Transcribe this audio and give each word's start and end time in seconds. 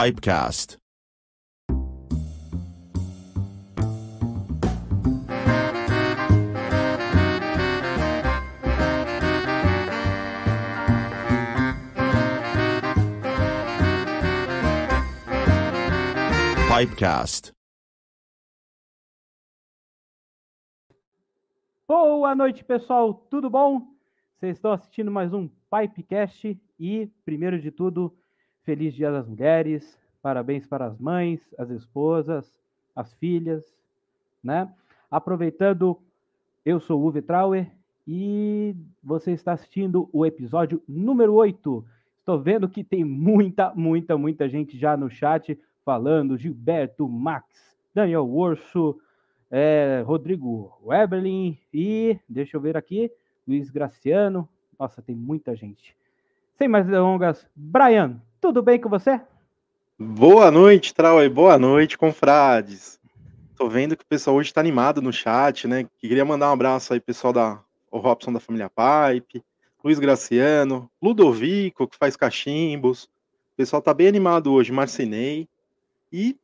Pipecast. 0.00 0.78
Pipecast. 16.68 17.52
Boa 21.88 22.36
noite, 22.36 22.64
pessoal. 22.64 23.14
Tudo 23.28 23.50
bom? 23.50 23.80
Vocês 24.36 24.58
estão 24.58 24.70
assistindo 24.70 25.10
mais 25.10 25.34
um 25.34 25.48
Pipecast 25.48 26.56
e, 26.78 27.06
primeiro 27.24 27.60
de 27.60 27.72
tudo, 27.72 28.16
Feliz 28.68 28.92
Dia 28.92 29.10
das 29.10 29.26
Mulheres, 29.26 29.98
parabéns 30.20 30.66
para 30.66 30.84
as 30.84 30.98
mães, 30.98 31.40
as 31.56 31.70
esposas, 31.70 32.52
as 32.94 33.14
filhas, 33.14 33.64
né? 34.44 34.70
Aproveitando, 35.10 35.98
eu 36.66 36.78
sou 36.78 37.00
o 37.00 37.04
Uwe 37.04 37.22
Trauer 37.22 37.66
e 38.06 38.76
você 39.02 39.32
está 39.32 39.52
assistindo 39.52 40.06
o 40.12 40.26
episódio 40.26 40.82
número 40.86 41.32
8. 41.32 41.82
Estou 42.18 42.38
vendo 42.38 42.68
que 42.68 42.84
tem 42.84 43.02
muita, 43.04 43.72
muita, 43.74 44.18
muita 44.18 44.46
gente 44.50 44.76
já 44.76 44.98
no 44.98 45.08
chat 45.08 45.58
falando, 45.82 46.36
Gilberto, 46.36 47.08
Max, 47.08 47.74
Daniel 47.94 48.28
Urso, 48.28 49.00
é, 49.50 50.02
Rodrigo 50.04 50.78
Weberlin 50.84 51.56
e, 51.72 52.20
deixa 52.28 52.58
eu 52.58 52.60
ver 52.60 52.76
aqui, 52.76 53.10
Luiz 53.46 53.70
Graciano. 53.70 54.46
Nossa, 54.78 55.00
tem 55.00 55.16
muita 55.16 55.56
gente. 55.56 55.96
Sem 56.58 56.68
mais 56.68 56.86
delongas, 56.86 57.48
Brian, 57.56 58.20
tudo 58.40 58.62
bem 58.62 58.80
com 58.80 58.88
você? 58.88 59.20
Boa 59.98 60.50
noite, 60.50 60.94
Trauer. 60.94 61.28
Boa 61.30 61.58
noite, 61.58 61.98
confrades. 61.98 62.98
Tô 63.56 63.68
vendo 63.68 63.96
que 63.96 64.04
o 64.04 64.08
pessoal 64.08 64.36
hoje 64.36 64.52
tá 64.52 64.60
animado 64.60 65.02
no 65.02 65.12
chat, 65.12 65.66
né? 65.66 65.86
Queria 65.98 66.24
mandar 66.24 66.50
um 66.50 66.52
abraço 66.52 66.92
aí, 66.92 67.00
pessoal 67.00 67.32
da 67.32 67.60
o 67.90 67.98
Robson 67.98 68.32
da 68.32 68.38
família 68.38 68.70
Pipe, 68.70 69.42
Luiz 69.82 69.98
Graciano, 69.98 70.90
Ludovico, 71.02 71.88
que 71.88 71.96
faz 71.96 72.16
cachimbos. 72.16 73.04
O 73.04 73.56
pessoal 73.56 73.82
tá 73.82 73.92
bem 73.92 74.06
animado 74.06 74.52
hoje, 74.52 74.70
Marcinei. 74.70 75.48
E, 76.12 76.36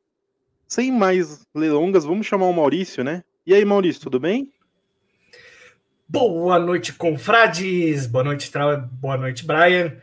sem 0.67 0.91
mais 0.91 1.47
delongas, 1.55 2.05
vamos 2.05 2.27
chamar 2.27 2.47
o 2.47 2.53
Maurício, 2.53 3.05
né? 3.05 3.23
E 3.47 3.55
aí, 3.55 3.65
Maurício, 3.65 4.03
tudo 4.03 4.19
bem? 4.19 4.53
Boa 6.09 6.59
noite, 6.59 6.93
confrades. 6.93 8.07
Boa 8.07 8.25
noite, 8.25 8.51
Trauer. 8.51 8.83
Boa 9.01 9.17
noite, 9.17 9.47
Brian. 9.47 9.97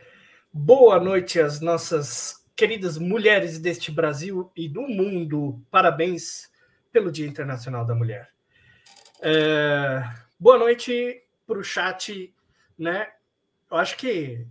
Boa 0.53 0.99
noite 0.99 1.39
às 1.39 1.61
nossas 1.61 2.45
queridas 2.57 2.97
mulheres 2.97 3.57
deste 3.57 3.89
Brasil 3.89 4.51
e 4.53 4.67
do 4.67 4.81
mundo, 4.81 5.65
parabéns 5.71 6.51
pelo 6.91 7.09
Dia 7.09 7.25
Internacional 7.25 7.85
da 7.85 7.95
Mulher. 7.95 8.29
É, 9.21 10.03
boa 10.37 10.57
noite 10.57 11.23
para 11.47 11.57
o 11.57 11.63
chat, 11.63 12.33
né? 12.77 13.13
Eu 13.71 13.77
acho 13.77 13.95
que 13.95 14.45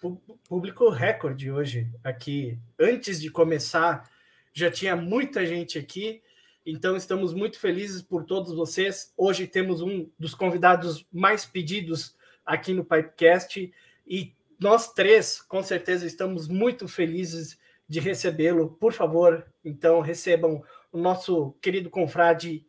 o 0.00 0.16
público 0.48 0.88
recorde 0.90 1.50
hoje 1.50 1.90
aqui. 2.04 2.56
Antes 2.78 3.20
de 3.20 3.28
começar, 3.28 4.08
já 4.52 4.70
tinha 4.70 4.94
muita 4.94 5.44
gente 5.44 5.76
aqui, 5.76 6.22
então 6.64 6.96
estamos 6.96 7.34
muito 7.34 7.58
felizes 7.58 8.00
por 8.00 8.24
todos 8.24 8.54
vocês. 8.54 9.12
Hoje 9.16 9.48
temos 9.48 9.82
um 9.82 10.08
dos 10.16 10.36
convidados 10.36 11.04
mais 11.12 11.44
pedidos 11.44 12.16
aqui 12.46 12.72
no 12.72 12.84
Pipecast 12.84 13.72
e 14.06 14.32
nós 14.62 14.92
três, 14.92 15.40
com 15.42 15.62
certeza, 15.62 16.06
estamos 16.06 16.48
muito 16.48 16.86
felizes 16.86 17.58
de 17.88 18.00
recebê-lo. 18.00 18.70
Por 18.80 18.92
favor, 18.92 19.44
então, 19.64 20.00
recebam 20.00 20.62
o 20.92 20.98
nosso 20.98 21.54
querido 21.60 21.90
confrade 21.90 22.64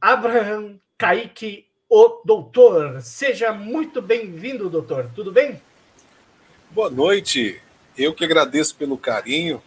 Abraham 0.00 0.80
Kaique, 0.96 1.66
o 1.88 2.22
doutor. 2.24 3.02
Seja 3.02 3.52
muito 3.52 4.00
bem-vindo, 4.00 4.70
doutor. 4.70 5.10
Tudo 5.14 5.30
bem? 5.30 5.60
Boa 6.70 6.88
noite. 6.88 7.60
Eu 7.98 8.14
que 8.14 8.24
agradeço 8.24 8.74
pelo 8.76 8.96
carinho. 8.96 9.62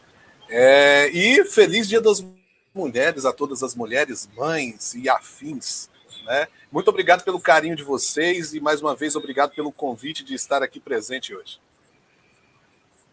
É... 0.50 1.08
E 1.10 1.46
feliz 1.46 1.88
Dia 1.88 2.02
das 2.02 2.26
Mulheres 2.74 3.24
a 3.24 3.32
todas 3.32 3.62
as 3.62 3.76
mulheres, 3.76 4.28
mães 4.36 4.96
e 4.96 5.08
afins. 5.08 5.88
Né? 6.24 6.48
Muito 6.72 6.88
obrigado 6.90 7.24
pelo 7.24 7.40
carinho 7.40 7.76
de 7.76 7.84
vocês 7.84 8.54
e 8.54 8.60
mais 8.60 8.82
uma 8.82 8.96
vez 8.96 9.16
obrigado 9.16 9.54
pelo 9.54 9.72
convite 9.72 10.24
de 10.24 10.34
estar 10.34 10.64
aqui 10.64 10.80
presente 10.80 11.36
hoje. 11.36 11.60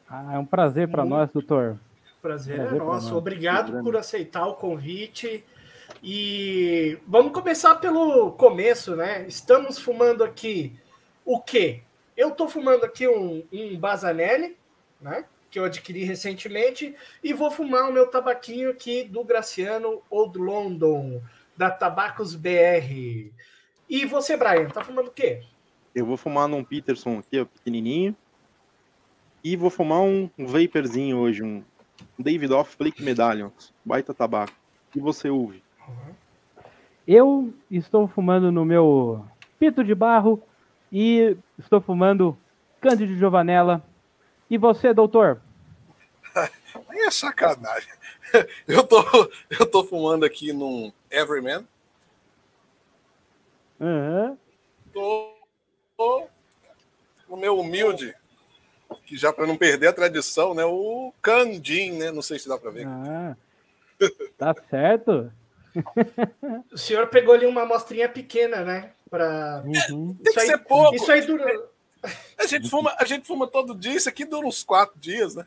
Ah, 0.09 0.35
é 0.35 0.39
um 0.39 0.47
prazer 0.47 0.89
para 0.89 1.05
nós, 1.05 1.31
doutor. 1.31 1.79
Prazer, 2.23 2.57
prazer 2.57 2.81
é 2.81 2.85
nosso. 2.85 3.17
Obrigado 3.17 3.83
por 3.83 3.97
aceitar 3.97 4.47
o 4.47 4.55
convite. 4.55 5.45
E 6.03 6.99
vamos 7.07 7.33
começar 7.33 7.77
pelo 7.77 8.33
começo, 8.33 8.95
né? 8.97 9.27
Estamos 9.27 9.79
fumando 9.79 10.25
aqui 10.25 10.79
o 11.25 11.41
quê? 11.41 11.83
Eu 12.17 12.31
estou 12.31 12.49
fumando 12.49 12.85
aqui 12.85 13.09
um, 13.09 13.45
um 13.53 13.79
Bazanelli, 13.79 14.57
né? 15.01 15.25
Que 15.51 15.59
eu 15.59 15.65
adquiri 15.65 16.05
recentemente, 16.05 16.95
e 17.23 17.33
vou 17.33 17.51
fumar 17.51 17.89
o 17.89 17.93
meu 17.93 18.07
tabaquinho 18.07 18.71
aqui 18.71 19.05
do 19.05 19.25
Graciano 19.25 20.01
Old 20.09 20.39
London 20.39 21.21
da 21.61 21.71
Tabacos 21.71 22.35
BR. 22.35 23.31
E 23.87 24.07
você, 24.07 24.35
Brian, 24.35 24.71
tá 24.71 24.83
fumando 24.83 25.09
o 25.09 25.13
quê? 25.13 25.43
Eu 25.95 26.07
vou 26.07 26.17
fumar 26.17 26.49
num 26.49 26.65
Peterson 26.65 27.19
aqui, 27.19 27.39
ó, 27.39 27.45
pequenininho. 27.45 28.17
E 29.45 29.57
vou 29.57 29.69
fumar 29.69 30.01
um, 30.01 30.31
um 30.39 30.47
vaporzinho 30.47 31.19
hoje, 31.19 31.43
um 31.43 31.63
David 32.19 32.55
Off 32.55 32.75
Flick 32.75 33.03
Medallions. 33.03 33.75
Baita 33.85 34.15
tabaco. 34.15 34.55
E 34.97 35.01
você 35.01 35.29
ouve? 35.29 35.63
Eu 37.07 37.53
estou 37.71 38.09
fumando 38.09 38.51
no 38.51 38.65
meu 38.65 39.23
pito 39.59 39.85
de 39.85 39.95
barro 39.95 40.43
e 40.91 41.37
estou 41.59 41.83
fumando 41.83 42.39
Cândido 42.81 43.15
Giovanella. 43.19 43.85
E 44.49 44.57
você, 44.57 44.95
doutor? 44.95 45.43
Aí 46.89 47.01
é 47.01 47.11
sacanagem. 47.11 47.91
Eu 48.67 48.85
tô, 48.85 49.03
eu 49.59 49.67
tô 49.67 49.83
fumando 49.83 50.25
aqui 50.25 50.53
num 50.53 50.93
Everyman. 51.11 51.67
Uhum. 53.79 54.37
Tô, 54.93 55.35
tô 55.97 56.29
no 57.29 57.37
meu 57.37 57.59
humilde, 57.59 58.15
que 59.07 59.17
já 59.17 59.33
para 59.33 59.47
não 59.47 59.57
perder 59.57 59.89
a 59.89 59.93
tradição, 59.93 60.55
né? 60.55 60.65
O 60.65 61.13
Candim, 61.23 61.93
né? 61.93 62.11
Não 62.11 62.23
sei 62.23 62.39
se 62.39 62.49
dá 62.49 62.59
para 62.59 62.71
ver. 62.71 62.87
Ah, 62.87 63.37
tá 64.37 64.55
certo. 64.69 65.33
O 66.73 66.77
senhor 66.77 67.07
pegou 67.09 67.35
ali 67.35 67.47
uma 67.47 67.63
amostrinha 67.63 68.09
pequena, 68.09 68.65
né? 68.65 68.93
Pra... 69.09 69.63
Uhum. 69.65 70.15
Tem 70.15 70.33
que 70.33 70.41
aí, 70.41 70.47
ser 70.47 70.59
pouco. 70.59 70.95
Isso 70.95 71.11
aí 71.11 71.23
dura. 71.23 71.71
A 72.39 72.47
gente, 72.47 72.69
fuma, 72.69 72.95
a 72.99 73.05
gente 73.05 73.27
fuma 73.27 73.47
todo 73.47 73.75
dia, 73.75 73.95
isso 73.95 74.09
aqui 74.09 74.25
dura 74.25 74.47
uns 74.47 74.63
quatro 74.65 74.99
dias, 74.99 75.35
né? 75.35 75.47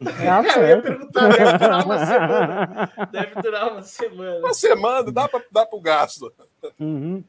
Eu 0.00 0.68
ia 0.68 0.82
perguntar, 0.82 1.28
deve 1.28 1.58
durar 1.58 1.84
uma 1.84 2.06
semana. 2.06 2.92
Deve 3.12 3.42
durar 3.42 3.72
uma 3.72 3.82
semana. 3.82 4.38
Uma 4.38 4.54
semana, 4.54 5.12
dá 5.12 5.28
para 5.28 5.42
dá 5.50 5.66
o 5.72 5.80
gasto. 5.80 6.32
Uhum. 6.78 7.24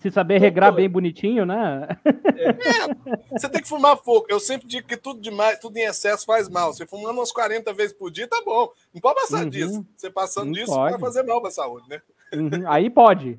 Se 0.00 0.10
saber 0.10 0.38
regrar 0.38 0.72
bem 0.72 0.88
bonitinho, 0.88 1.44
né? 1.44 1.88
É, 2.04 3.32
você 3.32 3.48
tem 3.48 3.60
que 3.60 3.68
fumar 3.68 3.96
pouco. 3.96 4.26
Eu 4.30 4.38
sempre 4.38 4.66
digo 4.66 4.86
que 4.86 4.96
tudo 4.96 5.20
demais, 5.20 5.58
tudo 5.58 5.76
em 5.76 5.84
excesso 5.84 6.24
faz 6.24 6.48
mal. 6.48 6.72
Você 6.72 6.86
fumando 6.86 7.18
umas 7.18 7.32
40 7.32 7.72
vezes 7.72 7.92
por 7.92 8.10
dia, 8.10 8.28
tá 8.28 8.42
bom. 8.44 8.70
Não 8.94 9.00
pode 9.00 9.20
passar 9.20 9.44
uhum. 9.44 9.50
disso. 9.50 9.86
Você 9.96 10.10
passando 10.10 10.52
disso 10.52 10.72
pode. 10.72 10.92
vai 10.92 11.00
fazer 11.00 11.22
mal 11.22 11.40
para 11.40 11.48
a 11.48 11.52
saúde, 11.52 11.88
né? 11.88 12.00
Uhum. 12.32 12.48
Aí 12.66 12.90
pode. 12.90 13.38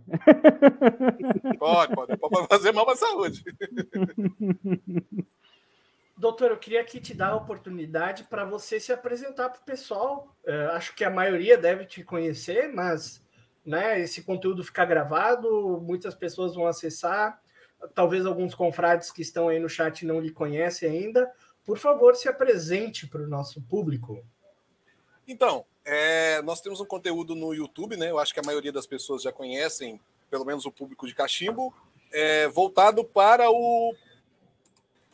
Pode, 1.59 1.95
pode. 1.95 2.17
Pode 2.17 2.47
fazer 2.47 2.71
mal 2.71 2.85
para 2.85 2.93
a 2.93 2.97
saúde. 2.97 3.43
Doutor, 6.17 6.49
eu 6.49 6.57
queria 6.57 6.81
aqui 6.81 6.99
te 6.99 7.13
dar 7.13 7.29
a 7.29 7.35
oportunidade 7.35 8.23
para 8.23 8.43
você 8.43 8.79
se 8.79 8.91
apresentar 8.91 9.49
para 9.49 9.61
o 9.61 9.65
pessoal. 9.65 10.35
Uh, 10.43 10.71
acho 10.71 10.95
que 10.95 11.03
a 11.03 11.11
maioria 11.11 11.55
deve 11.55 11.85
te 11.85 12.03
conhecer, 12.03 12.73
mas 12.73 13.23
né, 13.63 13.99
esse 13.99 14.23
conteúdo 14.23 14.63
ficar 14.63 14.85
gravado, 14.85 15.79
muitas 15.79 16.15
pessoas 16.15 16.55
vão 16.55 16.65
acessar. 16.65 17.39
Talvez 17.93 18.25
alguns 18.25 18.55
confrades 18.55 19.11
que 19.11 19.21
estão 19.21 19.47
aí 19.47 19.59
no 19.59 19.69
chat 19.69 20.03
não 20.07 20.19
lhe 20.19 20.31
conhecem 20.31 20.89
ainda. 20.89 21.31
Por 21.63 21.77
favor, 21.77 22.15
se 22.15 22.27
apresente 22.27 23.05
para 23.05 23.21
o 23.21 23.27
nosso 23.27 23.61
público. 23.61 24.25
Então, 25.27 25.65
é, 25.85 26.41
nós 26.41 26.61
temos 26.61 26.81
um 26.81 26.85
conteúdo 26.85 27.35
no 27.35 27.53
YouTube, 27.53 27.95
né? 27.95 28.09
Eu 28.09 28.17
acho 28.17 28.33
que 28.33 28.39
a 28.39 28.43
maioria 28.43 28.71
das 28.71 28.87
pessoas 28.87 29.21
já 29.21 29.31
conhecem, 29.31 30.01
pelo 30.31 30.45
menos 30.45 30.65
o 30.65 30.71
público 30.71 31.05
de 31.05 31.13
cachimbo, 31.13 31.71
é, 32.11 32.47
voltado 32.47 33.03
para 33.03 33.51
o 33.51 33.93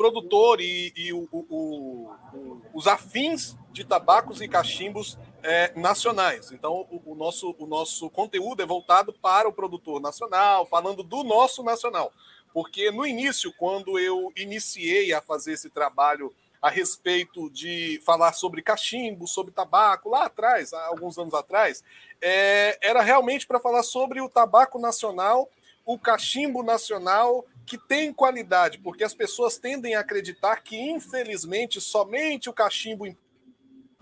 produtor 0.03 0.59
e, 0.59 0.91
e 0.97 1.13
o, 1.13 1.29
o, 1.31 2.11
o, 2.33 2.61
os 2.73 2.87
afins 2.87 3.55
de 3.71 3.85
tabacos 3.85 4.41
e 4.41 4.49
cachimbos 4.49 5.17
é, 5.41 5.71
nacionais. 5.79 6.51
Então, 6.51 6.85
o, 7.05 7.15
nosso, 7.15 7.55
o 7.57 7.65
nosso 7.65 8.09
conteúdo 8.09 8.61
é 8.61 8.65
voltado 8.65 9.13
para 9.13 9.47
o 9.47 9.53
produtor 9.53 10.01
nacional, 10.01 10.65
falando 10.65 11.03
do 11.03 11.23
nosso 11.23 11.63
nacional. 11.63 12.11
Porque 12.53 12.91
no 12.91 13.05
início, 13.05 13.53
quando 13.57 13.97
eu 13.97 14.29
iniciei 14.35 15.13
a 15.13 15.21
fazer 15.21 15.53
esse 15.53 15.69
trabalho 15.69 16.35
a 16.61 16.69
respeito 16.69 17.49
de 17.49 18.01
falar 18.05 18.33
sobre 18.33 18.61
cachimbo, 18.61 19.25
sobre 19.25 19.53
tabaco, 19.53 20.09
lá 20.09 20.25
atrás, 20.25 20.73
há 20.73 20.85
alguns 20.87 21.17
anos 21.17 21.33
atrás, 21.33 21.81
é, 22.21 22.77
era 22.81 23.01
realmente 23.01 23.47
para 23.47 23.57
falar 23.57 23.83
sobre 23.83 24.19
o 24.19 24.27
tabaco 24.27 24.77
nacional, 24.77 25.49
o 25.85 25.97
cachimbo 25.97 26.61
nacional 26.61 27.45
que 27.65 27.77
tem 27.77 28.13
qualidade, 28.13 28.77
porque 28.79 29.03
as 29.03 29.13
pessoas 29.13 29.57
tendem 29.57 29.95
a 29.95 30.01
acreditar 30.01 30.57
que, 30.57 30.77
infelizmente, 30.77 31.79
somente 31.79 32.49
o 32.49 32.53
cachimbo 32.53 33.05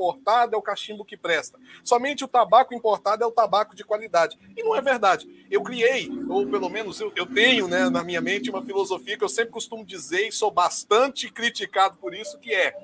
importado 0.01 0.55
é 0.55 0.57
o 0.57 0.61
cachimbo 0.61 1.05
que 1.05 1.15
presta. 1.15 1.59
Somente 1.83 2.23
o 2.23 2.27
tabaco 2.27 2.73
importado 2.73 3.23
é 3.23 3.27
o 3.27 3.31
tabaco 3.31 3.75
de 3.75 3.83
qualidade. 3.83 4.37
E 4.57 4.63
não 4.63 4.75
é 4.75 4.81
verdade. 4.81 5.45
Eu 5.49 5.61
criei, 5.61 6.09
ou 6.27 6.47
pelo 6.47 6.69
menos 6.69 6.99
eu, 6.99 7.11
eu 7.15 7.25
tenho 7.25 7.67
né, 7.67 7.89
na 7.89 8.03
minha 8.03 8.19
mente 8.19 8.49
uma 8.49 8.63
filosofia 8.63 9.17
que 9.17 9.23
eu 9.23 9.29
sempre 9.29 9.51
costumo 9.51 9.85
dizer 9.85 10.27
e 10.27 10.31
sou 10.31 10.49
bastante 10.49 11.31
criticado 11.31 11.97
por 11.97 12.15
isso, 12.15 12.39
que 12.39 12.53
é 12.53 12.75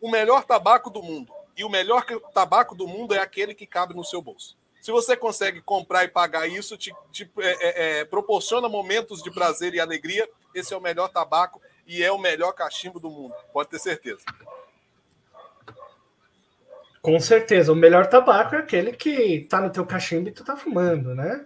o 0.00 0.10
melhor 0.10 0.44
tabaco 0.44 0.90
do 0.90 1.02
mundo. 1.02 1.32
E 1.56 1.64
o 1.64 1.70
melhor 1.70 2.04
tabaco 2.34 2.74
do 2.74 2.86
mundo 2.86 3.14
é 3.14 3.18
aquele 3.18 3.54
que 3.54 3.66
cabe 3.66 3.94
no 3.94 4.04
seu 4.04 4.20
bolso. 4.20 4.56
Se 4.88 4.92
você 4.92 5.14
consegue 5.14 5.60
comprar 5.60 6.04
e 6.04 6.08
pagar 6.08 6.48
isso, 6.48 6.74
te, 6.74 6.94
te 7.12 7.30
é, 7.40 7.50
é, 7.50 8.00
é, 8.00 8.04
proporciona 8.06 8.70
momentos 8.70 9.22
de 9.22 9.30
prazer 9.30 9.74
e 9.74 9.80
alegria. 9.80 10.26
Esse 10.54 10.72
é 10.72 10.76
o 10.78 10.80
melhor 10.80 11.10
tabaco 11.10 11.60
e 11.86 12.02
é 12.02 12.10
o 12.10 12.16
melhor 12.16 12.52
cachimbo 12.52 12.98
do 12.98 13.10
mundo, 13.10 13.34
pode 13.52 13.68
ter 13.68 13.78
certeza. 13.80 14.22
Com 17.02 17.20
certeza, 17.20 17.70
o 17.70 17.76
melhor 17.76 18.06
tabaco 18.06 18.54
é 18.54 18.60
aquele 18.60 18.92
que 18.92 19.46
tá 19.50 19.60
no 19.60 19.68
teu 19.68 19.84
cachimbo 19.84 20.30
e 20.30 20.32
tu 20.32 20.42
tá 20.42 20.56
fumando, 20.56 21.14
né? 21.14 21.44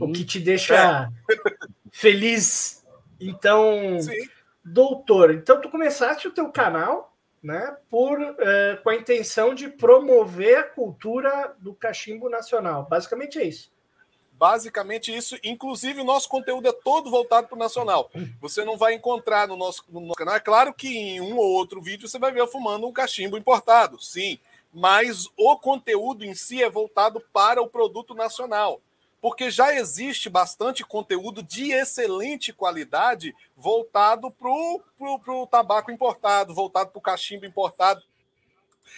O 0.00 0.10
que 0.10 0.24
te 0.24 0.40
deixa 0.40 0.74
é. 0.74 1.08
feliz. 1.92 2.86
Então, 3.20 4.00
Sim. 4.00 4.30
doutor, 4.64 5.34
então 5.34 5.60
tu 5.60 5.68
começaste 5.68 6.26
o 6.26 6.32
teu 6.32 6.50
canal 6.50 7.07
né, 7.42 7.76
por, 7.88 8.20
é, 8.20 8.76
com 8.82 8.90
a 8.90 8.96
intenção 8.96 9.54
de 9.54 9.68
promover 9.68 10.58
a 10.58 10.62
cultura 10.64 11.54
do 11.58 11.74
cachimbo 11.74 12.28
nacional. 12.28 12.86
Basicamente 12.88 13.38
é 13.38 13.44
isso. 13.44 13.70
Basicamente 14.32 15.14
isso. 15.14 15.36
Inclusive, 15.42 16.00
o 16.00 16.04
nosso 16.04 16.28
conteúdo 16.28 16.68
é 16.68 16.72
todo 16.72 17.10
voltado 17.10 17.48
para 17.48 17.56
o 17.56 17.58
nacional. 17.58 18.08
Você 18.40 18.64
não 18.64 18.76
vai 18.76 18.94
encontrar 18.94 19.48
no 19.48 19.56
nosso, 19.56 19.84
no 19.88 20.00
nosso 20.00 20.14
canal. 20.14 20.36
É 20.36 20.40
claro 20.40 20.72
que 20.72 20.96
em 20.96 21.20
um 21.20 21.36
ou 21.36 21.50
outro 21.54 21.82
vídeo 21.82 22.08
você 22.08 22.20
vai 22.20 22.30
ver 22.30 22.46
fumando 22.46 22.86
um 22.86 22.92
cachimbo 22.92 23.36
importado, 23.36 24.00
sim. 24.00 24.38
Mas 24.72 25.26
o 25.36 25.56
conteúdo 25.56 26.24
em 26.24 26.34
si 26.34 26.62
é 26.62 26.70
voltado 26.70 27.20
para 27.32 27.60
o 27.60 27.68
produto 27.68 28.14
nacional. 28.14 28.80
Porque 29.28 29.50
já 29.50 29.74
existe 29.74 30.30
bastante 30.30 30.82
conteúdo 30.82 31.42
de 31.42 31.70
excelente 31.70 32.50
qualidade 32.50 33.36
voltado 33.54 34.30
para 34.30 34.48
o 34.48 35.46
tabaco 35.46 35.90
importado, 35.92 36.54
voltado 36.54 36.88
para 36.88 36.98
o 36.98 37.02
cachimbo 37.02 37.44
importado. 37.44 38.02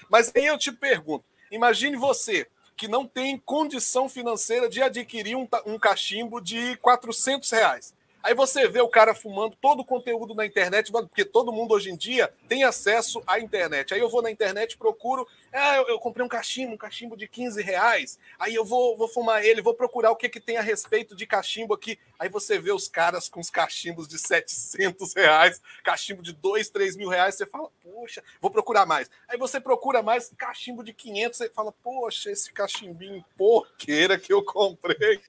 Mas 0.09 0.31
aí 0.33 0.47
eu 0.47 0.57
te 0.57 0.71
pergunto: 0.71 1.25
imagine 1.51 1.97
você 1.97 2.47
que 2.77 2.87
não 2.87 3.09
tem 3.09 3.39
condição 3.39 4.09
financeira 4.09 4.69
de 4.69 4.81
adquirir 4.81 5.35
um, 5.35 5.49
um 5.67 5.77
cachimbo 5.77 6.41
de 6.41 6.77
400 6.77 7.51
reais. 7.51 7.93
Aí 8.23 8.35
você 8.35 8.69
vê 8.69 8.81
o 8.81 8.89
cara 8.89 9.15
fumando 9.15 9.57
todo 9.61 9.81
o 9.81 9.85
conteúdo 9.85 10.35
na 10.35 10.45
internet, 10.45 10.93
porque 10.93 11.25
todo 11.25 11.53
mundo 11.53 11.73
hoje 11.73 11.91
em 11.91 11.97
dia 11.97 12.33
tem 12.49 12.65
acesso 12.65 13.23
à 13.27 13.41
internet. 13.41 13.95
Aí 13.95 14.01
eu 14.01 14.11
vou 14.11 14.21
na 14.21 14.31
internet, 14.31 14.77
procuro, 14.77 15.27
ah, 15.53 15.77
eu, 15.77 15.89
eu, 15.89 15.99
comprei 15.99 16.25
um 16.25 16.29
cachimbo, 16.29 16.75
um 16.75 16.77
cachimbo 16.77 17.17
de 17.17 17.27
15 17.27 17.63
reais. 17.63 18.19
Aí 18.39 18.55
eu 18.55 18.65
vou, 18.65 18.97
vou 18.97 19.09
fumar 19.09 19.43
ele, 19.43 19.63
vou 19.63 19.75
procurar 19.75 20.11
o 20.11 20.17
que, 20.17 20.29
que 20.29 20.39
tem 20.39 20.59
a 20.59 20.63
respeito 20.63 21.17
de 21.17 21.27
cachimbo 21.27 21.73
aqui. 21.73 21.99
Aí 22.19 22.29
você 22.29 22.59
vê 22.59 22.73
os 22.73 22.89
caras 22.89 23.29
com 23.29 23.41
os 23.41 23.49
cachimbos 23.49 24.07
de 24.07 24.19
700 24.19 25.15
reais, 25.15 25.61
cachimbo 25.83 26.23
de 26.23 26.35
2, 26.35 26.69
3 26.69 26.97
mil 26.97 27.09
reais. 27.09 27.37
Você 27.37 27.47
fala, 27.47 27.71
poxa, 27.83 28.23
vou 28.41 28.51
procurar 28.51 28.85
mais. 28.85 29.11
Aí 29.29 29.39
você 29.39 29.59
procura 29.59 30.03
mais 30.03 30.31
cachimbo 30.37 30.85
de 30.85 30.93
500, 30.93 31.39
você 31.39 31.49
fala, 31.49 31.73
poxa, 31.73 32.31
esse 32.31 32.53
cachimbinho 32.53 33.25
porqueira 33.37 34.19
que 34.19 34.33
eu 34.33 34.45
comprei 34.45 35.21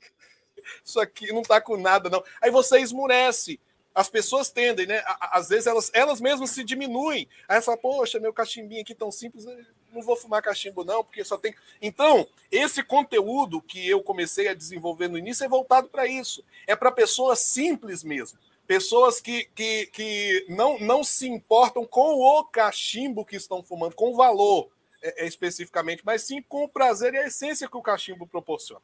isso 0.83 0.99
aqui 0.99 1.31
não 1.31 1.41
tá 1.41 1.59
com 1.59 1.77
nada, 1.77 2.09
não. 2.09 2.23
Aí 2.41 2.51
você 2.51 2.79
esmurece. 2.79 3.59
As 3.93 4.07
pessoas 4.07 4.49
tendem, 4.49 4.87
né? 4.87 5.03
Às 5.19 5.49
vezes 5.49 5.67
elas, 5.67 5.91
elas 5.93 6.21
mesmas 6.21 6.51
se 6.51 6.63
diminuem. 6.63 7.27
Aí 7.47 7.61
fala, 7.61 7.77
poxa, 7.77 8.19
meu 8.19 8.31
cachimbinho 8.31 8.81
aqui 8.81 8.95
tão 8.95 9.11
simples, 9.11 9.45
não 9.91 10.01
vou 10.01 10.15
fumar 10.15 10.41
cachimbo, 10.41 10.83
não, 10.83 11.03
porque 11.03 11.23
só 11.23 11.37
tem. 11.37 11.53
Então, 11.81 12.25
esse 12.49 12.81
conteúdo 12.83 13.61
que 13.61 13.87
eu 13.87 14.01
comecei 14.01 14.47
a 14.47 14.53
desenvolver 14.53 15.09
no 15.09 15.17
início 15.17 15.43
é 15.43 15.49
voltado 15.49 15.89
para 15.89 16.07
isso. 16.07 16.43
É 16.65 16.75
para 16.75 16.91
pessoas 16.91 17.39
simples 17.39 18.03
mesmo. 18.03 18.39
Pessoas 18.65 19.19
que, 19.19 19.49
que, 19.53 19.87
que 19.87 20.45
não, 20.47 20.79
não 20.79 21.03
se 21.03 21.27
importam 21.27 21.85
com 21.85 22.13
o 22.21 22.45
cachimbo 22.45 23.25
que 23.25 23.35
estão 23.35 23.61
fumando, 23.61 23.95
com 23.95 24.13
o 24.13 24.15
valor 24.15 24.69
é, 25.01 25.25
é, 25.25 25.27
especificamente, 25.27 26.03
mas 26.05 26.21
sim 26.21 26.41
com 26.43 26.63
o 26.63 26.69
prazer 26.69 27.13
e 27.13 27.17
a 27.17 27.27
essência 27.27 27.67
que 27.67 27.75
o 27.75 27.81
cachimbo 27.81 28.25
proporciona. 28.27 28.81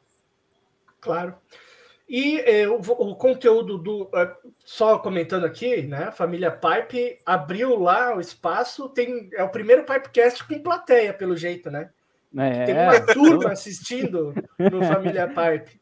Claro. 1.00 1.38
E 2.08 2.40
é, 2.40 2.66
o, 2.66 2.76
o, 2.76 3.14
conteúdo 3.14 3.76
do. 3.76 4.10
É, 4.14 4.34
só 4.64 4.98
comentando 4.98 5.44
aqui, 5.44 5.82
né? 5.82 6.04
A 6.04 6.12
família 6.12 6.50
Pipe 6.50 7.18
abriu 7.26 7.78
lá 7.78 8.16
o 8.16 8.20
espaço. 8.20 8.88
Tem, 8.88 9.28
é 9.34 9.42
o 9.42 9.50
primeiro 9.50 9.84
Pipecast 9.84 10.46
com 10.46 10.58
plateia, 10.58 11.12
pelo 11.12 11.36
jeito, 11.36 11.70
né? 11.70 11.90
É, 12.36 12.64
tem 12.64 12.74
uma 12.74 13.00
turma 13.00 13.52
assistindo 13.52 14.34
no 14.58 14.82
Família 14.84 15.28
Pipe. 15.28 15.77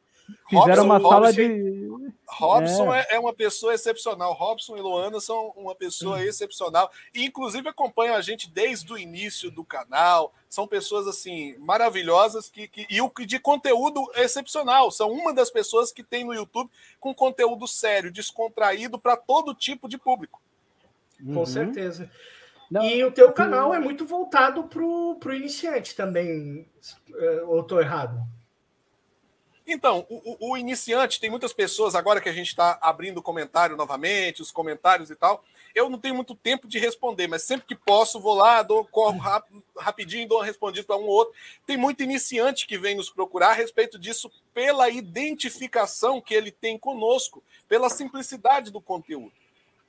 Fizeram 0.49 0.83
Robson, 0.83 0.85
uma 0.85 1.01
sala 1.01 1.33
de. 1.33 1.89
Robson 2.27 2.95
é. 2.95 3.07
é. 3.11 3.19
uma 3.19 3.33
pessoa 3.33 3.75
excepcional. 3.75 4.33
Robson 4.33 4.77
e 4.77 4.81
Luana 4.81 5.21
são 5.21 5.53
uma 5.57 5.75
pessoa 5.75 6.23
excepcional. 6.23 6.91
E, 7.15 7.25
inclusive, 7.25 7.69
acompanham 7.69 8.15
a 8.15 8.21
gente 8.21 8.51
desde 8.51 8.93
o 8.93 8.99
início 8.99 9.51
do 9.51 9.65
canal. 9.65 10.33
São 10.49 10.67
pessoas, 10.67 11.07
assim, 11.07 11.57
maravilhosas 11.59 12.49
que, 12.49 12.69
que, 12.69 12.87
e 12.89 13.27
de 13.27 13.39
conteúdo 13.39 14.05
excepcional. 14.15 14.91
São 14.91 15.11
uma 15.11 15.33
das 15.33 15.51
pessoas 15.51 15.93
que 15.93 16.03
tem 16.03 16.25
no 16.25 16.35
YouTube 16.35 16.71
com 16.99 17.15
conteúdo 17.15 17.67
sério, 17.67 18.13
descontraído 18.13 18.99
para 18.99 19.17
todo 19.17 19.55
tipo 19.55 19.89
de 19.89 19.99
público. 19.99 20.41
Com 21.19 21.41
uhum. 21.41 21.47
certeza. 21.47 22.11
Não, 22.71 22.83
e 22.83 23.05
o 23.05 23.13
teu 23.13 23.33
canal 23.33 23.73
é 23.73 23.79
muito 23.79 24.05
voltado 24.05 24.65
para 24.65 24.83
o 24.83 25.33
iniciante 25.33 25.95
também, 25.95 26.69
eh, 27.15 27.43
ou 27.47 27.61
estou 27.61 27.81
errado? 27.81 28.21
Então, 29.67 30.07
o, 30.09 30.53
o, 30.53 30.57
iniciante, 30.57 31.19
tem 31.19 31.29
muitas 31.29 31.53
pessoas, 31.53 31.97
agora 31.97 32.21
que 32.21 32.29
a 32.29 32.33
gente 32.33 32.49
está 32.49 32.79
abrindo 32.81 33.19
o 33.19 33.23
comentário 33.23 33.77
novamente, 33.77 34.41
os 34.41 34.53
comentários 34.53 35.11
e 35.11 35.17
tal, 35.17 35.45
eu 35.75 35.91
não 35.91 35.99
tenho 35.99 36.15
muito 36.15 36.37
tempo 36.37 36.69
de 36.69 36.79
responder, 36.79 37.27
mas 37.27 37.43
sempre 37.43 37.67
que 37.67 37.75
posso, 37.75 38.21
vou 38.21 38.35
lá, 38.35 38.63
dou, 38.63 38.85
corro 38.85 39.19
rapidinho, 39.77 40.29
dou 40.29 40.39
uma 40.39 40.45
respondida 40.45 40.87
para 40.87 40.97
um 40.97 41.03
ou 41.03 41.09
outro. 41.09 41.35
Tem 41.67 41.77
muito 41.77 42.01
iniciante 42.01 42.65
que 42.65 42.79
vem 42.79 42.95
nos 42.95 43.11
procurar 43.11 43.51
a 43.51 43.55
respeito 43.55 43.99
disso 43.99 44.31
pela 44.55 44.89
identificação 44.89 46.21
que 46.21 46.33
ele 46.33 46.53
tem 46.53 46.79
conosco, 46.79 47.43
pela 47.69 47.91
simplicidade 47.91 48.71
do 48.71 48.81
conteúdo. 48.81 49.33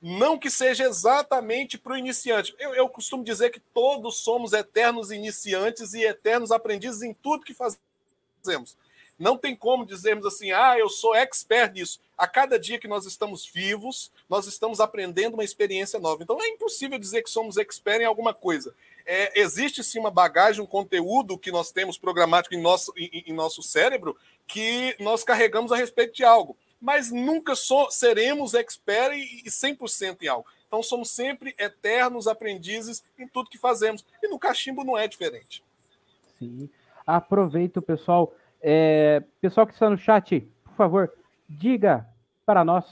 Não 0.02 0.36
que 0.36 0.50
seja 0.50 0.84
exatamente 0.84 1.78
para 1.78 1.92
o 1.92 1.96
iniciante. 1.96 2.54
Eu, 2.58 2.74
eu 2.74 2.88
costumo 2.88 3.22
dizer 3.22 3.50
que 3.50 3.60
todos 3.60 4.18
somos 4.18 4.52
eternos 4.52 5.12
iniciantes 5.12 5.94
e 5.94 6.02
eternos 6.02 6.50
aprendizes 6.50 7.02
em 7.02 7.14
tudo 7.14 7.44
que 7.44 7.54
fazemos 7.54 8.76
não 9.18 9.36
tem 9.36 9.56
como 9.56 9.84
dizermos 9.84 10.24
assim, 10.24 10.52
ah, 10.52 10.78
eu 10.78 10.88
sou 10.88 11.14
expert 11.14 11.72
nisso. 11.72 12.00
A 12.16 12.26
cada 12.26 12.58
dia 12.58 12.78
que 12.78 12.86
nós 12.86 13.04
estamos 13.04 13.46
vivos, 13.46 14.12
nós 14.28 14.46
estamos 14.46 14.80
aprendendo 14.80 15.34
uma 15.34 15.44
experiência 15.44 15.98
nova. 15.98 16.22
Então 16.22 16.40
é 16.40 16.48
impossível 16.48 16.98
dizer 16.98 17.22
que 17.22 17.30
somos 17.30 17.56
expert 17.56 18.00
em 18.00 18.06
alguma 18.06 18.32
coisa. 18.32 18.74
É, 19.04 19.40
existe 19.40 19.82
sim 19.82 19.98
uma 19.98 20.10
bagagem, 20.10 20.62
um 20.62 20.66
conteúdo 20.66 21.38
que 21.38 21.50
nós 21.50 21.72
temos 21.72 21.96
programático 21.98 22.54
em 22.54 22.60
nosso, 22.60 22.92
em, 22.96 23.24
em 23.26 23.32
nosso 23.32 23.62
cérebro 23.62 24.16
que 24.46 24.94
nós 25.00 25.24
carregamos 25.24 25.72
a 25.72 25.76
respeito 25.76 26.14
de 26.14 26.24
algo. 26.24 26.56
Mas 26.80 27.10
nunca 27.10 27.56
so, 27.56 27.90
seremos 27.90 28.54
expert 28.54 29.14
e, 29.16 29.42
e 29.44 29.50
100% 29.50 30.22
em 30.22 30.28
algo. 30.28 30.46
Então 30.66 30.82
somos 30.82 31.10
sempre 31.10 31.54
eternos 31.58 32.28
aprendizes 32.28 33.02
em 33.18 33.26
tudo 33.26 33.50
que 33.50 33.58
fazemos. 33.58 34.04
E 34.22 34.28
no 34.28 34.38
cachimbo 34.38 34.84
não 34.84 34.96
é 34.96 35.08
diferente. 35.08 35.64
Sim. 36.38 36.68
Aproveito, 37.06 37.80
pessoal. 37.80 38.34
É, 38.60 39.22
pessoal 39.40 39.66
que 39.66 39.72
está 39.72 39.88
no 39.88 39.96
chat, 39.96 40.40
por 40.64 40.74
favor, 40.74 41.12
diga 41.48 42.06
para 42.44 42.64
nós 42.64 42.84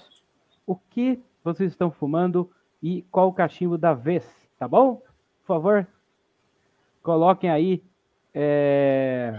o 0.67 0.77
que 0.77 1.23
vocês 1.43 1.73
estão 1.73 1.91
fumando 1.91 2.51
e 2.83 3.03
qual 3.11 3.29
o 3.29 3.33
cachimbo 3.33 3.77
da 3.79 3.95
vez, 3.95 4.25
tá 4.59 4.69
bom? 4.69 4.97
Por 5.41 5.47
favor, 5.47 5.87
coloquem 7.03 7.51
aí. 7.51 7.83
É, 8.35 9.39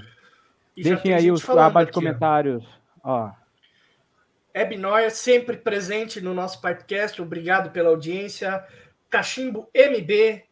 deixem 0.75 1.13
aí 1.13 1.31
os 1.31 1.47
abas 1.49 1.85
de 1.87 1.91
comentários. 1.91 2.65
Ó. 3.03 3.31
Ebnoia 4.53 5.09
sempre 5.09 5.55
presente 5.55 6.19
no 6.19 6.33
nosso 6.33 6.59
podcast. 6.59 7.21
Obrigado 7.21 7.71
pela 7.71 7.89
audiência. 7.89 8.65
Cachimbo 9.09 9.69
MB, 9.73 10.43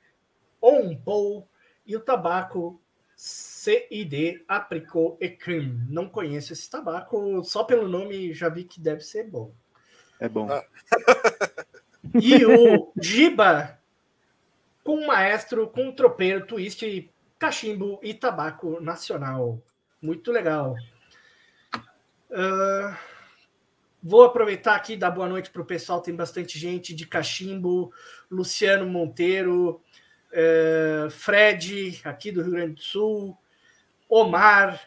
Onpou 0.61 1.47
e 1.85 1.95
o 1.95 1.99
tabaco 1.99 2.79
CID 3.65 4.43
Apricot 4.47 5.17
e 5.19 5.29
Cream. 5.29 5.85
Não 5.89 6.07
conheço 6.07 6.53
esse 6.53 6.69
tabaco, 6.69 7.43
só 7.43 7.63
pelo 7.63 7.87
nome 7.87 8.31
já 8.33 8.47
vi 8.47 8.63
que 8.63 8.79
deve 8.79 9.01
ser 9.01 9.23
bom. 9.23 9.51
É 10.19 10.29
bom. 10.29 10.47
Ah. 10.51 10.63
e 12.21 12.45
o 12.45 12.91
Giba 13.01 13.79
com 14.83 15.07
maestro, 15.07 15.67
com 15.67 15.91
tropeiro, 15.91 16.45
twist, 16.45 17.11
cachimbo 17.39 17.99
e 18.03 18.13
tabaco 18.13 18.79
nacional. 18.79 19.59
Muito 19.99 20.31
legal. 20.31 20.75
Uh, 22.29 22.95
vou 24.01 24.23
aproveitar 24.23 24.75
aqui 24.75 24.93
e 24.93 24.97
dar 24.97 25.09
boa 25.09 25.27
noite 25.27 25.49
para 25.49 25.63
o 25.63 25.65
pessoal. 25.65 26.01
Tem 26.01 26.15
bastante 26.15 26.59
gente 26.59 26.93
de 26.93 27.07
cachimbo. 27.07 27.91
Luciano 28.29 28.85
Monteiro, 28.85 29.81
é, 30.31 31.07
Fred, 31.09 32.01
aqui 32.03 32.31
do 32.31 32.43
Rio 32.43 32.51
Grande 32.51 32.73
do 32.75 32.81
Sul, 32.81 33.37
Omar, 34.09 34.81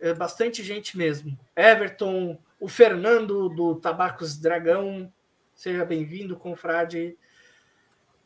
é, 0.00 0.14
bastante 0.14 0.62
gente 0.62 0.96
mesmo. 0.96 1.38
Everton, 1.56 2.38
o 2.58 2.68
Fernando 2.68 3.48
do 3.48 3.74
Tabacos 3.76 4.38
Dragão, 4.38 5.12
seja 5.54 5.84
bem-vindo, 5.84 6.36
confrade. 6.36 7.16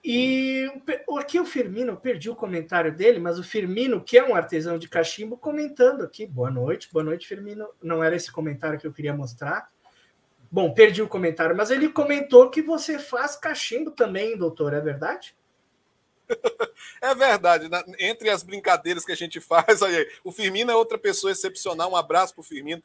E 0.05 0.71
aqui 1.19 1.41
o 1.41 1.47
Firmino, 1.47 1.93
eu 1.93 1.97
perdi 1.97 2.29
o 2.29 2.37
comentário 2.37 2.95
dele, 2.95 3.19
mas 3.19 3.39
o 3.39 3.43
Firmino, 3.43 4.03
que 4.03 4.19
é 4.19 4.25
um 4.25 4.35
artesão 4.35 4.79
de 4.79 4.89
cachimbo, 4.89 5.37
comentando 5.37 6.03
aqui. 6.03 6.27
Boa 6.27 6.51
noite, 6.51 6.91
boa 6.93 7.03
noite, 7.03 7.27
Firmino. 7.27 7.67
Não 7.83 8.05
era 8.05 8.15
esse 8.15 8.31
comentário 8.31 8.79
que 8.79 8.87
eu 8.87 8.93
queria 8.93 9.15
mostrar. 9.15 9.71
Bom, 10.51 10.73
perdi 10.73 11.03
o 11.03 11.09
comentário, 11.09 11.57
mas 11.57 11.71
ele 11.71 11.89
comentou 11.89 12.51
que 12.51 12.63
você 12.63 12.99
faz 12.99 13.35
cachimbo 13.35 13.91
também, 13.91 14.37
doutor, 14.37 14.75
é 14.75 14.81
verdade? 14.81 15.35
É 17.01 17.15
verdade, 17.15 17.69
né? 17.69 17.83
entre 17.99 18.31
as 18.31 18.43
brincadeiras 18.43 19.05
que 19.05 19.13
a 19.13 19.17
gente 19.17 19.41
faz, 19.41 19.81
aí, 19.83 20.09
o 20.23 20.33
Firmino 20.33 20.71
é 20.71 20.75
outra 20.75 20.99
pessoa 20.99 21.31
excepcional. 21.31 21.91
Um 21.91 21.97
abraço 21.97 22.35
para 22.35 22.41
o 22.41 22.45
Firmino. 22.45 22.83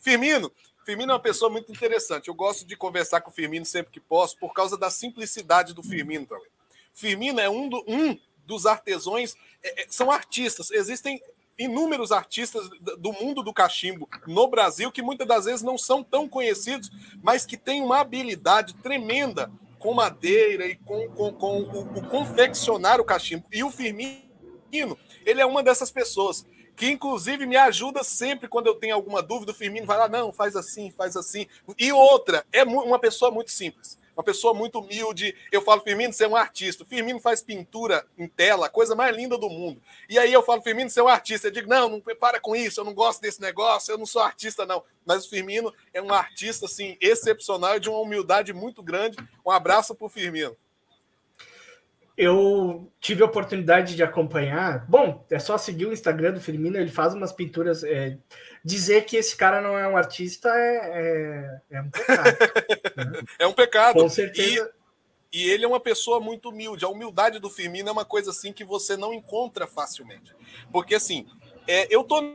Firmino, 0.00 0.50
Firmino 0.84 1.12
é 1.12 1.14
uma 1.14 1.20
pessoa 1.20 1.50
muito 1.50 1.70
interessante. 1.70 2.28
Eu 2.28 2.34
gosto 2.34 2.64
de 2.64 2.76
conversar 2.76 3.20
com 3.20 3.30
o 3.30 3.34
Firmino 3.34 3.66
sempre 3.66 3.92
que 3.92 4.00
posso, 4.00 4.36
por 4.38 4.54
causa 4.54 4.76
da 4.78 4.90
simplicidade 4.90 5.74
do 5.74 5.82
Firmino 5.82 6.26
também. 6.26 6.48
Firmino 6.92 7.38
é 7.40 7.48
um, 7.48 7.68
do, 7.68 7.84
um 7.86 8.18
dos 8.46 8.66
artesões, 8.66 9.36
é, 9.62 9.82
é 9.82 9.86
são 9.88 10.10
artistas. 10.10 10.70
Existem 10.70 11.22
inúmeros 11.58 12.10
artistas 12.10 12.70
do 12.98 13.12
mundo 13.12 13.42
do 13.42 13.52
cachimbo 13.52 14.08
no 14.26 14.48
Brasil 14.48 14.90
que 14.90 15.02
muitas 15.02 15.28
das 15.28 15.44
vezes 15.44 15.62
não 15.62 15.76
são 15.76 16.02
tão 16.02 16.26
conhecidos, 16.26 16.90
mas 17.22 17.44
que 17.44 17.58
têm 17.58 17.82
uma 17.82 18.00
habilidade 18.00 18.72
tremenda 18.76 19.52
com 19.80 19.94
madeira 19.94 20.66
e 20.66 20.76
com, 20.76 21.08
com, 21.08 21.32
com 21.32 21.60
o, 21.62 21.80
o 21.98 22.08
confeccionar 22.08 23.00
o 23.00 23.04
cachimbo. 23.04 23.46
E 23.50 23.64
o 23.64 23.70
Firmino, 23.70 24.96
ele 25.26 25.40
é 25.40 25.46
uma 25.46 25.62
dessas 25.62 25.90
pessoas 25.90 26.46
que 26.76 26.88
inclusive 26.88 27.44
me 27.46 27.56
ajuda 27.56 28.04
sempre 28.04 28.48
quando 28.48 28.68
eu 28.68 28.74
tenho 28.74 28.94
alguma 28.94 29.22
dúvida. 29.22 29.52
O 29.52 29.54
Firmino 29.54 29.86
vai 29.86 29.98
lá, 29.98 30.08
não, 30.08 30.32
faz 30.32 30.54
assim, 30.54 30.90
faz 30.90 31.16
assim. 31.16 31.46
E 31.78 31.90
outra, 31.90 32.46
é 32.52 32.62
uma 32.62 32.98
pessoa 32.98 33.30
muito 33.30 33.50
simples 33.50 33.98
uma 34.20 34.24
pessoa 34.24 34.52
muito 34.52 34.78
humilde. 34.78 35.34
Eu 35.50 35.62
falo, 35.62 35.80
Firmino, 35.80 36.12
você 36.12 36.24
é 36.24 36.28
um 36.28 36.36
artista. 36.36 36.84
Firmino 36.84 37.18
faz 37.18 37.42
pintura 37.42 38.04
em 38.18 38.28
tela, 38.28 38.68
coisa 38.68 38.94
mais 38.94 39.16
linda 39.16 39.38
do 39.38 39.48
mundo. 39.48 39.80
E 40.08 40.18
aí 40.18 40.32
eu 40.32 40.42
falo, 40.42 40.62
Firmino, 40.62 40.90
você 40.90 41.00
é 41.00 41.02
um 41.02 41.08
artista. 41.08 41.48
Eu 41.48 41.52
digo, 41.52 41.68
não, 41.68 41.88
não 41.88 42.00
para 42.00 42.38
com 42.38 42.54
isso, 42.54 42.80
eu 42.80 42.84
não 42.84 42.94
gosto 42.94 43.22
desse 43.22 43.40
negócio, 43.40 43.92
eu 43.92 43.98
não 43.98 44.06
sou 44.06 44.22
artista, 44.22 44.66
não. 44.66 44.84
Mas 45.06 45.24
o 45.24 45.30
Firmino 45.30 45.72
é 45.94 46.02
um 46.02 46.12
artista, 46.12 46.66
assim, 46.66 46.96
excepcional 47.00 47.76
e 47.76 47.80
de 47.80 47.88
uma 47.88 47.98
humildade 47.98 48.52
muito 48.52 48.82
grande. 48.82 49.16
Um 49.44 49.50
abraço 49.50 49.94
para 49.94 50.06
o 50.06 50.10
Firmino 50.10 50.56
eu 52.20 52.92
tive 53.00 53.22
a 53.22 53.26
oportunidade 53.26 53.96
de 53.96 54.02
acompanhar. 54.02 54.84
Bom, 54.86 55.24
é 55.30 55.38
só 55.38 55.56
seguir 55.56 55.86
o 55.86 55.92
Instagram 55.92 56.34
do 56.34 56.40
Firmino, 56.40 56.76
ele 56.76 56.90
faz 56.90 57.14
umas 57.14 57.32
pinturas. 57.32 57.82
É, 57.82 58.18
dizer 58.64 59.04
que 59.04 59.16
esse 59.16 59.36
cara 59.36 59.60
não 59.60 59.78
é 59.78 59.88
um 59.88 59.96
artista 59.96 60.48
é, 60.48 61.60
é, 61.70 61.76
é 61.76 61.80
um 61.80 61.90
pecado. 61.90 62.36
né? 62.96 63.22
É 63.38 63.46
um 63.46 63.52
pecado. 63.52 64.02
Com 64.02 64.08
certeza. 64.08 64.72
E, 65.32 65.40
e, 65.40 65.50
ele 65.50 65.64
é 65.64 65.68
uma 65.68 65.80
pessoa 65.80 66.20
muito 66.20 66.50
humilde. 66.50 66.84
A 66.84 66.88
humildade 66.88 67.38
do 67.38 67.50
Firmino 67.50 67.88
é 67.88 67.92
uma 67.92 68.04
coisa 68.04 68.30
assim 68.30 68.52
que 68.52 68.64
você 68.64 68.96
não 68.96 69.14
encontra 69.14 69.66
facilmente. 69.66 70.34
Porque 70.72 70.94
assim, 70.94 71.26
é, 71.66 71.86
eu 71.94 72.04
tô 72.04 72.34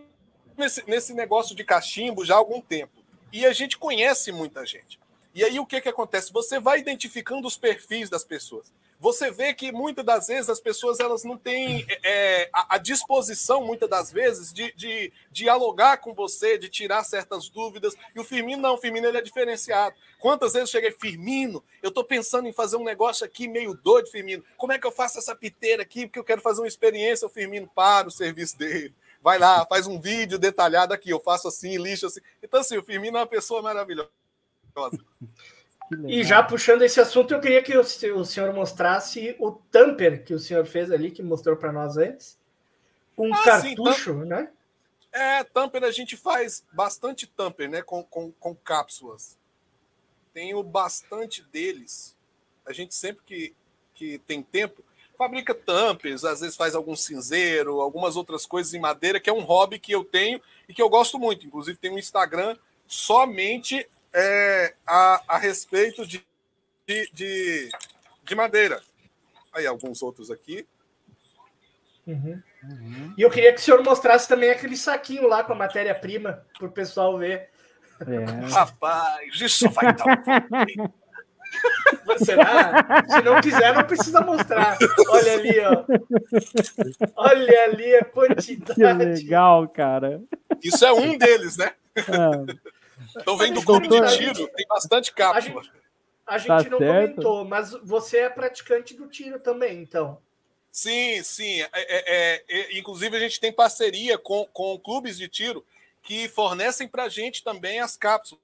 nesse, 0.57 0.83
nesse 0.87 1.13
negócio 1.13 1.55
de 1.55 1.63
cachimbo 1.63 2.25
já 2.25 2.35
há 2.35 2.37
algum 2.37 2.61
tempo. 2.61 3.03
E 3.31 3.45
a 3.45 3.53
gente 3.53 3.77
conhece 3.77 4.31
muita 4.31 4.65
gente. 4.65 4.99
E 5.33 5.43
aí 5.43 5.59
o 5.59 5.65
que, 5.65 5.81
que 5.81 5.89
acontece? 5.89 6.31
Você 6.31 6.59
vai 6.59 6.79
identificando 6.79 7.47
os 7.47 7.57
perfis 7.57 8.09
das 8.09 8.23
pessoas 8.23 8.73
você 8.99 9.29
vê 9.29 9.53
que 9.53 9.71
muitas 9.71 10.05
das 10.05 10.27
vezes 10.27 10.49
as 10.49 10.59
pessoas 10.59 10.99
elas 10.99 11.23
não 11.23 11.37
têm 11.37 11.85
é, 12.03 12.49
a, 12.51 12.75
a, 12.75 12.77
disposição, 12.77 13.63
muitas 13.63 13.89
das 13.89 14.11
vezes, 14.11 14.53
de, 14.53 14.71
de, 14.73 15.11
dialogar 15.31 15.97
com 15.97 16.13
você, 16.13 16.57
de 16.57 16.69
tirar 16.69 17.03
certas 17.03 17.49
dúvidas. 17.49 17.95
E 18.15 18.19
o 18.19 18.23
Firmino 18.23 18.61
não, 18.61 18.75
o 18.75 18.77
Firmino 18.77 19.07
ele 19.07 19.17
é 19.17 19.21
diferenciado. 19.21 19.95
Quantas 20.19 20.53
vezes 20.53 20.69
eu 20.69 20.71
cheguei, 20.71 20.91
Firmino, 20.91 21.63
eu 21.83 21.89
estou 21.89 22.03
pensando 22.03 22.47
em 22.47 22.53
fazer 22.53 22.77
um 22.77 22.83
negócio 22.83 23.25
aqui 23.25 23.47
meio 23.47 23.73
doido, 23.75 24.09
Firmino. 24.09 24.43
Como 24.57 24.71
é 24.71 24.79
que 24.79 24.87
eu 24.87 24.91
faço 24.91 25.19
essa 25.19 25.35
piteira 25.35 25.83
aqui? 25.83 26.07
Porque 26.07 26.19
eu 26.19 26.23
quero 26.23 26.41
fazer 26.41 26.61
uma 26.61 26.67
experiência. 26.67 27.27
O 27.27 27.29
Firmino 27.29 27.69
para 27.75 28.07
o 28.07 28.11
serviço 28.11 28.57
dele. 28.57 28.93
Vai 29.21 29.37
lá, 29.39 29.65
faz 29.65 29.87
um 29.87 29.99
vídeo 29.99 30.39
detalhado 30.39 30.93
aqui. 30.93 31.09
Eu 31.09 31.19
faço 31.19 31.47
assim, 31.47 31.77
lixo 31.77 32.05
assim. 32.05 32.21
Então, 32.41 32.59
assim, 32.59 32.77
o 32.77 32.83
Firmino 32.83 33.17
é 33.17 33.21
uma 33.21 33.27
pessoa 33.27 33.61
maravilhosa. 33.61 34.09
E 36.07 36.23
já 36.23 36.41
puxando 36.41 36.81
esse 36.81 36.99
assunto, 36.99 37.33
eu 37.33 37.39
queria 37.39 37.61
que 37.61 37.77
o, 37.77 37.81
o 37.81 38.25
senhor 38.25 38.53
mostrasse 38.53 39.35
o 39.39 39.51
tamper 39.51 40.23
que 40.23 40.33
o 40.33 40.39
senhor 40.39 40.65
fez 40.65 40.91
ali, 40.91 41.11
que 41.11 41.21
mostrou 41.21 41.55
para 41.55 41.71
nós 41.71 41.95
antes. 41.97 42.37
Um 43.17 43.33
ah, 43.33 43.43
cartucho, 43.43 44.13
sim, 44.13 44.25
né? 44.25 44.49
É, 45.11 45.43
tamper 45.43 45.83
a 45.83 45.91
gente 45.91 46.17
faz 46.17 46.65
bastante 46.73 47.27
tamper, 47.27 47.69
né? 47.69 47.81
Com, 47.81 48.03
com, 48.03 48.31
com 48.31 48.55
cápsulas. 48.55 49.37
Tenho 50.33 50.61
bastante 50.63 51.43
deles. 51.43 52.15
A 52.65 52.73
gente 52.73 52.95
sempre 52.95 53.23
que, 53.23 53.55
que 53.93 54.17
tem 54.19 54.41
tempo 54.41 54.83
fabrica 55.17 55.55
tampers, 55.55 56.23
às 56.25 56.41
vezes 56.41 56.55
faz 56.55 56.75
algum 56.75 56.95
cinzeiro, 56.95 57.79
algumas 57.79 58.15
outras 58.15 58.45
coisas 58.45 58.73
em 58.73 58.79
madeira, 58.79 59.19
que 59.19 59.29
é 59.29 59.33
um 59.33 59.43
hobby 59.43 59.79
que 59.79 59.91
eu 59.91 60.03
tenho 60.03 60.41
e 60.67 60.73
que 60.73 60.81
eu 60.81 60.89
gosto 60.89 61.17
muito. 61.17 61.47
Inclusive, 61.47 61.77
tem 61.77 61.91
um 61.91 61.97
Instagram 61.97 62.57
somente 62.87 63.87
é, 64.15 64.73
a, 64.87 65.21
a 65.27 65.37
respeito 65.37 66.07
de, 66.07 66.25
de, 66.87 67.09
de, 67.13 67.69
de 68.23 68.35
madeira. 68.35 68.81
Aí, 69.53 69.67
alguns 69.67 70.01
outros 70.01 70.31
aqui. 70.31 70.65
Uhum. 72.07 72.41
Uhum. 72.63 73.13
E 73.17 73.21
eu 73.21 73.29
queria 73.29 73.51
que 73.53 73.59
o 73.59 73.63
senhor 73.63 73.83
mostrasse 73.83 74.27
também 74.27 74.49
aquele 74.51 74.77
saquinho 74.77 75.27
lá 75.27 75.43
com 75.43 75.51
a 75.51 75.55
matéria-prima 75.55 76.45
para 76.57 76.67
o 76.67 76.71
pessoal 76.71 77.17
ver. 77.17 77.49
É. 77.99 78.49
Rapaz, 78.51 79.41
isso 79.41 79.69
vai 79.69 79.93
dar 79.93 80.05
um 80.05 81.05
Será? 82.23 83.03
Se 83.07 83.21
não 83.21 83.39
quiser, 83.41 83.73
não 83.73 83.83
precisa 83.83 84.21
mostrar. 84.21 84.77
Olha 85.09 85.33
ali, 85.33 85.59
ó. 85.59 85.85
Olha 87.15 87.63
ali 87.65 87.95
a 87.95 88.05
quantidade. 88.05 88.73
Que 88.73 88.83
legal, 88.83 89.67
cara. 89.69 90.21
Isso 90.61 90.85
é 90.85 90.91
um 90.91 91.17
deles, 91.17 91.57
né? 91.57 91.71
É. 91.95 92.74
Então 93.17 93.37
vem 93.37 93.53
do 93.53 93.63
clube 93.63 93.87
de 93.87 94.17
tiro, 94.17 94.47
tem 94.47 94.67
bastante 94.67 95.13
cápsula. 95.13 95.61
A 95.61 95.63
gente, 95.63 96.49
a 96.49 96.57
gente 96.59 96.69
tá 96.69 96.69
não 96.69 96.77
certo. 96.77 97.15
comentou, 97.15 97.45
mas 97.45 97.71
você 97.83 98.19
é 98.19 98.29
praticante 98.29 98.93
do 98.93 99.07
tiro 99.07 99.39
também, 99.39 99.81
então. 99.81 100.19
Sim, 100.71 101.23
sim. 101.23 101.61
É, 101.61 101.69
é, 101.73 102.43
é, 102.47 102.77
inclusive, 102.77 103.15
a 103.15 103.19
gente 103.19 103.39
tem 103.39 103.51
parceria 103.51 104.17
com, 104.17 104.45
com 104.51 104.77
clubes 104.77 105.17
de 105.17 105.29
tiro 105.29 105.65
que 106.03 106.27
fornecem 106.27 106.87
para 106.87 107.03
a 107.03 107.09
gente 107.09 107.43
também 107.43 107.79
as 107.79 107.95
cápsulas. 107.95 108.41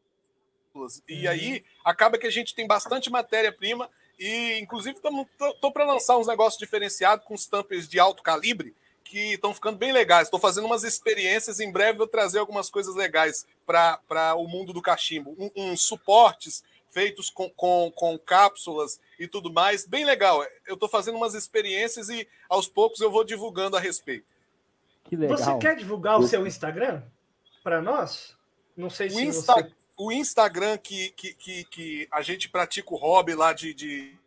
E 1.07 1.25
uhum. 1.25 1.31
aí 1.31 1.65
acaba 1.83 2.17
que 2.17 2.25
a 2.25 2.31
gente 2.31 2.55
tem 2.55 2.65
bastante 2.65 3.09
matéria-prima. 3.09 3.89
E, 4.17 4.57
inclusive, 4.59 4.97
estou 4.97 5.71
para 5.71 5.83
lançar 5.83 6.17
uns 6.17 6.27
negócios 6.27 6.57
diferenciados 6.57 7.25
com 7.25 7.33
os 7.33 7.45
tampers 7.45 7.87
de 7.87 7.99
alto 7.99 8.23
calibre 8.23 8.73
que 9.03 9.33
estão 9.33 9.53
ficando 9.53 9.77
bem 9.77 9.91
legais. 9.91 10.27
Estou 10.27 10.39
fazendo 10.39 10.65
umas 10.65 10.83
experiências, 10.83 11.59
em 11.59 11.71
breve 11.71 11.97
vou 11.97 12.07
trazer 12.07 12.39
algumas 12.39 12.69
coisas 12.69 12.95
legais 12.95 13.45
para 13.65 14.35
o 14.35 14.47
mundo 14.47 14.73
do 14.73 14.81
cachimbo. 14.81 15.35
Uns 15.37 15.51
um, 15.55 15.71
um 15.71 15.77
suportes 15.77 16.63
feitos 16.91 17.29
com, 17.29 17.49
com, 17.49 17.91
com, 17.95 18.19
cápsulas 18.19 18.99
e 19.17 19.27
tudo 19.27 19.51
mais, 19.51 19.85
bem 19.85 20.05
legal. 20.05 20.43
Eu 20.67 20.75
estou 20.75 20.89
fazendo 20.89 21.15
umas 21.15 21.33
experiências 21.33 22.09
e 22.09 22.27
aos 22.49 22.67
poucos 22.67 22.99
eu 22.99 23.09
vou 23.09 23.23
divulgando 23.23 23.77
a 23.77 23.79
respeito. 23.79 24.25
Que 25.05 25.15
legal. 25.15 25.37
Você 25.37 25.57
quer 25.57 25.75
divulgar 25.75 26.19
o 26.19 26.27
seu 26.27 26.45
Instagram 26.45 27.01
para 27.63 27.81
nós? 27.81 28.35
Não 28.75 28.89
sei 28.89 29.07
o 29.07 29.11
se 29.11 29.23
Insta, 29.23 29.53
você... 29.53 29.71
O 29.97 30.11
Instagram 30.11 30.77
que, 30.77 31.11
que, 31.11 31.33
que, 31.33 31.63
que 31.65 32.07
a 32.11 32.21
gente 32.21 32.49
pratica 32.49 32.93
o 32.93 32.97
hobby 32.97 33.35
lá 33.35 33.53
de, 33.53 33.73
de 33.73 34.17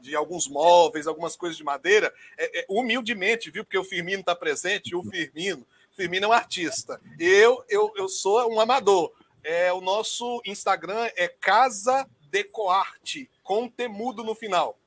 de 0.00 0.16
alguns 0.16 0.48
móveis, 0.48 1.06
algumas 1.06 1.36
coisas 1.36 1.56
de 1.56 1.64
madeira, 1.64 2.12
é, 2.38 2.60
é, 2.60 2.66
humildemente, 2.68 3.50
viu? 3.50 3.64
Porque 3.64 3.78
o 3.78 3.84
Firmino 3.84 4.20
está 4.20 4.34
presente, 4.34 4.94
o 4.94 5.02
Firmino. 5.02 5.66
Firmino 5.94 6.26
é 6.26 6.28
um 6.28 6.32
artista. 6.32 7.00
Eu, 7.18 7.62
eu, 7.68 7.92
eu 7.96 8.08
sou 8.08 8.50
um 8.50 8.58
amador. 8.58 9.12
É, 9.44 9.72
o 9.72 9.80
nosso 9.80 10.40
Instagram 10.46 11.10
é 11.16 11.28
Casa 11.28 12.08
Decoarte, 12.30 13.28
com 13.42 13.68
temudo 13.68 14.24
no 14.24 14.34
final. 14.34 14.78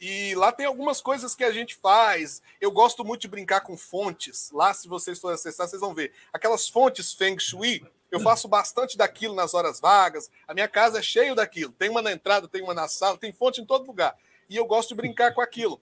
E 0.00 0.34
lá 0.34 0.52
tem 0.52 0.66
algumas 0.66 1.00
coisas 1.00 1.34
que 1.34 1.44
a 1.44 1.52
gente 1.52 1.74
faz. 1.76 2.42
Eu 2.60 2.70
gosto 2.70 3.04
muito 3.04 3.22
de 3.22 3.28
brincar 3.28 3.60
com 3.62 3.76
fontes. 3.76 4.50
Lá, 4.52 4.72
se 4.74 4.86
vocês 4.86 5.18
forem 5.18 5.34
acessar, 5.34 5.66
vocês 5.66 5.80
vão 5.80 5.94
ver. 5.94 6.12
Aquelas 6.32 6.68
fontes 6.68 7.12
Feng 7.12 7.38
Shui, 7.38 7.84
eu 8.10 8.20
faço 8.20 8.46
bastante 8.46 8.96
daquilo 8.96 9.34
nas 9.34 9.54
horas 9.54 9.80
vagas. 9.80 10.30
A 10.46 10.54
minha 10.54 10.68
casa 10.68 10.98
é 10.98 11.02
cheia 11.02 11.34
daquilo. 11.34 11.72
Tem 11.72 11.88
uma 11.88 12.02
na 12.02 12.12
entrada, 12.12 12.46
tem 12.46 12.62
uma 12.62 12.74
na 12.74 12.86
sala, 12.86 13.16
tem 13.16 13.32
fonte 13.32 13.60
em 13.60 13.64
todo 13.64 13.86
lugar 13.86 14.16
e 14.48 14.56
eu 14.56 14.66
gosto 14.66 14.90
de 14.90 14.94
brincar 14.94 15.34
com 15.34 15.40
aquilo. 15.40 15.80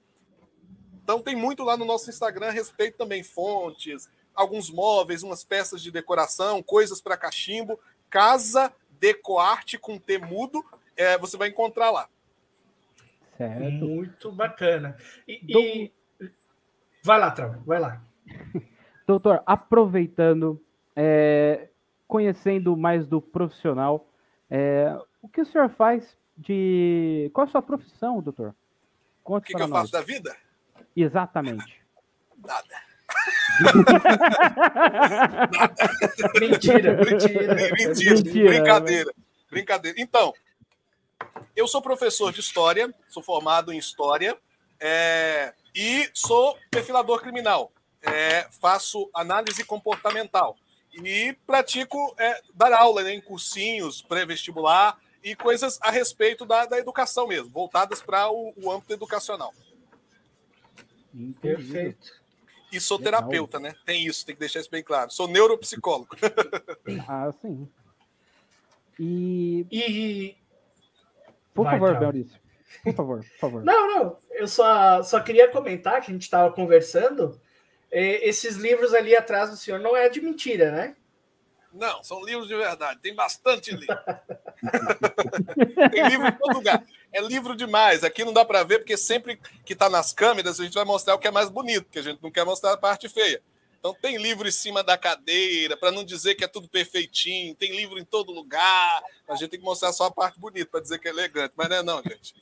Então 1.03 1.21
tem 1.21 1.35
muito 1.35 1.65
lá 1.65 1.77
no 1.77 1.85
nosso 1.85 2.09
Instagram 2.11 2.49
a 2.49 2.53
respeito 2.53 2.97
também 2.97 3.23
fontes, 3.23 4.09
alguns 4.35 4.71
móveis, 4.71 5.23
umas 5.23 5.45
peças 5.45 5.83
de 5.83 5.91
decoração, 5.91 6.63
coisas 6.63 7.01
para 7.01 7.17
cachimbo, 7.17 7.79
casa 8.09 8.73
decoarte 9.01 9.79
com 9.79 9.99
temudo, 9.99 10.63
é, 10.97 11.17
você 11.17 11.37
vai 11.37 11.49
encontrar 11.49 11.91
lá. 11.91 12.09
Certo. 13.39 13.87
Muito 13.87 14.31
bacana. 14.31 14.97
E, 15.27 15.41
e... 15.49 15.93
vai 17.03 17.19
lá, 17.19 17.31
Trau, 17.31 17.55
vai 17.65 17.81
lá. 17.81 18.03
Doutor, 19.07 19.43
aproveitando, 19.47 20.63
é, 20.95 21.69
conhecendo 22.07 22.77
mais 22.77 23.07
do 23.07 23.21
profissional, 23.21 24.07
é, 24.51 24.95
o 25.23 25.29
que 25.29 25.41
o 25.41 25.47
senhor 25.47 25.71
faz 25.71 26.17
de. 26.41 27.31
Qual 27.35 27.47
a 27.47 27.51
sua 27.51 27.63
profissão, 27.63 28.23
doutor? 28.23 28.55
Conte 29.23 29.45
o 29.45 29.47
que, 29.47 29.55
que 29.55 29.63
eu 29.63 29.69
nós. 29.69 29.83
faço 29.83 29.93
da 29.93 30.01
vida? 30.01 30.35
Exatamente. 30.97 31.81
Nada. 32.39 32.91
Mentira, 36.41 36.97
mentira. 36.97 37.45
Mentira, 37.77 38.15
mentira 38.15 38.49
brincadeira. 38.49 39.13
Brincadeira. 39.51 40.01
Então, 40.01 40.33
eu 41.55 41.69
sou 41.69 41.83
professor 41.83 42.33
de 42.33 42.41
história, 42.41 42.91
sou 43.09 43.23
formado 43.23 43.71
em 43.73 43.79
história 43.79 44.35
é, 44.79 45.53
e 45.75 46.09
sou 46.15 46.57
perfilador 46.71 47.21
criminal. 47.21 47.71
É, 48.03 48.49
faço 48.61 49.11
análise 49.13 49.63
comportamental 49.65 50.57
e 50.93 51.37
pratico 51.47 52.15
é, 52.19 52.41
dar 52.55 52.73
aula 52.73 53.03
né, 53.03 53.13
em 53.13 53.21
cursinhos 53.21 54.01
pré-vestibular 54.01 54.97
e 55.23 55.35
coisas 55.37 55.79
a 55.83 55.91
respeito 55.91 56.45
da, 56.47 56.65
da 56.67 56.79
educação 56.79 57.27
mesmo, 57.27 57.51
voltadas 57.51 58.01
para 58.03 58.31
o, 58.31 58.53
o 58.57 58.71
âmbito 58.71 58.93
educacional. 58.93 59.53
Perfeito. 61.41 62.19
E 62.73 62.81
sou 62.81 62.99
terapeuta, 63.01 63.59
né? 63.59 63.75
Tem 63.85 64.07
isso, 64.07 64.25
tem 64.25 64.35
que 64.35 64.39
deixar 64.41 64.61
isso 64.61 64.71
bem 64.71 64.83
claro. 64.83 65.11
Sou 65.11 65.27
neuropsicólogo. 65.29 66.17
Ah, 67.09 67.33
sim. 67.43 67.69
E. 68.99 69.67
E. 69.71 70.37
Por 71.55 71.65
Vai, 71.65 71.79
favor. 71.79 72.01
Maurício. 72.01 72.41
Por 72.85 72.95
favor, 72.95 73.19
por 73.21 73.39
favor. 73.39 73.65
Não, 73.65 73.89
não. 73.89 74.19
Eu 74.31 74.47
só, 74.47 75.03
só 75.03 75.21
queria 75.21 75.51
comentar 75.51 76.01
que 76.01 76.11
a 76.11 76.15
gente 76.15 76.23
estava 76.23 76.53
conversando. 76.53 77.41
eh, 77.91 78.29
Esses 78.29 78.57
livros 78.57 78.95
ali 78.95 79.17
atrás 79.17 79.51
do 79.51 79.57
senhor 79.57 79.81
não 79.81 79.97
é 79.97 80.09
de 80.09 80.21
mentira, 80.21 80.71
né? 80.71 80.97
Não, 81.73 82.03
são 82.05 82.25
livros 82.25 82.47
de 82.49 82.55
verdade. 82.57 83.01
Tem 83.01 83.15
bastante 83.15 83.75
livro. 83.75 83.97
Tem 85.91 86.09
livro 86.09 86.27
em 86.29 86.33
todo 86.33 86.55
lugar. 86.55 86.85
É 87.13 87.21
livro 87.21 87.57
demais. 87.57 88.05
Aqui 88.05 88.25
não 88.25 88.33
dá 88.33 88.45
para 88.45 88.63
ver, 88.63 88.79
porque 88.79 88.97
sempre 88.97 89.39
que 89.65 89.73
está 89.73 89.89
nas 89.89 90.13
câmeras, 90.13 90.61
a 90.61 90.65
gente 90.65 90.75
vai 90.75 90.85
mostrar 90.85 91.15
o 91.15 91.19
que 91.19 91.29
é 91.29 91.31
mais 91.31 91.49
bonito, 91.49 91.85
porque 91.85 91.99
a 91.99 92.03
gente 92.03 92.23
não 92.23 92.31
quer 92.31 92.45
mostrar 92.45 92.73
a 92.73 92.77
parte 92.77 93.09
feia. 93.09 93.41
Então 93.79 93.97
tem 94.01 94.19
livro 94.19 94.47
em 94.47 94.51
cima 94.53 94.85
da 94.85 94.97
cadeira, 94.99 95.75
para 95.77 95.91
não 95.91 96.05
dizer 96.05 96.35
que 96.35 96.45
é 96.45 96.49
tudo 96.49 96.69
perfeitinho. 96.69 97.55
Tem 97.55 97.75
livro 97.75 97.99
em 97.99 98.05
todo 98.05 98.31
lugar. 98.31 99.03
A 99.29 99.35
gente 99.35 99.51
tem 99.51 99.59
que 99.59 99.65
mostrar 99.65 99.93
só 99.93 100.05
a 100.05 100.11
parte 100.11 100.39
bonita 100.39 100.69
para 100.71 100.81
dizer 100.83 100.99
que 100.99 101.09
é 101.09 101.11
elegante. 101.11 101.55
Mas 101.57 101.69
não 101.71 101.77
é 101.77 101.83
não, 101.83 102.03
gente. 102.03 102.35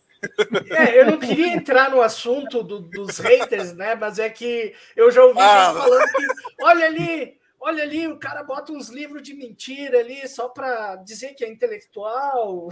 É, 0.73 1.01
eu 1.01 1.07
não 1.07 1.17
queria 1.17 1.53
entrar 1.55 1.91
no 1.93 2.03
assunto 2.03 2.61
do- 2.65 2.81
dos 2.81 3.19
haters, 3.19 3.73
né? 3.75 3.95
Mas 3.95 4.19
é 4.19 4.29
que 4.29 4.75
eu 4.97 5.13
já 5.13 5.25
ouvi 5.25 5.39
Ah, 5.41 5.73
falando 5.73 6.11
que, 6.11 6.27
olha 6.61 6.87
ali, 6.87 7.38
olha 7.61 7.83
ali, 7.83 8.07
o 8.09 8.19
cara 8.19 8.43
bota 8.43 8.73
uns 8.73 8.89
livros 8.89 9.23
de 9.23 9.35
mentira 9.35 9.99
ali 10.01 10.27
só 10.29 10.49
para 10.49 10.97
dizer 10.97 11.35
que 11.35 11.45
é 11.45 11.51
intelectual. 11.51 12.69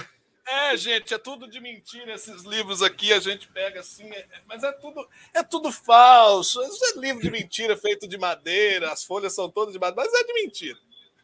É, 0.48 0.76
gente, 0.76 1.12
é 1.12 1.18
tudo 1.18 1.50
de 1.50 1.60
mentira. 1.60 2.14
Esses 2.14 2.44
livros 2.44 2.80
aqui 2.80 3.12
a 3.12 3.18
gente 3.18 3.48
pega 3.48 3.80
assim, 3.80 4.08
é- 4.10 4.26
mas 4.46 4.62
é 4.62 4.70
tudo, 4.72 5.06
é 5.34 5.42
tudo 5.42 5.72
falso. 5.72 6.62
Isso 6.62 6.96
é 6.96 7.00
livro 7.00 7.20
de 7.20 7.30
mentira 7.30 7.76
feito 7.76 8.06
de 8.06 8.16
madeira, 8.16 8.92
as 8.92 9.04
folhas 9.04 9.34
são 9.34 9.50
todas 9.50 9.74
de 9.74 9.80
madeira, 9.80 10.08
mas 10.08 10.20
é 10.20 10.24
de 10.24 10.32
mentira. 10.34 10.78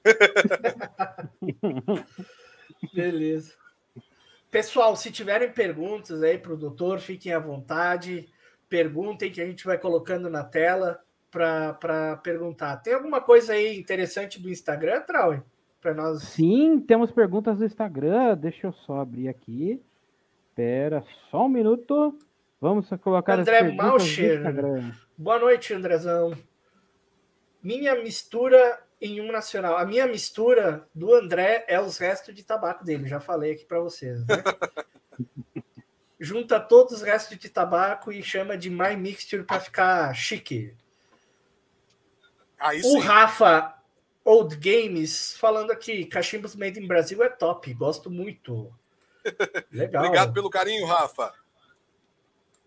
Beleza. 2.92 3.54
Pessoal, 4.50 4.94
se 4.96 5.10
tiverem 5.10 5.50
perguntas 5.52 6.22
aí 6.22 6.36
para 6.36 6.52
o 6.52 6.56
doutor, 6.56 7.00
fiquem 7.00 7.32
à 7.32 7.38
vontade. 7.38 8.28
Perguntem 8.68 9.30
que 9.30 9.40
a 9.40 9.46
gente 9.46 9.64
vai 9.64 9.78
colocando 9.78 10.28
na 10.28 10.44
tela 10.44 11.00
para 11.32 12.18
perguntar. 12.22 12.76
Tem 12.76 12.92
alguma 12.92 13.20
coisa 13.20 13.54
aí 13.54 13.78
interessante 13.78 14.38
do 14.40 14.50
Instagram, 14.50 15.00
Trau? 15.00 15.42
Para 15.80 15.94
nós. 15.94 16.22
Sim, 16.22 16.78
temos 16.78 17.10
perguntas 17.10 17.58
do 17.58 17.64
Instagram. 17.64 18.36
Deixa 18.36 18.66
eu 18.66 18.72
só 18.72 19.00
abrir 19.00 19.28
aqui. 19.28 19.82
Espera 20.50 21.02
só 21.30 21.46
um 21.46 21.48
minuto. 21.48 22.16
Vamos 22.60 22.88
colocar 23.02 23.40
André 23.40 23.72
Malcher. 23.72 24.42
Boa 25.16 25.38
noite, 25.38 25.72
Andrezão. 25.72 26.36
Minha 27.62 28.00
mistura 28.00 28.78
em 29.00 29.20
um 29.20 29.32
nacional. 29.32 29.78
A 29.78 29.86
minha 29.86 30.06
mistura 30.06 30.86
do 30.94 31.12
André 31.14 31.64
é 31.66 31.80
os 31.80 31.96
restos 31.96 32.34
de 32.34 32.44
tabaco 32.44 32.84
dele. 32.84 33.08
Já 33.08 33.18
falei 33.18 33.52
aqui 33.52 33.64
para 33.64 33.80
vocês. 33.80 34.20
Né? 34.26 34.36
Junta 36.20 36.60
todos 36.60 36.92
os 36.92 37.02
restos 37.02 37.36
de 37.38 37.48
tabaco 37.48 38.12
e 38.12 38.22
chama 38.22 38.56
de 38.56 38.70
My 38.70 38.94
Mixture 38.96 39.42
para 39.42 39.58
ficar 39.58 40.14
chique. 40.14 40.76
Aí 42.62 42.78
O 42.80 42.82
sim. 42.82 42.98
Rafa 43.00 43.74
Old 44.24 44.56
Games 44.56 45.36
falando 45.36 45.72
aqui, 45.72 46.04
cachimbos 46.04 46.54
made 46.54 46.78
in 46.78 46.86
Brasil 46.86 47.22
é 47.24 47.28
top, 47.28 47.74
gosto 47.74 48.08
muito. 48.08 48.72
Legal. 49.70 50.04
Obrigado 50.04 50.32
pelo 50.32 50.48
carinho, 50.48 50.86
Rafa. 50.86 51.32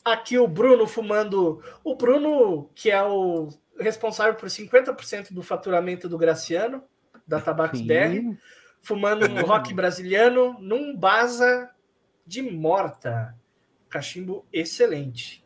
Aqui 0.04 0.38
o 0.38 0.48
Bruno 0.48 0.86
fumando. 0.86 1.64
O 1.84 1.96
Bruno, 1.96 2.70
que 2.76 2.92
é 2.92 3.02
o 3.02 3.50
responsável 3.80 4.36
por 4.36 4.50
50% 4.50 5.34
do 5.34 5.42
faturamento 5.42 6.08
do 6.10 6.18
Graciano, 6.18 6.84
da 7.26 7.40
Tabacos 7.40 7.82
BR, 7.82 8.38
fumando 8.82 9.26
um 9.26 9.42
rock 9.48 9.74
brasiliano 9.74 10.58
num 10.60 10.96
baza 10.96 11.72
de 12.26 12.42
morta. 12.42 13.36
Cachimbo 13.90 14.46
excelente. 14.52 15.44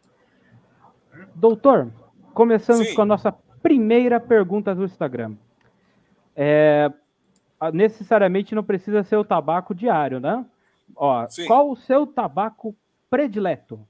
Doutor, 1.35 1.91
começamos 2.33 2.87
Sim. 2.87 2.95
com 2.95 3.01
a 3.03 3.05
nossa 3.05 3.31
primeira 3.61 4.19
pergunta 4.19 4.73
do 4.73 4.85
Instagram. 4.85 5.35
É, 6.35 6.91
necessariamente 7.73 8.55
não 8.55 8.63
precisa 8.63 9.03
ser 9.03 9.17
o 9.17 9.25
tabaco 9.25 9.75
diário, 9.75 10.19
né? 10.19 10.45
Ó, 10.95 11.27
Sim. 11.27 11.45
qual 11.45 11.69
o 11.69 11.75
seu 11.75 12.07
tabaco 12.07 12.75
predileto? 13.09 13.85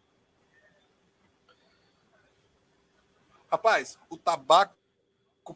Rapaz, 3.51 3.97
o 4.09 4.17
tabaco 4.17 4.75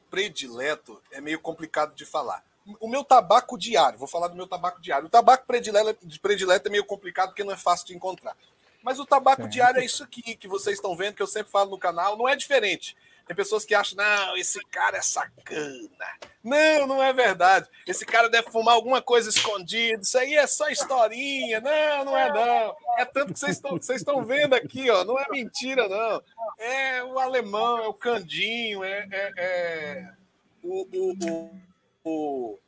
predileto 0.10 1.02
é 1.12 1.22
meio 1.22 1.40
complicado 1.40 1.94
de 1.94 2.06
falar. 2.06 2.44
O 2.80 2.88
meu 2.88 3.04
tabaco 3.04 3.58
diário, 3.58 4.00
vou 4.00 4.08
falar 4.08 4.30
do 4.30 4.36
meu 4.36 4.48
tabaco 4.48 4.82
diário. 4.82 5.08
O 5.08 5.10
tabaco 5.10 5.46
predileto, 5.46 6.00
predileto 6.22 6.68
é 6.68 6.72
meio 6.72 6.86
complicado 6.86 7.30
porque 7.30 7.44
não 7.44 7.52
é 7.52 7.58
fácil 7.58 7.88
de 7.88 7.96
encontrar. 7.96 8.36
Mas 8.82 9.00
o 9.00 9.06
tabaco 9.06 9.48
diário 9.48 9.80
é 9.80 9.86
isso 9.86 10.04
aqui 10.04 10.36
que 10.36 10.48
vocês 10.48 10.76
estão 10.76 10.96
vendo, 10.96 11.16
que 11.16 11.22
eu 11.22 11.28
sempre 11.28 11.52
falo 11.52 11.72
no 11.72 11.78
canal, 11.78 12.18
não 12.18 12.28
é 12.28 12.36
diferente. 12.36 12.98
Tem 13.26 13.36
pessoas 13.36 13.64
que 13.64 13.74
acham, 13.74 13.96
não, 13.98 14.36
esse 14.36 14.60
cara 14.66 14.98
é 14.98 15.02
sacana. 15.02 15.90
Não, 16.44 16.86
não 16.86 17.02
é 17.04 17.14
verdade. 17.14 17.70
Esse 17.88 18.06
cara 18.06 18.30
deve 18.30 18.52
fumar 18.52 18.76
alguma 18.76 19.02
coisa 19.02 19.30
escondida. 19.30 20.02
Isso 20.02 20.18
aí 20.18 20.36
é 20.36 20.46
só 20.46 20.68
historinha. 20.70 21.62
Não, 21.62 22.06
não 22.06 22.18
é 22.18 22.28
não. 22.34 22.76
É 22.98 23.06
tanto 23.06 23.32
que 23.34 23.40
vocês 23.40 23.54
estão, 23.56 23.72
vocês 23.78 24.02
estão 24.02 24.26
vendo 24.26 24.54
aqui, 24.56 24.90
ó. 24.90 25.06
Não 25.06 25.18
é 25.18 25.26
mentira, 25.32 25.88
não. 25.88 26.22
É 26.60 27.02
o 27.04 27.18
alemão, 27.18 27.78
é 27.80 27.88
o 27.88 27.94
candinho, 27.94 28.84
é, 28.84 29.08
é- 29.10 29.32
é 29.38 30.10
o, 30.62 30.88
o, 30.94 31.14
o- 31.30 31.60
o- 32.04 32.60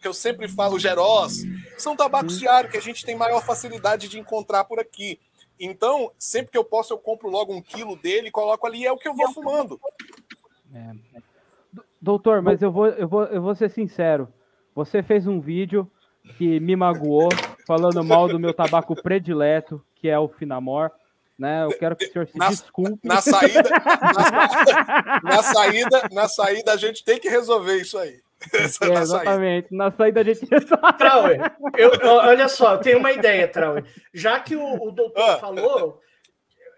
que 0.00 0.08
eu 0.08 0.14
sempre 0.14 0.46
falo, 0.48 0.76
o 0.76 0.78
Geroz. 0.80 1.42
São 1.78 1.96
tabacos 1.96 2.38
diários 2.38 2.70
que 2.70 2.78
a 2.78 2.82
gente 2.82 3.04
tem 3.04 3.14
maior 3.16 3.42
facilidade 3.44 4.08
de 4.08 4.18
encontrar 4.18 4.64
por 4.64 4.78
aqui. 4.78 5.18
Então, 5.60 6.10
sempre 6.18 6.50
que 6.50 6.56
eu 6.56 6.64
posso, 6.64 6.94
eu 6.94 6.98
compro 6.98 7.28
logo 7.28 7.54
um 7.54 7.60
quilo 7.60 7.94
dele 7.94 8.28
e 8.28 8.32
coloco 8.32 8.66
ali, 8.66 8.86
é 8.86 8.90
o 8.90 8.96
que 8.96 9.06
eu 9.06 9.14
vou 9.14 9.30
fumando. 9.30 9.78
Doutor, 12.00 12.40
mas 12.40 12.62
eu 12.62 12.72
vou, 12.72 12.86
eu 12.86 13.06
vou, 13.06 13.24
eu 13.24 13.42
vou 13.42 13.54
ser 13.54 13.68
sincero. 13.70 14.26
Você 14.74 15.02
fez 15.02 15.26
um 15.26 15.38
vídeo 15.38 15.90
que 16.38 16.58
me 16.58 16.74
magoou, 16.74 17.28
falando 17.66 18.02
mal 18.02 18.26
do 18.26 18.38
meu 18.38 18.54
tabaco 18.54 19.00
predileto, 19.00 19.84
que 19.96 20.08
é 20.08 20.18
o 20.18 20.28
Finamor. 20.28 20.90
Né? 21.38 21.64
Eu 21.64 21.76
quero 21.78 21.96
que 21.96 22.06
o 22.06 22.12
senhor 22.12 22.26
se 22.26 22.38
Na- 22.38 22.48
desculpe. 22.48 22.98
Na 23.02 23.20
saída, 23.20 23.68
na, 23.70 25.20
na 25.22 25.42
saída, 25.42 26.08
na 26.12 26.28
saída, 26.28 26.72
a 26.72 26.76
gente 26.76 27.04
tem 27.04 27.18
que 27.18 27.28
resolver 27.28 27.76
isso 27.76 27.98
aí. 27.98 28.20
Essa 28.54 28.84
É, 28.84 28.88
na 28.88 28.94
saída. 28.94 29.00
exatamente. 29.02 29.74
Na 29.74 29.90
saída 29.90 30.20
a 30.20 30.24
gente 30.24 30.46
Trauer, 30.98 31.56
eu, 31.76 31.90
eu- 31.92 32.10
olha 32.16 32.48
só, 32.48 32.74
eu 32.74 32.78
tenho 32.78 32.98
uma 32.98 33.12
ideia, 33.12 33.46
Trauer. 33.46 33.84
Já 34.14 34.40
que 34.40 34.56
o, 34.56 34.88
o 34.88 34.90
doutor 34.90 35.22
Ah. 35.30 35.38
falou, 35.38 36.00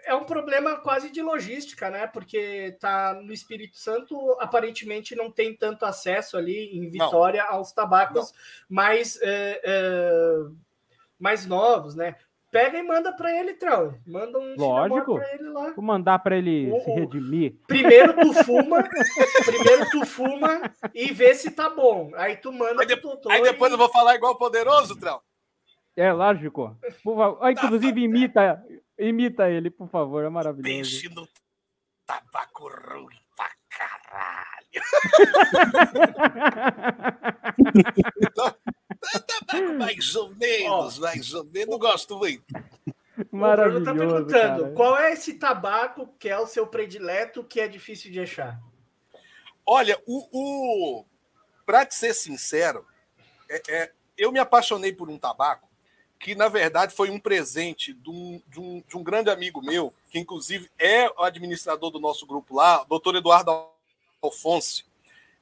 é 0.04 0.12
um 0.14 0.24
problema 0.24 0.76
quase 0.80 1.10
de 1.10 1.22
logística, 1.22 1.88
né? 1.88 2.08
Porque 2.08 2.76
tá 2.80 3.14
no 3.14 3.32
Espírito 3.32 3.76
Santo, 3.78 4.36
aparentemente 4.40 5.14
não 5.14 5.30
tem 5.30 5.54
tanto 5.56 5.84
acesso 5.84 6.36
ali 6.36 6.76
em 6.76 6.90
Vitória 6.90 7.44
aos 7.44 7.70
tabacos 7.72 8.32
mais, 8.68 9.16
é, 9.22 9.60
é, 9.62 10.34
mais 11.20 11.46
novos, 11.46 11.94
né? 11.94 12.16
Pega 12.52 12.78
e 12.78 12.82
manda 12.82 13.10
para 13.16 13.34
ele, 13.34 13.54
Trauer. 13.54 13.98
Manda 14.06 14.38
um 14.38 14.54
Lógico. 14.58 15.14
para 15.16 15.34
ele 15.34 15.48
lá. 15.48 15.72
vou 15.72 15.82
mandar 15.84 16.18
para 16.18 16.36
ele 16.36 16.70
O- 16.70 16.80
se 16.80 16.90
redimir. 16.90 17.56
Primeiro 17.66 18.14
tu 18.14 18.32
fuma, 18.44 18.86
primeiro 19.44 19.88
tu 19.90 20.04
fuma 20.06 20.60
e 20.94 21.10
vê 21.12 21.34
se 21.34 21.50
tá 21.50 21.70
bom. 21.70 22.12
Aí 22.14 22.36
tu 22.36 22.52
manda 22.52 22.82
Aí, 22.82 22.86
de- 22.86 22.96
pro 22.98 23.08
doutor. 23.08 23.32
aí 23.32 23.42
depois 23.42 23.72
e- 23.72 23.74
eu 23.74 23.78
vou 23.78 23.88
falar 23.88 24.14
igual 24.16 24.32
o 24.34 24.36
poderoso, 24.38 24.94
Trau. 25.00 25.22
É, 25.96 26.12
lógico. 26.12 26.76
Por 27.02 27.14
favor. 27.16 27.38
Ah, 27.40 27.52
Inclusive, 27.52 28.02
imita, 28.02 28.62
imita 28.98 29.48
ele, 29.50 29.70
por 29.70 29.88
favor. 29.88 30.22
É 30.22 30.28
maravilhoso. 30.28 30.68
Pense 31.02 31.08
no 31.14 31.26
tabaco 32.06 32.68
ruim 32.68 33.16
pra 33.31 33.31
mais 39.78 40.14
ou 40.16 40.30
menos, 40.34 40.98
mais 40.98 41.34
ou 41.34 41.44
menos. 41.44 41.68
Não 41.68 41.78
gosto 41.78 42.16
muito. 42.18 42.44
O 42.52 43.24
Bruno 43.24 43.28
Maravilhoso. 43.30 43.84
tá 43.84 43.94
perguntando 43.94 44.62
cara. 44.62 44.74
qual 44.74 44.96
é 44.98 45.12
esse 45.12 45.34
tabaco 45.34 46.08
que 46.18 46.28
é 46.28 46.38
o 46.38 46.46
seu 46.46 46.66
predileto 46.66 47.44
que 47.44 47.60
é 47.60 47.68
difícil 47.68 48.10
de 48.10 48.20
achar? 48.20 48.58
Olha, 49.66 50.00
o, 50.06 50.26
o... 50.32 51.04
para 51.64 51.84
te 51.86 51.94
ser 51.94 52.14
sincero, 52.14 52.84
é- 53.48 53.62
é, 53.68 53.92
eu 54.16 54.32
me 54.32 54.38
apaixonei 54.38 54.92
por 54.92 55.08
um 55.08 55.18
tabaco 55.18 55.68
que, 56.18 56.34
na 56.34 56.48
verdade, 56.48 56.94
foi 56.94 57.10
um 57.10 57.18
presente 57.18 57.92
de 57.92 58.08
um, 58.10 58.40
de 58.48 58.60
um- 58.60 58.82
de 58.88 58.96
um 58.96 59.02
grande 59.02 59.28
amigo 59.30 59.60
meu, 59.60 59.92
que, 60.10 60.18
inclusive, 60.18 60.70
é 60.78 61.08
o 61.10 61.22
administrador 61.22 61.90
do 61.90 62.00
nosso 62.00 62.26
grupo 62.26 62.56
lá, 62.56 62.82
o 62.82 62.86
doutor 62.86 63.14
Eduardo 63.16 63.50
Alfonso. 64.22 64.84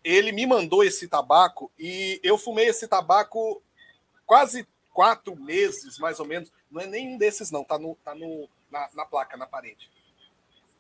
Ele 0.03 0.33
me 0.33 0.47
mandou 0.47 0.83
esse 0.83 1.07
tabaco 1.07 1.71
e 1.79 2.19
eu 2.23 2.39
fumei 2.39 2.67
esse 2.69 2.89
tabaco 2.89 3.63
quase 4.25 4.67
quatro 4.93 5.37
meses, 5.37 5.99
mais 5.99 6.19
ou 6.19 6.27
menos. 6.27 6.51
Não 6.71 6.81
é 6.81 6.87
nenhum 6.87 7.19
desses, 7.19 7.51
não, 7.51 7.63
tá, 7.63 7.79
no, 7.79 7.95
tá 7.97 8.15
no, 8.15 8.49
na, 8.71 8.89
na 8.95 9.05
placa, 9.05 9.37
na 9.37 9.47
parede. 9.47 9.91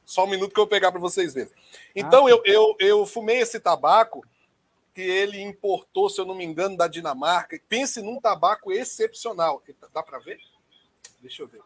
Só 0.04 0.24
um 0.24 0.28
minuto 0.28 0.52
que 0.52 0.58
eu 0.58 0.64
vou 0.64 0.70
pegar 0.70 0.90
para 0.90 1.00
vocês 1.00 1.34
verem. 1.34 1.52
Então, 1.94 2.26
ah, 2.26 2.30
eu, 2.30 2.42
eu, 2.44 2.76
eu 2.80 3.06
fumei 3.06 3.38
esse 3.38 3.60
tabaco 3.60 4.24
que 4.94 5.02
ele 5.02 5.40
importou, 5.40 6.10
se 6.10 6.20
eu 6.20 6.24
não 6.24 6.34
me 6.34 6.44
engano, 6.44 6.76
da 6.76 6.88
Dinamarca. 6.88 7.60
Pense 7.68 8.02
num 8.02 8.20
tabaco 8.20 8.72
excepcional. 8.72 9.62
Dá 9.92 10.02
para 10.02 10.18
ver? 10.18 10.40
Deixa 11.20 11.42
eu 11.42 11.46
ver. 11.46 11.60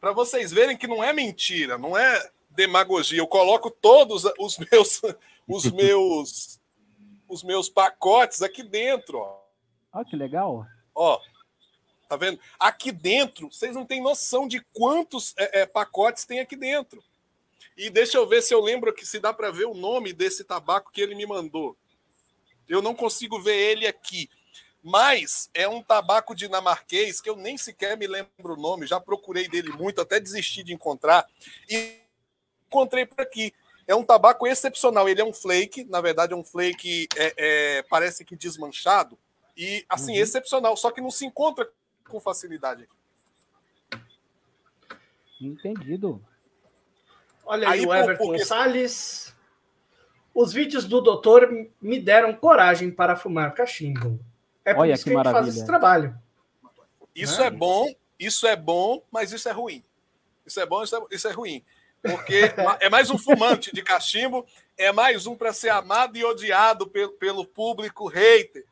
Para 0.00 0.12
vocês 0.12 0.52
verem 0.52 0.76
que 0.76 0.86
não 0.86 1.02
é 1.02 1.12
mentira, 1.12 1.76
não 1.76 1.96
é 1.96 2.30
demagogia. 2.50 3.18
Eu 3.18 3.26
coloco 3.26 3.70
todos 3.70 4.24
os 4.38 4.58
meus 4.70 5.02
os 5.48 5.70
meus 5.70 6.60
os 7.28 7.42
meus 7.42 7.68
pacotes 7.68 8.42
aqui 8.42 8.62
dentro, 8.62 9.18
ó. 9.18 9.40
Olha 9.94 10.04
que 10.04 10.16
legal. 10.16 10.66
Ó, 10.94 11.18
tá 12.08 12.16
vendo? 12.16 12.38
Aqui 12.58 12.92
dentro, 12.92 13.50
vocês 13.50 13.74
não 13.74 13.86
têm 13.86 14.02
noção 14.02 14.46
de 14.46 14.60
quantos 14.72 15.34
é, 15.38 15.60
é, 15.60 15.66
pacotes 15.66 16.26
tem 16.26 16.40
aqui 16.40 16.54
dentro. 16.54 17.02
E 17.74 17.88
deixa 17.88 18.18
eu 18.18 18.28
ver 18.28 18.42
se 18.42 18.52
eu 18.52 18.60
lembro 18.60 18.92
que 18.92 19.06
se 19.06 19.18
dá 19.18 19.32
para 19.32 19.50
ver 19.50 19.64
o 19.64 19.74
nome 19.74 20.12
desse 20.12 20.44
tabaco 20.44 20.92
que 20.92 21.00
ele 21.00 21.14
me 21.14 21.24
mandou. 21.24 21.74
Eu 22.68 22.82
não 22.82 22.94
consigo 22.94 23.40
ver 23.40 23.56
ele 23.56 23.86
aqui. 23.86 24.28
Mas 24.82 25.48
é 25.54 25.68
um 25.68 25.82
tabaco 25.82 26.34
dinamarquês 26.34 27.20
que 27.20 27.30
eu 27.30 27.36
nem 27.36 27.56
sequer 27.56 27.96
me 27.96 28.06
lembro 28.06 28.54
o 28.54 28.56
nome, 28.56 28.86
já 28.86 29.00
procurei 29.00 29.48
dele 29.48 29.70
muito, 29.70 30.00
até 30.00 30.18
desisti 30.18 30.62
de 30.62 30.74
encontrar. 30.74 31.26
E 31.70 32.00
encontrei 32.66 33.06
por 33.06 33.20
aqui. 33.20 33.54
É 33.92 33.94
um 33.94 34.02
tabaco 34.02 34.46
excepcional. 34.46 35.06
Ele 35.06 35.20
é 35.20 35.24
um 35.24 35.34
flake, 35.34 35.84
na 35.84 36.00
verdade, 36.00 36.32
é 36.32 36.36
um 36.36 36.42
flake, 36.42 37.06
é, 37.14 37.34
é, 37.36 37.82
parece 37.82 38.24
que 38.24 38.34
desmanchado. 38.34 39.18
E, 39.54 39.84
assim, 39.86 40.12
uhum. 40.12 40.22
excepcional. 40.22 40.74
Só 40.78 40.90
que 40.90 41.02
não 41.02 41.10
se 41.10 41.26
encontra 41.26 41.68
com 42.08 42.18
facilidade. 42.18 42.88
Entendido. 45.38 46.24
Olha 47.44 47.68
aí, 47.68 47.80
aí 47.80 47.86
o 47.86 47.92
Everton 47.92 48.24
porque... 48.24 48.44
Salles. 48.46 49.36
Os 50.34 50.54
vídeos 50.54 50.86
do 50.86 51.02
doutor 51.02 51.50
me 51.78 52.00
deram 52.00 52.34
coragem 52.34 52.90
para 52.90 53.14
fumar 53.14 53.52
cachimbo. 53.52 54.18
É 54.64 54.72
por 54.72 54.80
Olha 54.80 54.94
isso 54.94 55.04
que, 55.04 55.10
que 55.10 55.16
a 55.16 55.22
gente 55.22 55.32
faz 55.32 55.48
esse 55.48 55.66
trabalho. 55.66 56.18
Isso 57.14 57.40
né? 57.42 57.48
é 57.48 57.50
bom, 57.50 57.94
isso 58.18 58.46
é 58.46 58.56
bom, 58.56 59.02
mas 59.10 59.32
isso 59.32 59.50
é 59.50 59.52
ruim. 59.52 59.84
Isso 60.46 60.58
é 60.58 60.64
bom, 60.64 60.82
isso 60.82 60.96
é, 60.96 61.00
isso 61.10 61.28
é 61.28 61.32
ruim. 61.32 61.62
Porque 62.02 62.52
é 62.80 62.90
mais 62.90 63.10
um 63.10 63.16
fumante 63.16 63.72
de 63.72 63.82
cachimbo, 63.82 64.44
é 64.76 64.90
mais 64.90 65.26
um 65.26 65.36
para 65.36 65.52
ser 65.52 65.68
amado 65.68 66.16
e 66.16 66.24
odiado 66.24 66.88
pelo, 66.88 67.12
pelo 67.12 67.46
público 67.46 68.08
hater. 68.08 68.64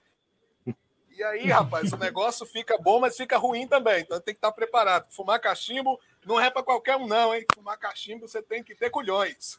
E 1.16 1.22
aí, 1.22 1.46
rapaz, 1.48 1.92
o 1.92 1.98
negócio 1.98 2.46
fica 2.46 2.78
bom, 2.78 2.98
mas 2.98 3.16
fica 3.16 3.36
ruim 3.36 3.66
também. 3.68 4.00
Então 4.00 4.18
tem 4.20 4.34
que 4.34 4.38
estar 4.38 4.50
preparado. 4.52 5.06
Fumar 5.10 5.38
cachimbo 5.38 6.00
não 6.24 6.40
é 6.40 6.50
para 6.50 6.62
qualquer 6.62 6.96
um, 6.96 7.06
não, 7.06 7.34
hein? 7.34 7.44
Fumar 7.54 7.78
cachimbo 7.78 8.26
você 8.26 8.42
tem 8.42 8.64
que 8.64 8.74
ter 8.74 8.88
culhões. 8.90 9.58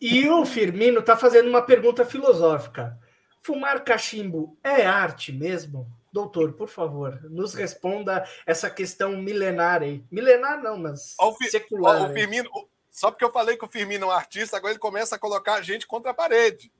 E 0.00 0.28
o 0.28 0.46
Firmino 0.46 1.00
está 1.00 1.16
fazendo 1.16 1.48
uma 1.48 1.60
pergunta 1.62 2.04
filosófica. 2.04 2.98
Fumar 3.42 3.84
cachimbo 3.84 4.56
é 4.64 4.86
arte 4.86 5.32
mesmo? 5.32 5.86
Doutor, 6.16 6.54
por 6.54 6.66
favor, 6.66 7.20
nos 7.24 7.52
responda 7.52 8.26
essa 8.46 8.70
questão 8.70 9.18
milenar 9.18 9.82
aí. 9.82 10.02
Milenar 10.10 10.62
não, 10.62 10.78
mas 10.78 11.14
o 11.20 11.36
secular. 11.44 12.10
o 12.10 12.14
Firmino, 12.14 12.50
só 12.90 13.10
porque 13.10 13.22
eu 13.22 13.30
falei 13.30 13.54
que 13.54 13.66
o 13.66 13.68
Firmino 13.68 14.04
é 14.04 14.08
um 14.08 14.10
artista, 14.10 14.56
agora 14.56 14.72
ele 14.72 14.78
começa 14.78 15.16
a 15.16 15.18
colocar 15.18 15.56
a 15.56 15.60
gente 15.60 15.86
contra 15.86 16.12
a 16.12 16.14
parede. 16.14 16.72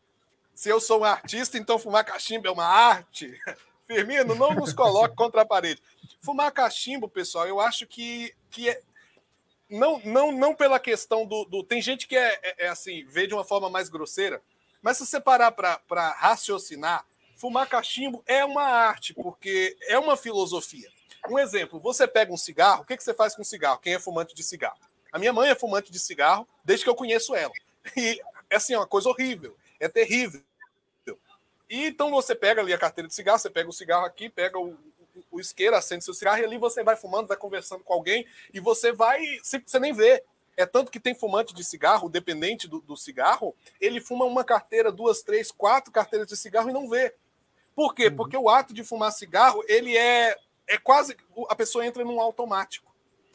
Se 0.54 0.70
eu 0.70 0.80
sou 0.80 1.00
um 1.00 1.04
artista, 1.04 1.58
então 1.58 1.78
fumar 1.78 2.02
cachimbo 2.02 2.48
é 2.48 2.50
uma 2.50 2.64
arte. 2.64 3.38
Firmino, 3.86 4.34
não 4.34 4.54
nos 4.54 4.72
coloque 4.72 5.14
contra 5.14 5.42
a 5.42 5.46
parede. 5.46 5.82
Fumar 6.22 6.50
cachimbo, 6.50 7.06
pessoal, 7.06 7.46
eu 7.46 7.60
acho 7.60 7.86
que, 7.86 8.34
que 8.48 8.70
é. 8.70 8.80
Não, 9.68 10.00
não, 10.02 10.32
não 10.32 10.54
pela 10.54 10.80
questão 10.80 11.26
do, 11.26 11.44
do. 11.44 11.62
Tem 11.62 11.82
gente 11.82 12.08
que 12.08 12.16
é, 12.16 12.40
é, 12.42 12.64
é 12.64 12.68
assim, 12.68 13.04
vê 13.04 13.26
de 13.26 13.34
uma 13.34 13.44
forma 13.44 13.68
mais 13.68 13.90
grosseira, 13.90 14.40
mas 14.80 14.96
se 14.96 15.04
você 15.04 15.20
parar 15.20 15.52
para 15.52 16.12
raciocinar, 16.12 17.04
fumar 17.36 17.68
cachimbo 17.68 18.22
é 18.26 18.44
uma 18.44 18.62
arte, 18.62 19.14
porque 19.14 19.76
é 19.82 19.98
uma 19.98 20.16
filosofia. 20.16 20.90
Um 21.28 21.38
exemplo, 21.38 21.78
você 21.78 22.06
pega 22.08 22.32
um 22.32 22.36
cigarro, 22.36 22.82
o 22.82 22.84
que, 22.84 22.96
que 22.96 23.04
você 23.04 23.14
faz 23.14 23.34
com 23.34 23.44
cigarro? 23.44 23.78
Quem 23.78 23.94
é 23.94 23.98
fumante 23.98 24.34
de 24.34 24.42
cigarro? 24.42 24.78
A 25.12 25.18
minha 25.18 25.32
mãe 25.32 25.50
é 25.50 25.54
fumante 25.54 25.90
de 25.90 25.98
cigarro 25.98 26.48
desde 26.64 26.84
que 26.84 26.90
eu 26.90 26.94
conheço 26.94 27.34
ela. 27.34 27.52
E, 27.96 28.20
é 28.50 28.56
assim, 28.56 28.74
é 28.74 28.78
uma 28.78 28.86
coisa 28.86 29.08
horrível, 29.08 29.56
é 29.78 29.88
terrível. 29.88 30.42
E 31.68 31.86
então 31.86 32.10
você 32.10 32.34
pega 32.34 32.60
ali 32.60 32.72
a 32.72 32.78
carteira 32.78 33.08
de 33.08 33.14
cigarro, 33.14 33.38
você 33.38 33.50
pega 33.50 33.68
o 33.68 33.72
cigarro 33.72 34.06
aqui, 34.06 34.28
pega 34.28 34.58
o, 34.58 34.70
o, 34.70 35.24
o 35.32 35.40
isqueiro, 35.40 35.74
acende 35.74 36.04
seu 36.04 36.14
cigarro, 36.14 36.40
e 36.40 36.44
ali 36.44 36.58
você 36.58 36.82
vai 36.84 36.96
fumando, 36.96 37.26
vai 37.26 37.36
conversando 37.36 37.82
com 37.82 37.92
alguém, 37.92 38.26
e 38.52 38.60
você 38.60 38.92
vai, 38.92 39.20
você 39.42 39.80
nem 39.80 39.92
vê. 39.92 40.22
É 40.56 40.64
tanto 40.64 40.90
que 40.90 41.00
tem 41.00 41.14
fumante 41.14 41.54
de 41.54 41.62
cigarro, 41.62 42.08
dependente 42.08 42.66
do, 42.66 42.80
do 42.80 42.96
cigarro, 42.96 43.54
ele 43.80 44.00
fuma 44.00 44.24
uma 44.24 44.42
carteira, 44.42 44.90
duas, 44.90 45.22
três, 45.22 45.50
quatro 45.50 45.92
carteiras 45.92 46.26
de 46.26 46.36
cigarro 46.36 46.70
e 46.70 46.72
não 46.72 46.88
vê. 46.88 47.14
Por 47.76 47.94
quê? 47.94 48.08
Uhum. 48.08 48.16
Porque 48.16 48.36
o 48.36 48.48
ato 48.48 48.72
de 48.72 48.82
fumar 48.82 49.12
cigarro, 49.12 49.62
ele 49.68 49.94
é, 49.94 50.34
é 50.66 50.78
quase. 50.78 51.14
A 51.50 51.54
pessoa 51.54 51.84
entra 51.84 52.02
num 52.02 52.20
automático 52.20 52.90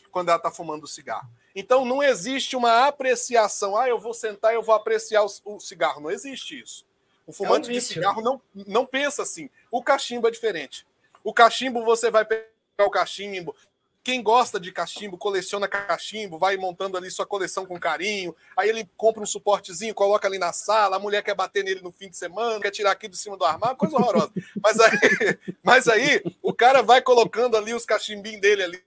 quando 0.09 0.29
ela 0.29 0.37
está 0.37 0.51
fumando 0.51 0.83
o 0.83 0.87
cigarro. 0.87 1.29
Então 1.55 1.85
não 1.85 2.01
existe 2.01 2.55
uma 2.55 2.87
apreciação. 2.87 3.77
Ah, 3.77 3.87
eu 3.87 3.99
vou 3.99 4.15
sentar 4.15 4.51
e 4.51 4.55
eu 4.55 4.63
vou 4.63 4.73
apreciar 4.73 5.23
o, 5.23 5.29
o 5.45 5.59
cigarro. 5.59 6.01
Não 6.01 6.09
existe 6.09 6.59
isso. 6.59 6.85
O 7.27 7.31
fumante 7.31 7.69
é 7.69 7.71
um 7.71 7.75
de 7.75 7.81
cigarro 7.81 8.21
não, 8.21 8.41
não 8.67 8.85
pensa 8.85 9.21
assim. 9.21 9.47
O 9.69 9.83
cachimbo 9.83 10.27
é 10.27 10.31
diferente. 10.31 10.87
O 11.23 11.31
cachimbo, 11.31 11.85
você 11.85 12.09
vai 12.09 12.25
pegar 12.25 12.49
o 12.79 12.89
cachimbo, 12.89 13.55
quem 14.03 14.23
gosta 14.23 14.59
de 14.59 14.71
cachimbo, 14.71 15.17
coleciona 15.17 15.67
cachimbo, 15.67 16.39
vai 16.39 16.57
montando 16.57 16.97
ali 16.97 17.11
sua 17.11 17.25
coleção 17.25 17.65
com 17.65 17.79
carinho. 17.79 18.35
Aí 18.57 18.67
ele 18.67 18.89
compra 18.97 19.21
um 19.21 19.25
suportezinho, 19.25 19.93
coloca 19.93 20.27
ali 20.27 20.39
na 20.39 20.51
sala. 20.51 20.95
A 20.95 20.99
mulher 20.99 21.21
quer 21.21 21.35
bater 21.35 21.63
nele 21.63 21.81
no 21.81 21.91
fim 21.91 22.09
de 22.09 22.17
semana, 22.17 22.59
quer 22.59 22.71
tirar 22.71 22.91
aqui 22.91 23.07
de 23.07 23.17
cima 23.17 23.37
do 23.37 23.45
armário, 23.45 23.77
coisa 23.77 23.95
horrorosa. 23.95 24.31
Mas 24.61 24.79
aí, 24.79 24.99
mas 25.63 25.87
aí 25.87 26.23
o 26.41 26.53
cara 26.53 26.81
vai 26.81 27.01
colocando 27.01 27.55
ali 27.55 27.73
os 27.73 27.85
cachimbinhos 27.85 28.41
dele 28.41 28.63
ali. 28.63 28.83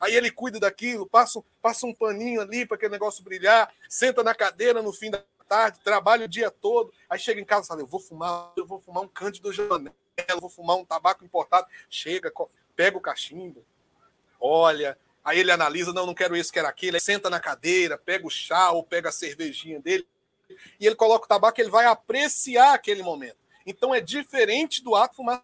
Aí 0.00 0.14
ele 0.14 0.30
cuida 0.30 0.60
daquilo, 0.60 1.06
passa, 1.06 1.42
passa 1.60 1.86
um 1.86 1.94
paninho 1.94 2.40
ali 2.40 2.64
para 2.64 2.76
aquele 2.76 2.92
negócio 2.92 3.24
brilhar, 3.24 3.72
senta 3.88 4.22
na 4.22 4.32
cadeira 4.32 4.80
no 4.80 4.92
fim 4.92 5.10
da 5.10 5.22
tarde, 5.48 5.80
trabalha 5.82 6.26
o 6.26 6.28
dia 6.28 6.50
todo. 6.50 6.92
Aí 7.08 7.18
chega 7.18 7.40
em 7.40 7.44
casa 7.44 7.64
e 7.64 7.68
fala: 7.68 7.80
Eu 7.80 7.86
vou 7.86 8.00
fumar, 8.00 8.52
eu 8.56 8.66
vou 8.66 8.78
fumar 8.78 9.02
um 9.02 9.08
Cândido 9.08 9.52
Janela, 9.52 9.92
vou 10.40 10.50
fumar 10.50 10.76
um 10.76 10.84
tabaco 10.84 11.24
importado. 11.24 11.66
Chega, 11.88 12.32
pega 12.76 12.96
o 12.96 13.00
cachimbo, 13.00 13.64
olha, 14.40 14.98
aí 15.24 15.40
ele 15.40 15.50
analisa, 15.50 15.92
não, 15.92 16.06
não 16.06 16.14
quero 16.14 16.36
isso, 16.36 16.52
quero 16.52 16.68
aquilo, 16.68 16.96
aí 16.96 17.00
senta 17.00 17.28
na 17.28 17.40
cadeira, 17.40 17.98
pega 17.98 18.26
o 18.26 18.30
chá 18.30 18.70
ou 18.70 18.82
pega 18.82 19.08
a 19.08 19.12
cervejinha 19.12 19.80
dele, 19.80 20.06
e 20.80 20.86
ele 20.86 20.94
coloca 20.94 21.24
o 21.24 21.28
tabaco, 21.28 21.60
ele 21.60 21.70
vai 21.70 21.86
apreciar 21.86 22.74
aquele 22.74 23.02
momento. 23.02 23.36
Então 23.66 23.94
é 23.94 24.00
diferente 24.00 24.82
do 24.82 24.94
ato 24.94 25.12
de 25.12 25.16
fumar 25.16 25.42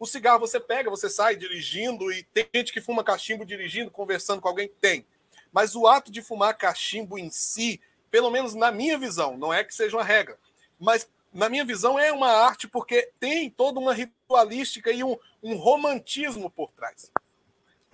o 0.00 0.06
cigarro 0.06 0.40
você 0.40 0.58
pega, 0.58 0.88
você 0.88 1.10
sai 1.10 1.36
dirigindo, 1.36 2.10
e 2.10 2.22
tem 2.22 2.48
gente 2.54 2.72
que 2.72 2.80
fuma 2.80 3.04
cachimbo 3.04 3.44
dirigindo, 3.44 3.90
conversando 3.90 4.40
com 4.40 4.48
alguém, 4.48 4.66
tem. 4.80 5.04
Mas 5.52 5.76
o 5.76 5.86
ato 5.86 6.10
de 6.10 6.22
fumar 6.22 6.56
cachimbo 6.56 7.18
em 7.18 7.30
si, 7.30 7.78
pelo 8.10 8.30
menos 8.30 8.54
na 8.54 8.72
minha 8.72 8.96
visão, 8.96 9.36
não 9.36 9.52
é 9.52 9.62
que 9.62 9.74
seja 9.74 9.94
uma 9.94 10.02
regra, 10.02 10.38
mas 10.78 11.06
na 11.30 11.50
minha 11.50 11.66
visão 11.66 11.98
é 11.98 12.10
uma 12.10 12.30
arte 12.30 12.66
porque 12.66 13.10
tem 13.20 13.50
toda 13.50 13.78
uma 13.78 13.92
ritualística 13.92 14.90
e 14.90 15.04
um, 15.04 15.18
um 15.42 15.54
romantismo 15.56 16.48
por 16.50 16.72
trás. 16.72 17.12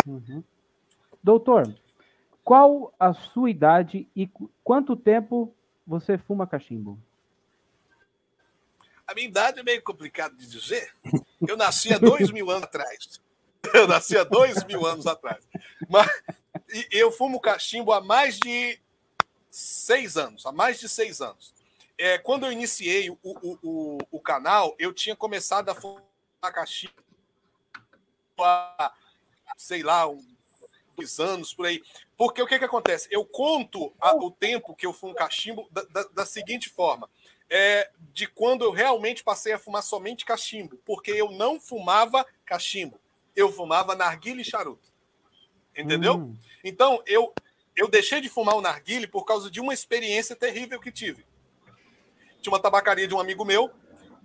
Uhum. 0.06 0.42
Doutor, 1.22 1.74
qual 2.44 2.94
a 2.98 3.12
sua 3.12 3.50
idade 3.50 4.08
e 4.14 4.30
quanto 4.62 4.94
tempo 4.94 5.52
você 5.86 6.16
fuma 6.16 6.46
cachimbo? 6.46 6.98
A 9.06 9.14
minha 9.14 9.26
idade 9.28 9.60
é 9.60 9.62
meio 9.62 9.82
complicado 9.82 10.36
de 10.36 10.46
dizer. 10.46 10.92
Eu 11.46 11.56
nasci 11.56 11.92
há 11.92 11.98
dois 11.98 12.30
mil 12.30 12.50
anos 12.50 12.64
atrás. 12.64 13.20
Eu 13.74 13.88
nasci 13.88 14.16
há 14.16 14.22
dois 14.22 14.62
mil 14.62 14.86
anos 14.86 15.08
atrás. 15.08 15.44
Mas 15.88 16.08
eu 16.88 17.10
fumo 17.10 17.40
cachimbo 17.40 17.92
há 17.92 18.00
mais 18.00 18.38
de 18.38 18.78
seis 19.50 20.16
anos. 20.16 20.46
Há 20.46 20.52
mais 20.52 20.78
de 20.78 20.88
seis 20.88 21.20
anos. 21.20 21.52
É, 21.98 22.16
quando 22.16 22.46
eu 22.46 22.52
iniciei 22.52 23.10
o, 23.10 23.18
o, 23.24 23.58
o, 23.62 23.98
o 24.12 24.20
canal, 24.20 24.76
eu 24.78 24.92
tinha 24.92 25.16
começado 25.16 25.68
a 25.68 25.74
fumar 25.74 26.00
cachimbo 26.52 26.94
há 28.38 28.94
sei 29.56 29.82
lá, 29.82 30.08
uns 30.98 31.20
anos 31.20 31.52
por 31.52 31.66
aí. 31.66 31.82
Porque 32.16 32.40
o 32.40 32.46
que, 32.46 32.58
que 32.58 32.64
acontece? 32.64 33.08
Eu 33.10 33.24
conto 33.24 33.92
a, 34.00 34.14
o 34.14 34.30
tempo 34.30 34.74
que 34.74 34.86
eu 34.86 34.92
fumo 34.92 35.14
cachimbo 35.14 35.68
da, 35.70 35.82
da, 35.82 36.02
da, 36.04 36.26
seguinte 36.26 36.68
forma: 36.68 37.08
é, 37.48 37.90
de 38.12 38.26
quando 38.26 38.64
eu 38.64 38.70
realmente 38.70 39.22
passei 39.22 39.52
a 39.52 39.58
fumar 39.58 39.82
somente 39.82 40.24
cachimbo, 40.24 40.76
porque 40.84 41.10
eu 41.10 41.30
não 41.30 41.60
fumava 41.60 42.26
cachimbo, 42.44 42.98
eu 43.34 43.52
fumava 43.52 43.94
narguile 43.94 44.42
e 44.42 44.44
charuto. 44.44 44.94
Entendeu? 45.76 46.16
Hum. 46.16 46.36
Então, 46.64 47.02
eu, 47.06 47.34
eu 47.76 47.86
deixei 47.86 48.20
de 48.20 48.30
fumar 48.30 48.56
o 48.56 48.62
narguile 48.62 49.06
por 49.06 49.24
causa 49.24 49.50
de 49.50 49.60
uma 49.60 49.74
experiência 49.74 50.34
terrível 50.34 50.80
que 50.80 50.90
tive. 50.90 51.26
Tinha 52.40 52.52
uma 52.52 52.62
tabacaria 52.62 53.06
de 53.06 53.14
um 53.14 53.20
amigo 53.20 53.44
meu 53.44 53.70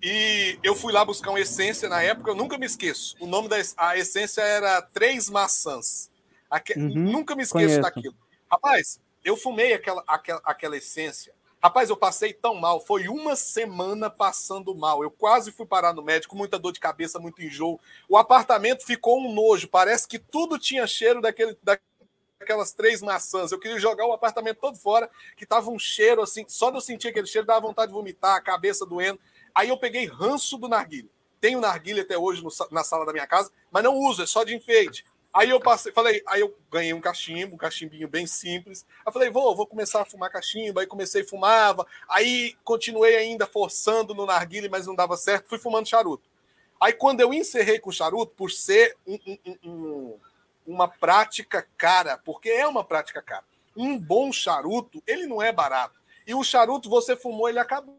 e 0.02 0.58
eu 0.64 0.76
fui 0.76 0.92
lá 0.92 1.06
buscar 1.06 1.30
uma 1.30 1.40
essência 1.40 1.88
na 1.88 2.02
época, 2.02 2.32
eu 2.32 2.36
nunca 2.36 2.58
me 2.58 2.66
esqueço. 2.66 3.16
O 3.20 3.28
nome 3.28 3.48
da 3.48 3.58
a 3.78 3.98
essência 3.98 4.42
era 4.42 4.82
Três 4.82 5.30
Maçãs. 5.30 6.10
Aque, 6.50 6.74
uhum, 6.78 6.90
nunca 6.90 7.36
me 7.36 7.44
esqueço 7.44 7.66
conheço. 7.66 7.82
daquilo. 7.82 8.16
Rapaz, 8.52 9.00
eu 9.24 9.38
fumei 9.38 9.74
aquela, 9.74 10.04
aquela, 10.08 10.42
aquela 10.44 10.78
essência. 10.78 11.34
Rapaz, 11.64 11.92
eu 11.92 11.96
passei 11.96 12.34
tão 12.34 12.56
mal. 12.56 12.82
Foi 12.82 13.08
uma 13.08 13.36
semana 13.36 14.10
passando 14.10 14.74
mal. 14.74 15.04
Eu 15.04 15.12
quase 15.12 15.52
fui 15.52 15.66
parar 15.66 15.94
no 15.94 16.02
médico, 16.02 16.36
muita 16.36 16.58
dor 16.58 16.72
de 16.72 16.80
cabeça, 16.80 17.20
muito 17.20 17.42
enjoo. 17.44 17.80
O 18.10 18.18
apartamento 18.18 18.84
ficou 18.84 19.20
um 19.20 19.32
nojo. 19.32 19.68
Parece 19.68 20.08
que 20.08 20.18
tudo 20.18 20.58
tinha 20.58 20.88
cheiro 20.88 21.22
daquele, 21.22 21.56
daquelas 22.40 22.74
três 22.74 23.02
maçãs. 23.04 23.52
Eu 23.52 23.60
queria 23.60 23.80
jogar 23.80 24.08
o 24.08 24.12
apartamento 24.12 24.58
todo 24.58 24.76
fora, 24.76 25.08
que 25.38 25.46
tava 25.46 25.70
um 25.70 25.78
cheiro 25.78 26.24
assim. 26.24 26.44
Só 26.48 26.72
de 26.72 26.78
eu 26.78 26.82
sentir 26.82 27.10
aquele 27.10 27.28
cheiro, 27.28 27.46
dava 27.46 27.62
vontade 27.62 27.90
de 27.90 27.94
vomitar, 27.94 28.36
a 28.36 28.42
cabeça 28.42 28.84
doendo. 28.84 29.20
Aí 29.54 29.70
eu 29.70 29.78
peguei 29.78 30.06
ranço 30.06 30.58
do 30.58 30.68
narguilho. 30.68 31.10
Tenho 31.40 31.60
narguilha 31.60 32.04
até 32.04 32.18
hoje 32.18 32.44
no, 32.44 32.50
na 32.70 32.84
sala 32.84 33.06
da 33.06 33.12
minha 33.12 33.28
casa, 33.28 33.52
mas 33.72 33.84
não 33.84 33.98
uso, 33.98 34.22
é 34.22 34.28
só 34.28 34.44
de 34.44 34.56
enfeite. 34.56 35.04
Aí 35.34 35.50
eu 35.50 35.62
passei, 35.62 35.94
falei, 35.94 36.22
aí 36.28 36.42
eu 36.42 36.54
ganhei 36.70 36.94
um 36.94 37.00
cachimbo, 37.00 37.56
um 37.56 37.58
cachimbinho 37.58 38.08
bem 38.08 38.28
simples. 38.28 38.86
Aí 39.06 39.14
falei, 39.14 39.30
vou, 39.30 39.56
vou 39.56 39.66
começar 39.66 40.02
a 40.02 40.06
fumar 40.06 40.30
cachimbo. 40.30 40.80
Aí 40.80 40.86
comecei, 40.86 41.24
fumava. 41.24 41.88
Aí 42.08 42.58
continuei 42.66 43.16
ainda 43.16 43.48
forçando 43.48 44.14
no 44.14 44.26
narguile, 44.26 44.68
mas 44.68 44.88
não 44.88 44.94
dava 44.94 45.16
certo. 45.16 45.48
Fui 45.48 45.58
fumando 45.58 45.88
charuto. 45.88 46.30
Aí 46.80 46.92
quando 46.92 47.22
eu 47.22 47.34
encerrei 47.34 47.80
com 47.80 47.90
o 47.90 47.94
charuto, 47.94 48.34
por 48.36 48.52
ser 48.52 48.98
um, 49.08 49.18
um, 49.26 49.58
um, 49.64 50.20
uma 50.68 50.88
prática 50.88 51.66
cara, 51.78 52.18
porque 52.18 52.50
é 52.50 52.68
uma 52.68 52.84
prática 52.84 53.22
cara. 53.22 53.46
Um 53.76 53.98
bom 53.98 54.34
charuto, 54.34 55.02
ele 55.08 55.28
não 55.28 55.42
é 55.42 55.52
barato. 55.52 55.98
E 56.28 56.36
o 56.36 56.44
charuto, 56.44 56.90
você 56.90 57.16
fumou, 57.16 57.48
ele 57.48 57.60
acabou. 57.60 57.96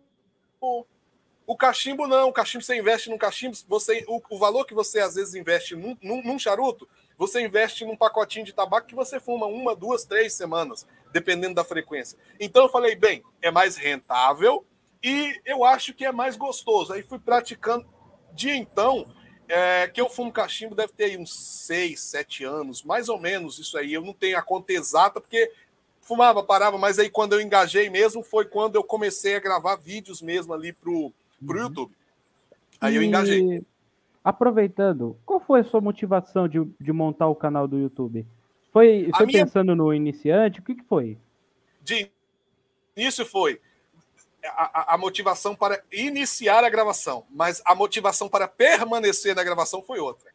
O 1.46 1.56
cachimbo 1.56 2.06
não, 2.06 2.28
o 2.28 2.32
cachimbo 2.32 2.64
você 2.64 2.78
investe 2.78 3.10
num 3.10 3.18
cachimbo, 3.18 3.56
você, 3.68 4.04
o, 4.06 4.22
o 4.30 4.38
valor 4.38 4.64
que 4.64 4.74
você 4.74 5.00
às 5.00 5.14
vezes 5.16 5.34
investe 5.34 5.74
num, 5.74 5.96
num, 6.02 6.22
num 6.22 6.38
charuto, 6.38 6.88
você 7.18 7.40
investe 7.40 7.84
num 7.84 7.96
pacotinho 7.96 8.44
de 8.44 8.52
tabaco 8.52 8.86
que 8.86 8.94
você 8.94 9.20
fuma 9.20 9.46
uma, 9.46 9.76
duas, 9.76 10.04
três 10.04 10.34
semanas, 10.34 10.86
dependendo 11.12 11.54
da 11.54 11.64
frequência. 11.64 12.18
Então 12.38 12.64
eu 12.64 12.68
falei, 12.68 12.94
bem, 12.94 13.22
é 13.40 13.50
mais 13.50 13.76
rentável 13.76 14.64
e 15.02 15.40
eu 15.44 15.64
acho 15.64 15.92
que 15.94 16.04
é 16.04 16.12
mais 16.12 16.36
gostoso. 16.36 16.92
Aí 16.92 17.02
fui 17.02 17.18
praticando. 17.18 17.86
De 18.34 18.50
então, 18.50 19.06
é, 19.46 19.86
que 19.88 20.00
eu 20.00 20.08
fumo 20.08 20.32
cachimbo 20.32 20.74
deve 20.74 20.92
ter 20.94 21.04
aí 21.04 21.18
uns 21.18 21.34
seis, 21.34 22.00
sete 22.00 22.44
anos, 22.44 22.82
mais 22.82 23.10
ou 23.10 23.20
menos 23.20 23.58
isso 23.58 23.76
aí. 23.76 23.92
Eu 23.92 24.00
não 24.00 24.14
tenho 24.14 24.38
a 24.38 24.42
conta 24.42 24.72
exata, 24.72 25.20
porque 25.20 25.52
fumava, 26.00 26.42
parava, 26.42 26.78
mas 26.78 26.98
aí 26.98 27.10
quando 27.10 27.34
eu 27.34 27.40
engajei 27.40 27.90
mesmo 27.90 28.22
foi 28.22 28.46
quando 28.46 28.76
eu 28.76 28.82
comecei 28.82 29.36
a 29.36 29.40
gravar 29.40 29.76
vídeos 29.76 30.22
mesmo 30.22 30.52
ali 30.54 30.72
pro, 30.72 31.12
pro 31.44 31.58
uhum. 31.58 31.64
YouTube. 31.64 31.92
Aí 32.80 32.96
eu 32.96 33.02
engajei. 33.02 33.64
Aproveitando, 34.24 35.16
qual 35.26 35.40
foi 35.40 35.60
a 35.60 35.64
sua 35.64 35.80
motivação 35.80 36.46
de, 36.46 36.58
de 36.80 36.92
montar 36.92 37.26
o 37.26 37.34
canal 37.34 37.66
do 37.66 37.78
YouTube? 37.78 38.24
Foi, 38.72 39.10
foi 39.16 39.26
minha... 39.26 39.44
pensando 39.44 39.74
no 39.74 39.92
iniciante? 39.92 40.60
O 40.60 40.62
que, 40.62 40.76
que 40.76 40.84
foi? 40.84 41.18
De 41.82 42.10
início 42.96 43.26
foi 43.26 43.60
a, 44.44 44.94
a, 44.94 44.98
motivação 44.98 45.54
para 45.54 45.82
iniciar 45.92 46.64
a 46.64 46.70
gravação, 46.70 47.24
mas 47.30 47.62
a 47.64 47.74
motivação 47.74 48.28
para 48.28 48.48
permanecer 48.48 49.34
na 49.34 49.44
gravação 49.44 49.82
foi 49.82 49.98
outra. 49.98 50.30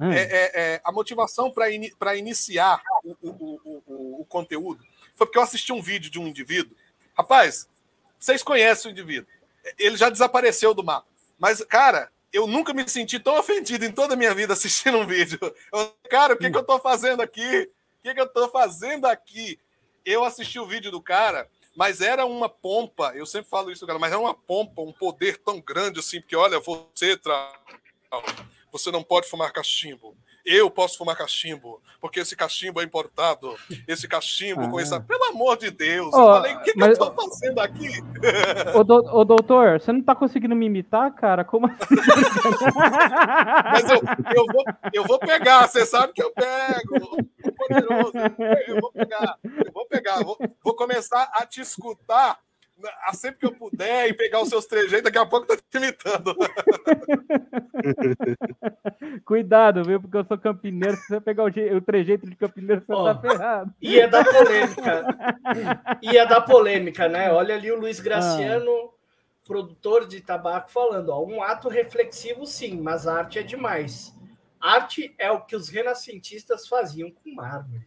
Hum. 0.00 0.12
É, 0.12 0.22
é, 0.22 0.50
é, 0.54 0.80
a 0.84 0.92
motivação 0.92 1.50
para 1.50 1.72
in, 1.72 1.90
iniciar 2.16 2.80
o, 3.02 3.16
o, 3.22 3.82
o, 3.86 4.20
o, 4.20 4.24
conteúdo 4.26 4.84
foi 5.14 5.26
porque 5.26 5.38
eu 5.38 5.42
assisti 5.42 5.72
um 5.72 5.82
vídeo 5.82 6.10
de 6.10 6.20
um 6.20 6.28
indivíduo. 6.28 6.76
Rapaz, 7.16 7.68
vocês 8.18 8.42
conhecem 8.42 8.90
o 8.90 8.92
indivíduo. 8.92 9.28
Ele 9.78 9.96
já 9.96 10.08
desapareceu 10.08 10.72
do 10.72 10.84
mapa. 10.84 11.06
Mas, 11.38 11.64
cara, 11.64 12.10
eu 12.32 12.46
nunca 12.46 12.72
me 12.72 12.88
senti 12.88 13.18
tão 13.18 13.38
ofendido 13.38 13.84
em 13.84 13.92
toda 13.92 14.14
a 14.14 14.16
minha 14.16 14.34
vida 14.34 14.52
assistindo 14.52 14.98
um 14.98 15.06
vídeo. 15.06 15.38
Eu, 15.72 15.94
cara, 16.10 16.34
o 16.34 16.36
que, 16.36 16.50
que 16.50 16.56
eu 16.56 16.62
estou 16.62 16.78
fazendo 16.78 17.20
aqui? 17.20 17.70
O 17.98 18.02
que, 18.02 18.14
que 18.14 18.20
eu 18.20 18.26
estou 18.26 18.48
fazendo 18.50 19.06
aqui? 19.06 19.58
Eu 20.04 20.24
assisti 20.24 20.58
o 20.58 20.66
vídeo 20.66 20.90
do 20.90 21.02
cara, 21.02 21.48
mas 21.76 22.00
era 22.00 22.24
uma 22.24 22.48
pompa, 22.48 23.12
eu 23.14 23.26
sempre 23.26 23.50
falo 23.50 23.70
isso, 23.70 23.86
cara, 23.86 23.98
mas 23.98 24.10
era 24.10 24.20
uma 24.20 24.34
pompa, 24.34 24.80
um 24.82 24.92
poder 24.92 25.36
tão 25.38 25.60
grande 25.60 26.00
assim, 26.00 26.20
porque 26.20 26.34
olha, 26.34 26.58
você, 26.60 27.20
você 28.72 28.90
não 28.90 29.02
pode 29.02 29.28
fumar 29.28 29.52
cachimbo 29.52 30.16
eu 30.48 30.70
posso 30.70 30.96
fumar 30.96 31.16
cachimbo, 31.16 31.80
porque 32.00 32.20
esse 32.20 32.34
cachimbo 32.34 32.80
é 32.80 32.84
importado. 32.84 33.54
Esse 33.86 34.08
cachimbo 34.08 34.62
ah. 34.62 34.70
com 34.70 34.80
essa. 34.80 34.98
Pelo 35.00 35.24
amor 35.24 35.58
de 35.58 35.70
Deus! 35.70 36.14
Oh, 36.14 36.18
eu 36.18 36.34
falei, 36.34 36.54
o 36.54 36.62
que, 36.62 36.72
mas... 36.74 36.96
que 36.96 37.04
eu 37.04 37.10
tô 37.10 37.22
fazendo 37.22 37.58
aqui? 37.60 37.88
Ô, 38.74 38.82
do, 38.82 38.94
ô, 38.94 39.24
doutor, 39.24 39.80
você 39.80 39.92
não 39.92 40.02
tá 40.02 40.14
conseguindo 40.14 40.56
me 40.56 40.66
imitar, 40.66 41.14
cara? 41.14 41.44
Como 41.44 41.66
assim? 41.66 41.76
mas 43.72 43.90
eu, 43.90 44.00
eu, 44.36 44.46
vou, 44.46 44.64
eu 44.92 45.04
vou 45.04 45.18
pegar, 45.18 45.68
você 45.68 45.84
sabe 45.84 46.12
que 46.12 46.22
eu 46.22 46.32
pego. 46.32 47.16
Poderoso, 47.56 48.12
eu 48.66 48.80
vou 48.80 48.92
pegar, 48.92 49.38
eu 49.44 49.72
vou 49.72 49.86
pegar, 49.86 50.24
vou, 50.24 50.38
vou 50.64 50.74
começar 50.74 51.30
a 51.34 51.44
te 51.44 51.60
escutar 51.60 52.38
sempre 53.12 53.40
que 53.40 53.46
eu 53.46 53.52
puder 53.52 54.08
e 54.08 54.14
pegar 54.14 54.40
os 54.40 54.48
seus 54.48 54.66
trejeitos, 54.66 55.02
daqui 55.02 55.18
a 55.18 55.26
pouco 55.26 55.52
eu 55.52 55.56
tô 55.56 55.62
te 55.62 55.76
imitando. 55.76 56.36
Cuidado, 59.24 59.84
viu? 59.84 60.00
Porque 60.00 60.16
eu 60.16 60.24
sou 60.24 60.38
campineiro. 60.38 60.96
Se 60.96 61.08
você 61.08 61.20
pegar 61.20 61.44
o, 61.44 61.48
o 61.48 61.80
trejeito 61.80 62.28
de 62.28 62.36
campineiro, 62.36 62.82
você 62.86 62.92
oh, 62.92 63.04
tá 63.04 63.20
ferrado. 63.20 63.74
Ia 63.80 64.08
dar 64.08 64.24
polêmica. 64.24 65.06
Ia 66.02 66.26
dar 66.26 66.40
polêmica, 66.42 67.08
né? 67.08 67.32
Olha 67.32 67.54
ali 67.54 67.70
o 67.70 67.78
Luiz 67.78 68.00
Graciano, 68.00 68.70
ah. 68.70 68.88
produtor 69.44 70.06
de 70.06 70.20
tabaco, 70.20 70.70
falando: 70.70 71.10
ó, 71.10 71.24
um 71.24 71.42
ato 71.42 71.68
reflexivo, 71.68 72.46
sim, 72.46 72.80
mas 72.80 73.06
arte 73.06 73.38
é 73.38 73.42
demais. 73.42 74.14
Arte 74.60 75.14
é 75.18 75.30
o 75.30 75.40
que 75.40 75.54
os 75.54 75.68
renascentistas 75.68 76.66
faziam 76.66 77.10
com 77.10 77.34
mármore. 77.34 77.86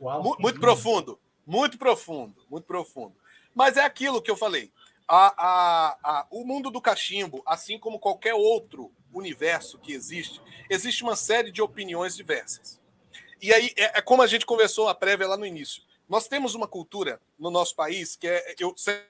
Uau, 0.00 0.22
muito, 0.22 0.42
muito 0.42 0.60
profundo, 0.60 1.18
muito 1.46 1.78
profundo, 1.78 2.34
muito 2.50 2.64
profundo. 2.64 3.14
Mas 3.54 3.76
é 3.76 3.82
aquilo 3.82 4.20
que 4.20 4.30
eu 4.30 4.36
falei. 4.36 4.72
A, 5.06 5.26
a, 5.36 5.98
a, 6.02 6.26
o 6.30 6.44
mundo 6.44 6.70
do 6.70 6.80
cachimbo, 6.80 7.42
assim 7.46 7.78
como 7.78 7.98
qualquer 7.98 8.34
outro 8.34 8.90
universo 9.12 9.78
que 9.78 9.92
existe, 9.92 10.40
existe 10.68 11.02
uma 11.02 11.14
série 11.14 11.52
de 11.52 11.62
opiniões 11.62 12.16
diversas. 12.16 12.80
E 13.40 13.52
aí, 13.52 13.72
é, 13.76 13.98
é 13.98 14.02
como 14.02 14.22
a 14.22 14.26
gente 14.26 14.46
conversou 14.46 14.88
a 14.88 14.94
prévia 14.94 15.28
lá 15.28 15.36
no 15.36 15.46
início. 15.46 15.82
Nós 16.08 16.26
temos 16.26 16.54
uma 16.54 16.66
cultura 16.66 17.20
no 17.38 17.50
nosso 17.50 17.74
país 17.76 18.16
que 18.16 18.26
é, 18.26 18.54
eu 18.58 18.74
sempre 18.76 19.06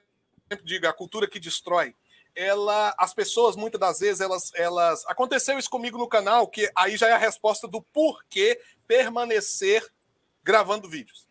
digo, 0.63 0.87
a 0.87 0.93
cultura 0.93 1.27
que 1.27 1.39
destrói. 1.39 1.95
Ela, 2.35 2.93
as 2.97 3.13
pessoas 3.13 3.55
muitas 3.55 3.79
das 3.79 3.99
vezes 3.99 4.19
elas, 4.19 4.51
elas, 4.55 5.05
aconteceu 5.07 5.57
isso 5.57 5.69
comigo 5.69 5.97
no 5.97 6.07
canal, 6.07 6.47
que 6.47 6.69
aí 6.75 6.97
já 6.97 7.07
é 7.07 7.13
a 7.13 7.17
resposta 7.17 7.67
do 7.67 7.81
porquê 7.81 8.61
permanecer 8.85 9.89
gravando 10.43 10.89
vídeos. 10.89 11.24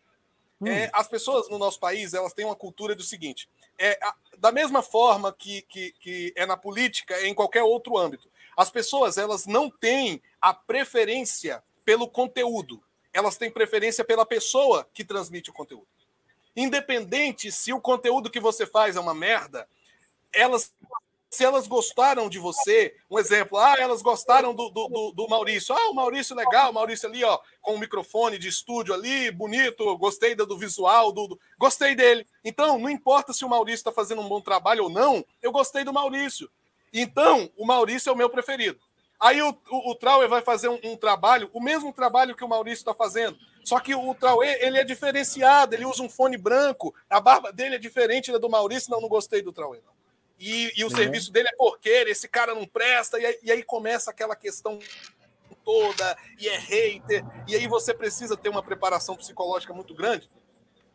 Hum. 0.65 0.69
É, 0.69 0.89
as 0.93 1.07
pessoas 1.07 1.47
no 1.49 1.59
nosso 1.59 1.79
país 1.79 2.13
elas 2.13 2.33
têm 2.33 2.45
uma 2.45 2.55
cultura 2.55 2.95
do 2.95 3.03
seguinte: 3.03 3.47
é, 3.77 3.99
da 4.37 4.51
mesma 4.51 4.81
forma 4.81 5.31
que, 5.31 5.61
que, 5.63 5.91
que 5.99 6.33
é 6.35 6.45
na 6.45 6.57
política, 6.57 7.13
é 7.15 7.27
em 7.27 7.33
qualquer 7.33 7.61
outro 7.61 7.97
âmbito. 7.97 8.29
As 8.57 8.71
pessoas 8.71 9.17
elas 9.17 9.45
não 9.45 9.69
têm 9.69 10.21
a 10.41 10.53
preferência 10.53 11.63
pelo 11.83 12.07
conteúdo, 12.07 12.83
elas 13.13 13.37
têm 13.37 13.51
preferência 13.51 14.03
pela 14.03 14.25
pessoa 14.25 14.87
que 14.93 15.05
transmite 15.05 15.51
o 15.51 15.53
conteúdo. 15.53 15.87
Independente 16.55 17.51
se 17.51 17.71
o 17.71 17.81
conteúdo 17.81 18.29
que 18.29 18.39
você 18.39 18.65
faz 18.65 18.95
é 18.95 18.99
uma 18.99 19.13
merda, 19.13 19.67
elas 20.33 20.73
se 21.35 21.43
elas 21.43 21.67
gostaram 21.67 22.29
de 22.29 22.39
você, 22.39 22.95
um 23.11 23.19
exemplo, 23.19 23.57
ah, 23.57 23.75
elas 23.77 24.01
gostaram 24.01 24.55
do, 24.55 24.69
do, 24.69 25.11
do, 25.11 25.27
Maurício, 25.27 25.75
ah, 25.75 25.89
o 25.89 25.93
Maurício 25.93 26.35
legal, 26.35 26.71
o 26.71 26.73
Maurício 26.73 27.09
ali, 27.09 27.23
ó, 27.23 27.37
com 27.61 27.75
o 27.75 27.79
microfone 27.79 28.37
de 28.37 28.47
estúdio 28.47 28.93
ali, 28.93 29.29
bonito, 29.31 29.97
gostei 29.97 30.33
do, 30.33 30.57
visual, 30.57 31.11
do, 31.11 31.27
do, 31.27 31.39
gostei 31.59 31.93
dele. 31.93 32.25
Então, 32.43 32.79
não 32.79 32.89
importa 32.89 33.33
se 33.33 33.43
o 33.43 33.49
Maurício 33.49 33.79
está 33.79 33.91
fazendo 33.91 34.21
um 34.21 34.29
bom 34.29 34.39
trabalho 34.39 34.85
ou 34.85 34.89
não, 34.89 35.25
eu 35.41 35.51
gostei 35.51 35.83
do 35.83 35.91
Maurício. 35.91 36.49
Então, 36.93 37.51
o 37.57 37.65
Maurício 37.65 38.09
é 38.09 38.13
o 38.13 38.17
meu 38.17 38.29
preferido. 38.29 38.79
Aí 39.19 39.41
o, 39.41 39.49
o, 39.49 39.91
o 39.91 39.95
Trauer 39.95 40.29
vai 40.29 40.41
fazer 40.41 40.69
um, 40.69 40.79
um, 40.83 40.95
trabalho, 40.95 41.49
o 41.53 41.61
mesmo 41.61 41.91
trabalho 41.91 42.35
que 42.35 42.43
o 42.43 42.49
Maurício 42.49 42.81
está 42.81 42.93
fazendo. 42.93 43.37
Só 43.65 43.79
que 43.79 43.93
o 43.93 44.15
Trauer, 44.15 44.57
ele 44.61 44.77
é 44.77 44.83
diferenciado, 44.83 45.75
ele 45.75 45.85
usa 45.85 46.01
um 46.01 46.09
fone 46.09 46.37
branco, 46.37 46.95
a 47.09 47.19
barba 47.19 47.51
dele 47.51 47.75
é 47.75 47.79
diferente 47.79 48.31
da 48.31 48.37
do 48.37 48.49
Maurício, 48.49 48.91
não, 48.91 49.01
não 49.01 49.09
gostei 49.09 49.41
do 49.41 49.51
Trauer, 49.51 49.81
não 49.85 49.94
e, 50.39 50.71
e 50.75 50.83
o 50.83 50.87
uhum. 50.87 50.95
serviço 50.95 51.31
dele 51.31 51.49
é 51.49 51.55
porqueiro, 51.55 52.09
esse 52.09 52.27
cara 52.27 52.53
não 52.53 52.65
presta, 52.65 53.19
e 53.19 53.25
aí, 53.25 53.39
e 53.43 53.51
aí 53.51 53.63
começa 53.63 54.11
aquela 54.11 54.35
questão 54.35 54.79
toda, 55.63 56.17
e 56.39 56.47
é 56.47 56.57
hater, 56.57 57.23
e 57.47 57.55
aí 57.55 57.67
você 57.67 57.93
precisa 57.93 58.37
ter 58.37 58.49
uma 58.49 58.61
preparação 58.61 59.15
psicológica 59.15 59.73
muito 59.73 59.95
grande, 59.95 60.29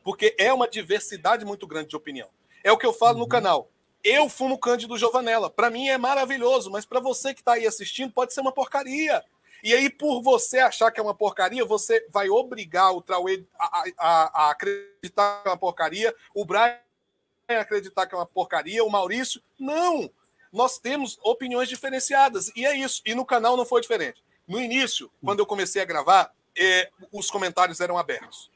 porque 0.03 0.35
é 0.39 0.53
uma 0.53 0.69
diversidade 0.69 1.45
muito 1.45 1.67
grande 1.67 1.89
de 1.89 1.97
opinião. 1.97 2.29
É 2.63 2.71
o 2.71 2.79
que 2.79 2.87
eu 2.87 2.93
falo 2.93 3.15
uhum. 3.15 3.21
no 3.21 3.29
canal. 3.29 3.71
Eu 4.03 4.29
fumo 4.31 4.59
Cândido 4.59 4.97
Giovanella. 4.97 5.51
Para 5.51 5.71
mim 5.71 5.89
é 5.89 5.99
maravilhoso, 5.99 6.71
mas 6.71 6.87
para 6.87 7.01
você 7.01 7.35
que 7.35 7.41
está 7.41 7.55
aí 7.55 7.67
assistindo, 7.67 8.13
pode 8.13 8.33
ser 8.33 8.41
uma 8.41 8.53
porcaria. 8.53 9.23
E 9.63 9.75
aí, 9.75 9.91
por 9.91 10.23
você 10.23 10.59
achar 10.59 10.91
que 10.91 10.99
é 10.99 11.03
uma 11.03 11.15
porcaria, 11.15 11.65
você 11.67 12.07
vai 12.11 12.31
obrigar 12.31 12.95
o 12.95 13.03
Trauê 13.03 13.45
a, 13.59 13.85
a, 13.99 14.45
a 14.47 14.51
acreditar 14.51 15.43
que 15.43 15.49
é 15.49 15.51
uma 15.51 15.59
porcaria, 15.59 16.15
o 16.35 16.47
Brian 16.47 16.79
acreditar 17.59 18.07
que 18.07 18.15
é 18.15 18.19
uma 18.19 18.27
porcaria, 18.27 18.85
o 18.85 18.91
Maurício. 18.91 19.43
Não! 19.59 20.11
Nós 20.53 20.79
temos 20.79 21.19
opiniões 21.23 21.69
diferenciadas. 21.69 22.51
E 22.57 22.67
é 22.67 22.77
isso. 22.77 23.03
E 23.05 23.15
no 23.15 23.25
canal 23.25 23.57
não 23.57 23.65
foi 23.65 23.81
diferente. 23.81 24.23
No 24.47 24.61
início, 24.61 25.11
quando 25.25 25.39
eu 25.39 25.47
comecei 25.47 25.81
a 25.81 25.85
gravar, 25.85 26.33
eh, 26.59 26.91
os 27.13 27.31
comentários 27.31 27.81
eram 27.81 27.97
abertos. 27.97 28.51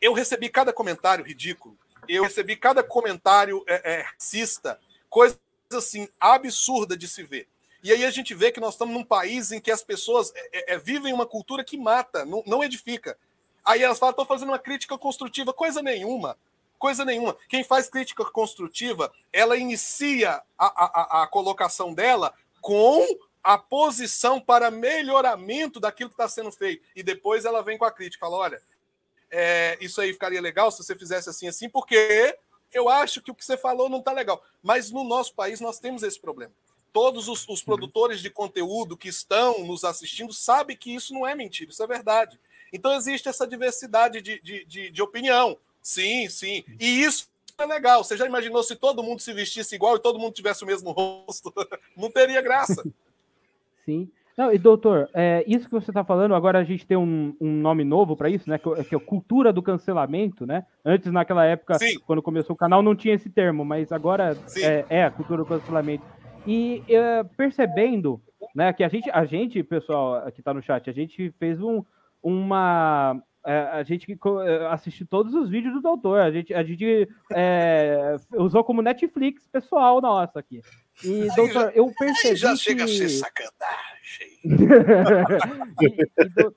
eu 0.00 0.12
recebi 0.12 0.48
cada 0.48 0.72
comentário 0.72 1.24
ridículo, 1.24 1.76
eu 2.08 2.22
recebi 2.22 2.54
cada 2.54 2.84
comentário 2.84 3.64
é, 3.66 3.94
é, 3.94 4.02
racista, 4.02 4.78
coisa 5.10 5.38
assim 5.72 6.08
absurda 6.20 6.96
de 6.96 7.08
se 7.08 7.22
ver. 7.22 7.48
E 7.82 7.92
aí 7.92 8.04
a 8.04 8.10
gente 8.10 8.34
vê 8.34 8.50
que 8.50 8.60
nós 8.60 8.74
estamos 8.74 8.94
num 8.94 9.04
país 9.04 9.52
em 9.52 9.60
que 9.60 9.70
as 9.70 9.82
pessoas 9.82 10.32
é, 10.52 10.74
é, 10.74 10.78
vivem 10.78 11.12
uma 11.12 11.26
cultura 11.26 11.64
que 11.64 11.76
mata, 11.76 12.24
não, 12.24 12.42
não 12.46 12.62
edifica. 12.62 13.16
Aí 13.64 13.82
elas 13.82 13.98
falam, 13.98 14.10
estou 14.12 14.26
fazendo 14.26 14.48
uma 14.48 14.58
crítica 14.58 14.96
construtiva, 14.96 15.52
coisa 15.52 15.82
nenhuma. 15.82 16.36
Coisa 16.78 17.04
nenhuma. 17.04 17.36
Quem 17.48 17.64
faz 17.64 17.88
crítica 17.88 18.24
construtiva, 18.24 19.12
ela 19.32 19.56
inicia 19.56 20.40
a, 20.56 20.66
a, 20.66 21.22
a 21.22 21.26
colocação 21.26 21.92
dela 21.92 22.32
com 22.60 23.04
a 23.42 23.56
posição 23.56 24.40
para 24.40 24.70
melhoramento 24.70 25.80
daquilo 25.80 26.10
que 26.10 26.14
está 26.14 26.28
sendo 26.28 26.52
feito. 26.52 26.86
E 26.94 27.02
depois 27.02 27.44
ela 27.44 27.62
vem 27.62 27.78
com 27.78 27.84
a 27.84 27.90
crítica, 27.90 28.26
fala: 28.26 28.36
olha, 28.36 28.62
é, 29.30 29.76
isso 29.80 30.00
aí 30.00 30.12
ficaria 30.12 30.40
legal 30.40 30.70
se 30.70 30.82
você 30.82 30.94
fizesse 30.94 31.28
assim, 31.28 31.48
assim, 31.48 31.68
porque 31.68 32.36
eu 32.72 32.88
acho 32.88 33.22
que 33.22 33.30
o 33.30 33.34
que 33.34 33.44
você 33.44 33.56
falou 33.56 33.88
não 33.88 33.98
está 33.98 34.12
legal. 34.12 34.42
Mas 34.62 34.90
no 34.90 35.04
nosso 35.04 35.34
país 35.34 35.60
nós 35.60 35.78
temos 35.78 36.02
esse 36.02 36.20
problema. 36.20 36.52
Todos 36.92 37.28
os, 37.28 37.46
os, 37.48 37.62
produtores 37.62 38.20
de 38.20 38.30
conteúdo 38.30 38.96
que 38.96 39.08
estão 39.08 39.64
nos 39.64 39.84
assistindo 39.84 40.32
sabem 40.32 40.76
que 40.76 40.94
isso 40.94 41.12
não 41.12 41.26
é 41.26 41.34
mentira, 41.34 41.70
isso 41.70 41.82
é 41.82 41.86
verdade. 41.86 42.40
Então 42.72 42.92
existe 42.94 43.28
essa 43.28 43.46
diversidade 43.46 44.20
de, 44.20 44.40
de, 44.40 44.64
de, 44.64 44.90
de 44.90 45.02
opinião. 45.02 45.58
Sim, 45.88 46.28
sim. 46.28 46.64
E 46.78 47.02
isso 47.02 47.30
é 47.56 47.64
legal. 47.64 48.04
Você 48.04 48.14
já 48.14 48.26
imaginou 48.26 48.62
se 48.62 48.76
todo 48.76 49.02
mundo 49.02 49.20
se 49.20 49.32
vestisse 49.32 49.74
igual 49.74 49.96
e 49.96 49.98
todo 49.98 50.18
mundo 50.18 50.34
tivesse 50.34 50.62
o 50.62 50.66
mesmo 50.66 50.90
rosto? 50.90 51.50
Não 51.96 52.10
teria 52.10 52.42
graça. 52.42 52.84
Sim. 53.86 54.10
Não, 54.36 54.52
e 54.52 54.58
doutor, 54.58 55.08
é, 55.14 55.42
isso 55.46 55.64
que 55.64 55.72
você 55.72 55.90
está 55.90 56.04
falando, 56.04 56.34
agora 56.34 56.58
a 56.58 56.62
gente 56.62 56.86
tem 56.86 56.96
um, 56.96 57.34
um 57.40 57.50
nome 57.50 57.84
novo 57.84 58.14
para 58.14 58.28
isso, 58.28 58.50
né? 58.50 58.58
Que, 58.58 58.68
é, 58.68 58.84
que 58.84 58.94
é 58.94 58.98
cultura 58.98 59.50
do 59.50 59.62
cancelamento, 59.62 60.46
né? 60.46 60.66
Antes, 60.84 61.10
naquela 61.10 61.44
época, 61.46 61.78
Sim. 61.78 61.98
quando 62.00 62.22
começou 62.22 62.54
o 62.54 62.58
canal, 62.58 62.82
não 62.82 62.94
tinha 62.94 63.14
esse 63.14 63.30
termo, 63.30 63.64
mas 63.64 63.90
agora 63.90 64.36
é, 64.58 64.84
é, 64.90 65.04
a 65.04 65.10
cultura 65.10 65.38
do 65.38 65.48
cancelamento. 65.48 66.04
E 66.46 66.84
é, 66.86 67.24
percebendo, 67.24 68.20
né, 68.54 68.74
que 68.74 68.84
a 68.84 68.88
gente, 68.88 69.10
a 69.10 69.24
gente, 69.24 69.62
pessoal 69.62 70.30
que 70.32 70.40
está 70.40 70.52
no 70.52 70.62
chat, 70.62 70.88
a 70.88 70.92
gente 70.92 71.34
fez 71.38 71.58
um, 71.62 71.82
uma 72.22 73.20
a 73.44 73.82
gente 73.82 74.10
é, 74.12 74.66
assistiu 74.66 75.06
todos 75.06 75.34
os 75.34 75.48
vídeos 75.48 75.74
do 75.74 75.80
doutor, 75.80 76.20
a 76.20 76.30
gente, 76.30 76.52
a 76.52 76.62
gente 76.62 77.08
é, 77.32 78.16
usou 78.36 78.62
como 78.64 78.82
Netflix 78.82 79.46
pessoal 79.48 80.00
nossa 80.00 80.40
aqui. 80.40 80.60
E, 81.04 81.22
aí 81.22 81.28
doutor, 81.34 81.72
eu 81.74 81.92
percebi. 81.98 82.36
já 82.36 82.56
chega 82.56 82.84
que... 82.84 82.90
a 82.90 82.94
ser 82.94 83.08
sacanagem. 83.08 84.38
e, 85.80 86.22
e 86.22 86.28
do... 86.28 86.54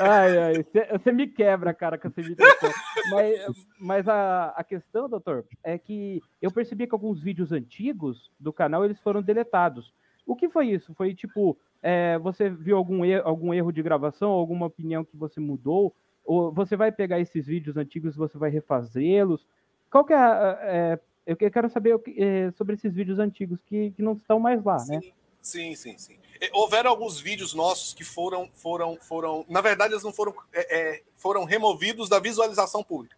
ai, 0.00 0.38
ai, 0.38 0.66
você 0.92 1.10
me 1.10 1.26
quebra, 1.26 1.72
cara, 1.72 1.96
com 1.96 2.08
essa 2.08 2.20
imitação. 2.20 2.70
Mas, 3.10 3.66
mas 3.80 4.08
a, 4.08 4.52
a 4.56 4.62
questão, 4.62 5.08
doutor, 5.08 5.46
é 5.64 5.78
que 5.78 6.20
eu 6.40 6.50
percebi 6.50 6.86
que 6.86 6.94
alguns 6.94 7.20
vídeos 7.20 7.50
antigos 7.50 8.30
do 8.38 8.52
canal 8.52 8.84
eles 8.84 9.00
foram 9.00 9.22
deletados. 9.22 9.94
O 10.28 10.36
que 10.36 10.50
foi 10.50 10.68
isso? 10.68 10.92
Foi 10.94 11.14
tipo, 11.14 11.56
é, 11.82 12.18
você 12.18 12.50
viu 12.50 12.76
algum 12.76 13.02
erro, 13.02 13.26
algum 13.26 13.54
erro 13.54 13.72
de 13.72 13.82
gravação, 13.82 14.30
alguma 14.30 14.66
opinião 14.66 15.02
que 15.02 15.16
você 15.16 15.40
mudou? 15.40 15.94
Ou 16.22 16.52
você 16.52 16.76
vai 16.76 16.92
pegar 16.92 17.18
esses 17.18 17.46
vídeos 17.46 17.78
antigos 17.78 18.14
e 18.14 18.18
você 18.18 18.36
vai 18.36 18.50
refazê-los? 18.50 19.46
Qual 19.90 20.04
que 20.04 20.12
é, 20.12 20.18
é, 20.18 21.00
Eu 21.26 21.34
quero 21.34 21.70
saber 21.70 21.98
é, 22.18 22.50
sobre 22.58 22.74
esses 22.74 22.92
vídeos 22.92 23.18
antigos 23.18 23.58
que, 23.66 23.90
que 23.92 24.02
não 24.02 24.12
estão 24.12 24.38
mais 24.38 24.62
lá, 24.62 24.78
sim, 24.78 24.92
né? 24.92 25.00
Sim, 25.40 25.74
sim, 25.74 25.96
sim. 25.96 26.18
Houveram 26.52 26.90
alguns 26.90 27.18
vídeos 27.18 27.54
nossos 27.54 27.94
que 27.94 28.04
foram, 28.04 28.50
foram, 28.52 28.98
foram. 29.00 29.46
Na 29.48 29.62
verdade, 29.62 29.94
eles 29.94 30.04
não 30.04 30.12
foram, 30.12 30.34
é, 30.52 30.78
é, 30.78 31.02
foram 31.16 31.44
removidos 31.44 32.06
da 32.06 32.20
visualização 32.20 32.84
pública 32.84 33.16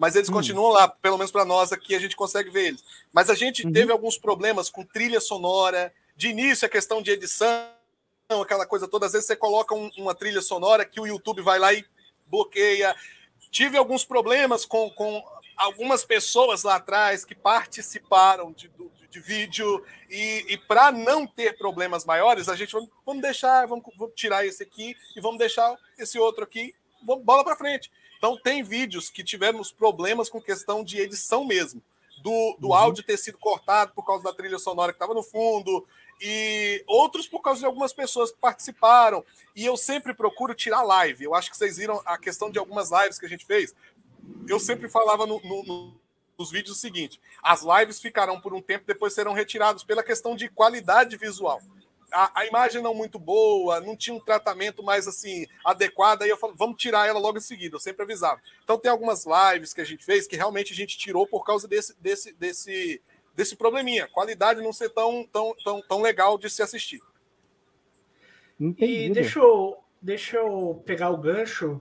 mas 0.00 0.16
eles 0.16 0.30
hum. 0.30 0.32
continuam 0.32 0.72
lá, 0.72 0.88
pelo 0.88 1.18
menos 1.18 1.30
para 1.30 1.44
nós 1.44 1.72
aqui 1.72 1.94
a 1.94 1.98
gente 1.98 2.16
consegue 2.16 2.48
ver 2.48 2.68
eles. 2.68 2.82
Mas 3.12 3.28
a 3.28 3.34
gente 3.34 3.66
uhum. 3.66 3.70
teve 3.70 3.92
alguns 3.92 4.16
problemas 4.16 4.70
com 4.70 4.82
trilha 4.82 5.20
sonora, 5.20 5.92
de 6.20 6.28
início, 6.28 6.66
a 6.66 6.68
questão 6.68 7.00
de 7.00 7.10
edição, 7.10 7.66
aquela 8.42 8.66
coisa 8.66 8.86
toda, 8.86 9.06
às 9.06 9.12
vezes 9.12 9.26
você 9.26 9.34
coloca 9.34 9.74
um, 9.74 9.90
uma 9.96 10.14
trilha 10.14 10.42
sonora 10.42 10.84
que 10.84 11.00
o 11.00 11.06
YouTube 11.06 11.40
vai 11.40 11.58
lá 11.58 11.72
e 11.72 11.82
bloqueia. 12.26 12.94
Tive 13.50 13.78
alguns 13.78 14.04
problemas 14.04 14.66
com, 14.66 14.90
com 14.90 15.24
algumas 15.56 16.04
pessoas 16.04 16.62
lá 16.62 16.74
atrás 16.74 17.24
que 17.24 17.34
participaram 17.34 18.52
de, 18.52 18.68
de, 18.68 19.08
de 19.08 19.18
vídeo, 19.18 19.82
e, 20.10 20.44
e 20.46 20.58
para 20.58 20.92
não 20.92 21.26
ter 21.26 21.56
problemas 21.56 22.04
maiores, 22.04 22.50
a 22.50 22.54
gente 22.54 22.74
vamos, 22.74 22.90
vamos 23.06 23.22
deixar, 23.22 23.66
vamos, 23.66 23.82
vamos, 23.96 24.14
tirar 24.14 24.44
esse 24.44 24.62
aqui 24.62 24.94
e 25.16 25.22
vamos 25.22 25.38
deixar 25.38 25.74
esse 25.98 26.18
outro 26.18 26.44
aqui, 26.44 26.74
vamos, 27.02 27.24
bola 27.24 27.42
para 27.42 27.56
frente. 27.56 27.90
Então, 28.18 28.36
tem 28.36 28.62
vídeos 28.62 29.08
que 29.08 29.24
tivemos 29.24 29.72
problemas 29.72 30.28
com 30.28 30.38
questão 30.38 30.84
de 30.84 31.00
edição 31.00 31.46
mesmo. 31.46 31.80
Do, 32.22 32.58
do 32.58 32.68
uhum. 32.68 32.74
áudio 32.74 33.02
ter 33.02 33.16
sido 33.16 33.38
cortado 33.38 33.92
por 33.94 34.04
causa 34.04 34.22
da 34.22 34.34
trilha 34.34 34.58
sonora 34.58 34.92
que 34.92 34.96
estava 34.96 35.14
no 35.14 35.22
fundo, 35.22 35.86
e 36.20 36.84
outros 36.86 37.26
por 37.26 37.40
causa 37.40 37.60
de 37.60 37.66
algumas 37.66 37.92
pessoas 37.92 38.30
que 38.30 38.38
participaram. 38.38 39.24
E 39.56 39.64
eu 39.64 39.76
sempre 39.76 40.12
procuro 40.12 40.54
tirar 40.54 40.82
live. 40.82 41.24
Eu 41.24 41.34
acho 41.34 41.50
que 41.50 41.56
vocês 41.56 41.76
viram 41.76 42.00
a 42.04 42.18
questão 42.18 42.50
de 42.50 42.58
algumas 42.58 42.90
lives 42.90 43.18
que 43.18 43.26
a 43.26 43.28
gente 43.28 43.46
fez. 43.46 43.74
Eu 44.46 44.60
sempre 44.60 44.88
falava 44.88 45.26
no, 45.26 45.40
no, 45.40 45.62
no, 45.64 46.00
nos 46.38 46.50
vídeos 46.50 46.76
o 46.76 46.80
seguinte: 46.80 47.20
as 47.42 47.62
lives 47.62 48.00
ficarão 48.00 48.40
por 48.40 48.54
um 48.54 48.60
tempo, 48.62 48.84
depois 48.86 49.14
serão 49.14 49.32
retiradas 49.32 49.84
pela 49.84 50.02
questão 50.02 50.34
de 50.34 50.48
qualidade 50.48 51.16
visual. 51.16 51.60
A, 52.12 52.40
a, 52.40 52.46
imagem 52.46 52.82
não 52.82 52.92
muito 52.92 53.20
boa, 53.20 53.80
não 53.80 53.96
tinha 53.96 54.14
um 54.14 54.18
tratamento 54.18 54.82
mais 54.82 55.06
assim 55.06 55.46
adequado, 55.64 56.22
aí 56.22 56.28
eu 56.28 56.36
falo, 56.36 56.54
vamos 56.56 56.76
tirar 56.76 57.06
ela 57.06 57.20
logo 57.20 57.38
em 57.38 57.40
seguida, 57.40 57.76
eu 57.76 57.80
sempre 57.80 58.02
avisava. 58.02 58.40
Então 58.64 58.76
tem 58.76 58.90
algumas 58.90 59.24
lives 59.24 59.72
que 59.72 59.80
a 59.80 59.84
gente 59.84 60.04
fez 60.04 60.26
que 60.26 60.34
realmente 60.34 60.72
a 60.72 60.76
gente 60.76 60.98
tirou 60.98 61.24
por 61.24 61.44
causa 61.44 61.68
desse, 61.68 61.94
desse, 62.00 62.32
desse, 62.32 63.00
desse 63.34 63.56
probleminha, 63.56 64.08
qualidade 64.08 64.62
não 64.62 64.72
ser 64.72 64.90
tão, 64.90 65.26
tão, 65.32 65.54
tão, 65.64 65.82
tão 65.82 66.02
legal 66.02 66.38
de 66.38 66.50
se 66.50 66.62
assistir. 66.62 67.00
Entendido. 68.58 69.10
E 69.10 69.10
deixa 69.10 69.38
eu, 69.38 69.78
deixa 70.00 70.36
eu 70.36 70.82
pegar 70.84 71.10
o 71.10 71.16
gancho. 71.16 71.80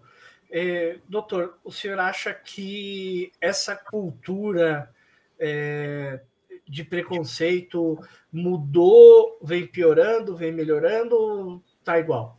É, 0.52 0.98
doutor, 1.08 1.60
o 1.64 1.72
senhor 1.72 2.00
acha 2.00 2.34
que 2.34 3.32
essa 3.40 3.76
cultura 3.76 4.94
é, 5.38 6.22
de 6.68 6.84
preconceito 6.84 8.00
mudou, 8.32 9.38
vem 9.42 9.68
piorando, 9.68 10.36
vem 10.36 10.52
melhorando 10.52 11.16
ou 11.16 11.64
tá 11.84 12.00
igual? 12.00 12.38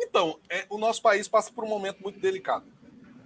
Então, 0.00 0.38
é, 0.48 0.64
o 0.70 0.78
nosso 0.78 1.02
país 1.02 1.28
passa 1.28 1.52
por 1.52 1.64
um 1.64 1.68
momento 1.68 2.00
muito 2.02 2.18
delicado. 2.18 2.66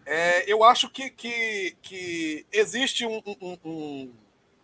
É, 0.04 0.50
eu 0.50 0.64
acho 0.64 0.88
que, 0.88 1.10
que, 1.10 1.76
que 1.80 2.46
existe 2.52 3.06
um, 3.06 3.22
um, 3.24 3.58
um, 3.64 4.12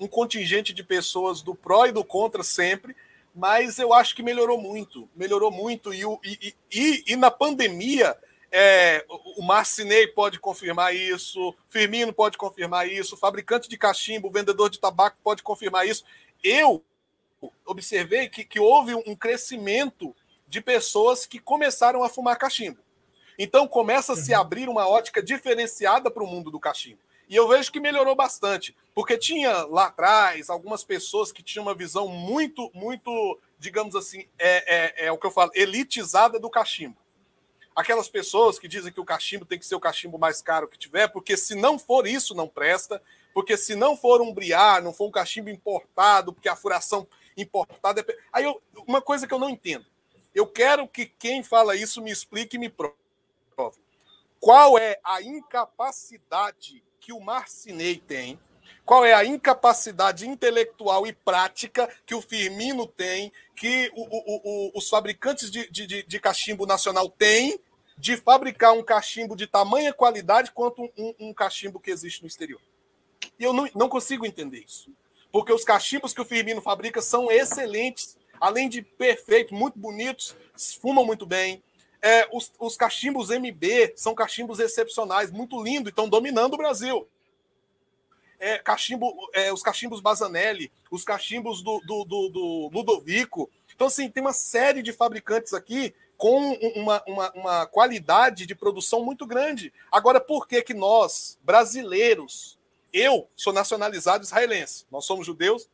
um, 0.01 0.09
contingente 0.09 0.73
de 0.73 0.83
pessoas 0.83 1.43
do 1.43 1.55
pró 1.55 1.87
e 1.87 1.93
do 1.93 2.05
contra 2.05 2.43
sempre, 2.43 2.97
mas 3.35 3.79
eu 3.79 3.93
acho 3.93 4.17
que 4.17 4.23
melhorou 4.23 4.61
muito, 4.61 5.09
melhorou 5.15 5.51
muito. 5.51 5.95
E, 5.95 6.03
e, 6.25 6.55
e, 6.73 7.05
e 7.07 7.17
na 7.17 7.31
pandemia, 7.31 8.17
é, 8.51 9.05
o 9.37 9.43
Marcinei 9.43 10.07
pode 10.09 10.41
confirmar 10.41 10.95
isso, 10.95 11.55
Firmino 11.69 12.13
pode 12.13 12.37
confirmar 12.37 12.89
isso, 12.89 13.17
fabricante 13.17 13.69
de 13.69 13.77
cachimbo, 13.77 14.31
vendedor 14.31 14.69
de 14.71 14.81
tabaco 14.81 15.19
pode 15.23 15.43
confirmar 15.43 15.87
isso. 15.87 16.05
Eu 16.43 16.83
observei 17.65 18.29
que, 18.29 18.45
que 18.45 18.59
houve 18.59 18.95
um 18.95 19.15
crescimento 19.15 20.15
de 20.49 20.61
pessoas 20.61 21.27
que 21.27 21.39
começaram 21.39 22.03
a 22.03 22.09
fumar 22.09 22.39
cachimbo. 22.39 22.79
Então 23.39 23.69
começa 23.69 24.15
a 24.15 24.17
se 24.17 24.35
uhum. 24.35 24.41
abrir 24.41 24.69
uma 24.69 24.89
ótica 24.89 25.23
diferenciada 25.23 26.11
para 26.11 26.25
o 26.25 26.27
mundo 26.27 26.51
do 26.51 26.59
cachimbo. 26.59 26.99
E 27.29 27.37
eu 27.37 27.47
vejo 27.47 27.71
que 27.71 27.79
melhorou 27.79 28.17
bastante, 28.17 28.75
porque 28.95 29.17
tinha 29.19 29.65
lá 29.67 29.87
atrás 29.87 30.49
algumas 30.49 30.83
pessoas 30.83 31.31
que 31.31 31.43
tinham 31.43 31.67
uma 31.67 31.75
visão 31.75 32.09
muito, 32.09 32.71
muito, 32.75 33.39
digamos 33.59 33.95
assim, 33.95 34.27
é, 34.39 35.05
é, 35.05 35.07
é 35.07 35.13
o 35.13 35.19
que 35.19 35.27
eu 35.27 35.31
falo, 35.31 35.53
elitizada 35.55 36.41
do 36.41 36.49
cachimbo. 36.49 36.97
Aquelas 37.77 38.09
pessoas 38.09 38.59
que 38.59 38.67
dizem 38.67 38.91
que 38.91 39.01
o 39.01 39.05
cachimbo 39.05 39.45
tem 39.45 39.59
que 39.59 39.67
ser 39.67 39.75
o 39.75 39.81
cachimbo 39.81 40.19
mais 40.19 40.41
caro 40.41 40.67
que 40.67 40.79
tiver, 40.79 41.07
porque 41.09 41.37
se 41.37 41.55
não 41.55 41.79
for 41.79 42.07
isso, 42.07 42.35
não 42.35 42.49
presta, 42.49 43.01
porque 43.35 43.57
se 43.57 43.77
não 43.77 43.97
for 43.97 44.21
um 44.23 44.33
briar, 44.33 44.83
não 44.83 44.93
for 44.93 45.07
um 45.07 45.13
cachimbo 45.13 45.51
importado, 45.51 46.33
porque 46.33 46.49
a 46.49 46.57
furação 46.57 47.07
importada 47.37 48.01
é... 48.01 48.17
Aí 48.33 48.45
eu, 48.45 48.61
uma 48.87 49.03
coisa 49.03 49.29
que 49.29 49.35
eu 49.35 49.39
não 49.39 49.51
entendo. 49.51 49.87
Eu 50.35 50.47
quero 50.47 50.89
que 50.89 51.07
quem 51.07 51.43
fala 51.43 51.77
isso 51.77 52.03
me 52.03 52.11
explique 52.11 52.57
e 52.57 52.59
me 52.59 52.69
prove 52.69 52.97
qual 54.41 54.79
é 54.79 54.99
a 55.05 55.23
incapacidade 55.23 56.83
que 57.01 57.13
o 57.13 57.21
Marcinei 57.21 57.97
tem, 57.97 58.39
qual 58.85 59.05
é 59.05 59.13
a 59.13 59.25
incapacidade 59.25 60.27
intelectual 60.27 61.07
e 61.07 61.13
prática 61.13 61.89
que 62.07 62.15
o 62.15 62.23
Firmino 62.23 62.87
tem, 62.87 63.33
que 63.55 63.91
o, 63.95 64.03
o, 64.03 64.41
o, 64.45 64.79
os 64.79 64.89
fabricantes 64.89 65.51
de, 65.51 65.71
de, 65.71 66.03
de, 66.03 66.21
cachimbo 66.21 66.65
nacional 66.65 67.09
têm 67.11 67.61
de 67.99 68.17
fabricar 68.17 68.73
um 68.73 68.83
cachimbo 68.83 69.37
de 69.37 69.47
tamanha 69.47 69.93
qualidade 69.93 70.53
quanto 70.53 70.85
um, 70.97 71.15
um 71.21 71.35
cachimbo 71.35 71.81
que 71.81 71.91
existe 71.91 72.23
no 72.23 72.29
exterior. 72.29 72.61
E 73.39 73.45
eu 73.45 73.53
não, 73.53 73.69
não 73.75 73.89
consigo 73.89 74.25
entender 74.25 74.65
isso. 74.67 74.91
Porque 75.31 75.53
os 75.53 75.65
cachimbos 75.65 76.15
que 76.15 76.21
o 76.21 76.25
Firmino 76.25 76.63
fabrica 76.63 77.03
são 77.03 77.31
excelentes, 77.31 78.17
além 78.41 78.69
de 78.69 78.81
perfeitos, 78.81 79.53
muito 79.57 79.79
bonitos, 79.79 80.35
fumam 80.81 81.05
muito 81.05 81.27
bem, 81.27 81.63
É, 82.01 82.29
os, 82.33 82.53
os 82.59 82.77
cachimbos 82.77 83.29
MB 83.31 83.95
são 83.97 84.15
cachimbos 84.15 84.61
excepcionais, 84.61 85.31
muito 85.31 85.63
lindo, 85.63 85.89
estão 85.89 86.09
dominando 86.09 86.55
o 86.55 86.59
Brasil. 86.59 87.09
É, 88.39 88.59
cachimbo, 88.59 89.13
é, 89.33 89.53
os 89.53 89.63
cachimbos 89.63 90.01
Bazanelli, 90.01 90.71
os 90.93 91.03
cachimbos 91.03 91.61
do, 91.61 91.81
do, 91.81 92.05
do, 92.05 92.29
do, 92.29 92.71
Ludovico. 92.73 93.51
Então, 93.75 93.89
assim, 93.89 94.09
tem 94.09 94.21
uma 94.21 94.33
série 94.33 94.81
de 94.81 94.93
fabricantes 94.93 95.53
aqui 95.53 95.93
com 96.17 96.53
uma, 96.77 97.03
uma, 97.07 97.33
uma, 97.33 97.67
qualidade 97.67 98.47
de 98.47 98.55
produção 98.55 99.05
muito 99.05 99.27
grande. 99.27 99.73
Agora, 99.91 100.21
por 100.21 100.47
que, 100.47 100.63
que 100.63 100.75
nós, 100.75 101.37
brasileiros, 101.43 102.59
eu 102.93 103.29
sou 103.35 103.53
nacionalizado 103.53 104.25
israelense, 104.25 104.87
nós 104.91 105.05
somos 105.05 105.27
judeus, 105.27 105.69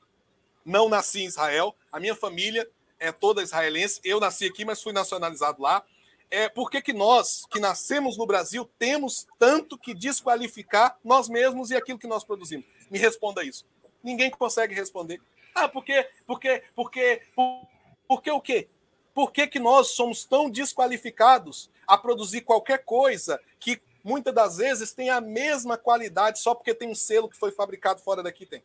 não 0.64 0.88
nasci 0.88 1.22
em 1.22 1.26
Israel, 1.26 1.74
a 1.92 2.00
minha 2.00 2.14
família 2.14 2.68
é 2.98 3.12
toda 3.12 3.42
israelense, 3.42 4.00
eu 4.02 4.18
nasci 4.18 4.46
aqui, 4.46 4.64
mas 4.64 4.82
fui 4.82 4.92
nacionalizado 4.92 5.60
lá 5.62 5.84
é, 6.30 6.48
por 6.48 6.70
que, 6.70 6.82
que 6.82 6.92
nós, 6.92 7.46
que 7.50 7.60
nascemos 7.60 8.16
no 8.16 8.26
Brasil, 8.26 8.68
temos 8.78 9.26
tanto 9.38 9.78
que 9.78 9.94
desqualificar 9.94 10.98
nós 11.04 11.28
mesmos 11.28 11.70
e 11.70 11.76
aquilo 11.76 11.98
que 11.98 12.06
nós 12.06 12.24
produzimos? 12.24 12.66
Me 12.90 12.98
responda 12.98 13.44
isso. 13.44 13.64
Ninguém 14.02 14.30
consegue 14.30 14.74
responder. 14.74 15.20
Ah, 15.54 15.68
porque, 15.68 16.08
porque, 16.26 16.62
porque, 16.74 17.22
por, 17.34 17.66
porque 18.08 18.30
o 18.30 18.40
quê? 18.40 18.68
Por 19.14 19.30
que, 19.30 19.46
que 19.46 19.60
nós 19.60 19.88
somos 19.88 20.24
tão 20.24 20.50
desqualificados 20.50 21.70
a 21.86 21.96
produzir 21.96 22.40
qualquer 22.40 22.84
coisa 22.84 23.40
que 23.60 23.80
muitas 24.02 24.34
das 24.34 24.56
vezes 24.56 24.92
tem 24.92 25.10
a 25.10 25.20
mesma 25.20 25.78
qualidade 25.78 26.40
só 26.40 26.54
porque 26.54 26.74
tem 26.74 26.90
um 26.90 26.94
selo 26.94 27.28
que 27.28 27.36
foi 27.36 27.52
fabricado 27.52 28.00
fora 28.00 28.22
daqui? 28.22 28.44
Tem. 28.44 28.62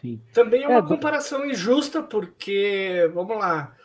Sim. 0.00 0.20
Também 0.32 0.62
é 0.62 0.68
uma 0.68 0.78
é, 0.78 0.86
comparação 0.86 1.44
injusta, 1.44 2.02
porque, 2.02 3.10
vamos 3.12 3.36
lá, 3.36 3.76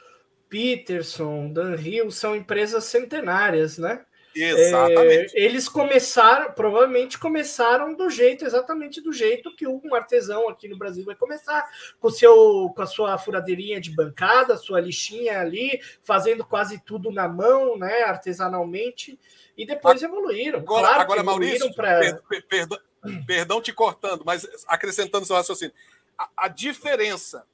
Peterson, 0.56 1.51
Dan 1.51 1.76
Hill 1.76 2.10
são 2.10 2.34
empresas 2.34 2.86
centenárias, 2.86 3.78
né? 3.78 4.06
Exatamente. 4.34 5.38
É, 5.38 5.41
eles 5.41 5.68
começaram, 5.68 6.53
provavelmente 6.53 7.20
começaram 7.20 7.93
do 7.93 8.10
jeito, 8.10 8.45
exatamente 8.45 9.01
do 9.01 9.12
jeito 9.12 9.53
que 9.53 9.68
um 9.68 9.93
artesão 9.93 10.47
aqui 10.47 10.70
no 10.70 10.78
Brasil 10.78 11.03
vai 11.03 11.14
começar, 11.16 11.70
com, 11.99 12.10
seu, 12.10 12.72
com 12.74 12.82
a 12.82 12.86
sua 12.86 13.18
furadeirinha 13.18 13.82
de 13.82 13.93
bancada, 13.93 14.56
sua 14.56 14.80
lixinha 14.80 15.41
ali, 15.41 15.82
fazendo 16.01 16.45
quase 16.45 16.82
tudo 16.86 17.12
na 17.12 17.28
mão, 17.28 17.78
né, 17.78 18.03
artesanalmente, 18.03 19.20
e 19.58 19.66
depois 19.66 20.01
evoluíram. 20.01 20.60
Agora, 20.60 20.88
claro 20.88 21.01
agora 21.01 21.24
Maurício, 21.24 21.74
pra... 21.74 21.99
per, 21.99 22.22
per, 22.30 22.43
perdão, 22.47 22.80
perdão 23.28 23.62
te 23.62 23.74
cortando, 23.74 24.24
mas 24.26 24.47
acrescentando 24.68 25.26
seu 25.26 25.36
raciocínio. 25.36 25.76
A, 26.18 26.30
a 26.38 26.47
diferença 26.47 27.45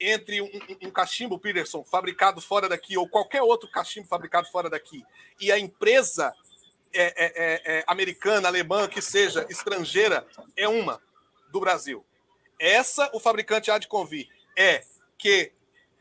entre 0.00 0.40
um, 0.40 0.50
um, 0.82 0.90
cachimbo 0.90 1.38
Peterson 1.38 1.84
fabricado 1.84 2.40
fora 2.40 2.68
daqui 2.68 2.96
ou 2.96 3.06
qualquer 3.06 3.42
outro 3.42 3.70
cachimbo 3.70 4.08
fabricado 4.08 4.48
fora 4.50 4.70
daqui 4.70 5.04
e 5.38 5.52
a 5.52 5.58
empresa 5.58 6.34
é, 6.92 7.02
é, 7.02 7.12
é, 7.16 7.78
é, 7.78 7.84
americana, 7.86 8.48
alemã, 8.48 8.88
que 8.88 9.00
seja 9.00 9.46
estrangeira, 9.48 10.26
é 10.56 10.66
uma 10.66 11.00
do 11.52 11.60
Brasil. 11.60 12.04
Essa 12.58 13.10
o 13.14 13.20
fabricante 13.20 13.70
há 13.70 13.78
de 13.78 13.86
convir 13.86 14.28
é 14.56 14.82
que 15.16 15.52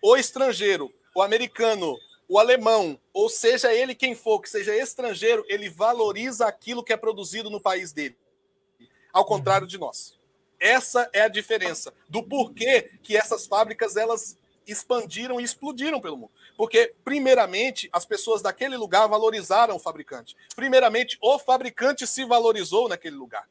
o 0.02 0.16
estrangeiro, 0.16 0.92
o 1.16 1.22
americano, 1.22 1.96
o 2.28 2.40
alemão, 2.40 3.00
ou 3.14 3.30
seja 3.30 3.74
ele 3.74 3.94
quem 3.94 4.16
for, 4.16 4.40
que 4.40 4.50
seja 4.50 4.76
estrangeiro, 4.76 5.46
ele 5.48 5.70
valoriza 5.70 6.48
aquilo 6.48 6.84
que 6.84 6.94
é 6.94 6.98
produzido 6.98 7.50
no 7.50 7.62
país 7.62 7.92
dele. 7.92 8.18
Ao 9.14 9.26
contrário 9.26 9.68
de 9.68 9.78
nós. 9.78 10.19
Essa 10.60 11.10
é 11.14 11.22
a 11.22 11.28
diferença 11.28 11.94
do 12.10 12.22
porquê 12.22 12.92
que 13.02 13.16
essas 13.16 13.48
fábricas 13.48 13.96
elas 13.96 14.38
expandiram 14.68 15.40
e 15.40 15.44
explodiram 15.44 16.00
pelo 16.00 16.18
mundo. 16.18 16.32
Porque, 16.56 16.94
primeiramente, 17.04 17.90
as 17.92 18.06
pessoas 18.06 18.42
daquele 18.42 18.78
lugar 18.78 19.08
valorizaram 19.08 19.76
o 19.76 19.80
fabricante. 19.80 20.36
Primeiramente, 20.56 21.18
o 21.22 21.40
fabricante 21.40 22.06
se 22.06 22.26
valorizou 22.26 22.90
naquele 22.90 23.16
lugar. 23.16 23.48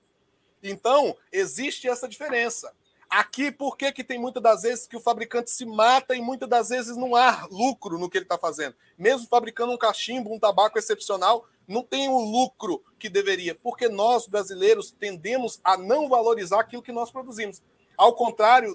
Então, 0.63 1.17
existe 1.33 1.89
essa 1.89 2.09
diferença. 2.09 2.73
Aqui, 3.09 3.51
por 3.51 3.77
que, 3.77 3.91
que 3.91 4.05
tem 4.05 4.19
muitas 4.19 4.43
das 4.43 4.63
vezes 4.63 4.87
que 4.87 4.97
o 4.97 5.01
fabricante 5.01 5.51
se 5.51 5.65
mata 5.65 6.15
e 6.15 6.21
muitas 6.21 6.49
das 6.49 6.69
vezes 6.69 6.97
não 6.97 7.17
há 7.17 7.47
lucro 7.51 7.99
no 7.99 8.11
que 8.11 8.19
ele 8.19 8.27
está 8.27 8.37
fazendo? 8.37 8.77
Mesmo 8.99 9.27
fabricando 9.27 9.73
um 9.73 9.79
cachimbo, 9.79 10.33
um 10.33 10.39
tabaco 10.39 10.79
excepcional, 10.79 11.47
não 11.69 11.83
tem 11.83 12.09
o 12.09 12.19
lucro 12.19 12.83
que 12.99 13.11
deveria, 13.11 13.55
porque 13.55 13.89
nós, 13.89 14.27
brasileiros, 14.27 14.91
tendemos 14.91 15.61
a 15.63 15.77
não 15.77 16.09
valorizar 16.09 16.61
aquilo 16.61 16.83
que 16.83 16.91
nós 16.91 17.11
produzimos. 17.11 17.63
Ao 17.97 18.15
contrário 18.15 18.75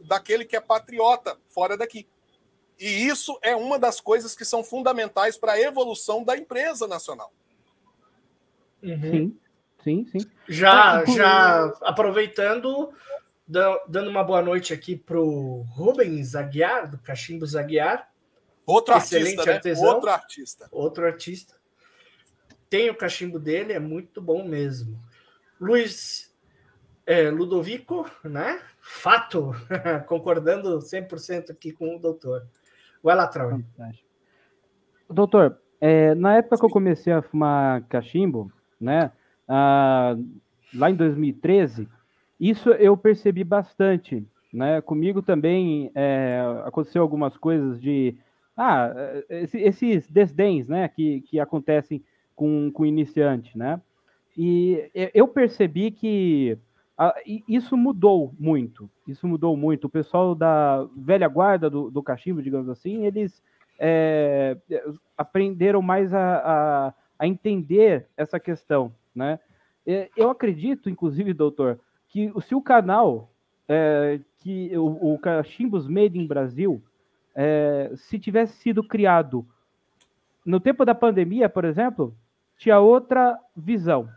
daquele 0.00 0.44
que 0.44 0.56
é 0.56 0.60
patriota 0.60 1.36
fora 1.48 1.76
daqui. 1.76 2.06
E 2.78 3.06
isso 3.06 3.38
é 3.42 3.56
uma 3.56 3.78
das 3.78 4.00
coisas 4.00 4.36
que 4.36 4.44
são 4.44 4.62
fundamentais 4.62 5.36
para 5.36 5.52
a 5.52 5.60
evolução 5.60 6.22
da 6.22 6.36
empresa 6.36 6.86
nacional. 6.86 7.32
Uhum. 8.82 9.36
Sim, 9.82 10.06
sim, 10.12 10.20
sim. 10.20 10.30
Já, 10.48 11.04
já 11.04 11.72
aproveitando, 11.82 12.92
dando 13.46 14.10
uma 14.10 14.22
boa 14.22 14.42
noite 14.42 14.72
aqui 14.72 14.96
para 14.96 15.20
o 15.20 15.62
Rubens 15.62 16.34
Aguiar, 16.36 16.88
do 16.88 16.98
Cachimbo 16.98 17.46
Aguiar. 17.56 18.10
Outro 18.64 18.94
artista, 18.94 19.44
né? 19.44 19.52
Artesão, 19.54 19.84
outro 19.84 20.10
artista. 20.10 20.68
Outro 20.70 21.04
artista 21.04 21.61
tem 22.72 22.88
o 22.88 22.94
cachimbo 22.94 23.38
dele, 23.38 23.74
é 23.74 23.78
muito 23.78 24.18
bom 24.18 24.48
mesmo. 24.48 24.98
Luiz 25.60 26.34
é, 27.04 27.28
Ludovico, 27.28 28.10
né? 28.24 28.62
Fato, 28.80 29.50
concordando 30.08 30.78
100% 30.78 31.50
aqui 31.50 31.70
com 31.70 31.96
o 31.96 31.98
doutor. 31.98 32.46
Vai 33.02 33.14
lá, 33.14 33.26
Trau. 33.26 33.60
Doutor, 35.06 35.58
é, 35.82 36.14
na 36.14 36.36
época 36.36 36.56
que 36.56 36.64
eu 36.64 36.70
comecei 36.70 37.12
a 37.12 37.20
fumar 37.20 37.82
cachimbo, 37.90 38.50
né? 38.80 39.12
Ah, 39.46 40.16
lá 40.74 40.90
em 40.90 40.94
2013, 40.94 41.86
isso 42.40 42.70
eu 42.70 42.96
percebi 42.96 43.44
bastante, 43.44 44.26
né? 44.50 44.80
Comigo 44.80 45.20
também 45.20 45.92
é, 45.94 46.40
aconteceu 46.64 47.02
algumas 47.02 47.36
coisas 47.36 47.78
de 47.78 48.16
ah, 48.56 48.94
esses 49.28 50.08
desdéns, 50.08 50.68
né? 50.68 50.88
Que, 50.88 51.20
que 51.20 51.38
acontecem 51.38 52.02
com, 52.34 52.70
com 52.70 52.86
iniciante, 52.86 53.56
né? 53.56 53.80
E 54.36 54.90
eu 55.14 55.28
percebi 55.28 55.90
que 55.90 56.56
isso 57.48 57.76
mudou 57.76 58.34
muito. 58.38 58.88
Isso 59.06 59.26
mudou 59.26 59.56
muito. 59.56 59.86
O 59.86 59.90
pessoal 59.90 60.34
da 60.34 60.86
velha 60.96 61.28
guarda 61.28 61.68
do, 61.68 61.90
do 61.90 62.02
cachimbo, 62.02 62.42
digamos 62.42 62.68
assim, 62.68 63.04
eles 63.04 63.42
é, 63.78 64.56
aprenderam 65.16 65.82
mais 65.82 66.14
a, 66.14 66.36
a, 66.36 66.94
a, 67.18 67.26
entender 67.26 68.06
essa 68.16 68.38
questão, 68.38 68.94
né? 69.14 69.38
Eu 70.16 70.30
acredito, 70.30 70.88
inclusive, 70.88 71.34
doutor, 71.34 71.80
que 72.08 72.32
se 72.42 72.54
o 72.54 72.62
canal 72.62 73.32
é, 73.68 74.20
que 74.38 74.76
o, 74.76 75.14
o 75.14 75.18
Cachimbos 75.18 75.88
Made 75.88 76.18
in 76.18 76.26
Brasil, 76.26 76.82
é, 77.34 77.90
se 77.94 78.18
tivesse 78.18 78.56
sido 78.58 78.82
criado 78.82 79.46
no 80.44 80.60
tempo 80.60 80.84
da 80.84 80.94
pandemia, 80.94 81.48
por 81.48 81.64
exemplo, 81.64 82.14
tinha 82.62 82.78
outra 82.78 83.36
visão. 83.56 84.08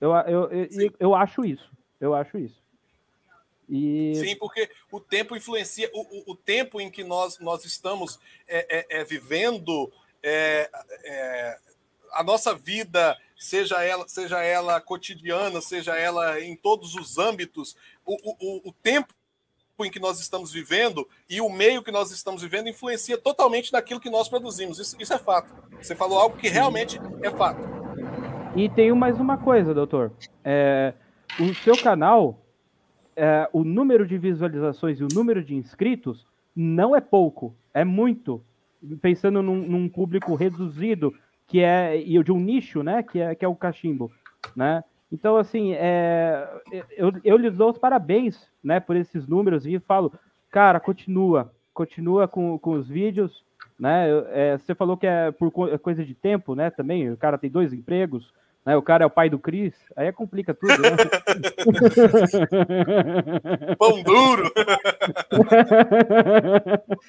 Eu, 0.00 0.10
eu, 0.10 0.50
eu, 0.50 0.94
eu 0.98 1.14
acho 1.14 1.44
isso. 1.44 1.70
Eu 2.00 2.14
acho 2.14 2.36
isso. 2.36 2.60
E... 3.68 4.12
Sim, 4.16 4.36
porque 4.36 4.68
o 4.90 4.98
tempo 4.98 5.36
influencia, 5.36 5.88
o, 5.94 6.00
o, 6.00 6.32
o, 6.32 6.36
tempo 6.36 6.80
em 6.80 6.90
que 6.90 7.04
nós, 7.04 7.38
nós 7.38 7.64
estamos 7.64 8.18
é, 8.48 8.96
é, 8.96 9.00
é 9.00 9.04
vivendo 9.04 9.90
é, 10.20 10.68
é, 11.04 11.58
a 12.12 12.24
nossa 12.24 12.56
vida, 12.56 13.16
seja 13.38 13.82
ela, 13.84 14.08
seja 14.08 14.42
ela 14.42 14.80
cotidiana, 14.80 15.60
seja 15.60 15.96
ela 15.96 16.40
em 16.40 16.56
todos 16.56 16.96
os 16.96 17.18
âmbitos, 17.18 17.76
o, 18.04 18.14
o, 18.14 18.68
o 18.68 18.72
tempo 18.82 19.14
em 19.78 19.90
que 19.90 20.00
nós 20.00 20.18
estamos 20.20 20.52
vivendo 20.52 21.08
e 21.30 21.40
o 21.40 21.48
meio 21.48 21.82
que 21.82 21.92
nós 21.92 22.10
estamos 22.10 22.42
vivendo 22.42 22.68
influencia 22.68 23.16
totalmente 23.16 23.72
naquilo 23.72 24.00
que 24.00 24.10
nós 24.10 24.28
produzimos. 24.28 24.80
Isso, 24.80 24.96
isso 25.00 25.14
é 25.14 25.18
fato. 25.18 25.54
Você 25.80 25.94
falou 25.94 26.18
algo 26.18 26.36
que 26.36 26.48
realmente 26.48 26.98
é 27.22 27.30
fato. 27.30 27.71
E 28.54 28.68
tenho 28.68 28.94
mais 28.94 29.18
uma 29.18 29.38
coisa, 29.38 29.72
doutor. 29.72 30.12
É, 30.44 30.92
o 31.40 31.54
seu 31.54 31.74
canal, 31.82 32.42
é, 33.16 33.48
o 33.50 33.64
número 33.64 34.06
de 34.06 34.18
visualizações 34.18 35.00
e 35.00 35.04
o 35.04 35.08
número 35.10 35.42
de 35.42 35.54
inscritos 35.54 36.26
não 36.54 36.94
é 36.94 37.00
pouco, 37.00 37.54
é 37.72 37.82
muito. 37.82 38.44
Pensando 39.00 39.42
num, 39.42 39.56
num 39.56 39.88
público 39.88 40.34
reduzido, 40.34 41.14
que 41.46 41.60
é 41.60 41.98
e 41.98 42.22
de 42.22 42.30
um 42.30 42.38
nicho, 42.38 42.82
né? 42.82 43.02
Que 43.02 43.20
é, 43.20 43.34
que 43.34 43.42
é 43.42 43.48
o 43.48 43.56
cachimbo, 43.56 44.12
né? 44.54 44.84
Então, 45.10 45.36
assim, 45.36 45.72
é, 45.72 46.46
eu, 46.96 47.10
eu 47.24 47.38
lhes 47.38 47.56
dou 47.56 47.70
os 47.70 47.78
parabéns, 47.78 48.48
né, 48.64 48.80
por 48.80 48.96
esses 48.96 49.26
números 49.26 49.66
e 49.66 49.78
falo, 49.78 50.12
cara, 50.50 50.80
continua, 50.80 51.52
continua 51.74 52.26
com, 52.26 52.58
com 52.58 52.72
os 52.72 52.88
vídeos, 52.88 53.44
né? 53.78 54.08
É, 54.30 54.58
você 54.58 54.74
falou 54.74 54.96
que 54.96 55.06
é 55.06 55.30
por 55.30 55.50
coisa 55.80 56.04
de 56.04 56.14
tempo, 56.14 56.54
né? 56.54 56.70
Também 56.70 57.10
o 57.10 57.16
cara 57.16 57.38
tem 57.38 57.50
dois 57.50 57.72
empregos, 57.72 58.32
né? 58.64 58.76
O 58.76 58.82
cara 58.82 59.04
é 59.04 59.06
o 59.06 59.10
pai 59.10 59.28
do 59.28 59.38
Cris, 59.38 59.74
aí 59.96 60.06
é 60.06 60.12
complica 60.12 60.54
tudo, 60.54 60.80
né? 60.80 60.90
Pão 63.78 64.02
duro! 64.02 64.50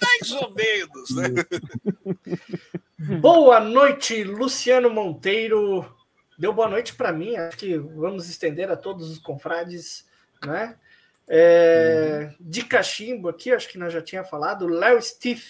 Mais 0.01 0.31
ou 0.31 0.53
menos, 0.53 1.15
né? 1.15 1.29
Boa 3.19 3.59
noite, 3.59 4.23
Luciano 4.23 4.89
Monteiro. 4.89 5.85
Deu 6.37 6.51
boa 6.51 6.67
noite 6.67 6.95
para 6.95 7.11
mim. 7.11 7.35
Acho 7.35 7.57
que 7.57 7.77
vamos 7.77 8.27
estender 8.29 8.71
a 8.71 8.75
todos 8.75 9.11
os 9.11 9.19
confrades, 9.19 10.05
né? 10.45 10.75
É, 11.27 12.29
uhum. 12.29 12.35
De 12.39 12.65
cachimbo 12.65 13.29
aqui, 13.29 13.51
acho 13.51 13.69
que 13.69 13.77
nós 13.77 13.93
já 13.93 14.01
tinha 14.01 14.23
falado. 14.23 14.67
Léo 14.67 14.99
Steve. 15.01 15.43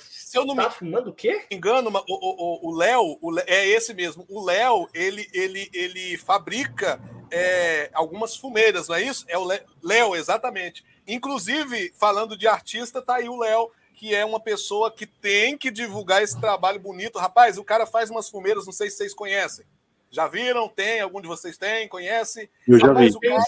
Se 0.00 0.38
eu 0.38 0.44
não 0.44 0.56
tá 0.56 0.64
me 0.64 0.74
fumando 0.74 1.10
o 1.10 1.12
quê? 1.12 1.44
engano, 1.50 1.90
o 2.08 2.74
Léo 2.74 3.18
é 3.46 3.66
esse 3.66 3.92
mesmo. 3.92 4.24
O 4.28 4.44
Léo 4.44 4.88
ele, 4.94 5.28
ele, 5.32 5.68
ele 5.72 6.16
fabrica 6.16 7.00
é, 7.30 7.90
algumas 7.92 8.36
fumeiras, 8.36 8.88
não 8.88 8.96
é 8.96 9.02
isso? 9.02 9.24
É 9.28 9.36
o 9.36 9.46
Léo, 9.82 10.16
exatamente. 10.16 10.84
Inclusive, 11.06 11.92
falando 11.96 12.36
de 12.36 12.46
artista, 12.46 13.02
tá 13.02 13.16
aí 13.16 13.28
o 13.28 13.36
Léo 13.36 13.70
que 13.98 14.14
é 14.14 14.24
uma 14.24 14.38
pessoa 14.38 14.92
que 14.92 15.04
tem 15.04 15.58
que 15.58 15.72
divulgar 15.72 16.22
esse 16.22 16.40
trabalho 16.40 16.78
bonito. 16.78 17.18
Rapaz, 17.18 17.58
o 17.58 17.64
cara 17.64 17.84
faz 17.84 18.08
umas 18.10 18.28
fumeiras, 18.30 18.64
não 18.64 18.72
sei 18.72 18.88
se 18.88 18.96
vocês 18.96 19.12
conhecem. 19.12 19.66
Já 20.08 20.28
viram? 20.28 20.68
Tem? 20.68 21.00
Algum 21.00 21.20
de 21.20 21.26
vocês 21.26 21.58
tem? 21.58 21.88
Conhece? 21.88 22.48
Eu 22.66 22.78
já 22.78 22.86
Rapaz, 22.86 23.12
vi. 23.12 23.16
O 23.16 23.20
cara, 23.20 23.44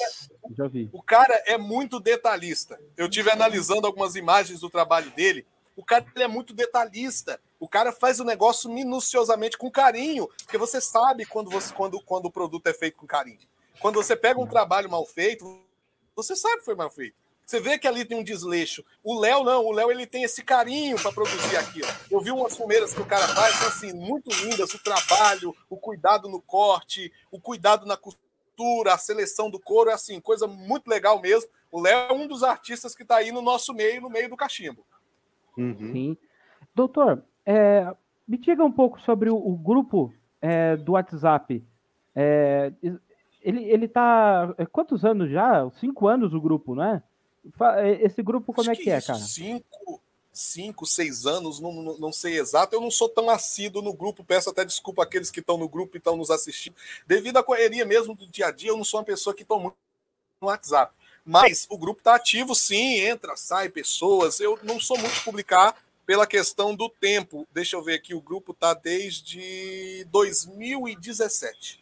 já 0.58 0.66
vi. 0.66 0.90
O 0.92 1.02
cara 1.02 1.42
é 1.46 1.56
muito 1.56 2.00
detalhista. 2.00 2.80
Eu 2.96 3.08
tive 3.08 3.30
analisando 3.30 3.86
algumas 3.86 4.16
imagens 4.16 4.58
do 4.58 4.68
trabalho 4.68 5.10
dele. 5.12 5.46
O 5.80 5.82
cara 5.82 6.04
é 6.16 6.28
muito 6.28 6.52
detalhista. 6.52 7.40
O 7.58 7.66
cara 7.66 7.90
faz 7.90 8.20
o 8.20 8.24
negócio 8.24 8.68
minuciosamente 8.68 9.56
com 9.56 9.70
carinho, 9.70 10.28
porque 10.44 10.58
você 10.58 10.78
sabe 10.78 11.24
quando, 11.24 11.48
você, 11.48 11.72
quando, 11.72 11.98
quando 12.02 12.26
o 12.26 12.30
produto 12.30 12.66
é 12.66 12.74
feito 12.74 12.98
com 12.98 13.06
carinho. 13.06 13.38
Quando 13.80 13.94
você 13.94 14.14
pega 14.14 14.38
um 14.38 14.46
trabalho 14.46 14.90
mal 14.90 15.06
feito, 15.06 15.58
você 16.14 16.36
sabe 16.36 16.58
que 16.58 16.66
foi 16.66 16.74
mal 16.74 16.90
feito. 16.90 17.16
Você 17.46 17.60
vê 17.60 17.78
que 17.78 17.88
ali 17.88 18.04
tem 18.04 18.18
um 18.18 18.22
desleixo. 18.22 18.84
O 19.02 19.18
Léo 19.18 19.42
não, 19.42 19.64
o 19.64 19.72
Léo 19.72 19.90
ele 19.90 20.06
tem 20.06 20.22
esse 20.22 20.44
carinho 20.44 21.00
para 21.00 21.12
produzir 21.12 21.56
aquilo. 21.56 21.88
Eu 22.10 22.20
vi 22.20 22.30
umas 22.30 22.54
fumeiras 22.54 22.92
que 22.92 23.00
o 23.00 23.06
cara 23.06 23.26
faz, 23.28 23.56
são 23.56 23.68
assim, 23.68 23.92
muito 23.94 24.30
lindas, 24.44 24.74
o 24.74 24.82
trabalho, 24.82 25.56
o 25.70 25.78
cuidado 25.78 26.28
no 26.28 26.42
corte, 26.42 27.10
o 27.30 27.40
cuidado 27.40 27.86
na 27.86 27.96
costura, 27.96 28.92
a 28.92 28.98
seleção 28.98 29.48
do 29.48 29.58
couro, 29.58 29.88
é 29.88 29.94
assim, 29.94 30.20
coisa 30.20 30.46
muito 30.46 30.88
legal 30.88 31.22
mesmo. 31.22 31.48
O 31.72 31.80
Léo 31.80 32.10
é 32.10 32.12
um 32.12 32.26
dos 32.26 32.42
artistas 32.42 32.94
que 32.94 33.02
está 33.02 33.16
aí 33.16 33.32
no 33.32 33.40
nosso 33.40 33.72
meio, 33.72 34.02
no 34.02 34.10
meio 34.10 34.28
do 34.28 34.36
cachimbo. 34.36 34.84
Uhum. 35.56 35.92
Sim. 35.92 36.16
Doutor, 36.74 37.22
é, 37.44 37.92
me 38.26 38.38
diga 38.38 38.64
um 38.64 38.72
pouco 38.72 39.00
sobre 39.00 39.30
o, 39.30 39.36
o 39.36 39.56
grupo 39.56 40.12
é, 40.40 40.76
do 40.76 40.92
WhatsApp. 40.92 41.64
É, 42.14 42.72
ele, 43.42 43.64
ele 43.64 43.88
tá. 43.88 44.54
É, 44.58 44.66
quantos 44.66 45.04
anos 45.04 45.30
já? 45.30 45.68
Cinco 45.80 46.08
anos 46.08 46.32
o 46.32 46.40
grupo, 46.40 46.74
não 46.74 46.84
é? 46.84 47.02
É, 47.78 48.04
esse 48.04 48.22
grupo, 48.22 48.52
como 48.52 48.70
Acho 48.70 48.72
é 48.72 48.76
que, 48.76 48.84
que 48.84 48.90
é, 48.90 49.00
cara? 49.00 49.18
Cinco, 49.18 50.00
cinco, 50.32 50.86
seis 50.86 51.26
anos, 51.26 51.58
não, 51.58 51.72
não, 51.72 51.98
não, 51.98 52.12
sei 52.12 52.38
exato. 52.38 52.74
Eu 52.74 52.80
não 52.80 52.90
sou 52.90 53.08
tão 53.08 53.30
assíduo 53.30 53.82
no 53.82 53.94
grupo, 53.94 54.24
peço 54.24 54.50
até 54.50 54.64
desculpa 54.64 55.02
àqueles 55.02 55.30
que 55.30 55.40
estão 55.40 55.56
no 55.56 55.68
grupo 55.68 55.96
e 55.96 55.98
estão 55.98 56.16
nos 56.16 56.30
assistindo. 56.30 56.74
Devido 57.06 57.38
à 57.38 57.42
correria 57.42 57.84
mesmo 57.84 58.14
do 58.14 58.26
dia 58.26 58.46
a 58.46 58.50
dia, 58.50 58.70
eu 58.70 58.76
não 58.76 58.84
sou 58.84 59.00
uma 59.00 59.06
pessoa 59.06 59.34
que 59.34 59.42
estou 59.42 59.60
muito 59.60 59.76
no 60.40 60.48
WhatsApp. 60.48 60.94
Mas 61.24 61.66
o 61.68 61.78
grupo 61.78 62.00
está 62.00 62.14
ativo, 62.14 62.54
sim, 62.54 63.00
entra, 63.00 63.36
sai 63.36 63.68
pessoas. 63.68 64.40
Eu 64.40 64.58
não 64.62 64.80
sou 64.80 64.98
muito 64.98 65.22
publicar 65.22 65.76
pela 66.06 66.26
questão 66.26 66.74
do 66.74 66.88
tempo. 66.88 67.46
Deixa 67.52 67.76
eu 67.76 67.82
ver 67.82 67.94
aqui, 67.94 68.14
o 68.14 68.20
grupo 68.20 68.52
está 68.52 68.74
desde 68.74 70.04
2017. 70.10 71.80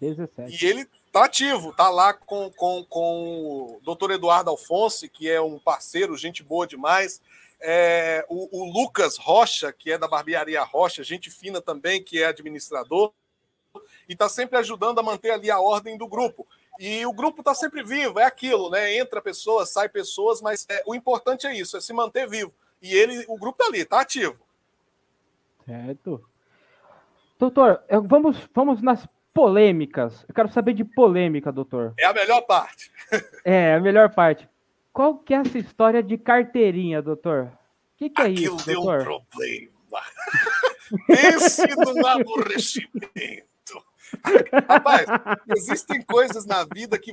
17. 0.00 0.64
E 0.64 0.66
ele 0.66 0.88
tá 1.12 1.26
ativo, 1.26 1.72
tá 1.74 1.90
lá 1.90 2.14
com, 2.14 2.50
com, 2.50 2.84
com 2.88 3.76
o 3.76 3.80
doutor 3.82 4.10
Eduardo 4.10 4.50
Alfonso, 4.50 5.08
que 5.08 5.28
é 5.28 5.40
um 5.40 5.58
parceiro, 5.58 6.16
gente 6.16 6.42
boa 6.42 6.66
demais. 6.66 7.20
É, 7.60 8.24
o, 8.28 8.60
o, 8.60 8.72
Lucas 8.72 9.16
Rocha, 9.16 9.72
que 9.72 9.92
é 9.92 9.98
da 9.98 10.08
Barbearia 10.08 10.62
Rocha, 10.64 11.04
gente 11.04 11.30
fina 11.30 11.60
também, 11.60 12.02
que 12.02 12.20
é 12.20 12.26
administrador, 12.26 13.12
e 14.08 14.14
está 14.14 14.28
sempre 14.28 14.58
ajudando 14.58 14.98
a 14.98 15.02
manter 15.02 15.30
ali 15.30 15.50
a 15.50 15.60
ordem 15.60 15.96
do 15.96 16.08
grupo. 16.08 16.46
E 16.78 17.04
o 17.06 17.12
grupo 17.12 17.40
está 17.40 17.54
sempre 17.54 17.82
vivo, 17.82 18.18
é 18.18 18.24
aquilo, 18.24 18.70
né? 18.70 18.96
Entra 18.96 19.20
pessoas, 19.20 19.72
sai 19.72 19.88
pessoas, 19.88 20.40
mas 20.40 20.66
é, 20.68 20.82
o 20.86 20.94
importante 20.94 21.46
é 21.46 21.54
isso, 21.54 21.76
é 21.76 21.80
se 21.80 21.92
manter 21.92 22.28
vivo. 22.28 22.52
E 22.80 22.94
ele, 22.94 23.24
o 23.28 23.36
grupo 23.36 23.62
está 23.62 23.66
ali, 23.66 23.82
está 23.82 24.00
ativo. 24.00 24.38
Certo. 25.64 26.24
Doutor, 27.38 27.82
vamos, 28.04 28.36
vamos 28.54 28.82
nas 28.82 29.06
polêmicas. 29.32 30.24
Eu 30.28 30.34
quero 30.34 30.52
saber 30.52 30.74
de 30.74 30.84
polêmica, 30.84 31.52
doutor. 31.52 31.94
É 31.98 32.06
a 32.06 32.12
melhor 32.12 32.42
parte. 32.42 32.90
é, 33.44 33.74
a 33.74 33.80
melhor 33.80 34.12
parte. 34.14 34.48
Qual 34.92 35.16
que 35.16 35.32
é 35.32 35.38
essa 35.38 35.58
história 35.58 36.02
de 36.02 36.18
carteirinha, 36.18 37.00
doutor? 37.00 37.44
O 37.44 37.98
que, 37.98 38.10
que 38.10 38.20
é 38.20 38.26
Aquilo 38.26 38.56
isso, 38.56 38.66
deu 38.66 38.82
doutor? 38.82 39.00
um 39.00 39.04
problema. 39.04 39.72
Pense 41.06 41.66
num 41.76 42.06
aborrecimento. 42.06 43.51
Rapaz, 44.68 45.06
existem 45.56 46.02
coisas 46.02 46.44
na 46.44 46.64
vida 46.64 46.98
que 46.98 47.12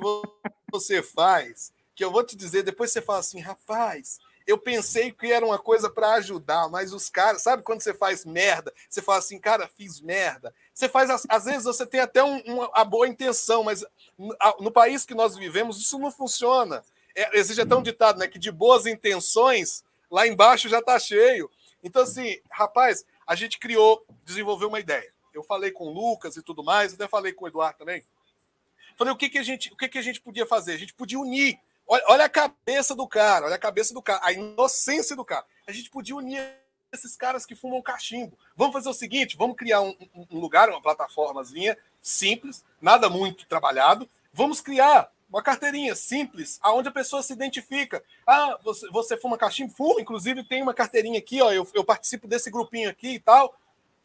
você 0.71 1.01
faz 1.01 1.71
que 1.99 2.05
eu 2.05 2.11
vou 2.11 2.23
te 2.23 2.33
dizer, 2.33 2.63
depois 2.63 2.93
você 2.93 3.01
fala 3.01 3.19
assim, 3.19 3.41
rapaz, 3.41 4.19
eu 4.47 4.57
pensei 4.57 5.11
que 5.11 5.33
era 5.33 5.45
uma 5.45 5.59
coisa 5.59 5.89
para 5.89 6.13
ajudar, 6.13 6.69
mas 6.69 6.93
os 6.93 7.09
caras, 7.09 7.41
sabe 7.41 7.61
quando 7.61 7.81
você 7.81 7.93
faz 7.93 8.23
merda, 8.23 8.73
você 8.89 9.01
fala 9.01 9.17
assim, 9.17 9.37
cara, 9.37 9.67
fiz 9.67 9.99
merda. 9.99 10.55
Você 10.73 10.87
faz, 10.87 11.09
às 11.27 11.43
vezes 11.43 11.65
você 11.65 11.85
tem 11.85 11.99
até 11.99 12.23
um, 12.23 12.39
uma 12.45 12.71
a 12.73 12.85
boa 12.85 13.05
intenção, 13.05 13.65
mas 13.65 13.83
no 14.61 14.71
país 14.71 15.05
que 15.05 15.13
nós 15.13 15.35
vivemos 15.35 15.77
isso 15.77 15.99
não 15.99 16.09
funciona. 16.09 16.81
É, 17.13 17.37
existe 17.37 17.59
até 17.59 17.75
um 17.75 17.83
ditado, 17.83 18.17
né, 18.17 18.29
que 18.29 18.39
de 18.39 18.49
boas 18.49 18.85
intenções 18.85 19.83
lá 20.09 20.25
embaixo 20.25 20.69
já 20.69 20.79
está 20.79 20.97
cheio. 20.97 21.51
Então 21.83 22.03
assim, 22.03 22.39
rapaz, 22.49 23.03
a 23.27 23.35
gente 23.35 23.59
criou, 23.59 24.05
desenvolveu 24.23 24.69
uma 24.69 24.79
ideia. 24.79 25.11
Eu 25.39 25.43
falei 25.43 25.71
com 25.71 25.85
o 25.85 25.93
Lucas 25.93 26.35
e 26.37 26.41
tudo 26.41 26.63
mais, 26.63 26.93
até 26.93 27.07
falei 27.07 27.33
com 27.33 27.45
o 27.45 27.47
Eduardo 27.47 27.79
também. 27.79 28.03
Falei 28.97 29.13
o 29.13 29.17
que 29.17 29.29
que 29.29 29.37
a 29.37 29.43
gente, 29.43 29.71
o 29.71 29.77
que 29.77 29.87
que 29.87 29.97
a 29.97 30.01
gente 30.01 30.21
podia 30.21 30.45
fazer? 30.45 30.73
A 30.73 30.77
gente 30.77 30.93
podia 30.93 31.19
unir 31.19 31.59
Olha, 31.91 32.03
olha 32.07 32.25
a 32.25 32.29
cabeça 32.29 32.95
do 32.95 33.07
cara, 33.07 33.47
olha 33.47 33.55
a 33.55 33.59
cabeça 33.59 33.95
do 33.95 34.01
cara, 34.01 34.19
a 34.23 34.31
inocência 34.31 35.15
do 35.15 35.25
cara. 35.25 35.43
A 35.65 35.71
gente 35.71 35.89
podia 35.89 36.15
unir 36.15 36.39
esses 36.91 37.15
caras 37.15 37.47
que 37.47 37.55
fumam 37.55 37.81
cachimbo. 37.81 38.37
Vamos 38.55 38.73
fazer 38.73 38.89
o 38.89 38.93
seguinte: 38.93 39.35
vamos 39.35 39.55
criar 39.55 39.81
um, 39.81 39.95
um 40.29 40.39
lugar, 40.39 40.69
uma 40.69 40.83
plataformazinha 40.83 41.75
simples, 41.99 42.63
nada 42.79 43.09
muito 43.09 43.47
trabalhado. 43.47 44.07
Vamos 44.31 44.61
criar 44.61 45.11
uma 45.27 45.41
carteirinha 45.41 45.95
simples, 45.95 46.59
aonde 46.61 46.89
a 46.89 46.91
pessoa 46.91 47.23
se 47.23 47.33
identifica. 47.33 48.03
Ah, 48.25 48.59
você, 48.63 48.87
você 48.91 49.17
fuma 49.17 49.35
cachimbo? 49.35 49.73
Fuma, 49.73 49.99
inclusive 49.99 50.43
tem 50.43 50.61
uma 50.61 50.75
carteirinha 50.75 51.17
aqui, 51.17 51.41
ó, 51.41 51.51
eu, 51.51 51.67
eu 51.73 51.83
participo 51.83 52.27
desse 52.27 52.51
grupinho 52.51 52.87
aqui 52.87 53.15
e 53.15 53.19
tal. 53.19 53.55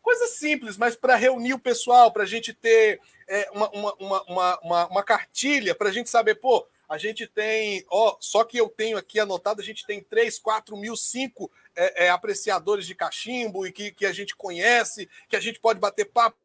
Coisa 0.04 0.26
simples, 0.26 0.76
mas 0.76 0.94
para 0.94 1.16
reunir 1.16 1.54
o 1.54 1.58
pessoal, 1.58 2.12
para 2.12 2.24
a 2.24 2.26
gente 2.26 2.52
ter 2.52 3.00
é, 3.26 3.50
uma, 3.50 3.70
uma, 3.70 3.94
uma, 3.94 4.60
uma, 4.60 4.86
uma 4.88 5.02
cartilha, 5.02 5.74
para 5.74 5.88
a 5.88 5.92
gente 5.92 6.10
saber, 6.10 6.34
pô, 6.34 6.66
a 6.86 6.98
gente 6.98 7.26
tem, 7.26 7.82
ó, 7.90 8.14
só 8.20 8.44
que 8.44 8.58
eu 8.58 8.68
tenho 8.68 8.98
aqui 8.98 9.18
anotado, 9.18 9.62
a 9.62 9.64
gente 9.64 9.86
tem 9.86 10.02
3, 10.02 10.38
4 10.38 10.76
mil, 10.76 10.94
5 10.94 11.50
é, 11.74 12.04
é, 12.04 12.10
apreciadores 12.10 12.86
de 12.86 12.94
cachimbo 12.94 13.66
e 13.66 13.72
que, 13.72 13.92
que 13.92 14.04
a 14.04 14.12
gente 14.12 14.36
conhece, 14.36 15.08
que 15.26 15.36
a 15.36 15.40
gente 15.40 15.58
pode 15.58 15.80
bater 15.80 16.04
papo 16.04 16.36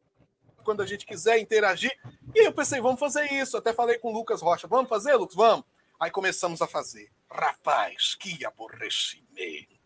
quando 0.64 0.82
a 0.82 0.86
gente 0.86 1.04
quiser 1.04 1.38
interagir. 1.38 1.92
E 2.34 2.40
aí 2.40 2.46
eu 2.46 2.54
pensei, 2.54 2.80
vamos 2.80 2.98
fazer 2.98 3.30
isso. 3.30 3.58
Até 3.58 3.74
falei 3.74 3.98
com 3.98 4.08
o 4.08 4.14
Lucas 4.14 4.40
Rocha, 4.40 4.66
vamos 4.66 4.88
fazer, 4.88 5.14
Lucas? 5.16 5.36
Vamos. 5.36 5.66
Aí 6.00 6.10
começamos 6.10 6.62
a 6.62 6.66
fazer. 6.66 7.10
Rapaz, 7.30 8.14
que 8.14 8.42
aborrecimento. 8.46 9.79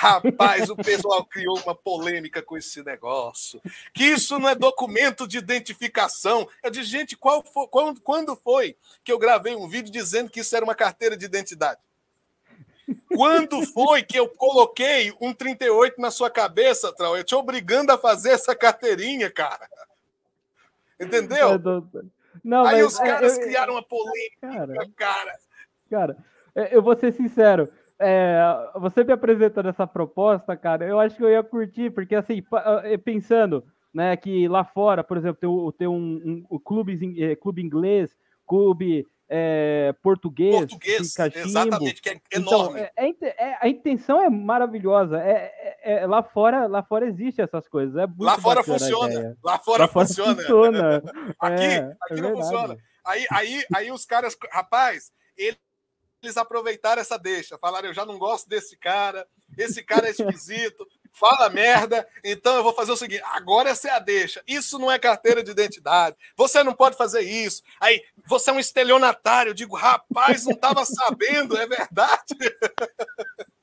Rapaz, 0.00 0.70
o 0.70 0.76
pessoal 0.76 1.24
criou 1.24 1.58
uma 1.58 1.74
polêmica 1.74 2.40
com 2.40 2.56
esse 2.56 2.84
negócio. 2.84 3.60
Que 3.92 4.04
isso 4.04 4.38
não 4.38 4.48
é 4.48 4.54
documento 4.54 5.26
de 5.26 5.38
identificação. 5.38 6.48
Eu 6.62 6.70
disse, 6.70 6.88
gente, 6.88 7.16
qual 7.16 7.42
foi, 7.42 7.66
quando, 7.66 8.00
quando 8.00 8.36
foi 8.36 8.76
que 9.02 9.10
eu 9.10 9.18
gravei 9.18 9.56
um 9.56 9.68
vídeo 9.68 9.90
dizendo 9.90 10.30
que 10.30 10.38
isso 10.38 10.54
era 10.54 10.64
uma 10.64 10.76
carteira 10.76 11.16
de 11.16 11.24
identidade? 11.24 11.80
Quando 13.12 13.66
foi 13.66 14.04
que 14.04 14.16
eu 14.16 14.28
coloquei 14.28 15.12
um 15.20 15.34
38 15.34 16.00
na 16.00 16.12
sua 16.12 16.30
cabeça, 16.30 16.92
Trau? 16.94 17.16
Eu 17.16 17.24
te 17.24 17.34
obrigando 17.34 17.90
a 17.90 17.98
fazer 17.98 18.30
essa 18.30 18.54
carteirinha, 18.54 19.28
cara. 19.28 19.68
Entendeu? 21.00 21.60
Não, 22.44 22.64
Aí 22.64 22.84
os 22.84 22.96
caras 22.96 23.36
eu, 23.36 23.42
criaram 23.42 23.74
uma 23.74 23.82
polêmica, 23.82 24.48
cara. 24.48 24.74
Cara, 24.96 25.38
cara 25.90 26.16
eu 26.70 26.82
vou 26.82 26.96
ser 26.96 27.12
sincero 27.12 27.68
é, 28.00 28.70
você 28.76 29.02
me 29.02 29.12
apresentando 29.12 29.68
essa 29.68 29.86
proposta, 29.86 30.56
cara, 30.56 30.86
eu 30.86 31.00
acho 31.00 31.16
que 31.16 31.22
eu 31.22 31.30
ia 31.30 31.42
curtir, 31.42 31.90
porque 31.90 32.14
assim, 32.14 32.42
eh, 32.84 32.96
pensando, 32.96 33.64
né, 33.92 34.16
que 34.16 34.46
lá 34.46 34.64
fora, 34.64 35.02
por 35.02 35.16
exemplo, 35.16 35.72
tem, 35.72 35.78
tem 35.78 35.88
um, 35.88 35.94
um, 36.24 36.46
um 36.50 36.58
clube, 36.58 36.98
é, 37.20 37.34
clube 37.34 37.62
inglês, 37.62 38.16
clube 38.46 39.04
é, 39.28 39.94
português, 40.02 40.54
português 40.54 41.12
cachimbo. 41.12 41.46
exatamente, 41.46 42.00
que 42.00 42.08
é 42.08 42.20
então, 42.32 42.54
enorme. 42.54 42.88
Então, 42.96 43.28
é, 43.28 43.58
a 43.60 43.68
intenção 43.68 44.22
é 44.22 44.30
maravilhosa. 44.30 45.18
É, 45.18 46.06
lá 46.06 46.22
fora, 46.22 46.66
lá 46.66 46.82
fora 46.82 47.06
existe 47.06 47.42
essas 47.42 47.68
coisas. 47.68 47.94
lá 48.18 48.38
fora 48.38 48.62
funciona. 48.62 49.36
Lá 49.44 49.58
fora, 49.58 49.82
lá 49.82 49.88
fora 49.88 50.06
funciona. 50.06 50.36
funciona. 50.36 51.02
aqui, 51.38 51.96
aqui 52.02 52.20
não 52.20 52.36
funciona. 52.36 52.76
Aí, 53.04 53.26
aí, 53.30 53.64
aí 53.74 53.90
os 53.90 54.04
caras, 54.06 54.36
rapaz, 54.50 55.10
ele 55.36 55.56
eles 56.22 56.36
aproveitaram 56.36 57.00
essa 57.00 57.18
deixa, 57.18 57.58
falaram: 57.58 57.88
eu 57.88 57.94
já 57.94 58.04
não 58.04 58.18
gosto 58.18 58.48
desse 58.48 58.76
cara, 58.76 59.26
esse 59.56 59.82
cara 59.82 60.08
é 60.08 60.10
esquisito. 60.10 60.86
fala 61.12 61.48
merda, 61.48 62.06
então 62.24 62.56
eu 62.56 62.62
vou 62.62 62.72
fazer 62.72 62.92
o 62.92 62.96
seguinte: 62.96 63.22
agora 63.32 63.74
você 63.74 63.88
a 63.88 63.98
deixa. 63.98 64.42
Isso 64.46 64.78
não 64.78 64.90
é 64.90 64.98
carteira 64.98 65.42
de 65.42 65.50
identidade. 65.50 66.16
Você 66.36 66.62
não 66.62 66.74
pode 66.74 66.96
fazer 66.96 67.20
isso. 67.20 67.62
Aí, 67.80 68.02
você 68.26 68.50
é 68.50 68.52
um 68.52 68.58
estelionatário. 68.58 69.50
Eu 69.50 69.54
digo, 69.54 69.76
rapaz, 69.76 70.44
não 70.44 70.52
estava 70.52 70.84
sabendo, 70.84 71.56
é 71.56 71.66
verdade. 71.66 72.34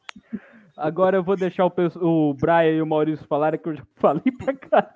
Agora 0.77 1.15
eu 1.15 1.23
vou 1.23 1.37
deixar 1.37 1.65
o, 1.65 1.71
o 2.01 2.33
Brian 2.33 2.71
e 2.71 2.81
o 2.81 2.85
Maurício 2.85 3.25
falarem 3.27 3.57
que 3.57 3.69
eu 3.69 3.75
já 3.77 3.83
falei 3.95 4.23
pra 4.37 4.53
caramba. 4.53 4.91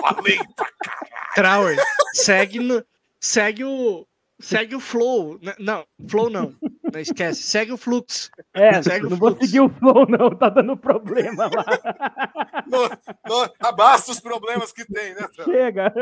falei 0.00 0.38
pra 0.56 0.66
caralho. 0.80 1.34
Trauer, 1.34 1.76
segue, 2.14 2.58
no, 2.58 2.82
segue 3.20 3.64
o, 3.64 4.06
segue 4.38 4.74
o 4.74 4.80
flow. 4.80 5.38
Não, 5.58 5.86
flow 6.08 6.30
não. 6.30 6.54
Não 6.92 7.00
esquece. 7.00 7.42
Segue 7.42 7.72
o 7.72 7.76
fluxo. 7.76 8.30
É, 8.54 8.80
segue 8.80 9.08
não 9.08 9.16
vou 9.16 9.36
seguir 9.36 9.60
o 9.60 9.68
flow, 9.68 10.06
não. 10.08 10.30
Tá 10.30 10.48
dando 10.48 10.76
problema 10.76 11.46
lá. 11.46 11.64
Não, 12.66 12.88
não, 13.28 13.52
abasta 13.60 14.10
os 14.10 14.20
problemas 14.20 14.72
que 14.72 14.84
tem, 14.86 15.14
né? 15.14 15.28
Chega. 15.44 15.92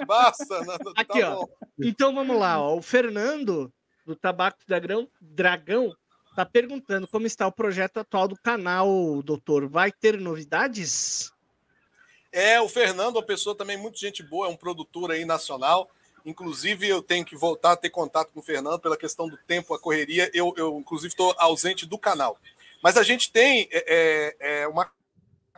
Abasta. 0.00 0.60
Não, 0.64 0.78
tá 0.78 0.92
Aqui, 0.96 1.22
ó. 1.22 1.44
Então 1.82 2.14
vamos 2.14 2.38
lá. 2.38 2.60
Ó. 2.60 2.76
O 2.76 2.82
Fernando, 2.82 3.72
do 4.06 4.14
Tabaco 4.14 4.58
Dragão, 4.66 5.08
Dragão, 5.20 5.92
tá 6.36 6.46
perguntando 6.46 7.08
como 7.08 7.26
está 7.26 7.46
o 7.46 7.52
projeto 7.52 7.98
atual 7.98 8.28
do 8.28 8.36
canal, 8.36 9.22
doutor. 9.22 9.66
Vai 9.66 9.90
ter 9.90 10.20
novidades? 10.20 11.32
É, 12.30 12.60
o 12.60 12.68
Fernando, 12.68 13.16
uma 13.16 13.22
pessoa 13.22 13.56
também 13.56 13.76
muito 13.76 13.98
gente 13.98 14.22
boa, 14.22 14.46
é 14.46 14.50
um 14.50 14.56
produtor 14.56 15.10
aí 15.10 15.24
nacional. 15.24 15.90
Inclusive, 16.24 16.88
eu 16.88 17.02
tenho 17.02 17.24
que 17.24 17.36
voltar 17.36 17.72
a 17.72 17.76
ter 17.76 17.90
contato 17.90 18.32
com 18.32 18.40
o 18.40 18.42
Fernando 18.42 18.78
pela 18.78 18.96
questão 18.96 19.28
do 19.28 19.36
tempo, 19.36 19.74
a 19.74 19.78
correria. 19.78 20.30
Eu, 20.32 20.54
eu 20.56 20.78
inclusive, 20.78 21.08
estou 21.08 21.34
ausente 21.38 21.86
do 21.86 21.98
canal. 21.98 22.38
Mas 22.82 22.96
a 22.96 23.02
gente 23.02 23.30
tem 23.30 23.68
é, 23.70 24.36
é, 24.40 24.60
é 24.62 24.68
uma 24.68 24.90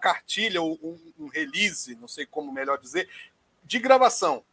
cartilha, 0.01 0.63
um, 0.63 0.99
um, 1.19 1.29
release, 1.29 1.95
não 1.95 2.07
sei 2.07 2.27
como 2.27 2.53
melhor 2.53 2.79
dizer, 2.79 3.09
de 3.65 3.79
gravação 3.79 4.45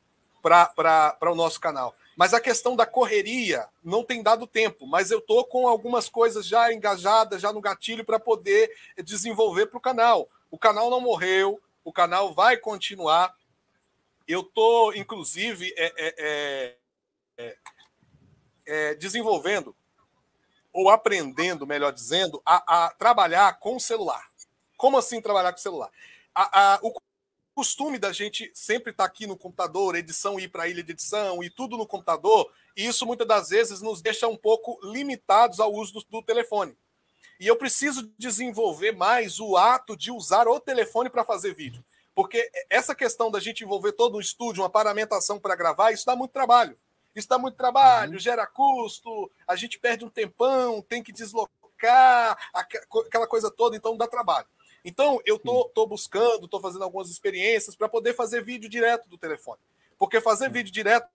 para 0.42 1.18
o 1.30 1.36
nosso 1.36 1.60
canal. 1.60 1.94
Mas 2.16 2.34
a 2.34 2.40
questão 2.40 2.76
da 2.76 2.86
correria 2.86 3.68
não 3.84 4.04
tem 4.04 4.24
dado 4.24 4.48
tempo. 4.48 4.88
Mas 4.88 5.12
eu 5.12 5.20
estou 5.20 5.44
com 5.44 5.68
algumas 5.68 6.08
coisas 6.08 6.46
já 6.46 6.72
engajadas, 6.72 7.42
já 7.42 7.52
no 7.52 7.60
gatilho, 7.62 8.06
para 8.06 8.20
poder 8.20 8.72
desenvolver 9.04 9.66
para 9.66 9.78
o 9.78 9.82
canal. 9.82 10.30
O 10.50 10.58
canal 10.58 10.90
não 10.90 11.02
morreu, 11.02 11.60
o 11.84 11.92
canal 11.92 12.34
vai 12.34 12.58
continuar. 12.58 13.36
Eu 14.28 14.42
estou, 14.42 14.96
inclusive, 14.96 15.74
é, 15.78 15.94
é, 15.98 16.16
é, 16.18 16.78
é, 17.38 17.58
é, 18.66 18.96
desenvolvendo 18.96 19.76
ou 20.74 20.90
aprendendo, 20.90 21.68
melhor 21.68 21.92
dizendo, 21.92 22.42
a, 22.46 22.86
a, 22.86 22.90
trabalhar 22.92 23.60
com 23.60 23.76
o 23.76 23.80
celular. 23.80 24.26
Como 24.78 24.98
assim 24.98 25.22
trabalhar 25.22 25.52
com 25.52 25.60
o 25.60 25.62
celular? 25.62 25.92
A, 26.34 26.80
o 26.82 26.94
costume 27.54 28.00
da 28.00 28.14
gente 28.14 28.50
sempre 28.54 28.92
estar 28.92 29.04
tá 29.04 29.08
aqui 29.08 29.28
no 29.28 29.38
computador, 29.38 29.96
edição 29.96 30.40
ir 30.40 30.48
para 30.48 30.64
a 30.64 30.68
ilha 30.68 30.82
de 30.82 30.94
edição 30.94 31.44
e 31.44 31.50
tudo 31.50 31.78
no 31.78 31.86
computador, 31.86 32.52
e 32.76 32.88
isso 32.88 33.06
muitas 33.06 33.28
das 33.28 33.50
vezes 33.50 33.82
nos 33.82 34.02
deixa 34.02 34.28
um 34.28 34.38
pouco 34.38 34.80
limitados 34.82 35.60
ao 35.60 35.74
uso 35.74 35.94
do, 35.94 36.06
do 36.10 36.24
telefone. 36.24 36.78
E 37.40 37.48
eu 37.48 37.56
preciso 37.56 38.12
desenvolver 38.18 38.92
mais 38.94 39.40
o 39.40 39.58
ato 39.58 39.98
de 39.98 40.12
usar 40.12 40.48
o 40.48 40.60
telefone 40.60 41.10
para 41.10 41.26
fazer 41.26 41.54
vídeo. 41.54 41.84
Porque 42.14 42.50
essa 42.70 42.94
questão 42.94 43.32
da 43.32 43.40
gente 43.40 43.64
envolver 43.64 43.94
todo 43.94 44.18
um 44.18 44.22
estúdio, 44.22 44.64
uma 44.64 44.70
paramentação 44.70 45.40
para 45.40 45.56
gravar, 45.56 45.92
isso 45.92 46.06
dá 46.06 46.16
muito 46.16 46.32
trabalho. 46.32 46.78
Isso 47.16 47.28
dá 47.28 47.38
muito 47.38 47.56
trabalho, 47.56 48.14
uhum. 48.14 48.20
gera 48.20 48.48
custo, 48.48 49.30
a 49.48 49.56
gente 49.56 49.80
perde 49.80 50.06
um 50.06 50.10
tempão, 50.10 50.82
tem 50.82 51.04
que 51.04 51.12
deslocar, 51.12 52.38
aquela 52.54 53.28
coisa 53.28 53.52
toda, 53.52 53.76
então 53.76 53.98
dá 53.98 54.08
trabalho. 54.08 54.48
Então, 54.84 55.22
eu 55.26 55.38
tô, 55.38 55.70
tô 55.76 55.86
buscando, 55.86 56.48
tô 56.48 56.60
fazendo 56.60 56.84
algumas 56.84 57.10
experiências 57.10 57.76
para 57.76 57.90
poder 57.90 58.16
fazer 58.16 58.44
vídeo 58.44 58.70
direto 58.70 59.08
do 59.08 59.18
telefone. 59.18 59.60
Porque 59.98 60.20
fazer 60.20 60.50
vídeo 60.50 60.72
direto 60.72 61.08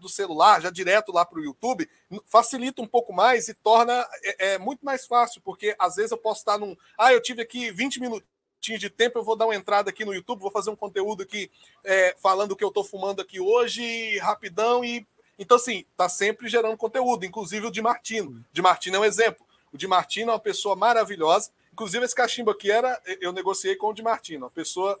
do 0.00 0.08
celular, 0.08 0.60
já 0.60 0.70
direto 0.70 1.12
lá 1.12 1.24
para 1.24 1.38
o 1.38 1.44
YouTube, 1.44 1.88
facilita 2.26 2.80
um 2.80 2.86
pouco 2.86 3.12
mais 3.12 3.48
e 3.48 3.54
torna 3.54 4.06
é, 4.22 4.52
é, 4.52 4.58
muito 4.58 4.84
mais 4.84 5.06
fácil, 5.06 5.40
porque 5.42 5.74
às 5.78 5.96
vezes 5.96 6.10
eu 6.10 6.18
posso 6.18 6.40
estar 6.40 6.58
num. 6.58 6.76
Ah, 6.98 7.12
eu 7.12 7.22
tive 7.22 7.42
aqui 7.42 7.70
20 7.70 8.00
minutos 8.00 8.28
de 8.72 8.88
tempo, 8.88 9.18
eu 9.18 9.24
vou 9.24 9.36
dar 9.36 9.46
uma 9.46 9.54
entrada 9.54 9.90
aqui 9.90 10.04
no 10.04 10.14
YouTube, 10.14 10.40
vou 10.40 10.50
fazer 10.50 10.70
um 10.70 10.76
conteúdo 10.76 11.22
aqui 11.22 11.50
é, 11.84 12.16
falando 12.20 12.52
o 12.52 12.56
que 12.56 12.64
eu 12.64 12.68
estou 12.68 12.82
fumando 12.82 13.20
aqui 13.20 13.38
hoje, 13.40 14.18
rapidão, 14.18 14.84
e 14.84 15.06
então 15.38 15.56
assim, 15.56 15.84
tá 15.96 16.08
sempre 16.08 16.48
gerando 16.48 16.76
conteúdo, 16.76 17.24
inclusive 17.24 17.66
o 17.66 17.70
de 17.70 17.82
Martino. 17.82 18.44
De 18.52 18.62
Martino 18.62 18.96
é 18.96 19.00
um 19.00 19.04
exemplo. 19.04 19.44
O 19.72 19.76
de 19.76 19.86
Martino 19.86 20.30
é 20.30 20.34
uma 20.34 20.40
pessoa 20.40 20.76
maravilhosa. 20.76 21.50
Inclusive, 21.72 22.04
esse 22.04 22.14
cachimbo 22.14 22.52
aqui 22.52 22.70
era. 22.70 23.00
Eu 23.20 23.32
negociei 23.32 23.74
com 23.74 23.88
o 23.88 23.92
de 23.92 24.02
Martino, 24.02 24.44
uma 24.44 24.50
pessoa 24.50 24.98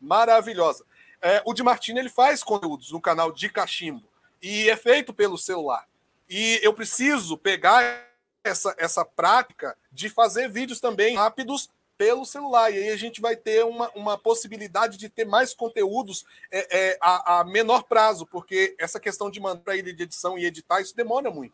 maravilhosa. 0.00 0.84
É, 1.22 1.40
o 1.44 1.54
de 1.54 1.62
Martino 1.62 2.00
ele 2.00 2.08
faz 2.08 2.42
conteúdos 2.42 2.90
no 2.90 3.00
canal 3.00 3.30
de 3.30 3.48
cachimbo 3.48 4.02
e 4.42 4.68
é 4.68 4.76
feito 4.76 5.12
pelo 5.12 5.38
celular. 5.38 5.86
E 6.28 6.58
eu 6.62 6.72
preciso 6.72 7.36
pegar 7.36 8.08
essa, 8.42 8.74
essa 8.78 9.04
prática 9.04 9.76
de 9.92 10.08
fazer 10.08 10.48
vídeos 10.48 10.80
também 10.80 11.14
rápidos 11.14 11.68
pelo 12.00 12.24
celular. 12.24 12.70
E 12.70 12.78
aí 12.78 12.88
a 12.88 12.96
gente 12.96 13.20
vai 13.20 13.36
ter 13.36 13.62
uma, 13.62 13.90
uma 13.94 14.16
possibilidade 14.16 14.96
de 14.96 15.10
ter 15.10 15.26
mais 15.26 15.52
conteúdos 15.52 16.24
é, 16.50 16.92
é, 16.92 16.98
a, 16.98 17.40
a, 17.40 17.44
menor 17.44 17.82
prazo, 17.82 18.24
porque 18.24 18.74
essa 18.78 18.98
questão 18.98 19.30
de 19.30 19.38
mandar 19.38 19.76
ele 19.76 19.92
de 19.92 20.04
edição 20.04 20.38
e 20.38 20.46
editar, 20.46 20.80
isso 20.80 20.96
demora 20.96 21.30
muito. 21.30 21.52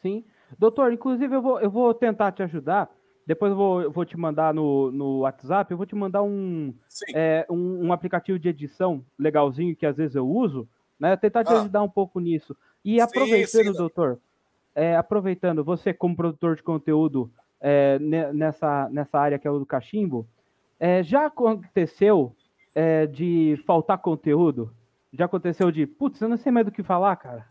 Sim. 0.00 0.24
Doutor, 0.58 0.94
inclusive 0.94 1.36
eu 1.36 1.42
vou, 1.42 1.60
eu 1.60 1.70
vou 1.70 1.92
tentar 1.92 2.32
te 2.32 2.42
ajudar. 2.42 2.90
Depois 3.26 3.50
eu 3.50 3.56
vou, 3.56 3.82
eu 3.82 3.90
vou 3.90 4.06
te 4.06 4.16
mandar 4.16 4.54
no, 4.54 4.90
no 4.90 5.18
WhatsApp, 5.20 5.70
eu 5.70 5.76
vou 5.76 5.86
te 5.86 5.94
mandar 5.94 6.22
um, 6.22 6.72
é, 7.14 7.46
um, 7.50 7.86
um, 7.86 7.92
aplicativo 7.92 8.38
de 8.38 8.48
edição 8.48 9.04
legalzinho 9.18 9.76
que 9.76 9.84
às 9.84 9.96
vezes 9.96 10.16
eu 10.16 10.26
uso, 10.26 10.66
né? 10.98 11.16
Tentar 11.18 11.44
te 11.44 11.52
ah. 11.52 11.60
ajudar 11.60 11.82
um 11.82 11.88
pouco 11.88 12.18
nisso. 12.18 12.56
E 12.82 12.98
aproveitando, 12.98 13.64
sim, 13.64 13.72
sim. 13.72 13.78
doutor, 13.78 14.18
é, 14.74 14.96
aproveitando, 14.96 15.62
você 15.62 15.92
como 15.92 16.16
produtor 16.16 16.56
de 16.56 16.62
conteúdo, 16.62 17.30
é, 17.66 17.98
nessa, 17.98 18.90
nessa 18.90 19.18
área 19.18 19.38
que 19.38 19.48
é 19.48 19.50
o 19.50 19.58
do 19.58 19.64
cachimbo, 19.64 20.28
é, 20.78 21.02
já 21.02 21.24
aconteceu 21.24 22.36
é, 22.74 23.06
de 23.06 23.58
faltar 23.66 23.96
conteúdo? 23.96 24.70
Já 25.10 25.24
aconteceu 25.24 25.70
de, 25.72 25.86
putz, 25.86 26.20
eu 26.20 26.28
não 26.28 26.36
sei 26.36 26.52
mais 26.52 26.66
do 26.66 26.72
que 26.72 26.82
falar, 26.82 27.16
cara? 27.16 27.48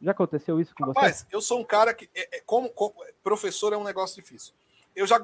Já 0.00 0.12
aconteceu 0.12 0.58
isso 0.58 0.74
com 0.74 0.86
Rapaz, 0.86 1.18
você? 1.18 1.26
eu 1.36 1.42
sou 1.42 1.60
um 1.60 1.64
cara 1.64 1.92
que, 1.92 2.08
é, 2.14 2.38
é, 2.38 2.40
como, 2.46 2.70
como, 2.70 2.94
professor 3.22 3.74
é 3.74 3.76
um 3.76 3.84
negócio 3.84 4.16
difícil. 4.16 4.54
Eu 4.96 5.06
já, 5.06 5.20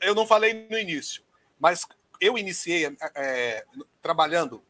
eu 0.00 0.14
não 0.16 0.26
falei 0.26 0.66
no 0.68 0.76
início, 0.76 1.22
mas 1.60 1.86
eu 2.20 2.36
iniciei 2.36 2.96
é, 3.14 3.64
trabalhando 4.02 4.60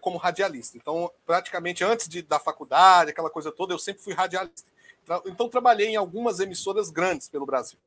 como 0.00 0.18
radialista. 0.18 0.76
Então, 0.76 1.10
praticamente 1.26 1.82
antes 1.82 2.08
de, 2.08 2.22
da 2.22 2.38
faculdade, 2.38 3.10
aquela 3.10 3.28
coisa 3.28 3.50
toda, 3.50 3.74
eu 3.74 3.78
sempre 3.78 4.04
fui 4.04 4.14
radialista. 4.14 4.70
Então, 5.26 5.48
trabalhei 5.48 5.88
em 5.88 5.96
algumas 5.96 6.40
emissoras 6.40 6.90
grandes 6.90 7.28
pelo 7.28 7.46
Brasil. 7.46 7.78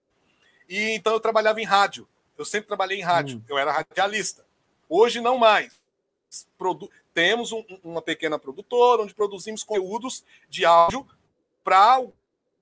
E 0.70 0.92
então 0.92 1.14
eu 1.14 1.20
trabalhava 1.20 1.62
em 1.62 1.66
rádio. 1.66 2.08
Eu 2.38 2.46
sempre 2.46 2.68
trabalhei 2.68 3.00
em 3.00 3.04
rádio. 3.04 3.38
Hum. 3.38 3.44
Eu 3.48 3.58
era 3.58 3.72
radialista. 3.72 4.46
Hoje 4.90 5.22
não 5.22 5.38
mais. 5.38 5.74
Produ 6.58 6.90
Temos 7.14 7.52
um, 7.52 7.64
uma 7.84 8.02
pequena 8.02 8.38
produtora 8.38 9.02
onde 9.02 9.14
produzimos 9.14 9.64
conteúdos 9.64 10.24
de 10.50 10.66
áudio 10.66 11.08
para 11.64 12.02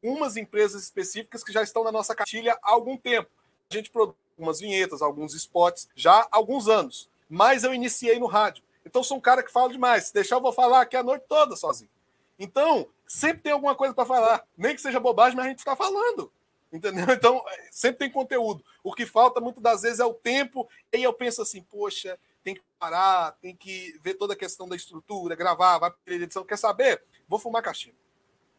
algumas 0.02 0.38
empresas 0.38 0.84
específicas 0.84 1.44
que 1.44 1.52
já 1.52 1.62
estão 1.62 1.84
na 1.84 1.92
nossa 1.92 2.16
cartilha 2.16 2.58
há 2.62 2.72
algum 2.72 2.96
tempo. 2.96 3.30
A 3.70 3.74
gente 3.74 3.90
produz 3.90 4.16
algumas 4.38 4.60
vinhetas, 4.60 5.02
alguns 5.02 5.34
spots 5.34 5.90
já 5.96 6.22
há 6.22 6.28
alguns 6.32 6.68
anos. 6.68 7.10
Mas 7.28 7.64
eu 7.64 7.74
iniciei 7.74 8.20
no 8.20 8.28
rádio. 8.28 8.64
Então 8.86 9.04
sou 9.04 9.18
um 9.18 9.22
cara 9.22 9.42
que 9.42 9.52
fala 9.52 9.72
demais. 9.72 10.06
Se 10.06 10.14
deixar, 10.14 10.36
eu 10.36 10.42
vou 10.42 10.54
falar 10.54 10.82
aqui 10.82 10.96
a 10.96 11.04
noite 11.04 11.26
toda 11.28 11.56
sozinho. 11.56 11.90
Então, 12.38 12.88
sempre 13.08 13.44
tem 13.44 13.52
alguma 13.52 13.76
coisa 13.76 13.94
para 13.94 14.06
falar. 14.06 14.46
Nem 14.58 14.76
que 14.76 14.82
seja 14.82 15.00
bobagem, 15.00 15.36
mas 15.36 15.46
a 15.46 15.50
gente 15.50 15.60
está 15.60 15.76
falando. 15.76 16.32
Entendeu? 16.72 17.06
Então, 17.16 17.44
sempre 17.72 18.00
tem 18.00 18.12
conteúdo. 18.12 18.64
O 18.84 18.94
que 18.94 19.06
falta 19.06 19.40
muitas 19.40 19.64
das 19.64 19.82
vezes 19.84 20.00
é 20.00 20.06
o 20.06 20.14
tempo. 20.14 20.68
E 20.92 20.98
aí 20.98 21.04
eu 21.04 21.14
penso 21.14 21.42
assim, 21.42 21.62
poxa, 21.64 22.20
tem 22.44 22.56
que 22.56 22.62
parar, 22.78 23.32
tem 23.42 23.56
que 23.56 23.98
ver 24.02 24.16
toda 24.16 24.34
a 24.34 24.38
questão 24.38 24.68
da 24.68 24.76
estrutura, 24.76 25.36
gravar, 25.36 25.80
vai 25.80 25.92
para 25.92 26.14
edição. 26.14 26.44
Quer 26.44 26.58
saber? 26.58 27.02
Vou 27.28 27.40
fumar 27.40 27.64
caixinha. 27.64 27.96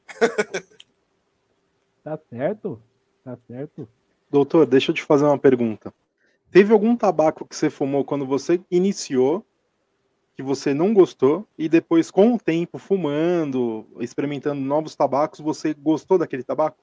tá 2.03 2.19
certo, 2.31 2.83
tá 3.23 3.39
certo. 3.47 3.89
Doutor, 4.31 4.67
deixa 4.67 4.91
eu 4.91 4.95
te 4.95 5.03
fazer 5.03 5.25
uma 5.25 5.39
pergunta. 5.39 5.95
Teve 6.51 6.73
algum 6.73 6.97
tabaco 6.97 7.47
que 7.47 7.55
você 7.55 7.69
fumou 7.69 8.05
quando 8.05 8.27
você 8.27 8.61
iniciou 8.71 9.45
que 10.37 10.43
você 10.43 10.75
não 10.75 10.93
gostou 10.93 11.49
e 11.57 11.67
depois, 11.67 12.11
com 12.11 12.35
o 12.35 12.39
tempo, 12.39 12.79
fumando, 12.79 13.87
experimentando 14.01 14.61
novos 14.61 14.95
tabacos, 14.95 15.41
você 15.41 15.73
gostou 15.73 16.19
daquele 16.19 16.43
tabaco? 16.43 16.77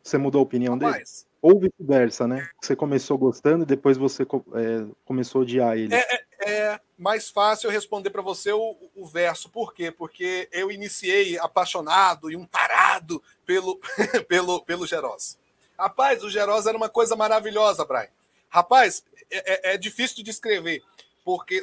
Você 0.00 0.16
mudou 0.16 0.38
a 0.38 0.42
opinião 0.42 0.78
dele? 0.78 1.02
Ou 1.42 1.58
vice-versa, 1.58 2.28
né? 2.28 2.48
Você 2.62 2.76
começou 2.76 3.18
gostando 3.18 3.64
e 3.64 3.66
depois 3.66 3.96
você 3.96 4.22
é, 4.22 4.86
começou 5.04 5.40
a 5.40 5.42
odiar 5.42 5.76
ele. 5.76 5.94
É, 5.94 6.14
é, 6.14 6.24
é 6.46 6.80
mais 6.96 7.28
fácil 7.30 7.66
eu 7.66 7.72
responder 7.72 8.10
para 8.10 8.22
você 8.22 8.52
o, 8.52 8.76
o, 8.94 9.04
verso. 9.04 9.48
Por 9.48 9.74
quê? 9.74 9.90
Porque 9.90 10.48
eu 10.52 10.70
iniciei 10.70 11.36
apaixonado 11.38 12.30
e 12.30 12.36
um 12.36 12.46
tarado 12.46 13.20
pelo, 13.44 13.80
pelo, 14.28 14.62
pelo 14.62 14.86
Geroz. 14.86 15.36
Rapaz, 15.76 16.22
o 16.22 16.30
Gerosa 16.30 16.70
era 16.70 16.78
uma 16.78 16.88
coisa 16.88 17.16
maravilhosa, 17.16 17.84
Brian. 17.84 18.08
Rapaz, 18.48 19.02
é, 19.30 19.70
é, 19.70 19.74
é 19.74 19.78
difícil 19.78 20.16
de 20.16 20.22
descrever, 20.22 20.82
porque 21.24 21.60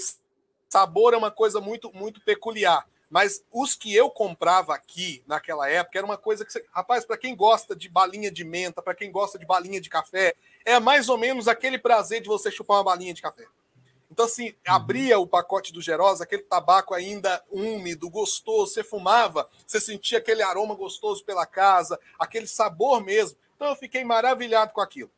sabor 0.69 1.13
é 1.13 1.17
uma 1.17 1.31
coisa 1.31 1.61
muito, 1.61 1.91
muito 1.93 2.21
peculiar. 2.21 2.87
Mas 3.09 3.43
os 3.51 3.75
que 3.75 3.93
eu 3.93 4.09
comprava 4.09 4.73
aqui 4.73 5.21
naquela 5.27 5.69
época 5.69 5.97
era 5.97 6.05
uma 6.05 6.17
coisa 6.17 6.45
que, 6.45 6.53
você... 6.53 6.65
rapaz, 6.71 7.03
para 7.03 7.17
quem 7.17 7.35
gosta 7.35 7.75
de 7.75 7.89
balinha 7.89 8.31
de 8.31 8.45
menta, 8.45 8.81
para 8.81 8.95
quem 8.95 9.11
gosta 9.11 9.37
de 9.37 9.45
balinha 9.45 9.81
de 9.81 9.89
café, 9.89 10.33
é 10.63 10.79
mais 10.79 11.09
ou 11.09 11.17
menos 11.17 11.49
aquele 11.49 11.77
prazer 11.77 12.21
de 12.21 12.29
você 12.29 12.49
chupar 12.49 12.77
uma 12.77 12.85
balinha 12.85 13.13
de 13.13 13.21
café. 13.21 13.45
Então, 14.09 14.25
assim, 14.25 14.49
uhum. 14.49 14.55
abria 14.65 15.19
o 15.19 15.27
pacote 15.27 15.73
do 15.73 15.81
Gerosa, 15.81 16.23
aquele 16.23 16.43
tabaco 16.43 16.93
ainda 16.93 17.43
úmido, 17.51 18.09
gostoso, 18.09 18.73
você 18.73 18.83
fumava, 18.83 19.49
você 19.67 19.81
sentia 19.81 20.17
aquele 20.17 20.41
aroma 20.41 20.73
gostoso 20.73 21.23
pela 21.25 21.45
casa, 21.45 21.99
aquele 22.17 22.47
sabor 22.47 23.03
mesmo. 23.03 23.37
Então, 23.57 23.67
eu 23.67 23.75
fiquei 23.75 24.05
maravilhado 24.05 24.71
com 24.71 24.79
aquilo. 24.79 25.11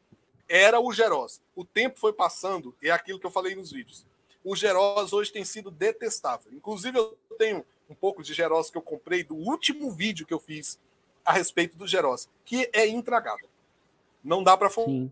Era 0.50 0.80
o 0.80 0.92
Gerosa. 0.92 1.42
O 1.56 1.64
tempo 1.64 2.00
foi 2.00 2.12
passando, 2.12 2.76
é 2.82 2.90
aquilo 2.90 3.20
que 3.20 3.26
eu 3.26 3.32
falei 3.32 3.54
nos 3.54 3.72
vídeos. 3.72 4.04
O 4.44 4.56
Gerosa 4.56 5.16
hoje 5.16 5.32
tem 5.32 5.46
sido 5.46 5.72
detestável. 5.72 6.52
Inclusive, 6.52 6.98
eu 6.98 7.18
tenho 7.38 7.66
um 7.90 7.96
pouco 7.96 8.24
de 8.24 8.34
Gerosa 8.34 8.72
que 8.72 8.78
eu 8.78 8.82
comprei 8.82 9.24
do 9.24 9.36
último 9.36 9.92
vídeo 9.92 10.26
que 10.26 10.34
eu 10.34 10.40
fiz 10.40 10.80
a 11.24 11.32
respeito 11.32 11.78
do 11.78 11.88
Gerosa, 11.88 12.28
que 12.44 12.70
é 12.74 12.88
intragável. 12.88 13.48
Não 14.24 14.44
dá 14.44 14.58
para 14.58 14.70
fumar. 14.70 15.12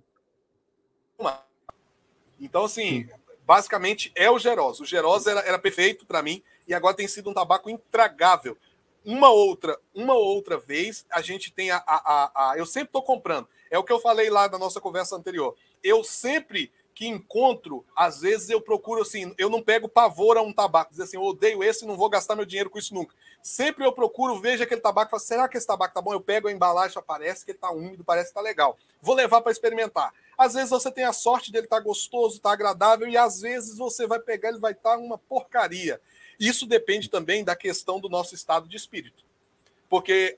Então, 2.40 2.66
assim, 2.66 3.06
Sim 3.06 3.22
basicamente 3.52 4.14
é 4.16 4.32
o 4.32 4.40
Gerosa. 4.40 4.82
O 4.82 4.86
Gerosa 4.86 5.32
era, 5.32 5.40
era 5.42 5.60
perfeito 5.60 6.06
para 6.06 6.22
mim 6.22 6.42
e 6.66 6.74
agora 6.74 6.96
tem 6.96 7.06
sido 7.06 7.30
um 7.30 7.34
tabaco 7.34 7.70
intragável. 7.70 8.58
Uma 9.04 9.30
outra, 9.30 9.78
uma 9.94 10.14
outra 10.14 10.58
vez 10.58 11.06
a 11.12 11.22
gente 11.22 11.52
tem 11.52 11.70
a, 11.70 11.84
a, 11.86 11.96
a, 11.96 12.52
a 12.52 12.58
eu 12.58 12.66
sempre 12.66 12.88
estou 12.88 13.04
comprando. 13.04 13.50
É 13.70 13.78
o 13.78 13.84
que 13.84 13.92
eu 13.92 14.00
falei 14.00 14.30
lá 14.30 14.48
na 14.48 14.58
nossa 14.58 14.80
conversa 14.80 15.18
anterior. 15.18 15.54
Eu 15.84 16.02
sempre 16.02 16.72
que 17.02 17.08
encontro, 17.08 17.84
às 17.96 18.22
vezes 18.22 18.52
eu 18.52 18.62
procuro 18.62 19.02
assim, 19.02 19.34
eu 19.36 19.50
não 19.50 19.60
pego 19.60 19.90
pavor 19.90 20.38
a 20.38 20.44
um 20.44 20.54
tabaco, 20.54 20.92
dizer 20.92 21.02
assim, 21.02 21.18
eu 21.18 21.24
odeio 21.24 21.64
esse, 21.64 21.84
não 21.84 21.98
vou 21.98 22.08
gastar 22.08 22.36
meu 22.36 22.46
dinheiro 22.46 22.70
com 22.70 22.78
isso 22.78 22.94
nunca. 22.94 23.16
Sempre 23.42 23.84
eu 23.84 23.92
procuro, 23.92 24.40
vejo 24.40 24.62
aquele 24.62 24.82
tabaco 24.82 25.10
falo, 25.10 25.20
será 25.20 25.50
que 25.50 25.58
esse 25.58 25.66
tabaco 25.66 25.96
tá 25.96 26.00
bom? 26.00 26.14
Eu 26.14 26.22
pego 26.22 26.48
a 26.48 26.52
embalagem, 26.52 26.96
parece 27.08 27.44
que 27.44 27.50
ele 27.50 27.58
tá 27.58 27.72
úmido, 27.72 28.04
parece 28.04 28.30
que 28.30 28.36
tá 28.36 28.42
legal. 28.42 28.78
Vou 29.02 29.16
levar 29.16 29.42
para 29.42 29.52
experimentar. 29.52 30.14
Às 30.38 30.54
vezes 30.54 30.70
você 30.70 30.92
tem 30.92 31.04
a 31.04 31.12
sorte 31.12 31.52
dele 31.52 31.66
estar 31.66 31.78
tá 31.78 31.82
gostoso, 31.82 32.40
tá 32.40 32.52
agradável, 32.52 33.08
e 33.08 33.18
às 33.18 33.42
vezes 33.42 33.80
você 33.80 34.06
vai 34.06 34.20
pegar, 34.20 34.50
ele 34.50 34.60
vai 34.60 34.74
estar 34.74 34.92
tá 34.92 34.98
uma 35.00 35.18
porcaria. 35.18 36.00
Isso 36.40 36.68
depende 36.68 37.10
também 37.10 37.44
da 37.44 37.56
questão 37.56 38.00
do 38.00 38.10
nosso 38.10 38.36
estado 38.36 38.68
de 38.68 38.78
espírito. 38.78 39.26
Porque 39.90 40.38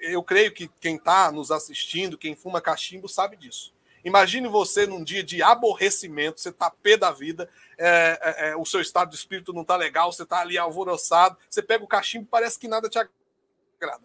eu 0.00 0.24
creio 0.24 0.50
que 0.50 0.68
quem 0.80 0.96
está 0.96 1.30
nos 1.30 1.52
assistindo, 1.52 2.18
quem 2.18 2.34
fuma 2.34 2.60
cachimbo, 2.60 3.08
sabe 3.08 3.36
disso. 3.36 3.72
Imagine 4.04 4.48
você 4.48 4.86
num 4.86 5.02
dia 5.02 5.22
de 5.22 5.42
aborrecimento, 5.42 6.40
você 6.40 6.48
está 6.48 6.70
pé 6.70 6.96
da 6.96 7.10
vida, 7.10 7.48
é, 7.78 8.18
é, 8.20 8.48
é, 8.50 8.56
o 8.56 8.64
seu 8.64 8.80
estado 8.80 9.10
de 9.10 9.16
espírito 9.16 9.52
não 9.52 9.62
está 9.62 9.76
legal, 9.76 10.12
você 10.12 10.24
está 10.24 10.40
ali 10.40 10.58
alvoroçado, 10.58 11.36
você 11.48 11.62
pega 11.62 11.84
o 11.84 11.88
cachimbo 11.88 12.26
parece 12.30 12.58
que 12.58 12.66
nada 12.68 12.88
te 12.88 12.98
agrada. 12.98 14.04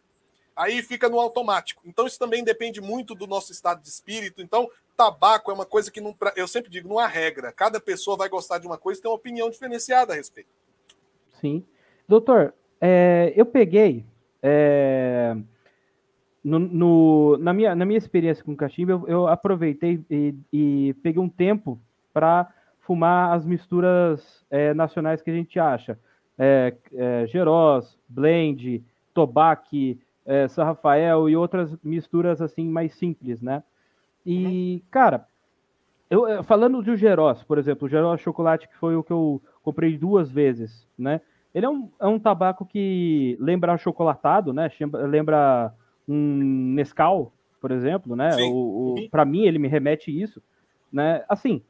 Aí 0.56 0.82
fica 0.82 1.08
no 1.08 1.20
automático. 1.20 1.84
Então 1.86 2.08
isso 2.08 2.18
também 2.18 2.44
depende 2.44 2.82
muito 2.82 3.14
do 3.14 3.28
nosso 3.28 3.52
estado 3.52 3.82
de 3.82 3.90
espírito. 3.90 4.42
Então 4.42 4.70
tabaco 4.98 5.52
é 5.52 5.54
uma 5.54 5.66
coisa 5.66 5.92
que 5.92 6.02
não, 6.02 6.16
eu 6.36 6.48
sempre 6.48 6.72
digo, 6.72 6.90
não 6.90 6.98
há 6.98 7.06
regra. 7.06 7.52
Cada 7.52 7.80
pessoa 7.80 8.18
vai 8.18 8.28
gostar 8.28 8.58
de 8.58 8.66
uma 8.66 8.78
coisa 8.78 9.00
e 9.00 9.04
tem 9.04 9.12
uma 9.12 9.18
opinião 9.18 9.50
diferenciada 9.50 10.14
a 10.14 10.16
respeito. 10.16 10.50
Sim. 11.40 11.64
Doutor, 12.08 12.54
é, 12.82 13.32
eu 13.36 13.46
peguei. 13.46 14.04
É, 14.42 15.36
no, 16.48 16.60
no, 16.60 17.38
na, 17.40 17.52
minha, 17.52 17.76
na 17.76 17.84
minha 17.84 17.98
experiência 17.98 18.42
com 18.42 18.56
cachimbo, 18.56 18.92
eu, 18.92 19.06
eu 19.08 19.28
aproveitei 19.28 20.02
e, 20.10 20.34
e, 20.52 20.96
peguei 21.04 21.22
um 21.22 21.28
tempo 21.28 21.78
para 22.14 22.50
fumar 22.80 23.36
as 23.36 23.46
misturas 23.46 24.46
é, 24.50 24.74
nacionais 24.74 25.22
que 25.22 25.30
a 25.30 25.34
gente 25.34 25.60
acha. 25.60 26.00
É, 26.40 26.74
é, 26.94 27.28
Geroz, 27.28 28.00
Blend, 28.08 28.82
Tobac, 29.14 30.00
é, 30.26 30.48
São 30.48 30.64
Rafael 30.64 31.28
e 31.28 31.36
outras 31.36 31.76
misturas 31.84 32.42
assim 32.42 32.70
mais 32.70 32.94
simples, 32.94 33.42
né? 33.42 33.62
E, 34.26 34.82
cara, 34.90 35.28
eu, 36.10 36.42
falando 36.46 36.82
do 36.82 36.96
Geroz, 36.96 37.44
por 37.44 37.58
exemplo, 37.58 37.88
o 37.88 37.90
Geroz 37.90 38.22
Chocolate, 38.22 38.70
que 38.70 38.78
foi 38.78 38.96
o 38.96 39.04
que 39.04 39.12
eu 39.12 39.42
comprei 39.62 39.98
duas 39.98 40.32
vezes, 40.32 40.88
né? 40.98 41.20
Ele 41.54 41.66
é 41.66 41.70
um, 41.70 41.90
é 42.00 42.08
um 42.08 42.20
tabaco 42.20 42.66
que 42.66 43.36
lembra 43.38 43.78
chocolatado, 43.78 44.54
né? 44.54 44.72
Lembra 45.10 45.74
um 46.08 46.74
Nescau, 46.74 47.34
por 47.60 47.72
exemplo, 47.72 48.16
né? 48.16 48.32
Sim. 48.32 48.52
O, 48.52 48.96
o. 48.96 49.10
Para 49.10 49.26
mim, 49.26 49.44
ele 49.44 49.60
me 49.60 49.68
remete 49.68 50.12
isso, 50.12 50.42
né? 50.92 51.24
Assim, 51.28 51.62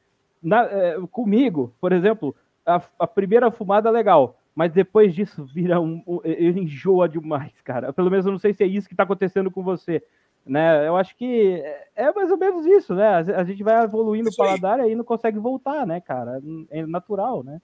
na, 0.41 0.63
é, 0.65 0.97
comigo, 1.11 1.73
por 1.79 1.91
exemplo, 1.91 2.35
a, 2.65 2.81
a, 2.99 3.07
primeira 3.07 3.49
fumada 3.51 3.89
é 3.89 3.91
legal, 3.91 4.39
mas 4.55 4.71
depois 4.71 5.13
disso 5.13 5.45
vira 5.45 5.79
um, 5.79 6.03
um. 6.07 6.19
Ele 6.23 6.61
enjoa 6.61 7.07
demais, 7.09 7.53
cara. 7.63 7.91
Pelo 7.93 8.11
menos 8.11 8.25
eu 8.25 8.31
não 8.31 8.39
sei 8.39 8.53
se 8.53 8.63
é 8.63 8.67
isso 8.67 8.87
que 8.87 8.93
está 8.93 9.03
acontecendo 9.03 9.49
com 9.49 9.63
você 9.63 10.03
né? 10.47 10.87
Eu 10.87 10.95
acho 10.95 11.15
que 11.15 11.61
é, 11.61 11.87
é 11.95 12.13
mais 12.13 12.31
ou 12.31 12.37
menos 12.37 12.65
isso, 12.65 12.95
né? 12.95 13.07
A 13.35 13.43
gente 13.43 13.63
vai 13.63 13.83
evoluindo 13.83 14.29
o 14.29 14.35
paladar 14.35 14.79
e 14.79 14.83
aí 14.83 14.95
não 14.95 15.03
consegue 15.03 15.37
voltar, 15.37 15.85
né, 15.85 15.99
cara? 15.99 16.41
É 16.69 16.85
natural, 16.85 17.43
né? 17.43 17.61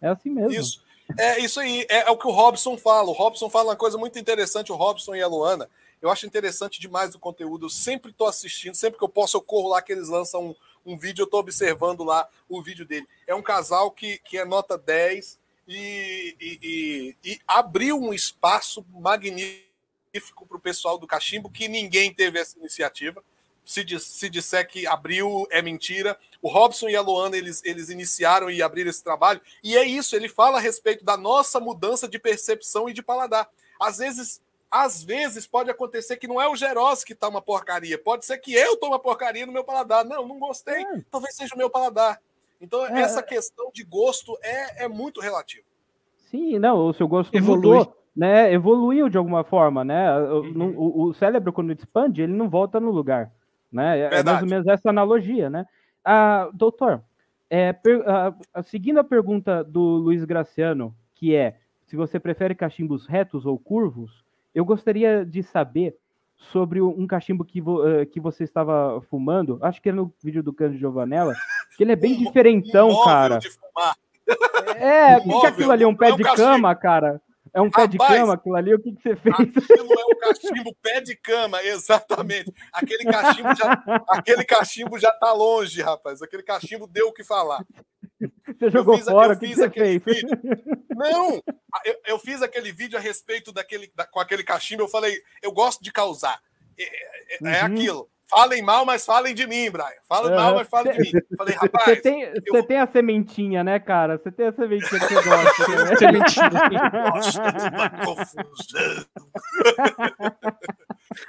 É 0.00 0.08
assim 0.08 0.30
mesmo. 0.30 0.52
Isso. 0.52 0.86
É 1.18 1.40
isso 1.40 1.58
aí, 1.58 1.86
é, 1.88 2.06
é, 2.06 2.10
o 2.10 2.18
que 2.18 2.28
o 2.28 2.30
Robson 2.30 2.76
fala. 2.76 3.08
O 3.08 3.12
Robson 3.12 3.48
fala 3.48 3.70
uma 3.70 3.76
coisa 3.76 3.96
muito 3.96 4.18
interessante, 4.18 4.70
o 4.70 4.76
Robson 4.76 5.14
e 5.14 5.22
a 5.22 5.26
Luana. 5.26 5.68
Eu 6.00 6.10
acho 6.10 6.26
interessante 6.26 6.80
demais 6.80 7.14
o 7.14 7.18
conteúdo. 7.18 7.66
Eu 7.66 7.70
sempre 7.70 8.10
estou 8.10 8.26
assistindo, 8.26 8.74
sempre 8.74 8.98
que 8.98 9.04
eu 9.04 9.08
posso, 9.08 9.36
eu 9.36 9.42
corro 9.42 9.68
lá 9.68 9.82
que 9.82 9.92
eles 9.92 10.08
lançam 10.08 10.50
um, 10.50 10.92
um 10.92 10.98
vídeo, 10.98 11.22
eu 11.22 11.26
estou 11.26 11.40
observando 11.40 12.04
lá 12.04 12.28
o 12.48 12.62
vídeo 12.62 12.86
dele. 12.86 13.06
É 13.26 13.34
um 13.34 13.42
casal 13.42 13.90
que, 13.90 14.18
que 14.18 14.38
é 14.38 14.44
nota 14.44 14.78
10 14.78 15.38
e, 15.66 16.36
e, 16.40 16.58
e, 16.62 17.16
e 17.32 17.40
abriu 17.46 18.00
um 18.00 18.14
espaço 18.14 18.84
magnífico 18.90 20.46
para 20.46 20.56
o 20.56 20.60
pessoal 20.60 20.98
do 20.98 21.06
cachimbo, 21.06 21.50
que 21.50 21.68
ninguém 21.68 22.12
teve 22.12 22.38
essa 22.38 22.58
iniciativa. 22.58 23.22
Se, 23.64 23.84
diz, 23.84 24.02
se 24.02 24.30
disser 24.30 24.66
que 24.66 24.86
abriu, 24.86 25.46
é 25.50 25.60
mentira. 25.60 26.18
O 26.40 26.48
Robson 26.48 26.88
e 26.88 26.96
a 26.96 27.02
Luana, 27.02 27.36
eles, 27.36 27.62
eles 27.64 27.90
iniciaram 27.90 28.50
e 28.50 28.62
abriram 28.62 28.88
esse 28.88 29.04
trabalho. 29.04 29.42
E 29.62 29.76
é 29.76 29.84
isso, 29.84 30.16
ele 30.16 30.28
fala 30.28 30.56
a 30.56 30.60
respeito 30.60 31.04
da 31.04 31.18
nossa 31.18 31.60
mudança 31.60 32.08
de 32.08 32.18
percepção 32.18 32.88
e 32.88 32.94
de 32.94 33.02
paladar. 33.02 33.46
Às 33.78 33.98
vezes, 33.98 34.40
às 34.70 35.02
vezes 35.02 35.46
pode 35.46 35.70
acontecer 35.70 36.16
que 36.16 36.28
não 36.28 36.40
é 36.40 36.48
o 36.48 36.56
Geros 36.56 37.04
que 37.04 37.12
está 37.12 37.28
uma 37.28 37.40
porcaria. 37.40 37.98
Pode 37.98 38.24
ser 38.24 38.38
que 38.38 38.54
eu 38.54 38.76
tô 38.76 38.88
uma 38.88 38.98
porcaria 38.98 39.46
no 39.46 39.52
meu 39.52 39.64
paladar. 39.64 40.04
Não, 40.04 40.26
não 40.26 40.38
gostei. 40.38 40.82
É. 40.82 41.00
Talvez 41.10 41.34
seja 41.34 41.54
o 41.54 41.58
meu 41.58 41.70
paladar. 41.70 42.20
Então, 42.60 42.84
é. 42.86 43.00
essa 43.00 43.22
questão 43.22 43.70
de 43.72 43.84
gosto 43.84 44.36
é, 44.42 44.84
é 44.84 44.88
muito 44.88 45.20
relativa. 45.20 45.64
Sim, 46.30 46.58
não, 46.58 46.88
o 46.88 46.92
seu 46.92 47.08
gosto 47.08 47.34
Evolui. 47.34 47.56
mudou 47.56 47.98
né, 48.18 48.52
evoluiu 48.52 49.08
de 49.08 49.16
alguma 49.16 49.44
forma, 49.44 49.84
né? 49.84 50.18
Uhum. 50.18 50.74
O, 50.76 51.02
o, 51.04 51.14
cérebro, 51.14 51.52
quando 51.52 51.72
expande, 51.72 52.20
ele 52.20 52.32
não 52.32 52.48
volta 52.48 52.80
no 52.80 52.90
lugar, 52.90 53.30
né? 53.70 53.96
É, 53.96 54.18
é 54.18 54.22
mais 54.24 54.42
ou 54.42 54.48
menos 54.48 54.66
essa 54.66 54.90
analogia, 54.90 55.48
né? 55.48 55.64
Ah, 56.04 56.50
doutor, 56.52 57.00
é, 57.48 57.72
per, 57.72 58.02
ah, 58.08 58.34
seguindo 58.64 58.98
a 58.98 59.04
pergunta 59.04 59.62
do 59.62 59.80
Luiz 59.80 60.24
Graciano, 60.24 60.92
que 61.14 61.32
é 61.32 61.58
se 61.86 61.94
você 61.94 62.18
prefere 62.18 62.56
cachimbos 62.56 63.06
retos 63.06 63.46
ou 63.46 63.56
curvos, 63.56 64.24
eu 64.54 64.64
gostaria 64.64 65.24
de 65.24 65.42
saber 65.42 65.96
sobre 66.36 66.80
um 66.80 67.06
cachimbo 67.06 67.44
que, 67.44 67.60
vo, 67.60 67.82
uh, 67.82 68.06
que 68.06 68.20
você 68.20 68.44
estava 68.44 69.00
fumando, 69.10 69.58
acho 69.60 69.82
que 69.82 69.88
é 69.88 69.92
no 69.92 70.12
vídeo 70.22 70.42
do 70.42 70.52
Cândido 70.52 70.78
Giovanella, 70.78 71.34
que 71.76 71.82
ele 71.82 71.92
é 71.92 71.96
bem 71.96 72.14
um, 72.16 72.24
diferentão, 72.24 72.88
um 72.90 73.04
cara. 73.04 73.38
É, 74.76 75.16
o 75.16 75.40
que 75.40 75.46
é 75.46 75.48
aquilo 75.48 75.72
ali? 75.72 75.84
Um 75.84 75.96
pé 75.96 76.10
é 76.10 76.14
um 76.14 76.16
de 76.16 76.22
cama, 76.22 76.74
cara? 76.74 77.20
É 77.52 77.60
um 77.60 77.66
Rapaz, 77.66 77.88
pé 77.88 77.92
de 77.92 77.98
cama 77.98 78.34
aquilo 78.34 78.56
ali? 78.56 78.74
O 78.74 78.78
que, 78.78 78.92
que 78.92 79.02
você 79.02 79.16
fez? 79.16 79.34
Aquilo 79.34 79.92
é 79.92 80.04
um 80.04 80.18
cachimbo 80.18 80.76
pé 80.82 81.00
de 81.00 81.16
cama, 81.16 81.62
exatamente. 81.62 82.52
Aquele 82.72 83.04
cachimbo 83.04 83.54
já, 83.54 83.72
aquele 84.10 84.44
cachimbo 84.44 84.98
já 84.98 85.10
tá 85.12 85.32
longe, 85.32 85.80
rapaz. 85.80 86.22
Aquele 86.22 86.42
cachimbo 86.42 86.86
deu 86.86 87.08
o 87.08 87.12
que 87.12 87.24
falar. 87.24 87.64
Você 88.20 88.70
jogou 88.70 88.96
fiz, 88.96 89.06
fora, 89.06 89.34
o 89.34 89.38
que, 89.38 89.54
você 89.54 89.70
fez? 89.70 90.02
Vídeo. 90.02 90.38
Não, 90.90 91.42
eu, 91.84 92.00
eu, 92.06 92.18
fiz 92.18 92.42
aquele 92.42 92.72
vídeo 92.72 92.98
a 92.98 93.00
respeito 93.00 93.52
daquele, 93.52 93.90
da, 93.94 94.06
com 94.06 94.18
aquele 94.18 94.42
cachimbo. 94.42 94.82
Eu 94.82 94.88
falei, 94.88 95.22
eu 95.42 95.52
gosto 95.52 95.82
de 95.82 95.92
causar. 95.92 96.40
É, 96.78 96.84
é, 96.84 97.58
é 97.58 97.60
uhum. 97.60 97.66
aquilo. 97.66 98.10
Falem 98.28 98.60
mal, 98.60 98.84
mas 98.84 99.06
falem 99.06 99.34
de 99.34 99.46
mim, 99.46 99.70
Brian. 99.70 99.86
Falem 100.06 100.30
uhum. 100.30 100.36
mal, 100.36 100.54
mas 100.54 100.68
falem 100.68 100.92
de 100.92 101.00
mim. 101.00 101.20
Falei, 101.36 101.54
rapaz. 101.56 101.84
Você 101.84 101.96
tem, 101.96 102.30
eu... 102.44 102.62
tem 102.62 102.78
a 102.78 102.86
sementinha, 102.86 103.64
né, 103.64 103.78
cara? 103.80 104.18
Você 104.18 104.30
tem 104.30 104.48
a 104.48 104.52
sementinha 104.52 105.00
que 105.00 105.14
você 105.14 105.14
gosta. 105.24 105.68
Né? 105.68 105.96
sementinha. 105.96 106.90
Gosta 106.90 107.52
de 107.52 107.68
uma 107.68 107.90
confusão. 108.04 108.44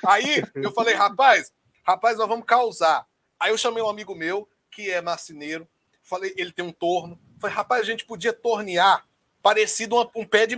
Aí 0.05 0.43
eu 0.55 0.71
falei, 0.73 0.93
rapaz, 0.93 1.53
rapaz, 1.85 2.17
nós 2.17 2.27
vamos 2.27 2.45
causar. 2.45 3.05
Aí 3.39 3.51
eu 3.51 3.57
chamei 3.57 3.81
um 3.81 3.89
amigo 3.89 4.13
meu, 4.13 4.49
que 4.69 4.91
é 4.91 5.01
marceneiro. 5.01 5.65
Falei, 6.09 6.33
ele 6.35 6.51
tem 6.51 6.65
um 6.65 6.71
torno. 6.71 7.19
Falei, 7.39 7.55
rapaz, 7.55 7.83
a 7.83 7.85
gente 7.85 8.03
podia 8.03 8.33
tornear 8.33 9.07
parecido 9.43 9.95
um, 9.95 10.21
um 10.21 10.25
pé 10.25 10.47
de 10.47 10.57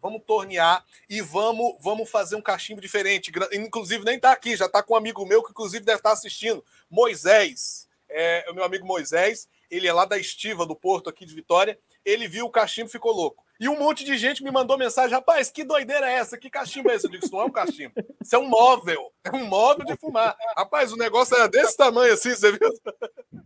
vamos 0.00 0.22
tornear 0.26 0.84
e 1.08 1.20
vamos, 1.20 1.76
vamos 1.80 2.10
fazer 2.10 2.36
um 2.36 2.42
cachimbo 2.42 2.80
diferente. 2.80 3.30
Inclusive, 3.52 4.04
nem 4.04 4.18
tá 4.18 4.32
aqui, 4.32 4.56
já 4.56 4.68
tá 4.68 4.82
com 4.82 4.94
um 4.94 4.96
amigo 4.96 5.24
meu 5.26 5.42
que, 5.42 5.50
inclusive, 5.50 5.84
deve 5.84 5.98
estar 5.98 6.10
tá 6.10 6.14
assistindo. 6.14 6.64
Moisés, 6.90 7.86
é, 8.08 8.46
o 8.50 8.54
meu 8.54 8.64
amigo 8.64 8.86
Moisés, 8.86 9.46
ele 9.70 9.86
é 9.86 9.92
lá 9.92 10.06
da 10.06 10.18
Estiva, 10.18 10.66
do 10.66 10.74
Porto, 10.74 11.10
aqui 11.10 11.26
de 11.26 11.34
Vitória. 11.34 11.78
Ele 12.04 12.26
viu 12.26 12.46
o 12.46 12.50
cachimbo 12.50 12.88
e 12.88 12.92
ficou 12.92 13.12
louco. 13.12 13.43
E 13.60 13.68
um 13.68 13.78
monte 13.78 14.04
de 14.04 14.16
gente 14.16 14.42
me 14.42 14.50
mandou 14.50 14.76
mensagem: 14.76 15.14
rapaz, 15.14 15.50
que 15.50 15.64
doideira 15.64 16.10
é 16.10 16.14
essa? 16.14 16.36
Que 16.36 16.50
cachimbo 16.50 16.90
é 16.90 16.96
esse? 16.96 17.06
Eu 17.06 17.10
digo: 17.10 17.24
isso 17.24 17.32
não 17.32 17.42
é 17.42 17.44
um 17.44 17.50
cachimbo, 17.50 17.94
isso 18.22 18.34
é 18.34 18.38
um 18.38 18.48
móvel. 18.48 19.12
É 19.22 19.30
um 19.30 19.44
móvel 19.46 19.84
de 19.84 19.96
fumar. 19.96 20.36
Rapaz, 20.56 20.92
o 20.92 20.96
negócio 20.96 21.36
era 21.36 21.48
desse 21.48 21.76
tamanho 21.76 22.12
assim, 22.12 22.30
você 22.30 22.52
viu? 22.52 22.60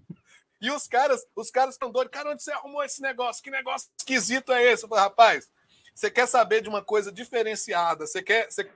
E 0.61 0.73
os 0.73 0.89
caras, 0.89 1.25
os 1.37 1.53
caras 1.53 1.77
estão 1.77 1.89
doidos. 1.89 2.11
Cara, 2.11 2.33
onde 2.33 2.43
você 2.43 2.51
arrumou 2.51 2.83
esse 2.83 3.01
negócio? 3.01 3.41
Que 3.41 3.49
negócio 3.49 3.89
esquisito 3.97 4.53
é 4.53 4.65
esse? 4.65 4.83
Eu 4.83 4.89
falei, 4.89 5.05
rapaz, 5.05 5.49
você 5.95 6.11
quer 6.11 6.27
saber 6.27 6.63
de 6.63 6.69
uma 6.69 6.83
coisa 6.83 7.13
diferenciada? 7.13 8.09
Você 8.09 8.21
quer, 8.21 8.51
você 8.51 8.69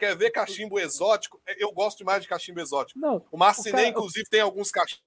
quer 0.00 0.16
ver 0.16 0.30
cachimbo 0.30 0.80
exótico? 0.80 1.40
Eu 1.58 1.70
gosto 1.70 1.98
demais 1.98 2.22
de 2.22 2.28
cachimbo 2.28 2.60
exótico. 2.60 2.98
Não, 2.98 3.24
o 3.30 3.38
Marcinei, 3.38 3.72
cara... 3.72 3.86
inclusive, 3.86 4.28
tem 4.28 4.40
alguns 4.40 4.72
cachimbos 4.72 5.04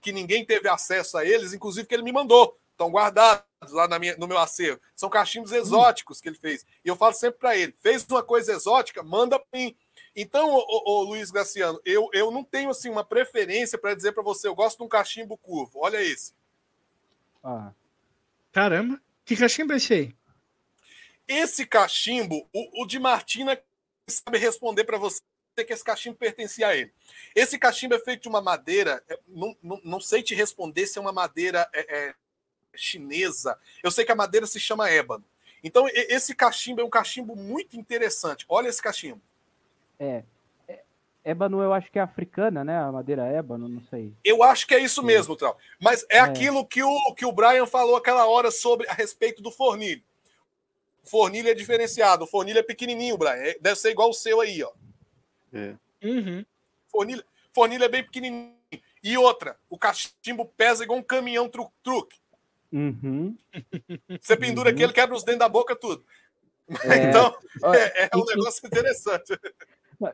que 0.00 0.12
ninguém 0.12 0.46
teve 0.46 0.66
acesso 0.66 1.18
a 1.18 1.26
eles, 1.26 1.52
inclusive 1.52 1.86
que 1.86 1.94
ele 1.94 2.04
me 2.04 2.12
mandou 2.12 2.58
estão 2.80 2.90
guardados 2.90 3.44
lá 3.68 3.86
na 3.86 3.98
minha, 3.98 4.16
no 4.16 4.26
meu 4.26 4.38
acervo. 4.38 4.80
São 4.94 5.10
cachimbos 5.10 5.52
exóticos 5.52 6.20
que 6.20 6.28
ele 6.28 6.38
fez. 6.38 6.64
E 6.84 6.88
eu 6.88 6.96
falo 6.96 7.12
sempre 7.12 7.38
para 7.38 7.56
ele: 7.56 7.74
fez 7.80 8.06
uma 8.08 8.22
coisa 8.22 8.52
exótica, 8.52 9.02
manda 9.02 9.38
para 9.38 9.58
mim. 9.58 9.76
Então, 10.16 10.48
ô, 10.50 10.82
ô, 10.86 11.02
Luiz 11.02 11.30
Graciano, 11.30 11.80
eu, 11.84 12.08
eu 12.12 12.30
não 12.30 12.42
tenho 12.42 12.70
assim 12.70 12.88
uma 12.88 13.04
preferência 13.04 13.78
para 13.78 13.94
dizer 13.94 14.12
para 14.12 14.22
você, 14.22 14.48
eu 14.48 14.54
gosto 14.54 14.78
de 14.78 14.84
um 14.84 14.88
cachimbo 14.88 15.36
curvo. 15.36 15.78
Olha 15.80 16.02
esse. 16.02 16.32
Ah. 17.44 17.72
Caramba, 18.52 19.00
que 19.24 19.36
cachimbo 19.36 19.72
é 19.72 19.76
esse 19.76 19.94
aí? 19.94 20.16
Esse 21.28 21.64
cachimbo, 21.64 22.48
o, 22.52 22.82
o 22.82 22.86
de 22.86 22.98
Martina 22.98 23.60
sabe 24.08 24.38
responder 24.38 24.84
para 24.84 24.98
você 24.98 25.20
que 25.64 25.72
esse 25.72 25.84
cachimbo 25.84 26.16
pertencia 26.16 26.68
a 26.68 26.76
ele. 26.76 26.92
Esse 27.34 27.58
cachimbo 27.58 27.94
é 27.94 27.98
feito 27.98 28.22
de 28.22 28.28
uma 28.28 28.40
madeira, 28.40 29.02
é, 29.08 29.18
não, 29.28 29.56
não, 29.62 29.80
não 29.84 30.00
sei 30.00 30.22
te 30.22 30.34
responder 30.34 30.86
se 30.86 30.98
é 30.98 31.00
uma 31.00 31.12
madeira 31.12 31.68
é, 31.72 31.96
é, 31.98 32.14
chinesa. 32.74 33.58
Eu 33.82 33.90
sei 33.90 34.04
que 34.04 34.12
a 34.12 34.16
madeira 34.16 34.46
se 34.46 34.60
chama 34.60 34.90
ébano. 34.90 35.24
Então, 35.62 35.86
esse 35.92 36.34
cachimbo 36.34 36.80
é 36.80 36.84
um 36.84 36.90
cachimbo 36.90 37.36
muito 37.36 37.76
interessante. 37.76 38.46
Olha 38.48 38.68
esse 38.68 38.82
cachimbo. 38.82 39.20
É. 39.98 40.22
é 40.66 40.82
ébano, 41.22 41.62
eu 41.62 41.72
acho 41.72 41.90
que 41.92 41.98
é 41.98 42.02
africana, 42.02 42.64
né? 42.64 42.78
A 42.78 42.90
madeira 42.90 43.26
ébano, 43.26 43.68
não 43.68 43.82
sei. 43.90 44.12
Eu 44.24 44.42
acho 44.42 44.66
que 44.66 44.74
é 44.74 44.78
isso 44.78 45.02
mesmo, 45.02 45.36
Trau. 45.36 45.56
Mas 45.78 46.04
é, 46.08 46.16
é, 46.16 46.20
aquilo 46.20 46.64
que 46.66 46.82
o, 46.82 47.14
que 47.14 47.26
o 47.26 47.32
Brian 47.32 47.66
falou 47.66 47.96
aquela 47.96 48.26
hora 48.26 48.50
sobre 48.50 48.88
a 48.88 48.94
respeito 48.94 49.42
do 49.42 49.50
fornilho. 49.50 50.02
O 51.04 51.08
fornilho 51.08 51.48
é 51.48 51.54
diferenciado. 51.54 52.24
O 52.24 52.26
fornilho 52.26 52.58
é 52.58 52.62
pequenininho, 52.62 53.18
Brian. 53.18 53.32
É, 53.32 53.58
deve 53.60 53.76
ser 53.78 53.90
igual 53.90 54.10
o 54.10 54.14
seu 54.14 54.40
aí, 54.40 54.62
ó. 54.62 54.72
É. 55.52 55.74
Uhum. 56.02 56.44
Fornilho, 56.88 57.24
fornilho 57.52 57.84
é 57.84 57.88
bem 57.88 58.02
pequenininho. 58.02 58.54
E 59.02 59.16
outra, 59.16 59.56
o 59.68 59.78
cachimbo 59.78 60.44
pesa 60.56 60.84
igual 60.84 60.98
um 60.98 61.02
caminhão 61.02 61.48
truque. 61.82 62.19
Uhum. 62.72 63.36
Você 64.20 64.36
pendura 64.36 64.68
uhum. 64.68 64.74
aqui, 64.74 64.82
ele 64.82 64.92
quebra 64.92 65.16
os 65.16 65.24
dentes 65.24 65.40
da 65.40 65.48
boca, 65.48 65.74
tudo. 65.76 66.04
É... 66.84 67.08
Então, 67.08 67.34
é, 67.74 68.04
é 68.04 68.16
um 68.16 68.24
negócio 68.24 68.66
interessante. 68.66 69.38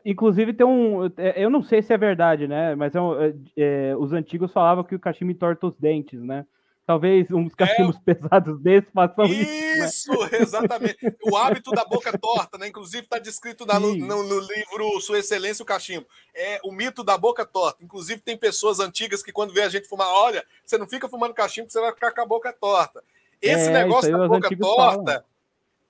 Inclusive 0.03 0.53
tem 0.53 0.65
um, 0.65 1.05
é, 1.17 1.33
eu 1.37 1.49
não 1.49 1.63
sei 1.63 1.81
se 1.81 1.93
é 1.93 1.97
verdade, 1.97 2.47
né? 2.47 2.75
Mas 2.75 2.93
é 2.93 2.99
um, 2.99 3.21
é, 3.21 3.33
é 3.55 3.95
os 3.95 4.11
antigos 4.11 4.51
falavam 4.51 4.83
que 4.83 4.95
o 4.95 4.99
cachimbo 4.99 5.31
entorta 5.31 5.67
os 5.67 5.77
dentes, 5.77 6.21
né? 6.21 6.45
Talvez 6.87 7.29
uns 7.31 7.53
cachimbos 7.53 7.97
é, 7.97 8.13
pesados 8.13 8.61
desses 8.61 8.89
façam 8.93 9.25
isso. 9.25 9.51
Isso, 9.51 10.11
né? 10.31 10.39
exatamente. 10.39 10.97
O 11.21 11.35
hábito 11.35 11.71
da 11.71 11.83
boca 11.83 12.17
torta, 12.17 12.57
né? 12.57 12.69
Inclusive 12.69 13.03
está 13.03 13.19
descrito 13.19 13.65
no, 13.65 13.93
no, 13.93 14.23
no, 14.23 14.39
livro 14.39 15.01
Sua 15.01 15.19
Excelência 15.19 15.61
o 15.61 15.65
Cachimbo. 15.65 16.07
É 16.33 16.61
o 16.63 16.71
mito 16.71 17.03
da 17.03 17.17
boca 17.17 17.45
torta. 17.45 17.83
Inclusive 17.83 18.21
tem 18.21 18.37
pessoas 18.37 18.79
antigas 18.79 19.21
que 19.21 19.33
quando 19.33 19.53
vê 19.53 19.63
a 19.63 19.69
gente 19.69 19.85
fumar, 19.85 20.07
olha, 20.07 20.45
você 20.63 20.77
não 20.77 20.87
fica 20.87 21.09
fumando 21.09 21.33
cachimbo, 21.33 21.69
você 21.69 21.81
vai 21.81 21.91
ficar 21.91 22.13
com 22.13 22.21
a 22.21 22.25
boca 22.25 22.53
torta. 22.53 23.03
Esse 23.41 23.67
é, 23.67 23.73
negócio 23.73 24.09
da 24.09 24.25
boca 24.25 24.57
torta. 24.57 25.11
Falam. 25.11 25.23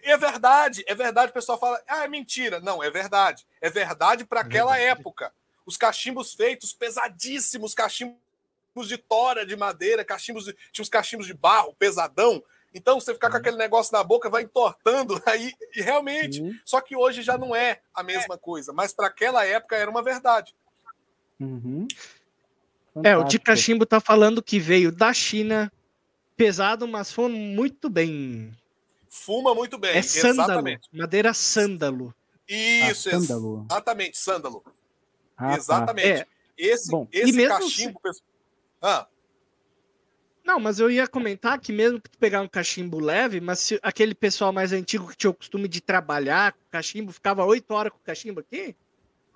É 0.02 0.18
verdade, 0.18 0.84
é 0.88 0.96
verdade. 0.96 1.30
O 1.30 1.34
pessoal 1.34 1.60
fala, 1.60 1.80
ah, 1.88 2.06
é 2.06 2.08
mentira. 2.08 2.60
Não, 2.60 2.84
é 2.84 2.90
verdade. 2.90 3.46
É 3.62 3.70
verdade 3.70 4.26
para 4.26 4.42
aquela 4.42 4.80
época. 4.80 5.32
Os 5.64 5.78
cachimbos 5.78 6.34
feitos, 6.34 6.74
pesadíssimos 6.74 7.76
cachimbos 7.76 8.18
de 8.86 8.98
tora 8.98 9.46
de 9.46 9.56
madeira, 9.56 10.04
cachimbos 10.04 10.46
de, 10.46 10.56
tinha 10.72 10.84
uns 10.84 10.90
cachimbos 10.90 11.26
de 11.26 11.34
barro 11.34 11.74
pesadão. 11.80 12.44
Então 12.74 13.00
você 13.00 13.14
ficar 13.14 13.30
com 13.30 13.36
uhum. 13.36 13.40
aquele 13.40 13.58
negócio 13.58 13.94
na 13.94 14.04
boca 14.04 14.30
vai 14.30 14.44
entortando 14.44 15.22
aí 15.26 15.54
e 15.74 15.82
realmente. 15.82 16.42
Uhum. 16.42 16.54
Só 16.66 16.82
que 16.82 16.96
hoje 16.96 17.22
já 17.22 17.38
não 17.38 17.56
é 17.56 17.80
a 17.94 18.04
mesma 18.04 18.38
coisa, 18.38 18.74
mas 18.74 18.94
para 18.94 19.08
aquela 19.08 19.46
época 19.46 19.78
era 19.78 19.90
uma 19.90 20.04
verdade. 20.04 20.54
Uhum. 21.40 21.88
É, 23.04 23.16
o 23.16 23.24
de 23.24 23.40
cachimbo 23.40 23.86
tá 23.86 24.00
falando 24.00 24.42
que 24.42 24.60
veio 24.60 24.92
da 24.92 25.14
China, 25.14 25.72
pesado, 26.36 26.88
mas 26.88 27.12
foi 27.12 27.30
muito 27.30 27.90
bem. 27.90 28.52
Fuma 29.08 29.54
muito 29.56 29.78
bem. 29.78 29.96
É 29.96 30.02
sândalo, 30.02 30.52
exatamente. 30.52 30.90
madeira 30.92 31.34
sândalo. 31.34 32.14
Isso, 32.48 33.10
ah, 33.10 33.12
sândalo. 33.12 33.66
exatamente, 33.70 34.18
sândalo. 34.18 34.64
Ah, 35.38 35.50
tá. 35.50 35.58
exatamente. 35.58 36.22
É. 36.22 36.28
Esse, 36.58 36.90
Bom, 36.90 37.08
esse 37.12 37.48
cachimbo, 37.48 38.02
se... 38.12 38.22
Ah. 38.82 39.08
Não, 40.44 40.60
mas 40.60 40.80
eu 40.80 40.90
ia 40.90 41.06
comentar 41.08 41.60
que 41.60 41.74
mesmo 41.74 42.00
que 42.00 42.10
tu 42.10 42.18
pegar 42.18 42.42
um 42.42 42.48
cachimbo 42.48 43.00
leve, 43.00 43.42
mas 43.42 43.60
se 43.60 43.80
aquele 43.84 44.16
pessoal 44.16 44.54
mais 44.54 44.72
antigo 44.72 45.08
que 45.08 45.18
tinha 45.18 45.30
o 45.30 45.34
costume 45.34 45.68
de 45.68 45.82
trabalhar 45.82 46.54
com 46.54 46.60
cachimbo, 46.72 47.12
ficava 47.12 47.44
oito 47.44 47.74
horas 47.74 47.92
com 47.92 48.00
o 48.00 48.04
cachimbo 48.04 48.40
aqui, 48.40 48.74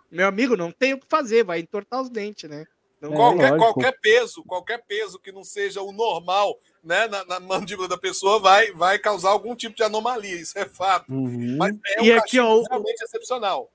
meu 0.10 0.28
amigo, 0.28 0.56
não 0.56 0.72
tem 0.72 0.94
o 0.94 1.00
que 1.00 1.06
fazer, 1.10 1.44
vai 1.44 1.60
entortar 1.60 2.02
os 2.02 2.10
dentes, 2.10 2.50
né? 2.50 2.66
Não, 3.02 3.14
qualquer, 3.14 3.58
qualquer 3.58 4.00
peso, 4.00 4.44
qualquer 4.44 4.86
peso 4.86 5.20
que 5.20 5.32
não 5.32 5.44
seja 5.44 5.82
o 5.82 5.92
normal 5.92 6.58
né, 6.84 7.08
na, 7.08 7.26
na, 7.26 7.40
mandíbula 7.40 7.88
da 7.88 7.98
pessoa 7.98 8.40
vai, 8.40 8.72
vai 8.74 9.00
causar 9.00 9.32
algum 9.32 9.56
tipo 9.56 9.76
de 9.76 9.84
anomalia, 9.84 10.36
isso 10.36 10.58
é 10.58 10.66
fato. 10.66 11.12
Uhum. 11.12 11.58
Mas 11.58 11.76
é 11.98 12.02
um 12.02 12.06
e 12.06 12.12
aqui, 12.12 12.40
ó, 12.40 12.62
realmente 12.62 13.04
excepcional. 13.04 13.72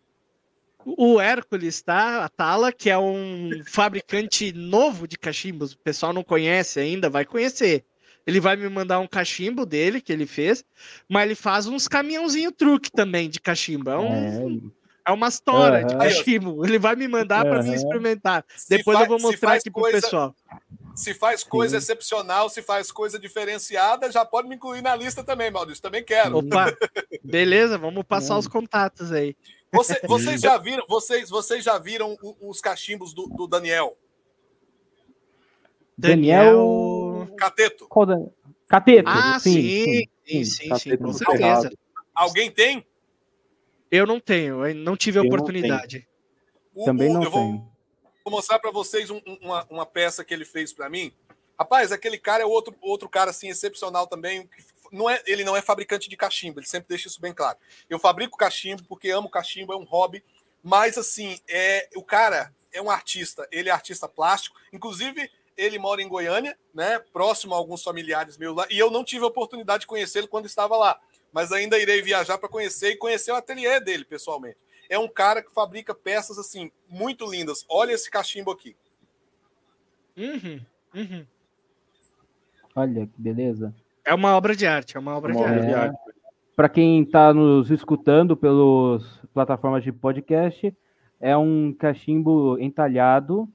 O 0.87 1.21
Hércules, 1.21 1.83
tá? 1.83 2.25
A 2.25 2.29
Tala, 2.29 2.73
que 2.73 2.89
é 2.89 2.97
um 2.97 3.51
fabricante 3.67 4.53
novo 4.53 5.09
de 5.09 5.19
cachimbos, 5.19 5.73
o 5.73 5.79
pessoal 5.79 6.13
não 6.13 6.23
conhece 6.23 6.79
ainda, 6.79 7.11
vai 7.11 7.25
conhecer. 7.25 7.85
Ele 8.25 8.39
vai 8.39 8.57
me 8.57 8.69
mandar 8.69 9.01
um 9.01 9.07
cachimbo 9.07 9.67
dele, 9.67 10.01
que 10.01 10.13
ele 10.13 10.27
fez, 10.27 10.65
mas 11.09 11.25
ele 11.25 11.35
faz 11.35 11.67
uns 11.67 11.89
caminhãozinho 11.89 12.53
truque 12.53 12.91
também 12.91 13.29
de 13.29 13.41
cachimbo. 13.41 13.91
É, 13.91 13.99
um, 13.99 14.73
é. 15.07 15.11
é 15.11 15.13
uma 15.13 15.27
história 15.27 15.81
uhum. 15.81 15.87
de 15.87 15.97
cachimbo. 15.97 16.65
Ele 16.65 16.79
vai 16.79 16.95
me 16.95 17.09
mandar 17.09 17.45
uhum. 17.45 17.51
para 17.51 17.63
mim 17.65 17.73
experimentar. 17.73 18.45
Se 18.57 18.69
Depois 18.69 18.99
eu 19.01 19.07
vou 19.07 19.21
mostrar 19.21 19.55
aqui 19.55 19.71
coisa, 19.71 19.91
pro 19.91 20.01
pessoal. 20.03 20.37
Se 20.95 21.15
faz 21.15 21.45
coisa 21.45 21.79
Sim. 21.79 21.85
excepcional, 21.85 22.49
se 22.49 22.63
faz 22.63 22.91
coisa 22.91 23.19
diferenciada, 23.19 24.11
já 24.11 24.25
pode 24.25 24.49
me 24.49 24.55
incluir 24.55 24.83
na 24.83 24.95
lista 24.97 25.23
também, 25.23 25.51
Maurício. 25.51 25.83
Também 25.83 26.05
quero. 26.05 26.39
Opa, 26.39 26.77
beleza, 27.23 27.77
vamos 27.77 28.05
passar 28.05 28.39
os 28.39 28.49
contatos 28.49 29.13
aí. 29.13 29.37
Você, 29.77 30.01
vocês 30.07 30.41
já 30.41 30.59
viram, 30.59 30.85
vocês, 30.89 31.31
vocês 31.31 31.65
já 31.65 31.79
viram 31.79 32.17
os 32.41 32.61
cachimbos 32.61 33.13
do, 33.13 33.29
do 33.29 33.47
Daniel? 33.47 33.97
Daniel 35.97 37.29
Cateto. 37.37 37.89
Cateto. 38.69 39.09
Ah, 39.09 39.39
sim, 39.39 39.53
sim, 39.53 40.09
sim, 40.27 40.45
sim, 40.45 40.79
sim 40.79 40.97
com 40.97 41.13
certeza. 41.13 41.71
Alguém 42.15 42.51
tem? 42.51 42.85
Eu 43.91 44.07
não 44.07 44.19
tenho, 44.19 44.67
eu 44.67 44.75
não 44.75 44.97
tive 44.97 45.19
a 45.19 45.23
oportunidade. 45.23 46.07
O, 46.75 46.85
Também 46.85 47.13
não 47.13 47.23
eu 47.23 47.31
tenho. 47.31 47.59
Vou, 47.59 47.73
vou 48.25 48.33
mostrar 48.33 48.59
para 48.59 48.71
vocês 48.71 49.11
um, 49.11 49.21
uma, 49.41 49.67
uma 49.71 49.87
peça 49.87 50.25
que 50.25 50.35
ele 50.35 50.45
fez 50.45 50.73
para 50.73 50.91
mim. 50.91 51.13
Rapaz, 51.59 51.93
aquele 51.93 52.19
cara 52.19 52.43
é 52.43 52.47
outro, 52.47 52.75
outro 52.83 53.09
cara 53.09 53.31
assim 53.31 53.49
excepcional 53.49 54.07
também, 54.07 54.49
não 54.93 55.09
é, 55.09 55.23
ele 55.27 55.45
não 55.45 55.57
é 55.57 55.63
fabricante 55.63 56.09
de 56.09 56.17
cachimbo, 56.17 56.61
ele 56.61 56.67
sempre 56.67 56.89
deixa 56.89 57.09
isso 57.09 57.21
bem 57.21 57.33
claro. 57.33 57.59
Eu 57.89 57.99
fabrico 57.99 58.37
cachimbo 58.37 58.85
porque 58.85 59.11
amo 59.11 59.29
cachimbo, 59.29 59.73
é 59.73 59.77
um 59.77 59.85
hobby, 59.85 60.25
mas 60.63 60.99
assim, 60.99 61.39
é 61.49 61.89
o 61.95 62.03
cara 62.03 62.53
é 62.73 62.83
um 62.83 62.91
artista, 62.91 63.49
ele 63.51 63.69
é 63.69 63.73
artista 63.73 64.09
plástico, 64.09 64.57
inclusive 64.73 65.31
ele 65.57 65.79
mora 65.79 66.03
em 66.03 66.09
Goiânia, 66.09 66.59
né, 66.75 66.99
próximo 67.13 67.55
a 67.55 67.57
alguns 67.57 67.83
familiares 67.83 68.37
meus 68.37 68.55
lá, 68.55 68.67
e 68.71 68.79
eu 68.79 68.91
não 68.91 69.03
tive 69.03 69.25
a 69.25 69.29
oportunidade 69.29 69.83
de 69.83 69.87
conhecê-lo 69.87 70.29
quando 70.29 70.47
estava 70.47 70.77
lá, 70.77 71.01
mas 71.33 71.53
ainda 71.53 71.79
irei 71.79 72.03
viajar 72.03 72.39
para 72.39 72.49
conhecer 72.49 72.91
e 72.91 72.97
conhecer 72.97 73.33
o 73.33 73.37
ateliê 73.37 73.81
dele 73.81 74.05
pessoalmente. 74.05 74.59
É 74.89 74.99
um 74.99 75.09
cara 75.09 75.43
que 75.43 75.53
fabrica 75.53 75.95
peças 75.95 76.39
assim 76.39 76.71
muito 76.89 77.27
lindas. 77.27 77.65
Olha 77.69 77.93
esse 77.93 78.09
cachimbo 78.09 78.53
aqui. 78.53 78.77
Uhum, 80.17 80.65
uhum. 80.95 81.27
Olha 82.75 83.07
que 83.07 83.21
beleza. 83.21 83.75
É 84.07 84.15
uma 84.15 84.37
obra 84.37 84.55
de 84.55 84.67
arte, 84.67 84.97
é 84.97 85.01
uma 85.01 85.17
obra, 85.17 85.33
uma 85.35 85.45
de, 85.45 85.51
obra 85.53 85.63
arte. 85.81 85.97
arte. 85.97 85.99
Para 86.55 86.69
quem 86.69 87.03
está 87.03 87.35
nos 87.35 87.71
escutando 87.71 88.37
pelas 88.37 89.03
plataformas 89.35 89.83
de 89.85 89.93
podcast, 89.93 90.75
é 91.21 91.37
um 91.37 91.73
cachimbo 91.73 92.57
entalhado 92.59 93.47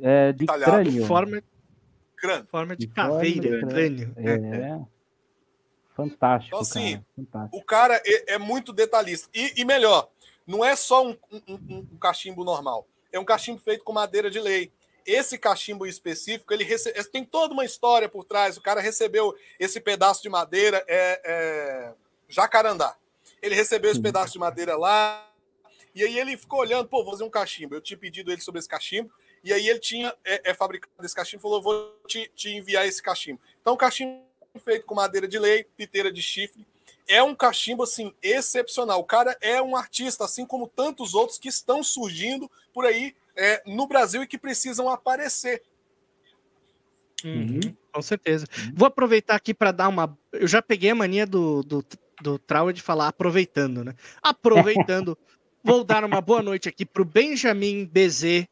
é, 0.00 0.32
de 0.32 0.44
entalhado. 0.44 0.72
crânio. 0.72 1.06
Forma, 1.06 1.42
crânio. 2.16 2.46
forma 2.50 2.74
de, 2.76 2.86
de 2.86 2.92
caveira, 2.92 3.42
forma 3.60 3.66
de 3.66 3.66
crânio. 3.74 4.14
É. 4.16 4.80
Fantástico, 5.94 6.56
Então, 6.56 6.60
assim, 6.60 6.92
cara. 6.94 7.04
Fantástico. 7.16 7.56
O 7.58 7.62
cara 7.64 8.02
é, 8.06 8.34
é 8.34 8.38
muito 8.38 8.72
detalhista. 8.72 9.28
E, 9.34 9.60
e 9.60 9.64
melhor, 9.64 10.08
não 10.46 10.64
é 10.64 10.74
só 10.74 11.06
um, 11.06 11.16
um- 11.30 11.42
um- 11.48 11.86
um 11.92 11.96
cachimbo 11.98 12.42
normal. 12.42 12.86
É 13.12 13.18
um 13.20 13.24
cachimbo 13.24 13.58
feito 13.60 13.84
com 13.84 13.92
madeira 13.92 14.30
de 14.30 14.40
lei. 14.40 14.72
Esse 15.10 15.36
cachimbo 15.36 15.84
em 15.84 15.90
específico, 15.90 16.54
ele 16.54 16.62
rece... 16.62 16.92
tem 17.10 17.24
toda 17.24 17.52
uma 17.52 17.64
história 17.64 18.08
por 18.08 18.24
trás. 18.24 18.56
O 18.56 18.60
cara 18.60 18.80
recebeu 18.80 19.36
esse 19.58 19.80
pedaço 19.80 20.22
de 20.22 20.28
madeira, 20.28 20.84
é, 20.86 21.20
é, 21.24 21.92
jacarandá. 22.28 22.96
Ele 23.42 23.56
recebeu 23.56 23.90
esse 23.90 24.00
pedaço 24.00 24.34
de 24.34 24.38
madeira 24.38 24.76
lá, 24.76 25.28
e 25.92 26.04
aí 26.04 26.16
ele 26.16 26.36
ficou 26.36 26.60
olhando, 26.60 26.86
pô, 26.88 27.02
vou 27.02 27.12
fazer 27.12 27.24
um 27.24 27.30
cachimbo. 27.30 27.74
Eu 27.74 27.80
tinha 27.80 27.98
pedido 27.98 28.30
ele 28.30 28.40
sobre 28.40 28.60
esse 28.60 28.68
cachimbo, 28.68 29.10
e 29.42 29.52
aí 29.52 29.68
ele 29.68 29.80
tinha 29.80 30.14
é, 30.24 30.50
é 30.50 30.54
fabricado 30.54 30.92
esse 31.02 31.14
cachimbo, 31.14 31.42
falou, 31.42 31.60
vou 31.60 32.00
te, 32.06 32.30
te 32.36 32.50
enviar 32.50 32.86
esse 32.86 33.02
cachimbo. 33.02 33.40
Então, 33.60 33.76
cachimbo 33.76 34.22
feito 34.64 34.86
com 34.86 34.94
madeira 34.94 35.26
de 35.26 35.40
lei, 35.40 35.64
piteira 35.76 36.12
de 36.12 36.22
chifre, 36.22 36.64
é 37.08 37.20
um 37.20 37.34
cachimbo 37.34 37.82
assim 37.82 38.14
excepcional. 38.22 39.00
O 39.00 39.04
cara 39.04 39.36
é 39.40 39.60
um 39.60 39.74
artista, 39.74 40.24
assim 40.24 40.46
como 40.46 40.68
tantos 40.68 41.14
outros 41.14 41.36
que 41.36 41.48
estão 41.48 41.82
surgindo 41.82 42.48
por 42.72 42.86
aí 42.86 43.16
é, 43.36 43.62
no 43.66 43.86
Brasil 43.86 44.22
e 44.22 44.26
que 44.26 44.38
precisam 44.38 44.88
aparecer. 44.88 45.62
Uhum, 47.24 47.60
com 47.92 48.02
certeza. 48.02 48.46
Vou 48.74 48.86
aproveitar 48.86 49.34
aqui 49.34 49.52
para 49.52 49.72
dar 49.72 49.88
uma. 49.88 50.16
Eu 50.32 50.48
já 50.48 50.62
peguei 50.62 50.90
a 50.90 50.94
mania 50.94 51.26
do, 51.26 51.62
do, 51.62 51.84
do 52.22 52.38
Trauer 52.38 52.72
de 52.72 52.82
falar 52.82 53.08
aproveitando, 53.08 53.84
né? 53.84 53.94
Aproveitando, 54.22 55.16
vou 55.62 55.84
dar 55.84 56.04
uma 56.04 56.20
boa 56.20 56.42
noite 56.42 56.68
aqui 56.68 56.86
para 56.86 57.02
o 57.02 57.04
Benjamin 57.04 57.84
BZ. 57.84 58.46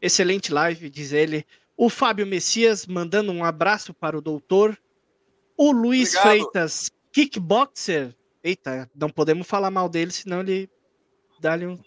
Excelente 0.00 0.52
live, 0.52 0.90
diz 0.90 1.12
ele. 1.12 1.44
O 1.76 1.88
Fábio 1.88 2.26
Messias 2.26 2.86
mandando 2.86 3.32
um 3.32 3.44
abraço 3.44 3.92
para 3.92 4.16
o 4.16 4.20
doutor. 4.20 4.78
O 5.56 5.72
Luiz 5.72 6.14
Obrigado. 6.14 6.22
Freitas, 6.22 6.90
kickboxer. 7.12 8.14
Eita, 8.42 8.90
não 8.94 9.08
podemos 9.08 9.46
falar 9.46 9.70
mal 9.70 9.88
dele, 9.88 10.10
senão 10.10 10.40
ele 10.40 10.68
dá-lhe 11.40 11.66
um. 11.66 11.78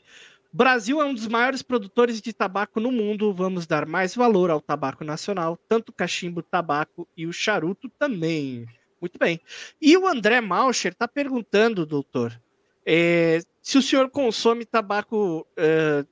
Brasil 0.58 1.00
é 1.00 1.06
um 1.06 1.14
dos 1.14 1.28
maiores 1.28 1.62
produtores 1.62 2.20
de 2.20 2.34
tabaco 2.34 2.80
no 2.80 2.92
mundo. 2.92 3.32
Vamos 3.32 3.68
dar 3.68 3.86
mais 3.86 4.16
valor 4.16 4.50
ao 4.50 4.60
tabaco 4.60 5.04
nacional, 5.04 5.56
tanto 5.70 5.94
cachimbo, 5.94 6.42
tabaco 6.42 7.08
e 7.16 7.28
o 7.28 7.32
charuto 7.32 7.88
também. 8.00 8.66
Muito 9.00 9.20
bem. 9.20 9.40
E 9.80 9.96
o 9.96 10.08
André 10.08 10.42
Malcher 10.42 10.94
está 10.94 11.08
perguntando, 11.08 11.86
doutor, 11.86 12.42
eh, 12.84 13.42
se 13.62 13.78
o 13.78 13.84
senhor 13.84 14.10
consome 14.10 14.66
tabaco, 14.66 15.46
eh, 15.56 16.04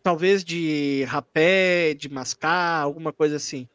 talvez 0.00 0.44
de 0.44 1.02
rapé, 1.02 1.92
de 1.92 2.08
mascar, 2.08 2.80
alguma 2.80 3.12
coisa 3.12 3.34
assim. 3.34 3.68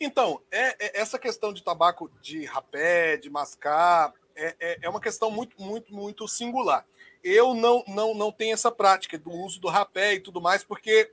Então, 0.00 0.42
é, 0.50 0.84
é- 0.84 1.00
essa 1.00 1.16
questão 1.16 1.52
de 1.52 1.62
tabaco 1.62 2.10
de 2.20 2.44
rapé, 2.44 3.16
de 3.16 3.30
mascar, 3.30 4.12
é, 4.34 4.56
é- 4.58 4.78
é 4.82 4.88
uma 4.88 5.00
questão 5.00 5.30
muito, 5.30 5.62
muito, 5.62 5.94
muito 5.94 6.26
singular. 6.26 6.84
Eu 7.28 7.54
não, 7.54 7.82
não, 7.88 8.14
não 8.14 8.30
tenho 8.30 8.54
essa 8.54 8.70
prática 8.70 9.18
do 9.18 9.32
uso 9.32 9.60
do 9.60 9.66
rapé 9.66 10.14
e 10.14 10.20
tudo 10.20 10.40
mais, 10.40 10.62
porque 10.62 11.12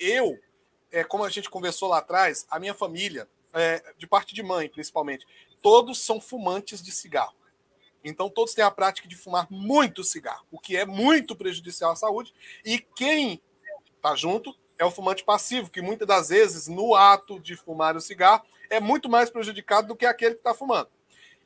eu, 0.00 0.38
é, 0.90 1.04
como 1.04 1.22
a 1.22 1.28
gente 1.28 1.50
conversou 1.50 1.90
lá 1.90 1.98
atrás, 1.98 2.46
a 2.50 2.58
minha 2.58 2.72
família, 2.72 3.28
é, 3.52 3.92
de 3.98 4.06
parte 4.06 4.34
de 4.34 4.42
mãe 4.42 4.70
principalmente, 4.70 5.26
todos 5.60 6.02
são 6.02 6.18
fumantes 6.18 6.82
de 6.82 6.90
cigarro. 6.90 7.36
Então, 8.02 8.30
todos 8.30 8.54
têm 8.54 8.64
a 8.64 8.70
prática 8.70 9.06
de 9.06 9.14
fumar 9.14 9.46
muito 9.50 10.02
cigarro, 10.02 10.46
o 10.50 10.58
que 10.58 10.78
é 10.78 10.86
muito 10.86 11.36
prejudicial 11.36 11.92
à 11.92 11.96
saúde. 11.96 12.32
E 12.64 12.78
quem 12.78 13.38
tá 14.00 14.16
junto 14.16 14.56
é 14.78 14.84
o 14.86 14.90
fumante 14.90 15.22
passivo, 15.22 15.70
que 15.70 15.82
muitas 15.82 16.08
das 16.08 16.30
vezes, 16.30 16.68
no 16.68 16.94
ato 16.94 17.38
de 17.38 17.54
fumar 17.54 17.98
o 17.98 18.00
cigarro, 18.00 18.46
é 18.70 18.80
muito 18.80 19.10
mais 19.10 19.28
prejudicado 19.28 19.88
do 19.88 19.94
que 19.94 20.06
aquele 20.06 20.36
que 20.36 20.40
está 20.40 20.54
fumando. 20.54 20.88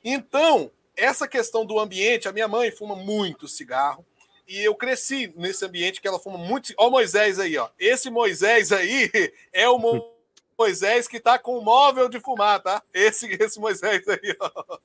Então, 0.04 0.70
essa 0.96 1.28
questão 1.28 1.64
do 1.64 1.78
ambiente, 1.78 2.28
a 2.28 2.32
minha 2.32 2.48
mãe 2.48 2.70
fuma 2.70 2.96
muito 2.96 3.46
cigarro, 3.46 4.04
e 4.48 4.62
eu 4.62 4.74
cresci 4.74 5.32
nesse 5.36 5.64
ambiente 5.64 6.00
que 6.00 6.06
ela 6.08 6.18
fuma 6.20 6.38
muito. 6.38 6.72
Ó, 6.78 6.88
Moisés 6.88 7.38
aí, 7.38 7.58
ó. 7.58 7.68
Esse 7.78 8.08
Moisés 8.10 8.70
aí 8.72 9.10
é 9.52 9.68
o 9.68 9.78
Mo- 9.78 10.14
Moisés 10.56 11.06
que 11.08 11.18
tá 11.20 11.38
com 11.38 11.58
o 11.58 11.62
móvel 11.62 12.08
de 12.08 12.20
fumar, 12.20 12.62
tá? 12.62 12.82
Esse, 12.94 13.26
esse 13.42 13.58
Moisés 13.58 14.06
aí, 14.08 14.36
ó. 14.40 14.78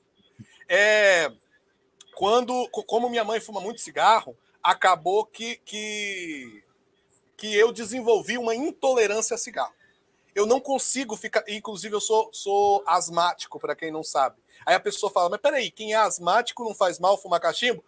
É, 0.68 1.32
quando, 2.16 2.68
co- 2.70 2.84
como 2.84 3.10
minha 3.10 3.24
mãe 3.24 3.40
fuma 3.40 3.62
muito 3.62 3.82
cigarro, 3.82 4.36
acabou 4.64 5.26
que, 5.26 5.58
que, 5.64 6.64
que 7.38 7.56
eu 7.56 7.72
desenvolvi 7.72 8.38
uma 8.38 8.56
intolerância 8.56 9.36
a 9.36 9.38
cigarro. 9.38 9.74
Eu 10.34 10.46
não 10.46 10.60
consigo 10.60 11.16
ficar. 11.18 11.44
Inclusive, 11.48 11.94
eu 11.96 12.02
sou, 12.02 12.30
sou 12.34 12.84
asmático, 12.86 13.60
para 13.60 13.76
quem 13.76 13.92
não 13.92 14.04
sabe. 14.04 14.42
Aí 14.66 14.74
a 14.76 14.80
pessoa 14.80 15.12
fala: 15.12 15.30
Mas 15.30 15.42
peraí, 15.42 15.70
quem 15.72 15.94
é 15.94 15.98
asmático 15.98 16.64
não 16.64 16.74
faz 16.74 17.00
mal 17.00 17.18
fumar 17.18 17.40
cachimbo? 17.40 17.84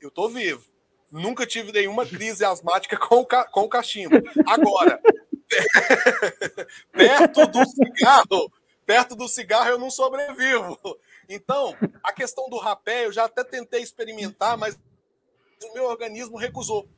Eu 0.00 0.10
tô 0.10 0.28
vivo. 0.28 0.64
Nunca 1.12 1.46
tive 1.46 1.70
nenhuma 1.72 2.04
crise 2.06 2.44
asmática 2.44 2.96
com 2.96 3.16
o, 3.20 3.26
ca- 3.26 3.44
com 3.44 3.60
o 3.60 3.68
cachimbo. 3.68 4.16
Agora, 4.46 5.00
perto 6.92 7.46
do 7.46 7.64
cigarro, 7.66 8.52
perto 8.84 9.14
do 9.14 9.28
cigarro 9.28 9.68
eu 9.70 9.78
não 9.78 9.90
sobrevivo. 9.90 10.78
Então, 11.28 11.76
a 12.02 12.12
questão 12.12 12.48
do 12.48 12.58
rapé, 12.58 13.06
eu 13.06 13.12
já 13.12 13.24
até 13.24 13.44
tentei 13.44 13.82
experimentar, 13.82 14.56
mas 14.56 14.76
o 15.64 15.74
meu 15.74 15.84
organismo 15.84 16.36
recusou. 16.36 16.88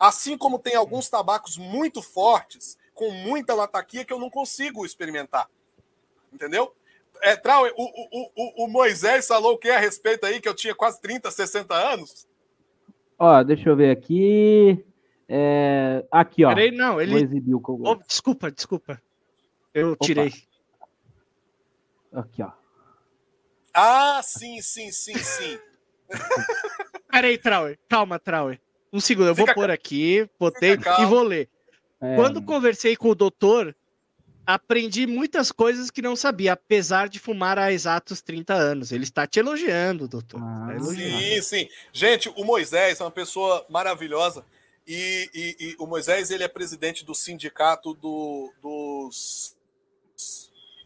Assim 0.00 0.36
como 0.36 0.58
tem 0.58 0.74
alguns 0.74 1.08
tabacos 1.08 1.56
muito 1.56 2.02
fortes, 2.02 2.76
com 2.96 3.10
muita 3.10 3.54
lataquia, 3.54 4.06
que 4.06 4.12
eu 4.12 4.18
não 4.18 4.30
consigo 4.30 4.84
experimentar. 4.86 5.48
Entendeu? 6.32 6.74
É, 7.22 7.36
Trau, 7.36 7.64
o, 7.64 7.68
o, 7.76 8.30
o, 8.34 8.64
o 8.64 8.68
Moisés 8.68 9.26
falou 9.28 9.52
o 9.52 9.58
que 9.58 9.68
a 9.68 9.78
respeito 9.78 10.24
aí, 10.24 10.40
que 10.40 10.48
eu 10.48 10.54
tinha 10.54 10.74
quase 10.74 10.98
30, 11.00 11.30
60 11.30 11.74
anos. 11.74 12.26
Ó, 13.18 13.42
deixa 13.42 13.68
eu 13.68 13.76
ver 13.76 13.90
aqui. 13.90 14.82
É, 15.28 16.04
Aqui, 16.10 16.44
ó. 16.44 16.48
Peraí, 16.48 16.70
não, 16.70 16.92
Vou 16.94 17.02
ele. 17.02 17.28
que 17.28 17.50
eu- 17.50 17.80
Oh, 17.84 17.94
desculpa, 17.96 18.50
desculpa. 18.50 19.00
Eu 19.74 19.94
tirei. 19.96 20.32
Aqui, 22.12 22.42
ó. 22.42 22.50
Ah, 23.74 24.22
sim, 24.22 24.62
sim, 24.62 24.90
sim, 24.90 25.18
sim. 25.18 25.58
Peraí, 27.10 27.36
Trauer. 27.36 27.78
Calma, 27.88 28.18
Trauer. 28.18 28.58
Um 28.90 29.00
segundo, 29.00 29.26
eu 29.28 29.34
vou 29.34 29.46
Fica 29.46 29.54
pôr 29.54 29.70
aqui, 29.70 30.26
botei 30.38 30.78
e 31.00 31.04
vou 31.06 31.22
ler. 31.22 31.50
É, 32.00 32.16
Quando 32.16 32.42
conversei 32.42 32.94
com 32.96 33.08
o 33.10 33.14
doutor, 33.14 33.74
aprendi 34.46 35.06
muitas 35.06 35.50
coisas 35.50 35.90
que 35.90 36.02
não 36.02 36.14
sabia, 36.14 36.52
apesar 36.52 37.08
de 37.08 37.18
fumar 37.18 37.58
há 37.58 37.72
exatos 37.72 38.20
30 38.20 38.54
anos. 38.54 38.92
Ele 38.92 39.04
está 39.04 39.26
te 39.26 39.38
elogiando, 39.38 40.06
doutor. 40.06 40.40
Ah, 40.42 40.68
Está 40.72 40.84
elogiando. 40.84 41.18
Sim, 41.20 41.42
sim. 41.42 41.68
Gente, 41.92 42.28
o 42.36 42.44
Moisés 42.44 43.00
é 43.00 43.04
uma 43.04 43.10
pessoa 43.10 43.64
maravilhosa. 43.68 44.44
E, 44.86 45.28
e- 45.34 45.56
e 45.58 45.76
o 45.80 45.86
Moisés 45.86 46.30
ele 46.30 46.44
é 46.44 46.48
presidente 46.48 47.04
do 47.04 47.14
sindicato 47.14 47.92
do- 47.94 48.52
dos. 48.62 49.56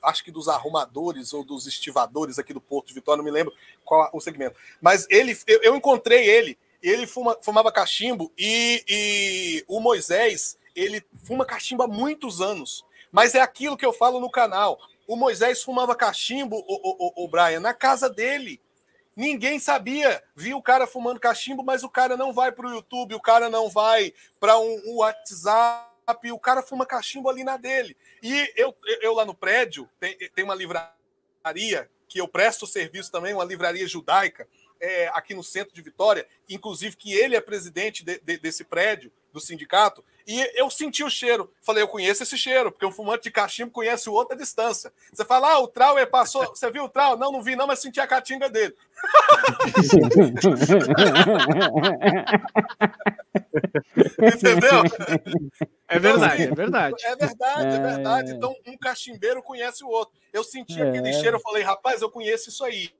Acho 0.02 0.24
que 0.24 0.30
dos 0.30 0.48
arrumadores 0.48 1.34
ou 1.34 1.44
dos 1.44 1.66
estivadores 1.66 2.38
aqui 2.38 2.54
do 2.54 2.60
Porto 2.62 2.88
de 2.88 2.94
Vitória, 2.94 3.18
não 3.18 3.24
me 3.24 3.30
lembro 3.30 3.52
qual 3.84 4.08
o 4.14 4.20
segmento. 4.20 4.56
Mas 4.80 5.06
ele, 5.10 5.36
eu, 5.46 5.60
eu 5.62 5.76
encontrei 5.76 6.26
ele, 6.26 6.56
ele 6.82 7.06
fuma- 7.06 7.36
fumava 7.42 7.70
cachimbo 7.70 8.32
e, 8.38 8.82
e 8.88 9.64
o 9.68 9.78
Moisés, 9.78 10.56
ele 10.74 11.04
fuma 11.24 11.44
cachimbo 11.44 11.82
há 11.82 11.88
muitos 11.88 12.40
anos. 12.40 12.84
Mas 13.12 13.34
é 13.34 13.40
aquilo 13.40 13.76
que 13.76 13.84
eu 13.84 13.92
falo 13.92 14.20
no 14.20 14.30
canal. 14.30 14.78
O 15.06 15.16
Moisés 15.16 15.62
fumava 15.62 15.96
cachimbo, 15.96 16.56
o, 16.56 16.60
o, 16.60 17.22
o, 17.22 17.24
o 17.24 17.28
Brian, 17.28 17.60
na 17.60 17.74
casa 17.74 18.08
dele. 18.08 18.60
Ninguém 19.16 19.58
sabia. 19.58 20.22
Viu 20.36 20.56
o 20.56 20.62
cara 20.62 20.86
fumando 20.86 21.18
cachimbo, 21.18 21.64
mas 21.64 21.82
o 21.82 21.88
cara 21.88 22.16
não 22.16 22.32
vai 22.32 22.52
para 22.52 22.66
o 22.66 22.70
YouTube, 22.70 23.14
o 23.14 23.20
cara 23.20 23.50
não 23.50 23.68
vai 23.68 24.14
para 24.38 24.58
um, 24.58 24.82
um 24.86 24.96
WhatsApp, 24.96 26.32
o 26.32 26.38
cara 26.38 26.62
fuma 26.62 26.86
cachimbo 26.86 27.28
ali 27.28 27.44
na 27.44 27.56
dele. 27.56 27.96
E 28.22 28.52
eu, 28.56 28.74
eu 29.02 29.12
lá 29.14 29.24
no 29.24 29.34
prédio, 29.34 29.88
tem, 29.98 30.16
tem 30.16 30.44
uma 30.44 30.54
livraria 30.54 31.90
que 32.08 32.20
eu 32.20 32.26
presto 32.26 32.66
serviço 32.66 33.10
também, 33.10 33.34
uma 33.34 33.44
livraria 33.44 33.86
judaica, 33.86 34.48
é, 34.80 35.08
aqui 35.14 35.34
no 35.34 35.42
centro 35.44 35.72
de 35.74 35.82
Vitória, 35.82 36.26
inclusive 36.48 36.96
que 36.96 37.12
ele 37.12 37.36
é 37.36 37.40
presidente 37.40 38.04
de- 38.04 38.18
de- 38.20 38.38
desse 38.38 38.64
prédio, 38.64 39.12
do 39.32 39.38
sindicato, 39.40 40.04
e 40.26 40.40
eu 40.58 40.68
senti 40.68 41.04
o 41.04 41.10
cheiro. 41.10 41.52
Falei, 41.62 41.84
eu 41.84 41.88
conheço 41.88 42.24
esse 42.24 42.36
cheiro, 42.36 42.72
porque 42.72 42.84
um 42.84 42.90
fumante 42.90 43.22
de 43.24 43.30
cachimbo 43.30 43.70
conhece 43.70 44.10
o 44.10 44.12
outro 44.12 44.34
à 44.34 44.36
distância. 44.36 44.92
Você 45.12 45.24
fala, 45.24 45.52
ah, 45.52 45.60
o 45.60 45.68
Trauer 45.68 46.10
passou, 46.10 46.44
você 46.46 46.68
viu 46.68 46.82
o 46.84 46.88
Trauer? 46.88 47.16
Não, 47.16 47.30
não 47.30 47.40
vi 47.40 47.54
não, 47.54 47.64
mas 47.68 47.78
senti 47.78 48.00
a 48.00 48.08
catinga 48.08 48.50
dele. 48.50 48.74
Entendeu? 54.18 54.82
É 55.88 55.98
verdade, 55.98 56.42
é 56.42 56.54
verdade. 56.54 56.94
É 57.04 57.16
verdade, 57.16 57.66
é 57.66 57.76
É. 57.76 57.80
verdade. 57.80 58.32
Então, 58.32 58.54
um 58.66 58.76
cachimbeiro 58.76 59.42
conhece 59.42 59.84
o 59.84 59.88
outro. 59.88 60.14
Eu 60.32 60.44
senti 60.44 60.80
É. 60.80 60.88
aquele 60.88 61.12
cheiro, 61.12 61.36
eu 61.36 61.40
falei, 61.40 61.62
rapaz, 61.62 62.02
eu 62.02 62.10
conheço 62.10 62.48
isso 62.48 62.64
aí. 62.64 62.90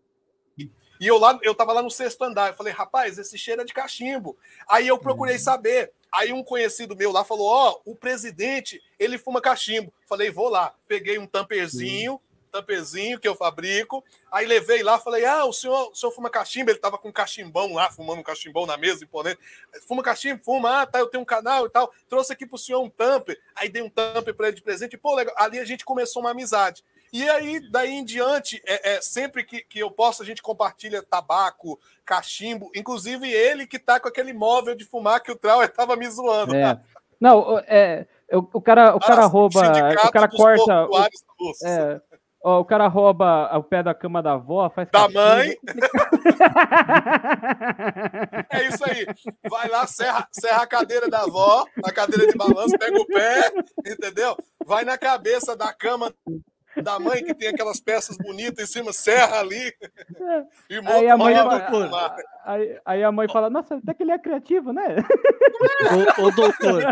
E 1.01 1.07
eu 1.07 1.17
lá, 1.17 1.39
eu 1.43 1.55
tava 1.55 1.73
lá 1.73 1.83
no 1.83 1.91
sexto 1.91 2.23
andar, 2.23 2.49
eu 2.49 2.55
falei, 2.55 2.75
rapaz, 2.75 3.19
esse 3.19 3.39
cheiro 3.39 3.63
é 3.63 3.65
de 3.65 3.73
cachimbo. 3.73 4.37
Aí 4.69 4.87
eu 4.87 4.99
procurei 4.99 5.39
saber. 5.39 5.91
Aí 6.13 6.33
um 6.33 6.43
conhecido 6.43 6.95
meu 6.97 7.11
lá 7.11 7.25
falou: 7.25 7.47
Ó, 7.47 7.81
o 7.85 7.95
presidente, 7.95 8.83
ele 8.99 9.17
fuma 9.17 9.41
cachimbo. 9.41 9.93
Falei, 10.09 10.31
vou 10.31 10.49
lá. 10.49 10.75
Peguei 10.89 11.19
um 11.19 11.27
tamperzinho, 11.27 12.21
tampezinho 12.51 13.19
que 13.19 13.29
eu 13.29 13.35
fabrico. 13.35 14.05
Aí 14.31 14.47
levei 14.47 14.83
lá, 14.83 14.99
falei: 14.99 15.25
Ah, 15.25 15.45
o 15.45 15.53
senhor, 15.53 15.91
o 15.91 15.95
senhor 15.95 16.13
fuma 16.13 16.29
cachimbo? 16.29 16.71
Ele 16.71 16.79
tava 16.79 16.99
com 16.99 17.09
um 17.09 17.13
cachimbão 17.13 17.75
lá, 17.75 17.91
fumando 17.91 18.21
um 18.21 18.25
cachimbão 18.25 18.67
na 18.67 18.77
mesa, 18.77 19.05
imponente. 19.05 19.39
Fuma 19.87 20.03
cachimbo? 20.03 20.43
Fuma, 20.45 20.83
ah, 20.83 20.87
tá, 20.87 20.99
eu 20.99 21.07
tenho 21.07 21.23
um 21.23 21.27
canal 21.27 21.67
e 21.67 21.71
tal. 21.71 21.93
Trouxe 22.09 22.33
aqui 22.33 22.45
pro 22.45 22.59
senhor 22.59 22.83
um 22.83 22.91
tamper. 22.91 23.41
Aí 23.55 23.69
dei 23.69 23.83
um 23.83 23.89
tamper 23.89 24.35
para 24.35 24.49
ele 24.49 24.57
de 24.57 24.63
presente. 24.63 24.99
Pô, 24.99 25.15
legal. 25.15 25.35
Ali 25.39 25.59
a 25.59 25.65
gente 25.65 25.85
começou 25.85 26.23
uma 26.23 26.33
amizade. 26.33 26.85
E 27.13 27.29
aí, 27.29 27.61
daí 27.71 27.91
em 27.91 28.05
diante, 28.05 28.63
é, 28.65 28.95
é, 28.95 29.01
sempre 29.01 29.45
que, 29.45 29.63
que 29.63 29.81
eu 29.81 29.91
posso, 29.91 30.23
a 30.23 30.27
gente 30.27 30.41
compartilha 30.41 31.03
tabaco, 31.03 31.79
cachimbo, 32.05 32.71
inclusive 32.75 33.29
ele 33.29 33.67
que 33.67 33.81
tá 33.81 33.99
com 33.99 34.09
aquele 34.09 34.33
móvel 34.33 34.77
de 34.77 34.85
fumar 34.85 35.21
que 35.21 35.33
o 35.33 35.37
Trauer 35.37 35.73
tava 35.73 35.97
me 35.97 36.09
zoando. 36.09 36.55
É. 36.55 36.79
Não, 37.21 37.59
é, 37.67 38.07
o, 38.33 38.61
cara, 38.61 38.95
o 38.95 39.01
cara 39.01 39.27
rouba, 39.27 39.61
o 39.61 40.11
cara 40.11 40.29
corta. 40.29 40.87
O, 40.87 41.05
é, 41.67 42.01
ó, 42.43 42.61
o 42.61 42.65
cara 42.65 42.87
rouba 42.87 43.51
o 43.59 43.65
pé 43.65 43.83
da 43.83 43.93
cama 43.93 44.23
da 44.23 44.35
avó, 44.35 44.71
faz. 44.71 44.89
Da 44.91 45.09
mãe. 45.09 45.57
é 48.51 48.69
isso 48.69 48.85
aí. 48.89 49.05
Vai 49.51 49.69
lá, 49.69 49.85
serra, 49.87 50.29
serra 50.31 50.63
a 50.63 50.67
cadeira 50.67 51.11
da 51.11 51.23
avó, 51.23 51.67
a 51.85 51.93
cadeira 51.93 52.29
de 52.29 52.39
balanço, 52.39 52.79
pega 52.79 52.99
o 52.99 53.07
pé, 53.07 53.53
entendeu? 53.85 54.37
Vai 54.65 54.85
na 54.85 54.97
cabeça 54.97 55.57
da 55.57 55.73
cama 55.73 56.15
da 56.83 56.99
mãe 56.99 57.25
que 57.25 57.35
tem 57.35 57.49
aquelas 57.49 57.81
peças 57.81 58.17
bonitas 58.17 58.69
em 58.69 58.73
cima, 58.73 58.93
serra 58.93 59.41
ali. 59.41 59.75
E 60.69 60.75
aí, 60.87 61.09
a 61.09 61.17
mãe 61.17 61.35
fala, 61.35 62.17
aí, 62.45 62.81
aí, 62.85 63.05
a 63.05 63.13
mãe 63.13 63.29
fala, 63.29 63.51
nossa, 63.51 63.77
até 63.77 63.95
que 63.95 64.03
ele 64.03 64.13
é 64.13 64.19
criativo, 64.19 64.73
né? 64.73 64.97
ô, 66.19 66.27
ô, 66.27 66.31
doutor, 66.31 66.83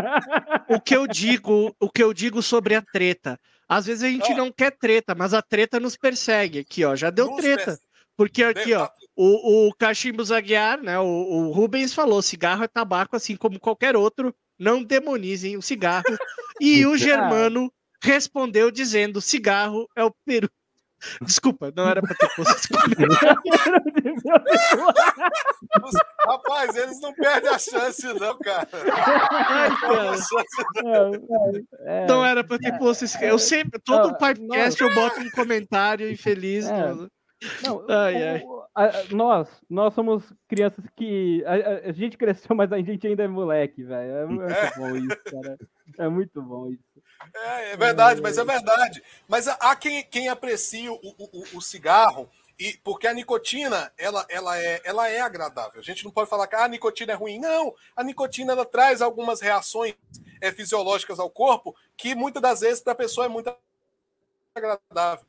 o 0.69 0.79
que 0.79 0.95
eu 0.95 1.07
digo, 1.07 1.75
o 1.79 1.89
que 1.89 2.03
eu 2.03 2.13
digo 2.13 2.41
sobre 2.41 2.75
a 2.75 2.81
treta. 2.81 3.39
Às 3.67 3.85
vezes 3.85 4.03
a 4.03 4.07
gente 4.07 4.31
ah. 4.31 4.35
não 4.35 4.51
quer 4.51 4.71
treta, 4.71 5.13
mas 5.13 5.33
a 5.33 5.41
treta 5.41 5.79
nos 5.79 5.95
persegue. 5.95 6.59
Aqui, 6.59 6.83
ó, 6.83 6.95
já 6.95 7.09
deu 7.09 7.27
nos 7.27 7.37
treta. 7.37 7.79
Porque 8.17 8.43
aqui, 8.43 8.73
ó, 8.73 8.89
o, 9.15 9.67
o 9.67 9.73
Cachimbo 9.75 10.23
Zaguiar, 10.25 10.81
né? 10.81 10.99
O, 10.99 11.05
o 11.05 11.51
Rubens 11.51 11.93
falou: 11.93 12.21
cigarro 12.21 12.63
é 12.63 12.67
tabaco, 12.67 13.15
assim 13.15 13.35
como 13.35 13.59
qualquer 13.59 13.95
outro. 13.95 14.35
Não 14.57 14.83
demonizem 14.83 15.55
o 15.55 15.61
cigarro. 15.61 16.03
E 16.59 16.85
o 16.85 16.97
Germano 16.97 17.71
respondeu 18.01 18.71
dizendo: 18.71 19.21
cigarro 19.21 19.87
é 19.95 20.03
o 20.03 20.11
peru. 20.25 20.49
Desculpa, 21.21 21.71
não 21.75 21.87
era 21.87 22.01
para 22.01 22.15
ter 22.15 22.29
posto 22.35 22.73
Rapaz, 26.25 26.75
eles 26.75 26.99
não 27.01 27.13
perdem 27.13 27.49
a 27.49 27.57
chance, 27.57 28.05
não, 28.19 28.37
cara. 28.39 28.67
Ai, 28.91 29.69
cara. 29.79 30.15
É, 31.85 32.03
é, 32.03 32.05
não 32.05 32.25
era 32.25 32.43
para 32.43 32.57
ter 32.57 32.77
posto 32.77 33.05
esse. 33.05 33.23
Eu 33.23 33.39
sempre, 33.39 33.79
todo 33.79 34.17
podcast 34.17 34.81
eu 34.81 34.93
boto 34.93 35.21
um 35.21 35.31
comentário 35.31 36.11
infeliz. 36.11 36.67
É. 36.67 36.93
Não, 37.63 37.85
ai, 37.89 38.27
ai. 38.27 38.43
A, 38.75 39.13
nós, 39.13 39.49
nós 39.69 39.93
somos 39.93 40.33
crianças 40.47 40.83
que. 40.95 41.43
A, 41.45 41.89
a, 41.89 41.91
gente 41.91 42.17
cresceu, 42.17 42.55
mas 42.55 42.71
a 42.71 42.77
gente 42.77 43.05
ainda 43.07 43.23
é 43.23 43.27
moleque, 43.27 43.83
velho. 43.83 44.11
É 44.11 44.25
muito 44.25 44.51
é. 44.51 44.71
bom 44.77 44.95
isso, 44.95 45.23
cara. 45.23 45.57
É 45.97 46.09
muito 46.09 46.41
bom 46.41 46.69
isso. 46.69 46.83
É, 47.33 47.71
é 47.71 47.77
verdade, 47.77 48.21
mas 48.21 48.37
é 48.37 48.43
verdade. 48.43 49.03
Mas 49.27 49.47
há 49.47 49.75
quem, 49.75 50.03
quem 50.05 50.29
aprecia 50.29 50.91
o, 50.91 50.99
o, 51.03 51.57
o 51.57 51.61
cigarro, 51.61 52.29
e 52.59 52.77
porque 52.83 53.07
a 53.07 53.13
nicotina 53.13 53.91
ela, 53.97 54.25
ela, 54.29 54.61
é, 54.61 54.81
ela 54.83 55.07
é 55.07 55.21
agradável. 55.21 55.79
A 55.79 55.83
gente 55.83 56.03
não 56.03 56.11
pode 56.11 56.29
falar 56.29 56.45
que 56.45 56.55
ah, 56.55 56.65
a 56.65 56.67
nicotina 56.67 57.13
é 57.13 57.15
ruim. 57.15 57.39
Não, 57.39 57.73
a 57.95 58.03
nicotina 58.03 58.51
ela 58.51 58.65
traz 58.65 59.01
algumas 59.01 59.39
reações 59.39 59.95
é, 60.41 60.51
fisiológicas 60.51 61.19
ao 61.19 61.29
corpo 61.29 61.73
que 61.95 62.13
muitas 62.13 62.41
das 62.41 62.59
vezes 62.59 62.81
para 62.81 62.91
a 62.91 62.97
pessoa 62.97 63.25
é 63.25 63.29
muito 63.29 63.55
agradável. 64.53 65.25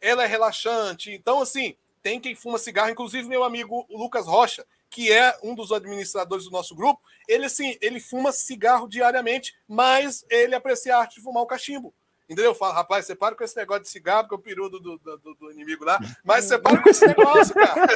Ela 0.00 0.24
é 0.24 0.26
relaxante. 0.26 1.12
Então, 1.12 1.40
assim, 1.40 1.76
tem 2.02 2.18
quem 2.18 2.34
fuma 2.34 2.58
cigarro, 2.58 2.90
inclusive 2.90 3.28
meu 3.28 3.44
amigo 3.44 3.86
Lucas 3.88 4.26
Rocha, 4.26 4.66
que 4.92 5.10
é 5.10 5.34
um 5.42 5.54
dos 5.54 5.72
administradores 5.72 6.44
do 6.44 6.50
nosso 6.50 6.76
grupo, 6.76 7.00
ele 7.26 7.46
assim, 7.46 7.78
ele 7.80 7.98
fuma 7.98 8.30
cigarro 8.30 8.86
diariamente, 8.86 9.54
mas 9.66 10.22
ele 10.28 10.54
aprecia 10.54 10.94
a 10.94 11.00
arte 11.00 11.14
de 11.16 11.22
fumar 11.22 11.42
o 11.42 11.46
cachimbo. 11.46 11.94
Entendeu? 12.28 12.54
Fala, 12.54 12.74
rapaz, 12.74 13.06
você 13.06 13.14
para 13.14 13.34
com 13.34 13.42
esse 13.42 13.56
negócio 13.56 13.84
de 13.84 13.88
cigarro, 13.88 14.28
porque 14.28 14.34
é 14.34 14.38
o 14.38 14.42
peru 14.42 14.68
do, 14.68 14.78
do, 14.78 14.98
do, 14.98 15.34
do 15.34 15.50
inimigo 15.50 15.82
lá, 15.84 15.98
mas 16.22 16.44
você 16.44 16.58
para 16.58 16.80
com 16.80 16.90
esse 16.90 17.06
negócio, 17.06 17.54
cara. 17.54 17.86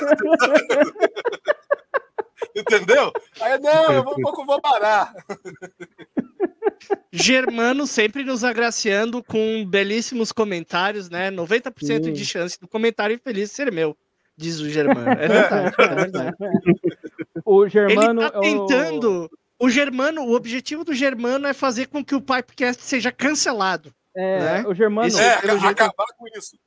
Entendeu? 2.56 3.12
Aí, 3.43 3.59
não, 3.59 3.93
eu 3.93 4.02
vou, 4.02 4.14
um 4.14 4.23
pouco 4.23 4.47
vou 4.47 4.59
parar. 4.60 5.12
Germano 7.12 7.86
sempre 7.86 8.24
nos 8.24 8.43
agraciando 8.43 9.23
com 9.23 9.66
belíssimos 9.66 10.32
comentários, 10.32 11.10
né? 11.10 11.31
90% 11.31 12.10
de 12.10 12.24
chance 12.24 12.59
do 12.59 12.66
comentário 12.66 13.14
infeliz 13.14 13.52
ser 13.52 13.70
meu 13.70 13.94
diz 14.36 14.60
o 14.60 14.68
Germano. 14.68 15.08
É 15.10 15.28
verdade, 15.28 15.74
é 15.78 15.94
verdade. 15.94 16.36
O 17.44 17.68
Germano. 17.68 18.22
Ele 18.22 18.30
tá 18.30 18.40
tentando. 18.40 19.30
O... 19.56 19.66
o 19.66 19.70
Germano, 19.70 20.22
o 20.22 20.34
objetivo 20.34 20.84
do 20.84 20.92
Germano 20.92 21.46
é 21.46 21.54
fazer 21.54 21.86
com 21.86 22.04
que 22.04 22.14
o 22.14 22.20
Pipecast 22.20 22.82
seja 22.82 23.12
cancelado. 23.12 23.94
É, 24.16 24.38
né? 24.40 24.64
o 24.66 24.74
Germano. 24.74 25.06
Esse, 25.06 25.20
é, 25.20 25.34
acabar 25.34 25.58
jeito... 25.60 25.94
com 26.16 26.26
isso. 26.36 26.58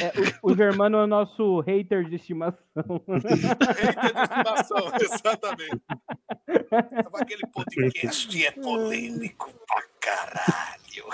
É, 0.00 0.38
o, 0.42 0.52
o, 0.52 0.56
Germano 0.56 0.96
é 0.96 1.04
o 1.04 1.06
nosso 1.06 1.60
hater 1.60 2.04
de 2.04 2.16
estimação. 2.16 2.58
hater 2.74 3.36
de 3.36 4.22
estimação, 4.22 4.92
exatamente. 5.02 5.82
Aquele 7.12 7.46
podcast 7.52 8.46
é 8.46 8.50
polêmico 8.62 9.52
pra 9.66 9.82
caralho. 10.00 11.04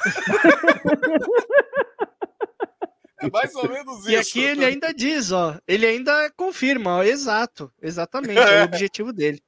É 3.27 3.31
mais 3.31 3.55
ou 3.55 3.69
menos 3.69 4.01
isso. 4.01 4.11
E 4.11 4.17
aqui 4.17 4.43
ele 4.43 4.65
ainda 4.65 4.93
diz, 4.93 5.33
ó, 5.33 5.59
ele 5.67 5.87
ainda 5.87 6.31
confirma, 6.37 6.99
ó, 6.99 7.03
exato, 7.03 7.73
exatamente, 7.81 8.39
é, 8.39 8.63
o 8.63 8.65
objetivo 8.67 9.13
dele. 9.13 9.43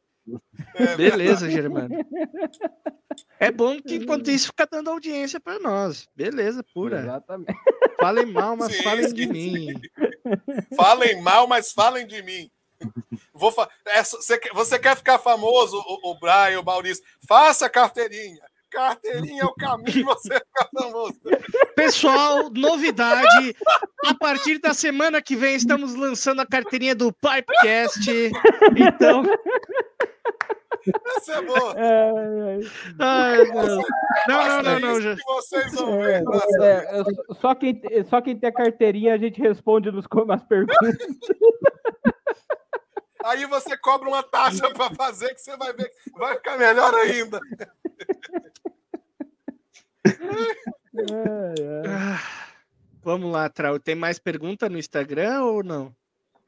É, 0.75 0.97
Beleza, 0.97 1.49
Germano. 1.49 1.95
É 3.39 3.51
bom 3.51 3.81
que 3.81 3.97
enquanto 3.97 4.31
isso 4.31 4.49
fica 4.49 4.67
dando 4.67 4.91
audiência 4.91 5.39
para 5.39 5.59
nós. 5.59 6.09
Beleza, 6.17 6.65
pura. 6.75 7.01
Exatamente. 7.01 7.55
Falem 8.01 8.27
mal, 8.27 8.57
mas 8.57 8.75
sim, 8.75 8.83
falem 8.83 9.09
sim, 9.09 9.15
de 9.15 9.23
sim. 9.23 9.33
mim. 9.33 9.81
Falem 10.75 11.23
mal, 11.23 11.47
mas 11.47 11.73
falem 11.73 12.07
de 12.07 12.23
mim. 12.23 12.51
Vou 13.33 13.53
fa... 13.53 13.69
é, 13.87 14.03
você, 14.03 14.39
você 14.53 14.79
quer 14.79 14.97
ficar 14.97 15.19
famoso, 15.19 15.79
o, 15.79 16.11
o 16.11 16.19
Brian, 16.19 16.61
o 16.61 16.65
Maurício? 16.65 17.05
Faça 17.27 17.71
carteirinha. 17.71 18.43
Carteirinha 18.77 19.43
é 19.43 19.47
o 19.47 19.55
caminho 19.55 20.05
você 20.05 20.35
ficar 20.35 20.69
famoso. 20.71 21.19
Pessoal, 21.75 22.51
novidade. 22.51 23.57
A 24.05 24.15
partir 24.15 24.59
da 24.59 24.75
semana 24.75 25.23
que 25.23 25.35
vem 25.35 25.57
estamos 25.57 25.95
lançando 25.95 26.43
a 26.43 26.47
carteirinha 26.47 26.95
do 26.95 27.11
Pipecast. 27.11 28.11
Então. 28.77 29.23
Essa 31.17 31.33
é 31.33 31.43
boa. 31.43 31.75
É, 31.79 31.85
é. 31.85 32.61
Ai, 32.99 33.45
não. 33.47 33.83
não, 34.29 34.63
não, 34.63 34.81
não, 34.81 35.01
já. 35.01 35.17
vocês 35.27 35.73
vão 35.73 35.99
ver. 36.03 36.23
É, 36.61 37.01
é, 37.01 37.05
só, 37.41 37.55
quem, 37.55 37.81
só 38.11 38.21
quem 38.21 38.37
tem 38.37 38.51
a 38.51 38.53
carteirinha 38.53 39.15
a 39.15 39.19
gente 39.19 39.41
responde 39.41 39.91
nos, 39.91 40.05
nas 40.27 40.45
perguntas. 40.45 40.97
Aí 43.27 43.45
você 43.47 43.77
cobra 43.77 44.09
uma 44.09 44.23
taxa 44.23 44.73
para 44.73 44.95
fazer 44.95 45.35
que 45.35 45.41
você 45.41 45.57
vai 45.57 45.73
ver 45.73 45.91
vai 46.13 46.37
ficar 46.37 46.57
melhor 46.57 46.95
ainda. 46.95 47.41
Vamos 53.03 53.31
lá, 53.31 53.49
Trau. 53.49 53.81
Tem 53.81 53.97
mais 53.97 54.19
pergunta 54.19 54.69
no 54.69 54.79
Instagram 54.79 55.43
ou 55.43 55.65
não? 55.65 55.95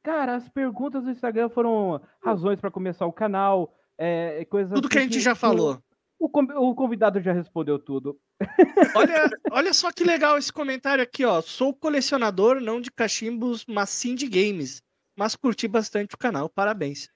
Cara, 0.03 0.37
as 0.37 0.49
perguntas 0.49 1.03
do 1.03 1.11
Instagram 1.11 1.49
foram 1.49 2.01
razões 2.23 2.61
para 2.61 2.71
começar 2.71 3.07
o 3.07 3.13
canal, 3.13 3.75
é, 3.99 4.45
coisas 4.45 4.73
Tudo 4.73 4.89
que 4.89 4.99
a 4.99 5.01
assim 5.01 5.13
gente 5.13 5.21
já 5.21 5.35
falou. 5.35 5.83
O, 6.19 6.27
o 6.27 6.75
convidado 6.75 7.21
já 7.21 7.33
respondeu 7.33 7.79
tudo. 7.79 8.19
Olha, 8.95 9.29
olha 9.51 9.75
só 9.75 9.91
que 9.93 10.05
legal 10.05 10.39
esse 10.39 10.53
comentário 10.53 11.03
aqui, 11.03 11.25
ó. 11.25 11.43
Sou 11.43 11.75
colecionador 11.75 12.61
não 12.61 12.81
de 12.81 12.91
cachimbos, 12.91 13.65
mas 13.67 13.91
sim 13.91 14.15
de 14.15 14.29
games. 14.29 14.81
Mas 15.19 15.35
curti 15.35 15.67
bastante 15.67 16.15
o 16.15 16.19
canal, 16.19 16.49
parabéns. 16.49 17.09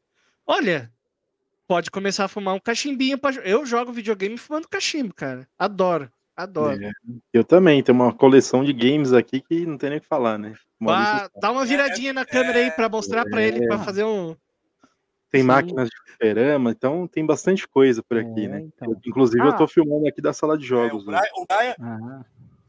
Olha, 0.44 0.90
pode 1.68 1.88
começar 1.88 2.24
a 2.24 2.28
fumar 2.28 2.52
um 2.52 2.58
cachimbinho. 2.58 3.16
Pra... 3.16 3.30
Eu 3.44 3.64
jogo 3.64 3.92
videogame 3.92 4.36
fumando 4.36 4.66
cachimbo, 4.68 5.14
cara. 5.14 5.48
Adoro. 5.56 6.10
Adoro. 6.36 6.82
É, 6.82 6.90
eu 7.32 7.44
também, 7.44 7.80
tem 7.80 7.94
uma 7.94 8.12
coleção 8.12 8.64
de 8.64 8.72
games 8.72 9.12
aqui 9.12 9.40
que 9.40 9.64
não 9.64 9.78
tem 9.78 9.90
nem 9.90 9.98
o 10.00 10.02
que 10.02 10.08
falar, 10.08 10.36
né? 10.36 10.54
Bah, 10.80 11.30
dá 11.40 11.52
uma 11.52 11.64
viradinha 11.64 12.12
na 12.12 12.24
câmera 12.24 12.58
aí 12.58 12.72
para 12.72 12.88
mostrar 12.88 13.20
é, 13.20 13.30
para 13.30 13.40
ele, 13.40 13.68
para 13.68 13.78
fazer 13.78 14.02
um. 14.02 14.34
Tem 15.30 15.44
máquinas 15.44 15.88
de 15.88 15.96
fliperama, 16.04 16.72
então 16.72 17.06
tem 17.06 17.24
bastante 17.24 17.68
coisa 17.68 18.02
por 18.02 18.18
aqui, 18.18 18.46
é, 18.46 18.48
né? 18.48 18.60
Então. 18.62 19.00
Inclusive, 19.06 19.42
ah. 19.42 19.46
eu 19.46 19.56
tô 19.56 19.68
filmando 19.68 20.08
aqui 20.08 20.20
da 20.20 20.32
sala 20.32 20.58
de 20.58 20.66
jogos. 20.66 21.02
É, 21.02 21.06
o 21.06 21.06
Brian, 21.06 21.22
o 21.36 21.46
Brian, 21.46 21.74
ah. 21.78 22.24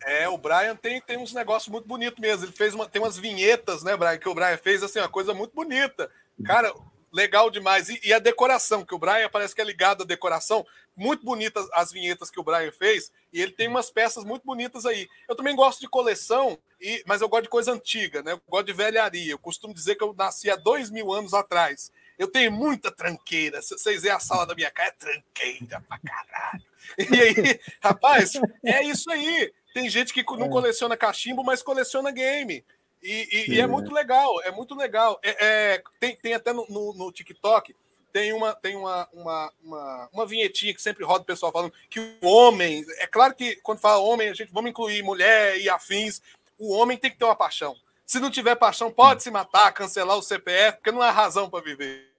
É, 0.06 0.28
o 0.28 0.38
Brian 0.38 0.76
tem, 0.76 1.02
tem 1.02 1.18
uns 1.18 1.34
negócios 1.34 1.72
muito 1.72 1.88
bonitos 1.88 2.20
mesmo. 2.20 2.46
Ele 2.46 2.52
fez 2.52 2.74
uma, 2.74 2.88
tem 2.88 3.02
umas 3.02 3.18
vinhetas, 3.18 3.84
né, 3.84 3.96
Brian? 3.96 4.18
Que 4.18 4.30
o 4.30 4.34
Brian 4.34 4.58
fez 4.58 4.84
assim, 4.84 5.00
uma 5.00 5.10
coisa 5.10 5.34
muito 5.34 5.54
bonita. 5.54 6.10
Cara, 6.46 6.74
legal 7.12 7.50
demais. 7.50 7.90
E, 7.90 8.00
e, 8.04 8.14
a 8.14 8.20
decoração, 8.20 8.84
que 8.84 8.96
o 8.96 9.00
Brian 9.00 9.30
parece 9.30 9.54
que 9.54 9.62
é 9.62 9.64
ligado 9.64 10.04
à 10.04 10.06
decoração. 10.06 10.66
Muito 10.96 11.24
bonitas 11.24 11.68
as 11.74 11.92
vinhetas 11.92 12.30
que 12.30 12.40
o 12.40 12.44
Brian 12.44 12.72
fez. 12.72 13.12
E 13.32 13.42
ele 13.42 13.52
tem 13.52 13.68
umas 13.68 13.90
peças 13.90 14.24
muito 14.24 14.44
bonitas 14.44 14.86
aí. 14.86 15.08
Eu 15.30 15.36
também 15.36 15.56
gosto 15.56 15.80
de 15.80 15.88
coleção. 15.88 16.58
E, 16.82 17.04
mas 17.06 17.22
eu 17.22 17.30
gosto 17.30 17.44
de 17.44 17.50
coisa 17.50 17.72
antiga, 17.72 18.22
né? 18.22 18.34
Eu 18.34 18.42
gosto 18.48 18.66
de 18.66 18.74
velharia. 18.74 19.32
Eu 19.32 19.40
costumo 19.40 19.74
dizer 19.74 19.96
que 19.96 20.04
eu 20.04 20.14
nasci 20.14 20.50
há 20.50 20.56
dois 20.56 20.90
mil 20.90 21.14
anos 21.14 21.34
atrás. 21.34 21.92
Eu 22.18 22.28
tenho 22.28 22.52
muita 22.52 22.92
tranqueira. 22.92 23.62
Se 23.62 23.78
vocês 23.78 24.02
verem 24.02 24.18
a 24.18 24.20
sala 24.20 24.46
da 24.46 24.56
minha 24.56 24.70
casa, 24.70 24.90
é 24.90 24.94
tranqueira 24.94 25.84
pra 25.88 26.00
caralho. 26.00 26.64
E 26.98 27.22
aí, 27.22 27.60
rapaz, 27.82 28.34
é 28.64 28.84
isso 28.84 29.10
aí. 29.10 29.52
Tem 29.74 29.90
gente 29.90 30.14
que 30.14 30.24
não 30.38 30.46
é. 30.46 30.50
coleciona 30.50 30.96
cachimbo, 30.96 31.44
mas 31.44 31.64
coleciona 31.64 32.12
game. 32.12 32.64
E, 33.02 33.28
e, 33.50 33.56
e 33.56 33.60
é 33.60 33.68
muito 33.68 33.94
legal, 33.94 34.42
é 34.44 34.52
muito 34.52 34.74
legal. 34.76 35.20
É, 35.22 35.46
é, 35.74 35.84
tem, 36.00 36.16
tem 36.16 36.34
até 36.34 36.54
no, 36.54 36.66
no, 36.70 36.94
no, 36.94 37.12
TikTok, 37.12 37.76
tem, 38.14 38.32
uma, 38.32 38.54
tem 38.56 38.78
uma, 38.78 39.10
uma, 39.12 39.52
uma, 39.62 40.10
uma 40.14 40.26
vinhetinha 40.26 40.74
que 40.74 40.82
sempre 40.82 41.04
roda 41.04 41.24
o 41.24 41.26
pessoal 41.26 41.52
falando 41.52 41.74
que 41.90 42.00
o 42.00 42.28
homem. 42.28 42.86
É 43.00 43.08
claro 43.08 43.36
que 43.36 43.58
quando 43.58 43.80
fala 43.80 44.02
homem, 44.02 44.30
a 44.30 44.34
gente 44.34 44.54
vamos 44.54 44.70
incluir 44.70 45.04
mulher 45.04 45.60
e 45.60 45.68
afins. 45.68 46.22
O 46.58 46.72
homem 46.72 46.98
tem 46.98 47.12
que 47.12 47.18
ter 47.18 47.26
uma 47.26 47.36
paixão. 47.36 47.76
Se 48.06 48.20
não 48.20 48.32
tiver 48.32 48.56
paixão, 48.56 48.92
pode 48.92 49.24
se 49.24 49.32
matar, 49.32 49.74
cancelar 49.74 50.18
o 50.18 50.22
CPF, 50.22 50.78
porque 50.78 50.92
não 50.92 51.02
há 51.02 51.12
razão 51.12 51.50
para 51.50 51.64
viver. 51.64 52.10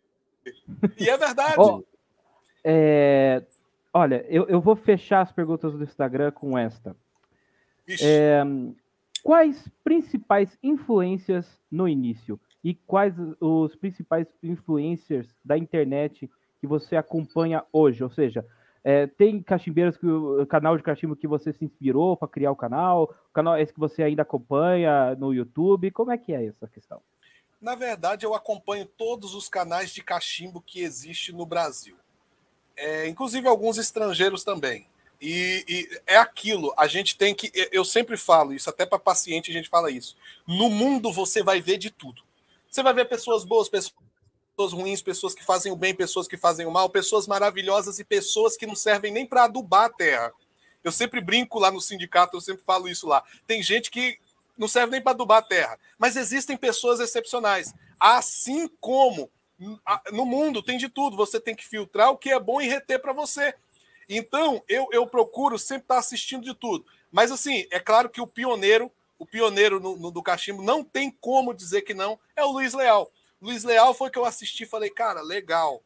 E 0.98 1.08
é 1.08 1.16
verdade. 1.16 1.54
Oh, 1.56 1.82
é, 2.62 3.42
olha, 3.92 4.24
eu, 4.28 4.46
eu 4.48 4.60
vou 4.60 4.76
fechar 4.76 5.22
as 5.22 5.32
perguntas 5.32 5.72
do 5.72 5.82
Instagram 5.82 6.30
com 6.32 6.58
esta. 6.58 6.94
É, 8.00 8.42
quais 9.22 9.68
principais 9.82 10.56
influências 10.62 11.46
no 11.70 11.88
início 11.88 12.40
e 12.62 12.74
quais 12.74 13.14
os 13.40 13.74
principais 13.76 14.26
influencers 14.42 15.28
da 15.44 15.56
internet 15.58 16.30
que 16.60 16.66
você 16.66 16.96
acompanha 16.96 17.64
hoje? 17.72 18.02
Ou 18.02 18.10
seja, 18.10 18.44
é, 18.82 19.06
tem 19.06 19.42
cachimbeiros 19.42 19.96
que 19.96 20.06
o 20.06 20.46
canal 20.46 20.76
de 20.76 20.82
cachimbo 20.82 21.16
que 21.16 21.26
você 21.26 21.52
se 21.52 21.64
inspirou 21.64 22.16
para 22.16 22.28
criar 22.28 22.50
o 22.50 22.56
canal? 22.56 23.04
O 23.30 23.32
canal 23.32 23.58
esse 23.58 23.72
que 23.72 23.80
você 23.80 24.02
ainda 24.02 24.22
acompanha 24.22 25.14
no 25.16 25.32
YouTube? 25.32 25.90
Como 25.90 26.12
é 26.12 26.18
que 26.18 26.34
é 26.34 26.46
essa 26.46 26.68
questão? 26.68 27.00
Na 27.60 27.74
verdade, 27.74 28.26
eu 28.26 28.34
acompanho 28.34 28.84
todos 28.84 29.34
os 29.34 29.48
canais 29.48 29.90
de 29.90 30.02
cachimbo 30.02 30.60
que 30.60 30.82
existe 30.82 31.32
no 31.32 31.46
Brasil, 31.46 31.96
é, 32.76 33.08
inclusive 33.08 33.48
alguns 33.48 33.78
estrangeiros 33.78 34.44
também. 34.44 34.86
E, 35.20 35.64
e, 35.68 36.00
é 36.06 36.16
aquilo, 36.16 36.72
a 36.76 36.86
gente 36.86 37.16
tem 37.16 37.34
que. 37.34 37.50
Eu 37.72 37.84
sempre 37.84 38.16
falo 38.16 38.52
isso, 38.52 38.68
até 38.68 38.84
para 38.84 38.98
paciente 38.98 39.50
a 39.50 39.54
gente 39.54 39.68
fala 39.68 39.90
isso. 39.90 40.16
No 40.46 40.68
mundo 40.68 41.12
você 41.12 41.42
vai 41.42 41.60
ver 41.60 41.78
de 41.78 41.90
tudo. 41.90 42.22
Você 42.70 42.82
vai 42.82 42.92
ver 42.92 43.08
pessoas 43.08 43.44
boas, 43.44 43.68
pessoas 43.68 43.92
ruins, 44.72 45.00
pessoas 45.00 45.34
que 45.34 45.44
fazem 45.44 45.70
o 45.72 45.76
bem, 45.76 45.94
pessoas 45.94 46.26
que 46.26 46.36
fazem 46.36 46.66
o 46.66 46.70
mal, 46.70 46.90
pessoas 46.90 47.26
maravilhosas 47.26 47.98
e 47.98 48.04
pessoas 48.04 48.56
que 48.56 48.66
não 48.66 48.74
servem 48.74 49.12
nem 49.12 49.26
para 49.26 49.44
adubar 49.44 49.84
a 49.84 49.90
terra. 49.90 50.32
Eu 50.82 50.92
sempre 50.92 51.20
brinco 51.20 51.58
lá 51.58 51.70
no 51.70 51.80
sindicato, 51.80 52.36
eu 52.36 52.40
sempre 52.40 52.64
falo 52.64 52.88
isso 52.88 53.06
lá. 53.06 53.22
Tem 53.46 53.62
gente 53.62 53.90
que 53.90 54.18
não 54.58 54.68
serve 54.68 54.92
nem 54.92 55.00
para 55.00 55.12
adubar 55.12 55.38
a 55.38 55.42
terra, 55.42 55.78
mas 55.98 56.16
existem 56.16 56.56
pessoas 56.56 57.00
excepcionais. 57.00 57.74
Assim 57.98 58.68
como 58.80 59.30
no 60.12 60.26
mundo 60.26 60.62
tem 60.62 60.76
de 60.76 60.88
tudo, 60.88 61.16
você 61.16 61.40
tem 61.40 61.54
que 61.54 61.66
filtrar 61.66 62.10
o 62.10 62.16
que 62.16 62.30
é 62.30 62.38
bom 62.38 62.60
e 62.60 62.68
reter 62.68 63.00
para 63.00 63.12
você. 63.12 63.54
Então, 64.08 64.62
eu, 64.68 64.88
eu 64.92 65.06
procuro 65.06 65.58
sempre 65.58 65.84
estar 65.84 65.98
assistindo 65.98 66.44
de 66.44 66.54
tudo. 66.54 66.84
Mas, 67.10 67.30
assim, 67.30 67.66
é 67.70 67.78
claro 67.78 68.08
que 68.08 68.20
o 68.20 68.26
pioneiro, 68.26 68.90
o 69.18 69.26
pioneiro 69.26 69.80
no, 69.80 69.96
no, 69.96 70.10
do 70.10 70.22
cachimbo, 70.22 70.62
não 70.62 70.82
tem 70.82 71.10
como 71.10 71.54
dizer 71.54 71.82
que 71.82 71.94
não, 71.94 72.18
é 72.34 72.44
o 72.44 72.52
Luiz 72.52 72.74
Leal. 72.74 73.10
Luiz 73.40 73.64
Leal 73.64 73.94
foi 73.94 74.10
que 74.10 74.18
eu 74.18 74.24
assisti 74.24 74.64
e 74.64 74.68
falei, 74.68 74.90
cara, 74.90 75.22
legal. 75.22 75.82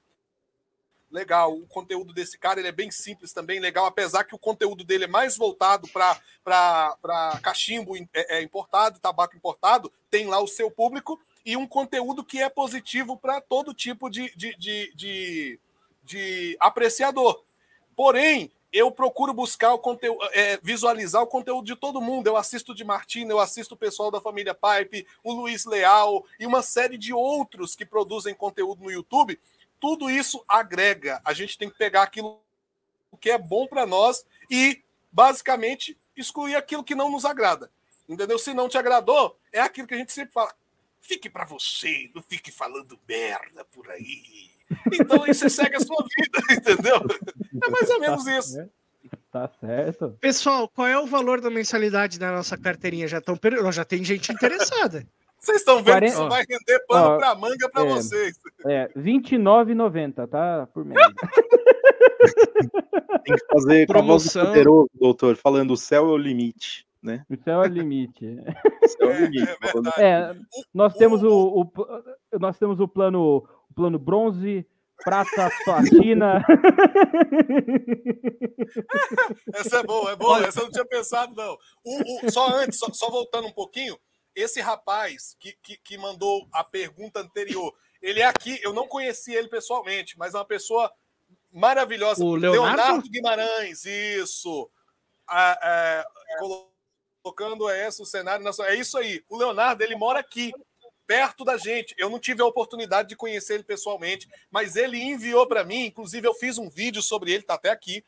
Legal, 1.10 1.54
o 1.54 1.66
conteúdo 1.66 2.12
desse 2.12 2.36
cara 2.36 2.60
ele 2.60 2.68
é 2.68 2.72
bem 2.72 2.90
simples 2.90 3.32
também, 3.32 3.60
legal, 3.60 3.86
apesar 3.86 4.24
que 4.24 4.34
o 4.34 4.38
conteúdo 4.38 4.84
dele 4.84 5.04
é 5.04 5.08
mais 5.08 5.38
voltado 5.38 5.88
para 5.88 7.40
cachimbo 7.42 7.96
é, 7.96 8.38
é 8.38 8.42
importado, 8.42 9.00
tabaco 9.00 9.34
importado, 9.34 9.90
tem 10.10 10.26
lá 10.26 10.38
o 10.38 10.46
seu 10.46 10.70
público, 10.70 11.18
e 11.46 11.56
um 11.56 11.66
conteúdo 11.66 12.22
que 12.22 12.42
é 12.42 12.50
positivo 12.50 13.16
para 13.16 13.40
todo 13.40 13.72
tipo 13.72 14.10
de, 14.10 14.30
de, 14.36 14.54
de, 14.56 14.92
de, 14.94 15.60
de 16.04 16.56
apreciador. 16.60 17.42
Porém, 17.98 18.52
eu 18.72 18.92
procuro 18.92 19.34
buscar 19.34 19.72
o 19.72 19.78
conteúdo, 19.80 20.24
é, 20.32 20.56
visualizar 20.62 21.20
o 21.20 21.26
conteúdo 21.26 21.66
de 21.66 21.74
todo 21.74 22.00
mundo. 22.00 22.28
Eu 22.28 22.36
assisto 22.36 22.72
de 22.72 22.84
Martina, 22.84 23.32
eu 23.32 23.40
assisto 23.40 23.74
o 23.74 23.76
pessoal 23.76 24.08
da 24.08 24.20
família 24.20 24.54
Pipe, 24.54 25.04
o 25.20 25.32
Luiz 25.32 25.64
Leal 25.64 26.24
e 26.38 26.46
uma 26.46 26.62
série 26.62 26.96
de 26.96 27.12
outros 27.12 27.74
que 27.74 27.84
produzem 27.84 28.36
conteúdo 28.36 28.84
no 28.84 28.90
YouTube. 28.92 29.36
Tudo 29.80 30.08
isso 30.08 30.44
agrega. 30.46 31.20
A 31.24 31.32
gente 31.32 31.58
tem 31.58 31.68
que 31.68 31.76
pegar 31.76 32.04
aquilo 32.04 32.40
que 33.20 33.32
é 33.32 33.36
bom 33.36 33.66
para 33.66 33.84
nós 33.84 34.24
e, 34.48 34.80
basicamente, 35.10 35.98
excluir 36.16 36.54
aquilo 36.54 36.84
que 36.84 36.94
não 36.94 37.10
nos 37.10 37.24
agrada. 37.24 37.68
Entendeu? 38.08 38.38
Se 38.38 38.54
não 38.54 38.68
te 38.68 38.78
agradou, 38.78 39.36
é 39.52 39.58
aquilo 39.58 39.88
que 39.88 39.94
a 39.94 39.98
gente 39.98 40.12
sempre 40.12 40.32
fala. 40.32 40.54
Fique 41.00 41.28
para 41.28 41.44
você, 41.44 42.08
não 42.14 42.22
fique 42.22 42.52
falando 42.52 42.96
merda 43.08 43.64
por 43.64 43.90
aí. 43.90 44.57
Então 44.92 45.22
aí 45.22 45.34
você 45.34 45.48
segue 45.48 45.76
a 45.76 45.80
sua 45.80 46.04
vida, 46.16 46.40
entendeu? 46.52 46.96
É 47.64 47.70
mais 47.70 47.90
ou 47.90 48.00
menos 48.00 48.24
tá 48.24 48.38
isso. 48.38 48.70
Tá 49.30 49.50
certo. 49.60 50.16
Pessoal, 50.20 50.68
qual 50.68 50.86
é 50.86 50.98
o 50.98 51.06
valor 51.06 51.40
da 51.40 51.50
mensalidade 51.50 52.18
da 52.18 52.32
nossa 52.32 52.56
carteirinha? 52.56 53.06
Já, 53.06 53.20
tão, 53.20 53.38
já 53.72 53.84
tem 53.84 54.04
gente 54.04 54.32
interessada. 54.32 55.06
Vocês 55.38 55.58
estão 55.58 55.76
vendo 55.76 55.98
40... 55.98 56.06
que 56.06 56.12
isso 56.12 56.28
vai 56.28 56.44
render 56.48 56.84
pano 56.86 57.18
para 57.18 57.34
manga 57.34 57.68
para 57.70 57.86
é, 57.86 57.88
vocês. 57.88 58.38
É, 58.66 58.90
R$29,90, 58.94 60.28
tá? 60.28 60.68
Por 60.72 60.84
mês. 60.84 60.98
tem 63.24 63.36
que 63.36 63.46
fazer 63.52 63.86
promoção. 63.86 64.46
poderoso, 64.46 64.90
doutor, 64.94 65.36
falando 65.36 65.72
o 65.72 65.76
céu 65.76 66.06
é 66.06 66.10
o 66.10 66.16
limite. 66.16 66.86
Né? 67.00 67.24
O 67.30 67.36
céu 67.42 67.62
é 67.62 67.68
o 67.68 67.70
limite. 67.70 68.26
o 68.82 68.88
céu 68.88 69.10
é 69.10 69.14
o 69.14 69.26
limite. 69.26 69.56
É, 69.96 70.02
é, 70.02 70.34
nós 70.74 70.94
temos 70.94 71.22
o, 71.22 71.60
o, 71.60 71.70
nós 72.38 72.58
temos 72.58 72.80
o 72.80 72.88
plano 72.88 73.46
plano 73.78 73.96
bronze, 73.96 74.66
prata, 75.04 75.48
platina. 75.64 76.44
essa 79.54 79.78
é 79.78 79.82
boa, 79.84 80.10
é 80.10 80.16
boa. 80.16 80.44
Essa 80.44 80.58
eu 80.58 80.64
não 80.64 80.72
tinha 80.72 80.84
pensado, 80.84 81.32
não. 81.36 81.56
O, 81.84 82.26
o, 82.26 82.30
só 82.30 82.48
antes, 82.56 82.76
só, 82.76 82.92
só, 82.92 83.08
voltando 83.08 83.46
um 83.46 83.52
pouquinho, 83.52 83.96
esse 84.34 84.60
rapaz 84.60 85.36
que, 85.38 85.56
que, 85.62 85.76
que, 85.76 85.96
mandou 85.96 86.48
a 86.52 86.64
pergunta 86.64 87.20
anterior, 87.20 87.72
ele 88.02 88.18
é 88.18 88.24
aqui, 88.24 88.58
eu 88.64 88.72
não 88.72 88.88
conheci 88.88 89.32
ele 89.32 89.46
pessoalmente, 89.46 90.18
mas 90.18 90.34
é 90.34 90.38
uma 90.38 90.44
pessoa 90.44 90.92
maravilhosa. 91.52 92.24
O 92.24 92.34
Leonardo, 92.34 92.76
Leonardo 92.76 93.08
Guimarães, 93.08 93.84
isso. 93.84 94.68
Ah, 95.28 95.56
é, 95.62 96.04
colocando 97.22 97.70
esse 97.70 98.02
o 98.02 98.06
cenário 98.06 98.44
nacional. 98.44 98.72
É 98.72 98.76
isso 98.76 98.98
aí. 98.98 99.22
O 99.28 99.36
Leonardo, 99.36 99.84
ele 99.84 99.94
mora 99.94 100.18
aqui 100.18 100.50
perto 101.08 101.42
da 101.42 101.56
gente. 101.56 101.94
Eu 101.96 102.10
não 102.10 102.18
tive 102.18 102.42
a 102.42 102.46
oportunidade 102.46 103.08
de 103.08 103.16
conhecer 103.16 103.54
ele 103.54 103.62
pessoalmente, 103.64 104.28
mas 104.50 104.76
ele 104.76 105.02
enviou 105.02 105.46
para 105.46 105.64
mim, 105.64 105.86
inclusive 105.86 106.28
eu 106.28 106.34
fiz 106.34 106.58
um 106.58 106.68
vídeo 106.68 107.02
sobre 107.02 107.32
ele, 107.32 107.42
tá 107.42 107.54
até 107.54 107.70
aqui, 107.70 108.04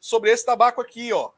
sobre 0.00 0.30
esse 0.30 0.44
tabaco 0.44 0.80
aqui, 0.80 1.12
ó. 1.12 1.30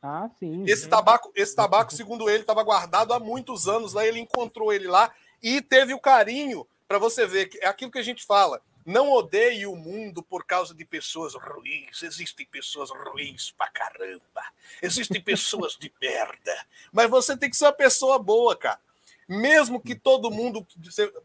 Ah, 0.00 0.30
sim. 0.38 0.64
Esse 0.66 0.88
tabaco, 0.88 1.32
esse 1.34 1.54
tabaco, 1.54 1.92
segundo 1.92 2.30
ele, 2.30 2.42
estava 2.42 2.62
guardado 2.62 3.12
há 3.12 3.18
muitos 3.18 3.66
anos 3.66 3.92
lá, 3.92 4.06
ele 4.06 4.20
encontrou 4.20 4.72
ele 4.72 4.86
lá 4.86 5.12
e 5.42 5.60
teve 5.60 5.92
o 5.92 6.00
carinho 6.00 6.64
para 6.86 6.98
você 6.98 7.26
ver 7.26 7.48
que 7.48 7.58
é 7.58 7.66
aquilo 7.66 7.90
que 7.90 7.98
a 7.98 8.04
gente 8.04 8.24
fala. 8.24 8.62
Não 8.86 9.10
odeie 9.10 9.66
o 9.66 9.76
mundo 9.76 10.22
por 10.22 10.44
causa 10.46 10.74
de 10.74 10.84
pessoas 10.84 11.34
ruins. 11.34 12.02
Existem 12.02 12.46
pessoas 12.46 12.88
ruins 12.90 13.50
pra 13.50 13.68
caramba. 13.68 14.42
Existem 14.80 15.20
pessoas 15.20 15.76
de 15.76 15.92
merda. 16.00 16.66
Mas 16.90 17.10
você 17.10 17.36
tem 17.36 17.50
que 17.50 17.56
ser 17.56 17.66
uma 17.66 17.72
pessoa 17.72 18.18
boa, 18.18 18.56
cara. 18.56 18.80
Mesmo 19.30 19.80
que 19.80 19.94
todo 19.94 20.28
mundo. 20.28 20.66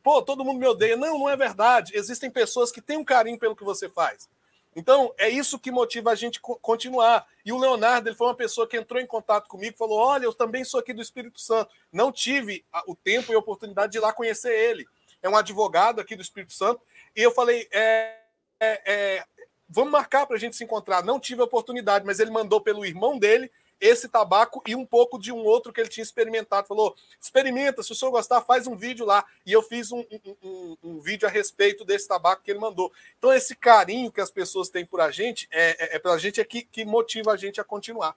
Pô, 0.04 0.22
todo 0.22 0.46
mundo 0.46 0.60
me 0.60 0.68
odeia. 0.68 0.96
Não, 0.96 1.18
não 1.18 1.28
é 1.28 1.36
verdade. 1.36 1.92
Existem 1.96 2.30
pessoas 2.30 2.72
que 2.72 2.80
têm 2.80 2.98
um 2.98 3.04
carinho 3.04 3.40
pelo 3.40 3.56
que 3.56 3.64
você 3.64 3.90
faz. 3.90 4.30
Então, 4.76 5.12
é 5.18 5.28
isso 5.28 5.58
que 5.58 5.72
motiva 5.72 6.12
a 6.12 6.16
gente 6.16 6.40
continuar. 6.40 7.26
E 7.44 7.52
o 7.52 7.58
Leonardo, 7.58 8.08
ele 8.08 8.16
foi 8.16 8.28
uma 8.28 8.36
pessoa 8.36 8.68
que 8.68 8.78
entrou 8.78 9.02
em 9.02 9.08
contato 9.08 9.48
comigo 9.48 9.76
falou: 9.76 9.98
Olha, 9.98 10.26
eu 10.26 10.34
também 10.36 10.64
sou 10.64 10.80
aqui 10.80 10.94
do 10.94 11.02
Espírito 11.02 11.42
Santo. 11.42 11.74
Não 11.92 12.12
tive 12.12 12.64
o 12.86 12.94
tempo 12.96 13.32
e 13.32 13.36
a 13.36 13.40
oportunidade 13.40 13.94
de 13.94 13.98
ir 13.98 14.02
lá 14.02 14.14
conhecer 14.14 14.54
ele. 14.54 14.86
É 15.24 15.28
um 15.28 15.36
advogado 15.36 16.00
aqui 16.00 16.16
do 16.16 16.22
Espírito 16.22 16.54
Santo. 16.54 16.82
E 17.16 17.24
eu 17.24 17.32
falei: 17.32 17.68
é, 17.72 18.20
é, 18.60 18.82
é, 18.86 19.26
Vamos 19.68 19.92
marcar 19.92 20.28
para 20.28 20.36
a 20.36 20.40
gente 20.40 20.56
se 20.56 20.64
encontrar. 20.64 21.04
Não 21.04 21.20
tive 21.20 21.42
a 21.42 21.46
oportunidade, 21.46 22.06
mas 22.06 22.20
ele 22.20 22.30
mandou 22.30 22.62
pelo 22.62 22.86
irmão 22.86 23.18
dele 23.18 23.50
esse 23.80 24.08
tabaco 24.08 24.62
e 24.66 24.76
um 24.76 24.86
pouco 24.86 25.20
de 25.20 25.32
um 25.32 25.44
outro 25.44 25.72
que 25.72 25.82
ele 25.82 25.90
tinha 25.90 26.04
experimentado. 26.04 26.68
Falou: 26.68 26.96
experimenta, 27.20 27.84
se 27.84 27.92
o 27.92 27.96
senhor 27.96 28.12
gostar, 28.12 28.42
faz 28.42 28.68
um 28.68 28.76
vídeo 28.76 29.06
lá. 29.06 29.26
E 29.46 29.52
eu 29.52 29.62
fiz 29.62 29.92
um, 29.92 30.00
um, 30.00 30.36
um, 30.44 30.78
um 30.84 31.00
vídeo 31.00 31.28
a 31.28 31.32
respeito 31.32 31.84
desse 31.86 32.08
tabaco 32.08 32.44
que 32.44 32.52
ele 32.52 32.60
mandou. 32.60 32.92
Então, 33.18 33.34
esse 33.34 33.56
carinho 33.56 34.12
que 34.12 34.22
as 34.22 34.32
pessoas 34.32 34.70
têm 34.70 34.86
por 34.86 35.02
a 35.02 35.12
gente, 35.12 35.48
é, 35.52 35.94
é, 35.94 35.96
é 35.96 36.00
pela 36.00 36.18
gente 36.18 36.40
é 36.40 36.44
que, 36.44 36.64
que 36.64 36.86
motiva 36.86 37.32
a 37.32 37.38
gente 37.38 37.60
a 37.60 37.64
continuar. 37.64 38.16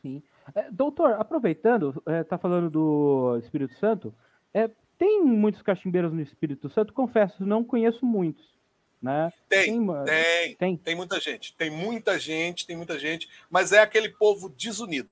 Sim. 0.00 0.22
É, 0.54 0.70
doutor, 0.70 1.12
aproveitando, 1.12 2.02
é, 2.06 2.24
tá 2.24 2.36
falando 2.36 2.68
do 2.68 3.38
Espírito 3.42 3.78
Santo, 3.78 4.12
é, 4.52 4.68
tem 4.98 5.22
muitos 5.22 5.62
cachimbeiros 5.62 6.12
no 6.12 6.20
Espírito 6.20 6.68
Santo, 6.70 6.92
confesso, 6.92 7.44
não 7.44 7.64
conheço 7.64 8.04
muitos. 8.04 8.44
Né? 9.02 9.32
Tem, 9.48 9.84
tem, 10.04 10.54
tem, 10.54 10.76
tem, 10.76 10.94
muita 10.94 11.18
gente, 11.18 11.54
tem 11.54 11.70
muita 11.70 12.18
gente, 12.18 12.64
tem 12.64 12.76
muita 12.76 12.98
gente, 12.98 13.28
mas 13.50 13.72
é 13.72 13.80
aquele 13.80 14.08
povo 14.10 14.48
desunido. 14.48 15.10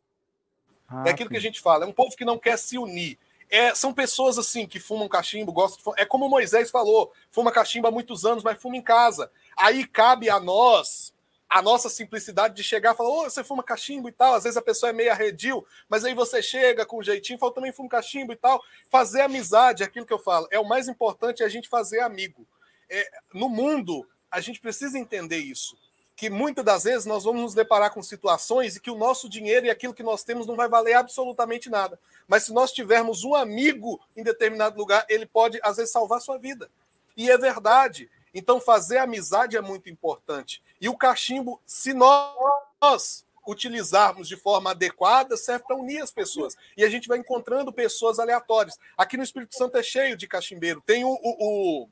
Ah, 0.89 1.05
é 1.07 1.11
aquilo 1.11 1.29
sim. 1.29 1.33
que 1.33 1.39
a 1.39 1.43
gente 1.43 1.61
fala, 1.61 1.85
é 1.85 1.89
um 1.89 1.93
povo 1.93 2.17
que 2.17 2.25
não 2.25 2.39
quer 2.39 2.57
se 2.57 2.79
unir. 2.79 3.19
É, 3.51 3.75
são 3.75 3.93
pessoas 3.93 4.39
assim 4.39 4.65
que 4.65 4.79
fumam 4.79 5.09
cachimbo, 5.09 5.53
gostam 5.53 5.79
de 5.79 5.83
fumar. 5.83 5.99
É 5.99 6.05
como 6.05 6.29
Moisés 6.29 6.71
falou: 6.71 7.13
fuma 7.33 7.51
cachimbo 7.51 7.89
há 7.89 7.91
muitos 7.91 8.25
anos, 8.25 8.45
mas 8.45 8.63
fuma 8.63 8.77
em 8.77 8.83
casa. 8.83 9.29
Aí 9.57 9.85
cabe 9.85 10.31
a 10.31 10.39
nós, 10.39 11.13
a 11.49 11.61
nossa 11.61 11.89
simplicidade 11.89 12.55
de 12.55 12.63
chegar 12.63 12.95
e 12.95 12.97
falar: 12.97 13.11
Ô, 13.11 13.21
oh, 13.23 13.25
você 13.25 13.43
fuma 13.43 13.65
cachimbo 13.65 14.09
e 14.09 14.13
tal. 14.13 14.35
Às 14.35 14.45
vezes 14.45 14.57
a 14.57 14.63
pessoa 14.63 14.91
é 14.91 14.93
meio 14.93 15.11
arredio, 15.11 15.67
mas 15.89 16.05
aí 16.05 16.15
você 16.15 16.41
chega 16.41 16.87
com 16.87 17.01
um 17.01 17.03
jeitinho 17.03 17.39
e 17.39 17.41
fala: 17.41 17.53
também 17.53 17.73
fumo 17.73 17.89
cachimbo 17.89 18.33
e 18.33 18.37
tal. 18.37 18.63
Fazer 18.89 19.23
amizade, 19.23 19.83
é 19.83 19.87
aquilo 19.87 20.07
que 20.07 20.13
eu 20.13 20.19
falo. 20.21 20.47
É 20.53 20.61
o 20.61 20.69
mais 20.69 20.87
importante 20.87 21.43
é 21.43 21.47
a 21.47 21.49
gente 21.49 21.69
fazer 21.69 22.01
amigo. 22.01 22.47
É, 22.91 23.09
no 23.33 23.49
mundo, 23.49 24.07
a 24.31 24.41
gente 24.41 24.61
precisa 24.61 24.99
entender 24.99 25.39
isso 25.39 25.77
que 26.21 26.29
muitas 26.29 26.63
das 26.63 26.85
vezes 26.85 27.07
nós 27.07 27.25
vamos 27.25 27.41
nos 27.41 27.55
deparar 27.55 27.95
com 27.95 28.03
situações 28.03 28.77
e 28.77 28.81
que 28.81 28.91
o 28.91 28.95
nosso 28.95 29.27
dinheiro 29.27 29.65
e 29.65 29.71
aquilo 29.71 29.95
que 29.95 30.03
nós 30.03 30.23
temos 30.23 30.47
não 30.47 30.55
vai 30.55 30.69
valer 30.69 30.93
absolutamente 30.93 31.71
nada. 31.71 31.99
Mas 32.29 32.45
se 32.45 32.53
nós 32.53 32.73
tivermos 32.73 33.25
um 33.25 33.35
amigo 33.35 33.99
em 34.15 34.23
determinado 34.23 34.77
lugar, 34.77 35.07
ele 35.09 35.25
pode, 35.25 35.59
às 35.63 35.79
vezes, 35.79 35.91
salvar 35.91 36.19
a 36.19 36.21
sua 36.21 36.37
vida. 36.37 36.71
E 37.17 37.31
é 37.31 37.39
verdade. 37.39 38.11
Então, 38.35 38.61
fazer 38.61 38.99
amizade 38.99 39.57
é 39.57 39.63
muito 39.63 39.89
importante. 39.89 40.63
E 40.79 40.91
o 40.91 40.97
cachimbo, 40.97 41.59
se 41.65 41.95
nós 41.95 43.25
utilizarmos 43.49 44.29
de 44.29 44.37
forma 44.37 44.73
adequada, 44.73 45.39
serve 45.39 45.65
para 45.65 45.77
unir 45.77 46.03
as 46.03 46.11
pessoas. 46.11 46.55
E 46.77 46.85
a 46.85 46.91
gente 46.91 47.09
vai 47.09 47.17
encontrando 47.17 47.73
pessoas 47.73 48.19
aleatórias. 48.19 48.79
Aqui 48.95 49.17
no 49.17 49.23
Espírito 49.23 49.57
Santo 49.57 49.79
é 49.79 49.83
cheio 49.83 50.19
de 50.19 50.29
cachimbeiro. 50.29 50.83
Tem 50.85 51.03
o, 51.03 51.09
o, 51.09 51.85
o 51.85 51.89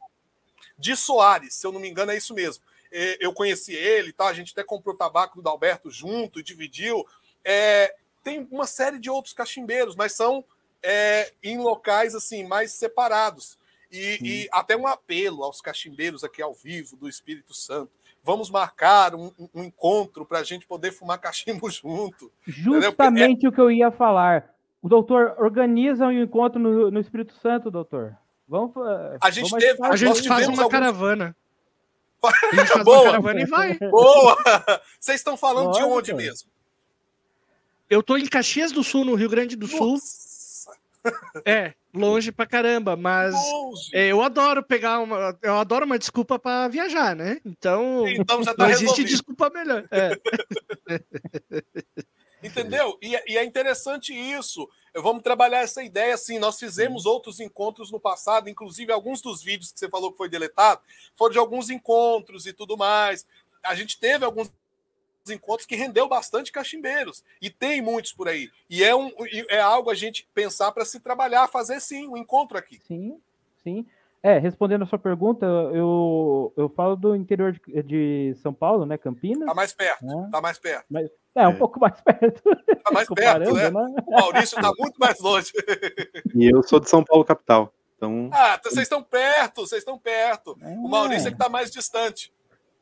de 0.79 0.97
Soares, 0.97 1.55
se 1.55 1.67
eu 1.67 1.73
não 1.73 1.81
me 1.81 1.89
engano, 1.89 2.13
é 2.13 2.17
isso 2.17 2.35
mesmo 2.35 2.63
eu 3.21 3.33
conheci 3.33 3.75
ele, 3.75 4.13
tá? 4.13 4.29
a 4.29 4.33
gente 4.33 4.53
até 4.53 4.65
comprou 4.65 4.97
tabaco 4.97 5.43
do 5.43 5.49
Alberto 5.49 5.91
junto, 5.91 6.43
dividiu. 6.43 7.07
É, 7.45 7.95
tem 8.23 8.47
uma 8.51 8.67
série 8.67 8.99
de 8.99 9.11
outros 9.11 9.35
cachimbeiros, 9.35 9.95
mas 9.95 10.13
são 10.13 10.45
é, 10.83 11.33
em 11.43 11.59
locais 11.59 12.15
assim 12.15 12.45
mais 12.47 12.73
separados. 12.73 13.59
E, 13.91 14.19
e, 14.23 14.49
até 14.53 14.77
um 14.77 14.87
apelo 14.87 15.43
aos 15.43 15.63
cachimbeiros 15.63 16.23
aqui 16.23 16.43
ao 16.43 16.53
vivo 16.53 16.95
do 16.97 17.09
Espírito 17.09 17.55
Santo. 17.55 17.91
Vamos 18.23 18.51
marcar 18.51 19.15
um, 19.15 19.33
um 19.55 19.65
encontro 19.65 20.27
para 20.27 20.41
a 20.41 20.45
gente 20.45 20.67
poder 20.67 20.93
fumar 20.93 21.19
cachimbo 21.19 21.69
junto. 21.71 22.31
Justamente 22.47 23.47
é... 23.47 23.49
o 23.49 23.53
que 23.53 23.61
eu 23.61 23.71
ia 23.71 23.91
falar. 23.91 24.55
O 24.83 24.89
doutor 24.89 25.35
organiza 25.39 26.07
um 26.07 26.13
encontro 26.13 26.61
no, 26.61 26.91
no 26.91 27.01
Espírito 27.01 27.35
Santo, 27.37 27.71
doutor. 27.71 28.17
Vamos. 28.49 28.73
A 29.21 29.31
gente, 29.31 29.51
vamos 29.51 29.65
teve, 29.65 29.85
a 29.85 29.97
gente 29.97 30.27
faz 30.27 30.49
uma 30.49 30.63
alguns... 30.63 30.73
caravana. 30.73 31.37
Boa! 32.85 33.41
E 33.41 33.45
vai. 33.45 33.79
Boa! 33.79 34.37
Vocês 34.99 35.21
estão 35.21 35.37
falando 35.37 35.67
Nossa. 35.67 35.81
de 35.81 35.87
onde 35.87 36.15
mesmo? 36.15 36.49
Eu 37.89 38.03
tô 38.03 38.17
em 38.17 38.27
Caxias 38.27 38.73
do 38.73 38.83
Sul, 38.83 39.05
no 39.05 39.15
Rio 39.15 39.29
Grande 39.29 39.55
do 39.55 39.67
Sul. 39.67 39.99
É, 41.45 41.75
longe 41.95 42.33
pra 42.33 42.45
caramba, 42.45 42.97
mas 42.97 43.35
é, 43.95 44.09
eu 44.09 44.21
adoro 44.23 44.63
pegar 44.63 44.99
uma. 44.99 45.39
Eu 45.41 45.57
adoro 45.57 45.87
uma 45.87 45.99
desculpa 45.99 46.39
para 46.39 46.69
viajar, 46.69 47.15
né? 47.15 47.41
Então, 47.47 48.07
então 48.09 48.43
já 48.43 48.55
tá 48.55 48.65
não 48.65 48.71
existe 48.71 49.05
desculpa 49.05 49.49
melhor. 49.49 49.85
É. 49.91 50.19
Entendeu? 52.43 52.97
E, 53.03 53.15
e, 53.27 53.37
é 53.37 53.45
interessante 53.45 54.13
isso. 54.13 54.69
Vamos 54.95 55.23
trabalhar 55.23 55.61
essa 55.61 55.83
ideia 55.83 56.15
assim. 56.15 56.39
Nós 56.39 56.59
fizemos 56.59 57.05
outros 57.05 57.41
encontros 57.41 57.91
no 57.91 57.99
passado, 57.99 58.49
inclusive 58.49 58.93
alguns 58.93 59.21
dos 59.21 59.43
vídeos 59.43 59.73
que 59.73 59.79
você 59.79 59.89
falou 59.89 60.13
que 60.13 60.19
foi 60.19 60.29
deletado 60.29 60.81
foram 61.15 61.33
de 61.33 61.39
alguns 61.39 61.69
encontros 61.69 62.47
e 62.47 62.53
tudo 62.53 62.77
mais. 62.77 63.27
A 63.63 63.75
gente 63.75 63.99
teve 63.99 64.25
alguns 64.25 64.51
encontros 65.29 65.67
que 65.67 65.77
rendeu 65.77 66.09
bastante 66.09 66.53
cachimbeiros 66.53 67.25
e 67.43 67.51
tem 67.51 67.83
muitos 67.83 68.13
por 68.13 68.29
aí. 68.29 68.51
E 68.71 68.85
é, 68.85 68.95
um, 68.95 69.11
é 69.49 69.61
algo 69.61 69.91
a 69.91 69.95
gente 69.95 70.29
pensar 70.33 70.73
para 70.73 70.85
se 70.85 71.01
trabalhar, 71.01 71.49
fazer 71.49 71.81
sim 71.81 72.07
um 72.09 72.17
encontro 72.17 72.57
aqui. 72.57 72.81
Sim, 72.87 73.21
sim. 73.63 73.87
É, 74.23 74.39
respondendo 74.39 74.83
a 74.83 74.87
sua 74.87 74.99
pergunta, 74.99 75.47
eu, 75.47 76.53
eu 76.57 76.69
falo 76.71 76.97
do 76.97 77.15
interior 77.15 77.53
de, 77.53 77.83
de 77.83 78.35
São 78.43 78.53
Paulo, 78.53 78.85
né? 78.85 78.99
Campinas. 78.99 79.47
Tá 79.47 79.55
mais 79.55 79.73
perto, 79.73 80.05
né? 80.05 80.29
tá 80.33 80.41
mais 80.41 80.59
perto. 80.59 80.87
Mas, 80.91 81.09
é, 81.37 81.47
um 81.47 81.53
é. 81.53 81.57
pouco 81.57 81.79
mais 81.79 82.01
perto. 82.03 82.43
Tá 82.43 82.91
mais 82.93 83.09
perto, 83.09 83.55
né? 83.55 83.71
né? 83.71 83.95
O 84.07 84.11
Maurício 84.11 84.61
tá 84.61 84.73
muito 84.77 84.97
mais 84.99 85.21
longe. 85.21 85.53
E 86.35 86.53
eu 86.53 86.63
sou 86.65 86.81
de 86.81 86.91
São 86.91 87.05
Paulo, 87.05 87.25
capital. 87.25 87.73
Então... 87.97 88.29
Ah, 88.33 88.61
vocês 88.63 88.83
estão 88.83 89.03
perto, 89.03 89.67
vocês 89.67 89.83
estão 89.83 89.99
perto. 89.99 90.57
É. 90.63 90.67
O 90.67 90.89
Maurício 90.89 91.29
é 91.29 91.31
que 91.31 91.39
tá 91.39 91.49
mais 91.49 91.71
distante. 91.71 92.33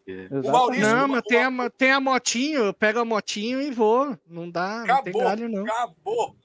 É. 0.08 0.28
O 0.30 0.50
Maurício, 0.50 0.88
não, 0.88 1.08
mas 1.08 1.22
tem 1.22 1.42
a, 1.42 1.70
tem 1.70 1.90
a 1.90 2.00
motinho, 2.00 2.64
eu 2.66 2.74
pego 2.74 3.00
a 3.00 3.04
motinho 3.04 3.60
e 3.60 3.70
vou. 3.70 4.16
Não 4.26 4.48
dá, 4.48 4.84
acabou, 4.84 4.96
não 4.96 5.02
tem 5.02 5.12
galho, 5.12 5.48
não. 5.48 5.64
Acabou. 5.64 6.36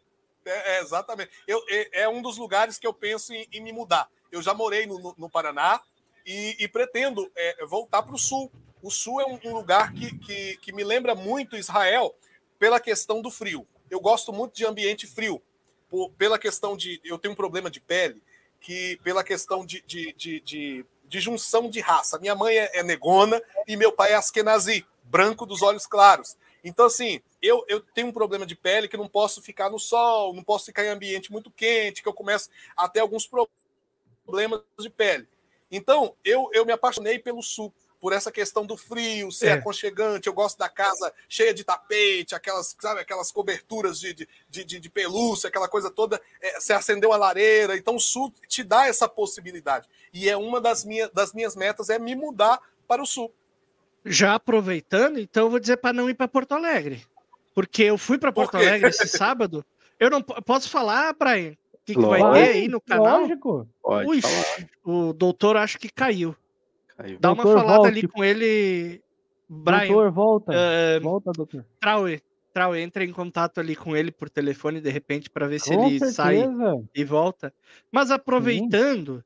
É, 0.46 0.78
é, 0.78 0.82
exatamente. 0.82 1.30
Eu, 1.48 1.62
é, 1.70 2.02
é, 2.02 2.10
um 2.10 2.22
dos 2.22 2.38
lugares 2.38 2.78
que 2.78 2.88
eu 2.88 2.94
penso 2.94 3.34
em, 3.34 3.48
em 3.54 3.62
me 3.62 3.72
mudar. 3.72 4.10
Eu 4.32 4.42
já 4.42 4.54
morei 4.54 4.86
no, 4.86 5.14
no, 5.18 5.30
Paraná 5.30 5.82
e, 6.26 6.56
e 6.60 6.68
pretendo 6.68 7.30
é, 7.36 7.66
voltar 7.66 8.04
para 8.04 8.16
o 8.16 8.20
Sul. 8.20 8.52
O 8.82 8.90
Sul 8.90 9.22
é 9.22 9.26
um, 9.26 9.40
um 9.46 9.54
lugar 9.54 9.94
que, 9.94 10.18
que, 10.18 10.58
que, 10.58 10.72
me 10.72 10.84
lembra 10.84 11.14
muito 11.14 11.58
Israel 11.58 12.16
pela 12.58 12.80
questão 12.80 13.22
do 13.22 13.30
frio. 13.30 13.68
Eu 13.90 14.00
gosto 14.00 14.32
muito 14.32 14.56
de 14.56 14.66
ambiente 14.66 15.06
frio, 15.06 15.42
por, 15.90 16.10
pela 16.12 16.40
questão 16.40 16.78
de. 16.78 17.02
Eu 17.04 17.20
tenho 17.20 17.34
um 17.34 17.38
problema 17.38 17.70
de 17.70 17.82
pele, 17.82 18.22
que 18.60 18.98
pela 19.04 19.24
questão 19.24 19.66
de, 19.66 19.84
de, 19.86 20.14
de, 20.14 20.40
de, 20.40 20.86
de 21.06 21.20
junção 21.20 21.70
de 21.70 21.80
raça. 21.80 22.18
Minha 22.18 22.36
mãe 22.36 22.58
é, 22.58 22.80
é 22.80 22.84
negona 22.84 23.42
e 23.68 23.76
meu 23.76 23.92
pai 23.92 24.14
é 24.14 24.16
askenazi, 24.16 24.86
branco 25.04 25.46
dos 25.46 25.62
olhos 25.62 25.86
claros. 25.86 26.38
Então, 26.64 26.86
assim, 26.86 27.20
eu, 27.42 27.66
eu 27.68 27.80
tenho 27.80 28.08
um 28.08 28.12
problema 28.12 28.46
de 28.46 28.56
pele 28.56 28.88
que 28.88 28.96
não 28.96 29.08
posso 29.08 29.42
ficar 29.42 29.70
no 29.70 29.80
sol, 29.80 30.34
não 30.34 30.44
posso 30.44 30.66
ficar 30.66 30.86
em 30.86 30.90
ambiente 30.90 31.32
muito 31.32 31.50
quente, 31.50 32.02
que 32.02 32.08
eu 32.08 32.14
começo 32.14 32.50
a 32.78 32.88
ter 32.88 33.00
alguns 33.00 33.26
problemas 33.26 33.61
de 34.80 34.90
pele. 34.90 35.28
Então, 35.72 36.16
eu, 36.24 36.50
eu 36.54 36.66
me 36.66 36.72
apaixonei 36.72 37.18
pelo 37.18 37.42
sul, 37.42 37.74
por 38.02 38.12
essa 38.12 38.32
questão 38.32 38.66
do 38.66 38.76
frio, 38.76 39.32
ser 39.32 39.48
é. 39.48 39.52
aconchegante. 39.54 40.28
Eu 40.28 40.34
gosto 40.34 40.58
da 40.58 40.68
casa 40.68 41.14
cheia 41.30 41.54
de 41.54 41.64
tapete, 41.64 42.34
aquelas, 42.34 42.76
sabe, 42.80 43.00
aquelas 43.00 43.32
coberturas 43.32 44.00
de, 44.00 44.14
de, 44.14 44.28
de, 44.66 44.80
de 44.80 44.90
pelúcia, 44.90 45.48
aquela 45.48 45.68
coisa 45.68 45.92
toda. 45.92 46.20
É, 46.42 46.60
você 46.60 46.74
acendeu 46.74 47.14
a 47.14 47.18
lareira. 47.18 47.78
Então, 47.78 47.96
o 47.96 48.00
sul 48.00 48.34
te 48.48 48.64
dá 48.64 48.88
essa 48.88 49.08
possibilidade. 49.08 49.88
E 50.12 50.28
é 50.28 50.36
uma 50.36 50.60
das, 50.60 50.84
minha, 50.84 51.08
das 51.14 51.32
minhas 51.32 51.56
metas 51.56 51.90
é 51.90 52.00
me 52.00 52.16
mudar 52.16 52.60
para 52.88 53.04
o 53.04 53.06
sul. 53.06 53.32
Já 54.04 54.34
aproveitando, 54.34 55.20
então 55.20 55.46
eu 55.46 55.50
vou 55.52 55.60
dizer 55.60 55.78
para 55.78 55.94
não 55.94 56.10
ir 56.10 56.16
para 56.16 56.28
Porto 56.28 56.54
Alegre. 56.54 57.06
Porque 57.54 57.84
eu 57.84 58.00
fui 58.00 58.18
para 58.18 58.32
Porto 58.32 58.56
Alegre 58.56 58.90
esse 58.90 59.08
sábado. 59.08 59.64
Eu 60.00 60.10
não 60.10 60.24
posso 60.24 60.68
falar, 60.70 61.14
Brian, 61.14 61.56
que, 61.94 62.02
que 62.02 62.08
vai 62.08 62.34
ter 62.34 62.50
aí 62.52 62.68
no 62.68 62.82
canal? 62.82 63.22
Lógico. 63.22 63.68
Ui, 63.84 64.22
o 64.84 65.14
doutor 65.14 65.58
acho 65.58 65.80
que 65.80 65.90
caiu. 65.90 66.36
caiu. 66.98 67.18
Dá 67.20 67.34
doutor, 67.34 67.48
uma 67.48 67.62
falada 67.62 67.78
volte. 67.78 68.00
ali 68.00 68.08
com 68.08 68.24
ele, 68.24 69.02
Brian. 69.48 69.88
Doutor, 69.88 70.12
volta. 70.12 70.52
Uh, 70.52 71.02
volta, 71.02 71.32
doutor. 71.32 71.66
Traue, 71.80 72.22
Traue, 72.54 72.80
entra 72.82 73.04
em 73.04 73.12
contato 73.12 73.60
ali 73.60 73.76
com 73.76 73.96
ele 73.96 74.12
por 74.12 74.30
telefone 74.30 74.82
de 74.82 74.90
repente 74.90 75.30
para 75.30 75.48
ver 75.48 75.60
se 75.60 75.74
com 75.76 75.86
ele 75.86 76.00
certeza. 76.00 76.12
sai 76.14 76.44
e 76.94 77.04
volta. 77.04 77.54
Mas 77.92 78.12
aproveitando, 78.12 79.18
Sim. 79.18 79.24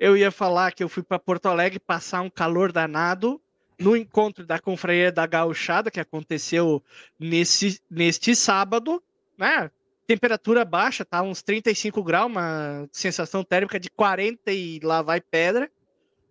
eu 0.00 0.16
ia 0.16 0.30
falar 0.30 0.72
que 0.72 0.82
eu 0.82 0.88
fui 0.88 1.02
para 1.02 1.18
Porto 1.18 1.46
Alegre 1.46 1.78
passar 1.78 2.22
um 2.22 2.30
calor 2.30 2.72
danado 2.72 3.40
no 3.78 3.96
encontro 3.96 4.46
da 4.46 4.58
Confraria 4.58 5.10
da 5.10 5.26
Gauchada, 5.26 5.90
que 5.90 6.00
aconteceu 6.00 6.82
nesse, 7.18 7.80
neste 7.90 8.34
sábado, 8.34 9.02
né? 9.36 9.70
Temperatura 10.12 10.62
baixa, 10.62 11.06
tá? 11.06 11.22
Uns 11.22 11.42
35 11.42 12.02
graus, 12.02 12.30
uma 12.30 12.86
sensação 12.92 13.42
térmica 13.42 13.80
de 13.80 13.88
40 13.88 14.52
e 14.52 14.78
lá 14.80 15.00
vai 15.00 15.22
pedra. 15.22 15.70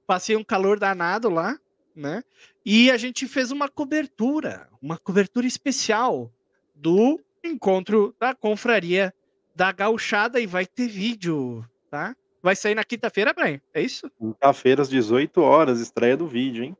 Passei 0.05 0.35
um 0.35 0.43
calor 0.43 0.79
danado 0.79 1.29
lá, 1.29 1.57
né? 1.95 2.23
E 2.63 2.91
a 2.91 2.97
gente 2.97 3.27
fez 3.27 3.49
uma 3.49 3.67
cobertura, 3.67 4.69
uma 4.79 4.99
cobertura 4.99 5.47
especial 5.47 6.31
do 6.75 7.19
encontro 7.43 8.15
da 8.19 8.35
confraria 8.35 9.11
da 9.55 9.71
gauchada 9.71 10.39
e 10.39 10.45
vai 10.45 10.65
ter 10.65 10.87
vídeo, 10.87 11.65
tá? 11.89 12.15
Vai 12.43 12.55
sair 12.55 12.75
na 12.75 12.83
quinta-feira, 12.83 13.33
Brian, 13.33 13.59
é 13.73 13.81
isso? 13.81 14.11
Quinta-feira 14.19 14.83
às 14.83 14.89
18 14.89 15.41
horas, 15.41 15.79
estreia 15.79 16.15
do 16.15 16.27
vídeo, 16.27 16.63
hein? 16.63 16.77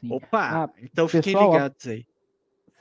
Sim. 0.00 0.12
Opa, 0.12 0.64
ah, 0.64 0.70
então 0.82 1.06
fiquem 1.08 1.34
pessoal, 1.34 1.52
ligados 1.52 1.86
aí. 1.86 2.06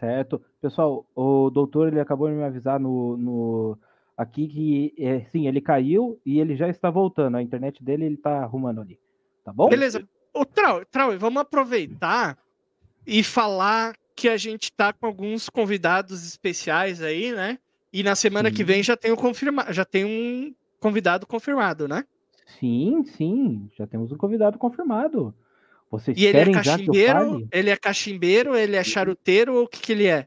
Certo. 0.01 0.41
Pessoal, 0.59 1.05
o 1.15 1.51
doutor 1.51 1.89
ele 1.89 1.99
acabou 1.99 2.27
de 2.27 2.33
me 2.33 2.43
avisar 2.43 2.79
no, 2.79 3.15
no 3.17 3.77
aqui 4.17 4.47
que 4.47 4.93
é, 4.97 5.23
sim, 5.31 5.47
ele 5.47 5.61
caiu 5.61 6.19
e 6.25 6.39
ele 6.39 6.55
já 6.55 6.67
está 6.67 6.89
voltando. 6.89 7.37
A 7.37 7.41
internet 7.43 7.83
dele 7.83 8.05
ele 8.05 8.15
está 8.15 8.41
arrumando 8.41 8.81
ali. 8.81 8.99
Tá 9.45 9.53
bom? 9.53 9.69
Beleza. 9.69 10.03
O 10.33 10.43
Trau, 10.43 10.83
Trau, 10.85 11.15
vamos 11.19 11.39
aproveitar 11.39 12.35
e 13.05 13.21
falar 13.21 13.95
que 14.15 14.27
a 14.27 14.37
gente 14.37 14.63
está 14.63 14.91
com 14.91 15.05
alguns 15.05 15.49
convidados 15.49 16.25
especiais 16.25 16.99
aí, 16.99 17.31
né? 17.31 17.59
E 17.93 18.01
na 18.01 18.15
semana 18.15 18.49
sim. 18.49 18.55
que 18.55 18.63
vem 18.63 18.81
já 18.81 18.97
tem, 18.97 19.11
um 19.11 19.15
confirma... 19.15 19.71
já 19.71 19.85
tem 19.85 20.03
um 20.03 20.51
convidado 20.79 21.27
confirmado, 21.27 21.87
né? 21.87 22.05
Sim, 22.59 23.03
sim, 23.03 23.69
já 23.77 23.85
temos 23.85 24.11
um 24.11 24.17
convidado 24.17 24.57
confirmado. 24.57 25.31
Vocês 25.91 26.17
e 26.17 26.25
ele 26.25 26.39
é 26.39 26.53
cachimbeiro? 26.53 27.47
Ele 27.51 27.69
é 27.69 27.75
cachimbeiro? 27.75 28.55
Ele 28.55 28.75
é 28.77 28.83
charuteiro 28.83 29.55
ou 29.55 29.63
o 29.63 29.67
que, 29.67 29.81
que 29.81 29.91
ele 29.91 30.07
é? 30.07 30.25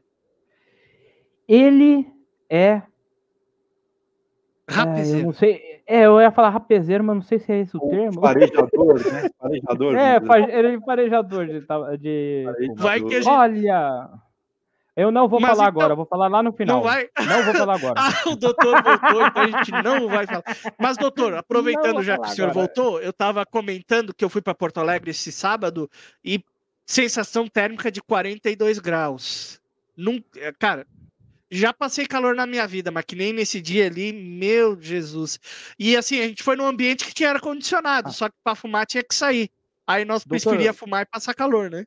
Ele 1.47 2.07
é 2.49 2.83
É, 4.67 5.11
eu 5.19 5.23
não 5.23 5.33
sei. 5.33 5.61
É, 5.87 6.05
eu 6.07 6.19
ia 6.19 6.31
falar 6.31 6.49
rapezeiro, 6.49 7.03
mas 7.03 7.15
não 7.15 7.21
sei 7.21 7.37
se 7.37 7.51
é 7.51 7.59
esse 7.61 7.77
o 7.77 7.79
termo. 7.89 8.19
Farejador, 8.19 8.95
né? 9.11 9.29
Farejador. 9.39 9.95
É, 9.95 10.19
fa- 10.21 10.39
ele 10.39 10.67
é 10.75 10.79
farejador 10.81 11.45
de. 11.47 11.59
de... 11.99 12.43
Farejador. 12.45 12.75
Vai 12.75 13.01
que 13.01 13.15
a 13.15 13.21
gente- 13.21 13.29
Olha! 13.29 14.09
Eu 14.95 15.11
não 15.11 15.27
vou 15.27 15.41
Mas 15.41 15.51
falar 15.51 15.63
então, 15.69 15.81
agora, 15.81 15.95
vou 15.95 16.05
falar 16.05 16.27
lá 16.29 16.41
no 16.41 16.53
final. 16.53 16.77
Não 16.77 16.83
vai. 16.83 17.09
Não 17.27 17.43
vou 17.43 17.53
falar 17.53 17.75
agora. 17.75 17.95
Ah, 17.99 18.29
o 18.29 18.35
doutor 18.35 18.81
voltou, 18.81 19.25
então 19.27 19.43
a 19.43 19.47
gente 19.47 19.71
não 19.83 20.07
vai 20.07 20.25
falar. 20.25 20.43
Mas, 20.79 20.95
doutor, 20.97 21.33
aproveitando 21.35 22.01
já 22.01 22.17
que 22.17 22.27
o 22.27 22.29
senhor 22.29 22.49
agora. 22.49 22.65
voltou, 22.67 23.01
eu 23.01 23.09
estava 23.09 23.45
comentando 23.45 24.13
que 24.13 24.23
eu 24.23 24.29
fui 24.29 24.41
para 24.41 24.55
Porto 24.55 24.77
Alegre 24.79 25.11
esse 25.11 25.31
sábado 25.33 25.89
e 26.23 26.41
sensação 26.85 27.47
térmica 27.47 27.91
de 27.91 28.01
42 28.01 28.79
graus. 28.79 29.59
Num, 29.97 30.21
é, 30.37 30.53
cara, 30.53 30.87
já 31.51 31.73
passei 31.73 32.05
calor 32.05 32.33
na 32.35 32.45
minha 32.45 32.65
vida, 32.65 32.89
mas 32.89 33.03
que 33.05 33.15
nem 33.17 33.33
nesse 33.33 33.59
dia 33.59 33.87
ali, 33.87 34.13
meu 34.13 34.79
Jesus. 34.79 35.39
E 35.77 35.97
assim, 35.97 36.21
a 36.21 36.27
gente 36.27 36.41
foi 36.41 36.55
num 36.55 36.65
ambiente 36.65 37.03
que 37.05 37.13
tinha 37.13 37.31
ar-condicionado, 37.31 38.09
Ah. 38.09 38.11
só 38.11 38.29
que 38.29 38.35
para 38.43 38.55
fumar 38.55 38.85
tinha 38.85 39.03
que 39.03 39.13
sair. 39.15 39.49
Aí 39.85 40.05
nós 40.05 40.23
Doutor- 40.23 40.49
preferia 40.51 40.73
fumar 40.73 41.01
e 41.03 41.05
passar 41.05 41.33
calor, 41.33 41.69
né? 41.69 41.85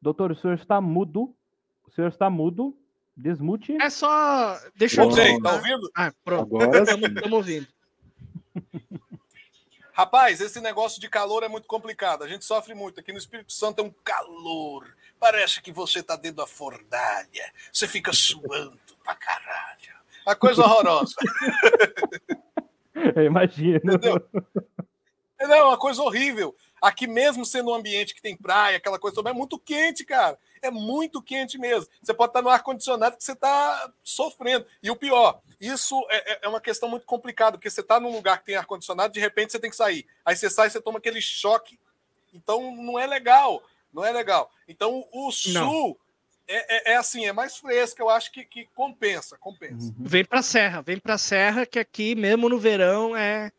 Doutor, 0.00 0.32
o 0.32 0.36
senhor 0.36 0.54
está 0.54 0.80
mudo. 0.80 1.34
O 1.92 1.94
senhor 1.94 2.08
está 2.08 2.30
mudo. 2.30 2.74
Desmute. 3.14 3.76
É 3.80 3.90
só. 3.90 4.58
Deixa 4.74 5.02
eu. 5.02 5.10
Bom, 5.10 5.42
tá 5.42 5.52
ouvindo? 5.52 5.90
Ah, 5.94 6.10
pronto. 6.24 6.56
Agora 6.56 6.82
Estamos 6.82 7.32
ouvindo. 7.32 7.68
Rapaz, 9.92 10.40
esse 10.40 10.58
negócio 10.58 10.98
de 10.98 11.06
calor 11.10 11.42
é 11.42 11.48
muito 11.48 11.68
complicado. 11.68 12.24
A 12.24 12.28
gente 12.28 12.46
sofre 12.46 12.74
muito. 12.74 12.98
Aqui 12.98 13.12
no 13.12 13.18
Espírito 13.18 13.52
Santo 13.52 13.82
é 13.82 13.84
um 13.84 13.94
calor. 14.02 14.96
Parece 15.20 15.60
que 15.60 15.70
você 15.70 16.02
tá 16.02 16.16
dentro 16.16 16.38
da 16.38 16.46
fornalha. 16.46 17.52
Você 17.70 17.86
fica 17.86 18.10
suando 18.14 18.78
pra 19.04 19.14
caralho. 19.14 19.92
A 20.24 20.34
coisa 20.34 20.62
horrorosa. 20.62 21.14
Eu 23.14 23.22
imagino. 23.22 23.80
Entendeu? 23.84 24.26
Não, 25.38 25.54
é 25.54 25.64
uma 25.64 25.76
coisa 25.76 26.00
horrível. 26.02 26.56
Aqui 26.80 27.06
mesmo 27.06 27.44
sendo 27.44 27.70
um 27.70 27.74
ambiente 27.74 28.14
que 28.14 28.22
tem 28.22 28.36
praia, 28.36 28.78
aquela 28.78 28.98
coisa 28.98 29.16
toda, 29.16 29.30
é 29.30 29.34
muito 29.34 29.58
quente, 29.58 30.04
cara. 30.04 30.38
É 30.62 30.70
muito 30.70 31.20
quente 31.20 31.58
mesmo. 31.58 31.90
Você 32.00 32.14
pode 32.14 32.30
estar 32.30 32.40
no 32.40 32.48
ar-condicionado 32.48 33.16
que 33.16 33.24
você 33.24 33.32
está 33.32 33.92
sofrendo. 34.02 34.64
E 34.80 34.90
o 34.90 34.96
pior, 34.96 35.40
isso 35.60 36.00
é, 36.08 36.32
é- 36.34 36.38
é 36.42 36.48
uma 36.48 36.60
questão 36.60 36.88
muito 36.88 37.04
complicada, 37.04 37.58
porque 37.58 37.68
você 37.68 37.80
está 37.80 37.98
num 37.98 38.12
lugar 38.12 38.38
que 38.38 38.46
tem 38.46 38.54
ar-condicionado, 38.56 39.12
de 39.12 39.18
repente 39.20 39.50
você 39.52 39.58
tem 39.58 39.68
que 39.70 39.76
sair. 39.76 40.06
Aí 40.24 40.36
você 40.36 40.48
sai 40.48 40.68
e 40.68 40.70
você 40.70 40.80
toma 40.80 40.98
aquele 40.98 41.20
choque. 41.20 41.78
Então 42.32 42.74
não 42.76 42.96
é 42.98 43.06
legal. 43.06 43.62
Não 43.92 44.04
é 44.04 44.12
legal. 44.12 44.50
Então 44.68 45.04
o 45.12 45.30
sul 45.32 45.98
é, 46.46 46.90
é- 46.90 46.92
é 46.92 46.96
assim, 46.96 47.26
é 47.26 47.32
mais 47.32 47.56
fresco, 47.56 48.00
eu 48.00 48.08
acho 48.08 48.30
que, 48.30 48.44
que 48.44 48.66
compensa, 48.74 49.36
compensa. 49.38 49.86
Uhum. 49.88 49.94
Vem 49.98 50.24
pra 50.24 50.42
serra, 50.42 50.80
vem 50.80 50.98
pra 50.98 51.18
serra, 51.18 51.66
que 51.66 51.78
aqui, 51.78 52.14
mesmo 52.14 52.48
no 52.48 52.58
verão, 52.58 53.16
é, 53.16 53.50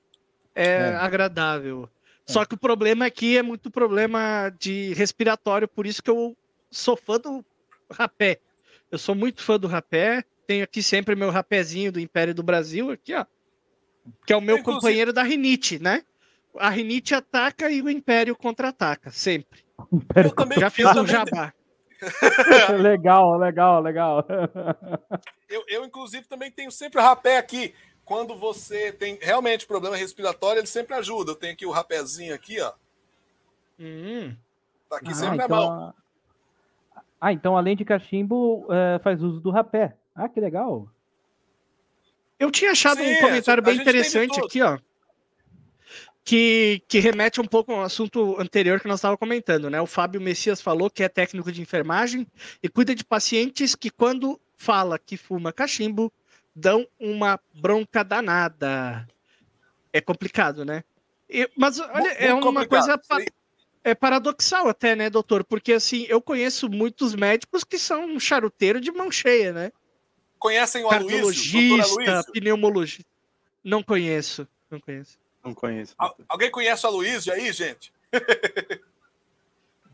é, 0.55 0.65
É. 0.65 0.95
agradável. 0.95 1.89
Só 2.25 2.45
que 2.45 2.55
o 2.55 2.57
problema 2.57 3.05
aqui 3.05 3.37
é 3.37 3.43
muito 3.43 3.69
problema 3.69 4.49
de 4.57 4.93
respiratório, 4.93 5.67
por 5.67 5.85
isso 5.85 6.01
que 6.01 6.09
eu 6.09 6.35
sou 6.77 6.95
fã 6.97 7.19
do 7.19 7.43
rapé. 7.91 8.39
Eu 8.91 8.97
sou 8.97 9.15
muito 9.15 9.41
fã 9.43 9.59
do 9.59 9.67
rapé. 9.67 10.23
Tenho 10.45 10.63
aqui 10.63 10.83
sempre 10.83 11.15
meu 11.15 11.29
rapézinho 11.29 11.91
do 11.91 11.99
Império 11.99 12.33
do 12.35 12.43
Brasil, 12.43 12.91
aqui, 12.91 13.13
ó. 13.13 13.25
Que 14.25 14.33
é 14.33 14.35
o 14.37 14.41
meu 14.41 14.57
Inclusive- 14.57 14.81
companheiro 14.81 15.13
da 15.13 15.23
rinite, 15.23 15.79
né? 15.79 16.03
A 16.57 16.69
rinite 16.69 17.15
ataca 17.15 17.69
e 17.71 17.81
o 17.81 17.89
Império 17.89 18.35
contra-ataca, 18.35 19.09
sempre. 19.09 19.63
Eu 20.15 20.31
também, 20.35 20.59
Já 20.59 20.69
fiz 20.69 20.85
um 20.95 21.07
jabá. 21.07 21.53
legal, 22.81 23.37
legal, 23.37 23.81
legal. 23.81 24.25
Eu, 25.49 25.63
eu, 25.67 25.85
inclusive, 25.85 26.27
também 26.27 26.51
tenho 26.51 26.69
sempre 26.71 26.99
o 26.99 27.03
rapé 27.03 27.37
aqui. 27.37 27.73
Quando 28.05 28.35
você 28.35 28.91
tem 28.91 29.17
realmente 29.21 29.65
problema 29.65 29.95
respiratório, 29.95 30.59
ele 30.59 30.67
sempre 30.67 30.93
ajuda. 30.95 31.31
Eu 31.31 31.35
tenho 31.35 31.53
aqui 31.53 31.65
o 31.65 31.71
rapézinho 31.71 32.35
aqui, 32.35 32.59
ó. 32.59 32.73
Hum. 33.79 34.35
Tá 34.89 34.97
aqui 34.97 35.11
Ah, 35.11 35.15
sempre 35.15 35.37
na 35.37 35.47
mão. 35.47 35.93
Ah, 37.23 37.31
então 37.31 37.55
além 37.55 37.73
de 37.73 37.85
cachimbo, 37.85 38.67
é, 38.69 38.99
faz 38.99 39.23
uso 39.23 39.39
do 39.39 39.49
rapé. 39.49 39.95
Ah, 40.13 40.27
que 40.27 40.41
legal. 40.41 40.89
Eu 42.37 42.51
tinha 42.51 42.71
achado 42.71 42.97
Sim, 42.97 43.13
um 43.13 43.21
comentário 43.21 43.63
bem 43.63 43.77
interessante 43.77 44.37
aqui, 44.41 44.61
ó. 44.61 44.77
Que, 46.25 46.81
que 46.85 46.99
remete 46.99 47.39
um 47.39 47.45
pouco 47.45 47.71
ao 47.71 47.81
assunto 47.81 48.37
anterior 48.41 48.81
que 48.81 48.89
nós 48.89 48.99
estávamos 48.99 49.19
comentando, 49.21 49.69
né? 49.69 49.79
O 49.79 49.85
Fábio 49.85 50.19
Messias 50.19 50.61
falou 50.61 50.89
que 50.89 51.01
é 51.01 51.07
técnico 51.07 51.49
de 51.49 51.61
enfermagem 51.61 52.27
e 52.61 52.67
cuida 52.67 52.93
de 52.93 53.05
pacientes 53.05 53.73
que, 53.73 53.89
quando 53.89 54.37
fala 54.57 54.99
que 54.99 55.15
fuma 55.15 55.53
cachimbo, 55.53 56.11
dão 56.53 56.85
uma 56.99 57.39
bronca 57.53 58.03
danada. 58.03 59.07
É 59.93 60.01
complicado, 60.01 60.65
né? 60.65 60.83
E- 61.29 61.49
mas 61.55 61.79
olha, 61.79 61.93
Muito 61.93 62.17
é 62.19 62.33
uma 62.33 62.41
complicado, 62.41 63.01
coisa. 63.07 63.25
É 63.83 63.93
paradoxal 63.95 64.67
até, 64.67 64.95
né, 64.95 65.09
doutor? 65.09 65.43
Porque 65.43 65.73
assim, 65.73 66.05
eu 66.09 66.21
conheço 66.21 66.69
muitos 66.69 67.13
médicos 67.15 67.63
que 67.63 67.77
são 67.77 68.05
um 68.05 68.19
charuteiro 68.19 68.79
de 68.79 68.91
mão 68.91 69.11
cheia, 69.11 69.51
né? 69.53 69.71
Conhecem 70.39 70.83
o 70.85 70.89
Cardiologista, 70.89 71.83
Aloysio? 72.11 72.31
pneumologista. 72.33 73.05
Não 73.63 73.81
conheço, 73.83 74.47
não 74.69 74.79
conheço. 74.79 75.17
Não 75.43 75.53
conheço. 75.53 75.93
Al- 75.97 76.15
Alguém 76.27 76.51
conhece 76.51 76.85
o 76.85 76.89
Aloysio 76.89 77.33
aí, 77.33 77.51
gente? 77.51 77.93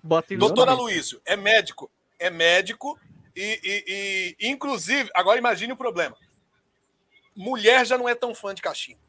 Bota 0.02 0.34
em 0.34 0.38
Doutor 0.38 0.66
nome. 0.66 0.80
Aloysio 0.80 1.22
é 1.26 1.36
médico. 1.36 1.90
É 2.18 2.30
médico 2.30 3.00
e, 3.36 3.60
e- 3.64 4.36
e, 4.40 4.48
inclusive, 4.50 5.10
agora 5.14 5.38
imagine 5.40 5.74
o 5.74 5.78
problema. 5.78 6.18
Mulher 7.36 7.86
já 7.86 7.98
não 7.98 8.08
é 8.10 8.16
tão 8.16 8.34
fã 8.36 8.54
de 8.54 8.62
cachimbo. 8.62 9.00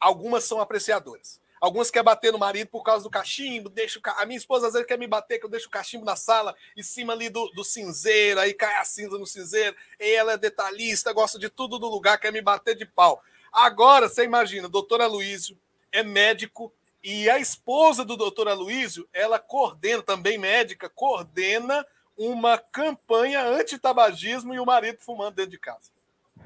Algumas 0.00 0.44
são 0.44 0.60
apreciadoras. 0.60 1.40
Algumas 1.60 1.90
querem 1.90 2.04
bater 2.04 2.32
no 2.32 2.38
marido 2.38 2.68
por 2.68 2.82
causa 2.82 3.02
do 3.04 3.10
cachimbo. 3.10 3.68
Deixa 3.68 3.98
o 3.98 4.02
ca- 4.02 4.16
A 4.18 4.26
minha 4.26 4.36
esposa 4.36 4.66
às 4.66 4.72
vezes 4.74 4.86
quer 4.86 4.98
me 4.98 5.06
bater, 5.06 5.38
que 5.38 5.46
eu 5.46 5.50
deixo 5.50 5.68
o 5.68 5.70
cachimbo 5.70 6.04
na 6.04 6.16
sala, 6.16 6.54
em 6.76 6.82
cima 6.82 7.12
ali 7.12 7.28
do, 7.28 7.48
do 7.52 7.64
cinzeiro, 7.64 8.40
aí 8.40 8.52
cai 8.54 8.76
a 8.76 8.84
cinza 8.84 9.18
no 9.18 9.26
cinzeiro. 9.26 9.74
E 9.98 10.12
ela 10.14 10.32
é 10.32 10.36
detalhista, 10.38 11.12
gosta 11.12 11.38
de 11.38 11.48
tudo 11.48 11.78
do 11.78 11.88
lugar, 11.88 12.18
quer 12.18 12.32
me 12.32 12.42
bater 12.42 12.74
de 12.76 12.84
pau. 12.84 13.22
Agora, 13.52 14.08
você 14.08 14.24
imagina, 14.24 14.68
doutor 14.68 15.00
Aloysio 15.00 15.56
é 15.90 16.02
médico 16.02 16.72
e 17.02 17.30
a 17.30 17.38
esposa 17.38 18.04
do 18.04 18.16
doutor 18.16 18.48
Aloysio, 18.48 19.08
ela 19.12 19.38
coordena, 19.38 20.02
também 20.02 20.36
médica, 20.36 20.88
coordena 20.90 21.86
uma 22.18 22.58
campanha 22.58 23.42
anti-tabagismo 23.46 24.52
e 24.54 24.58
o 24.60 24.66
marido 24.66 24.98
fumando 25.00 25.34
dentro 25.36 25.52
de 25.52 25.58
casa. 25.58 25.90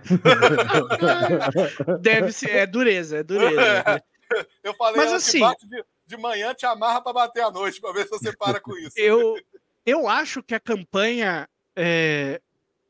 Deve 2.00 2.32
ser, 2.32 2.50
é 2.56 2.66
dureza, 2.66 3.18
é 3.18 3.22
dureza. 3.22 4.02
Eu 4.62 4.74
falei, 4.74 4.96
Mas 4.96 5.12
assim- 5.12 5.38
te 5.38 5.40
bate 5.40 5.66
de, 5.68 5.84
de 6.06 6.16
manhã, 6.16 6.54
te 6.54 6.66
amarra 6.66 7.00
para 7.00 7.12
bater 7.12 7.42
à 7.42 7.50
noite, 7.50 7.80
para 7.80 7.92
ver 7.92 8.04
se 8.04 8.10
você 8.10 8.36
para 8.36 8.60
com 8.60 8.76
isso. 8.76 8.98
Eu, 8.98 9.36
eu 9.84 10.08
acho 10.08 10.42
que 10.42 10.54
a 10.54 10.60
campanha. 10.60 11.48
é, 11.76 12.40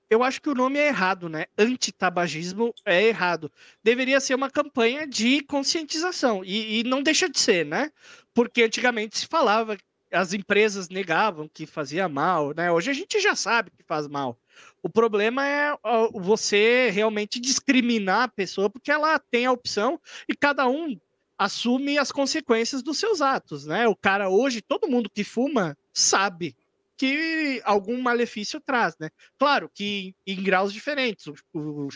eu 0.09 0.25
acho 0.25 0.43
que 0.43 0.51
o 0.51 0.55
nome 0.55 0.77
é 0.79 0.89
errado, 0.89 1.29
né? 1.29 1.47
Antitabagismo 1.57 2.75
é 2.85 3.05
errado. 3.05 3.51
Deveria 3.83 4.19
ser 4.19 4.35
uma 4.35 4.51
campanha 4.51 5.07
de 5.07 5.41
conscientização. 5.43 6.45
E, 6.45 6.81
e 6.81 6.85
não 6.85 7.01
deixa 7.01 7.29
de 7.29 7.39
ser, 7.39 7.65
né? 7.65 7.93
Porque 8.35 8.65
antigamente 8.65 9.19
se 9.19 9.27
falava, 9.29 9.77
as 10.12 10.33
empresas 10.33 10.89
negavam 10.89 11.49
que 11.49 11.65
fazia 11.67 12.09
mal, 12.09 12.53
né? 12.55 12.73
Hoje 12.73 12.91
a 12.91 12.95
gente 12.95 13.21
já 13.21 13.37
sabe 13.37 13.71
que 13.71 13.85
faz 13.85 14.09
mal. 14.09 14.37
O 14.83 14.89
problema 14.89 15.47
é 15.47 15.77
você 16.12 16.91
realmente 16.91 17.39
discriminar 17.39 18.23
a 18.23 18.29
pessoa 18.29 18.69
porque 18.69 18.91
ela 18.91 19.19
tem 19.19 19.47
a 19.47 19.53
opção 19.53 20.01
e 20.29 20.35
cada 20.35 20.67
um 20.67 20.99
assume 21.41 21.97
as 21.97 22.12
consequências 22.12 22.83
dos 22.83 22.99
seus 22.99 23.23
atos, 23.23 23.65
né? 23.65 23.89
O 23.89 23.97
cara 23.97 24.29
hoje, 24.29 24.61
todo 24.61 24.87
mundo 24.87 25.09
que 25.09 25.25
fuma 25.25 25.75
sabe 25.91 26.55
que 26.99 27.62
algum 27.65 27.99
malefício 28.03 28.61
traz, 28.61 28.95
né? 28.99 29.09
Claro 29.39 29.71
que 29.75 30.15
em, 30.27 30.43
graus 30.43 30.71
diferentes. 30.71 31.27
O, 31.29 31.35
o- 31.55 31.89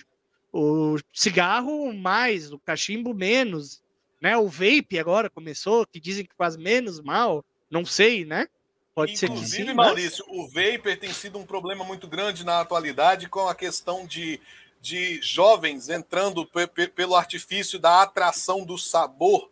o 0.95 0.99
cigarro 1.12 1.93
mais, 1.93 2.53
o 2.53 2.59
cachimbo 2.59 3.12
menos, 3.12 3.83
né? 4.19 4.35
O 4.39 4.49
vape 4.49 4.99
agora 4.99 5.29
começou, 5.29 5.87
que 5.87 6.01
dizem 6.01 6.25
que 6.25 6.35
faz 6.39 6.57
menos 6.57 7.01
mal, 7.01 7.45
não 7.71 7.85
sei, 7.85 8.25
né? 8.25 8.49
Pode 8.95 9.15
ser 9.19 9.27
que 9.27 9.35
Inclusive, 9.35 9.69
sim, 9.69 9.75
mas- 9.75 9.87
Maurício, 9.89 10.25
o 10.29 10.47
vapor 10.49 10.97
tem 10.97 11.12
sido 11.12 11.39
um 11.39 11.45
problema 11.45 11.85
muito 11.85 12.09
grande 12.09 12.47
na 12.47 12.61
atualidade 12.61 13.29
com 13.29 13.47
a 13.47 13.55
questão 13.55 14.07
de, 14.07 14.41
de 14.85 15.19
jovens 15.23 15.89
entrando 15.89 16.44
pe- 16.44 16.66
pe- 16.66 16.89
pelo 16.89 17.16
artifício 17.16 17.78
da 17.78 18.02
atração 18.02 18.66
do 18.66 18.77
sabor 18.77 19.51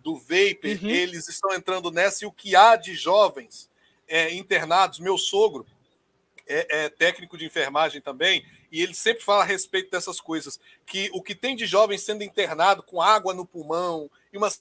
do 0.00 0.18
vapor. 0.18 0.82
Uhum. 0.82 0.90
Eles 0.90 1.28
estão 1.28 1.54
entrando 1.54 1.90
nessa 1.90 2.24
e 2.24 2.26
o 2.26 2.32
que 2.32 2.54
há 2.54 2.76
de 2.76 2.94
jovens 2.94 3.70
é, 4.06 4.34
internados, 4.34 4.98
meu 4.98 5.16
sogro 5.16 5.66
é, 6.46 6.84
é 6.84 6.88
técnico 6.90 7.38
de 7.38 7.46
enfermagem 7.46 8.02
também, 8.02 8.44
e 8.70 8.82
ele 8.82 8.92
sempre 8.92 9.24
fala 9.24 9.44
a 9.44 9.46
respeito 9.46 9.90
dessas 9.90 10.20
coisas, 10.20 10.60
que 10.84 11.08
o 11.14 11.22
que 11.22 11.34
tem 11.34 11.56
de 11.56 11.64
jovens 11.64 12.02
sendo 12.02 12.22
internado 12.22 12.82
com 12.82 13.00
água 13.00 13.32
no 13.32 13.46
pulmão 13.46 14.10
e 14.30 14.36
uma 14.36 14.52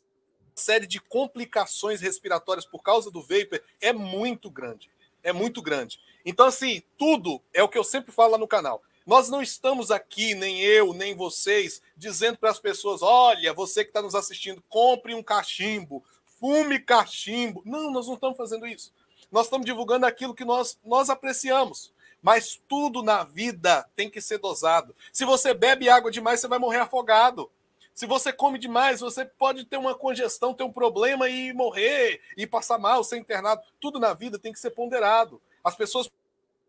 série 0.56 0.88
de 0.88 1.02
complicações 1.02 2.00
respiratórias 2.00 2.66
por 2.66 2.82
causa 2.82 3.12
do 3.12 3.22
vapor 3.22 3.62
é 3.82 3.92
muito 3.92 4.50
grande. 4.50 4.90
É 5.22 5.34
muito 5.34 5.62
grande. 5.62 6.00
Então, 6.24 6.46
assim, 6.46 6.82
tudo 6.98 7.42
é 7.54 7.62
o 7.62 7.68
que 7.68 7.78
eu 7.78 7.84
sempre 7.84 8.14
falo 8.14 8.32
lá 8.32 8.38
no 8.38 8.48
canal. 8.48 8.82
Nós 9.06 9.30
não 9.30 9.42
estamos 9.42 9.92
aqui, 9.92 10.36
nem 10.36 10.62
eu, 10.62 10.94
nem 10.94 11.16
vocês, 11.16 11.82
dizendo 11.96 12.38
para 12.38 12.50
as 12.50 12.60
pessoas: 12.60 13.02
olha, 13.02 13.54
você 13.54 13.84
que 13.84 13.90
está 13.90 14.02
nos 14.02 14.16
assistindo, 14.16 14.64
compre 14.70 15.14
um 15.14 15.24
cachimbo, 15.24 16.04
fume 16.40 16.80
cachimbo. 16.80 17.62
Não, 17.66 17.92
nós 17.92 18.08
não 18.08 18.16
estamos 18.16 18.38
fazendo 18.38 18.68
isso. 18.68 18.94
Nós 19.32 19.46
estamos 19.46 19.66
divulgando 19.66 20.06
aquilo 20.06 20.34
que 20.34 20.46
nós, 20.46 20.78
nós 20.84 21.10
apreciamos. 21.10 21.94
Mas 22.22 22.60
tudo 22.68 23.02
na 23.02 23.24
vida 23.24 23.88
tem 23.96 24.10
que 24.10 24.20
ser 24.20 24.40
dosado. 24.40 24.94
Se 25.12 25.24
você 25.24 25.54
bebe 25.54 25.90
água 25.90 26.12
demais, 26.12 26.40
você 26.40 26.48
vai 26.48 26.60
morrer 26.60 26.80
afogado. 26.80 27.50
Se 27.94 28.06
você 28.06 28.32
come 28.32 28.58
demais, 28.58 29.02
você 29.02 29.26
pode 29.26 29.66
ter 29.66 29.78
uma 29.78 29.94
congestão, 29.94 30.54
ter 30.54 30.64
um 30.64 30.72
problema 30.72 31.28
e 31.28 31.52
morrer, 31.54 32.22
e 32.38 32.48
passar 32.48 32.78
mal, 32.78 33.04
ser 33.04 33.18
internado. 33.18 33.62
Tudo 33.80 34.00
na 34.00 34.14
vida 34.14 34.40
tem 34.40 34.54
que 34.54 34.60
ser 34.60 34.72
ponderado. 34.72 35.42
As 35.64 35.76
pessoas 35.76 36.10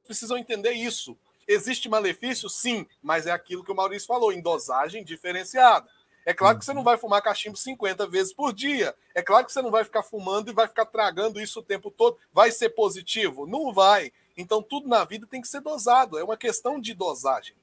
precisam 0.05 0.37
entender 0.37 0.73
isso. 0.73 1.17
Existe 1.51 1.89
malefício? 1.89 2.49
Sim, 2.49 2.87
mas 3.03 3.27
é 3.27 3.33
aquilo 3.33 3.65
que 3.65 3.73
o 3.73 3.75
Maurício 3.75 4.07
falou, 4.07 4.33
em 4.33 4.41
dosagem 4.41 5.03
diferenciada. 5.03 5.89
É 6.25 6.33
claro 6.33 6.57
que 6.57 6.65
você 6.65 6.73
não 6.73 6.85
vai 6.85 6.97
fumar 6.97 7.21
cachimbo 7.21 7.57
50 7.57 8.07
vezes 8.07 8.33
por 8.33 8.53
dia. 8.53 8.95
É 9.13 9.21
claro 9.21 9.45
que 9.45 9.53
você 9.53 9.61
não 9.61 9.71
vai 9.71 9.83
ficar 9.83 10.05
fumando 10.05 10.49
e 10.49 10.55
vai 10.55 10.69
ficar 10.69 10.87
tragando 10.87 11.41
isso 11.41 11.59
o 11.59 11.63
tempo 11.63 11.91
todo. 11.91 12.17
Vai 12.33 12.53
ser 12.53 12.71
positivo? 12.71 13.49
Não 13.49 13.73
vai. 13.73 14.13
Então, 14.37 14.63
tudo 14.63 14.89
na 14.89 15.03
vida 15.05 15.27
tem 15.27 15.41
que 15.41 15.49
ser 15.49 15.61
dosado. 15.61 16.17
É 16.17 16.23
uma 16.23 16.37
questão 16.37 16.81
de 16.81 16.95
dosagem. 16.95 17.57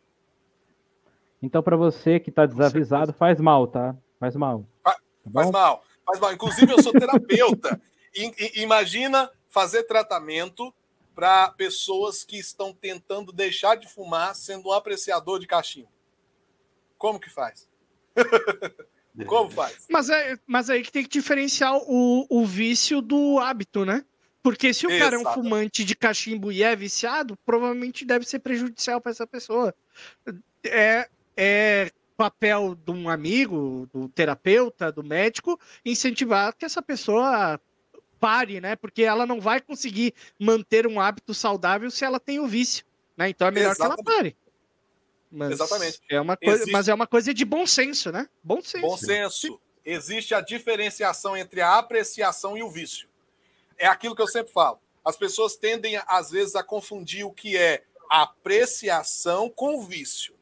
Então, 1.41 1.63
para 1.63 1.77
você 1.77 2.19
que 2.19 2.29
está 2.29 2.45
desavisado, 2.45 3.13
faz 3.13 3.39
mal, 3.39 3.67
tá? 3.67 3.95
Faz 4.19 4.35
mal. 4.35 4.65
Tá 4.83 4.97
faz 5.31 5.49
mal. 5.49 5.81
Faz 6.05 6.19
mal. 6.19 6.33
Inclusive, 6.33 6.73
eu 6.73 6.83
sou 6.83 6.91
terapeuta. 6.91 7.79
Imagina 8.55 9.31
fazer 9.47 9.83
tratamento 9.83 10.73
para 11.17 11.49
pessoas 11.49 12.23
que 12.23 12.37
estão 12.37 12.71
tentando 12.71 13.31
deixar 13.31 13.73
de 13.73 13.87
fumar 13.87 14.35
sendo 14.35 14.69
um 14.69 14.71
apreciador 14.71 15.39
de 15.39 15.47
cachimbo. 15.47 15.89
Como 16.95 17.19
que 17.19 17.27
faz? 17.27 17.67
Como 19.25 19.49
faz? 19.49 19.87
Mas, 19.89 20.11
é, 20.11 20.37
mas 20.45 20.69
aí 20.69 20.83
que 20.83 20.91
tem 20.91 21.01
que 21.01 21.09
diferenciar 21.09 21.75
o, 21.75 22.27
o 22.29 22.45
vício 22.45 23.01
do 23.01 23.39
hábito, 23.39 23.83
né? 23.83 24.05
Porque 24.43 24.71
se 24.71 24.85
o 24.85 24.91
Exato. 24.91 25.03
cara 25.03 25.15
é 25.15 25.19
um 25.27 25.33
fumante 25.33 25.83
de 25.83 25.95
cachimbo 25.95 26.51
e 26.51 26.61
é 26.61 26.75
viciado, 26.75 27.35
provavelmente 27.43 28.05
deve 28.05 28.23
ser 28.23 28.37
prejudicial 28.37 29.01
para 29.01 29.11
essa 29.11 29.25
pessoa. 29.25 29.73
É, 30.63 31.09
é 31.35 31.91
papel 32.15 32.75
de 32.75 32.91
um 32.91 33.09
amigo, 33.09 33.89
do 33.91 34.07
terapeuta, 34.09 34.91
do 34.91 35.03
médico, 35.03 35.59
incentivar 35.83 36.53
que 36.53 36.63
essa 36.63 36.81
pessoa 36.81 37.59
pare, 38.19 38.59
né? 38.59 38.75
Porque 38.75 39.03
ela 39.03 39.25
não 39.25 39.39
vai 39.39 39.61
conseguir 39.61 40.13
manter 40.39 40.87
um 40.87 40.99
hábito 40.99 41.33
saudável 41.33 41.89
se 41.91 42.03
ela 42.05 42.19
tem 42.19 42.39
o 42.39 42.47
vício, 42.47 42.85
né? 43.15 43.29
Então 43.29 43.47
é 43.47 43.51
melhor 43.51 43.71
Exatamente. 43.71 44.03
que 44.03 44.09
ela 44.09 44.17
pare. 44.17 44.37
Mas 45.31 45.51
Exatamente. 45.51 46.01
É 46.09 46.21
uma 46.21 46.37
coisa, 46.37 46.55
Existe... 46.55 46.71
Mas 46.71 46.87
é 46.87 46.93
uma 46.93 47.07
coisa 47.07 47.33
de 47.33 47.45
bom 47.45 47.67
senso, 47.67 48.11
né? 48.11 48.27
Bom 48.43 48.61
senso. 48.61 48.81
Bom 48.81 48.97
senso. 48.97 49.59
Existe 49.85 50.33
a 50.33 50.41
diferenciação 50.41 51.35
entre 51.35 51.61
a 51.61 51.77
apreciação 51.77 52.57
e 52.57 52.63
o 52.63 52.69
vício 52.69 53.07
é 53.77 53.87
aquilo 53.87 54.15
que 54.15 54.21
eu 54.21 54.27
sempre 54.27 54.51
falo. 54.51 54.79
As 55.05 55.15
pessoas 55.15 55.55
tendem, 55.55 56.01
às 56.07 56.31
vezes, 56.31 56.55
a 56.55 56.63
confundir 56.63 57.25
o 57.25 57.31
que 57.31 57.55
é 57.55 57.83
apreciação 58.09 59.49
com 59.49 59.85
vício. 59.85 60.35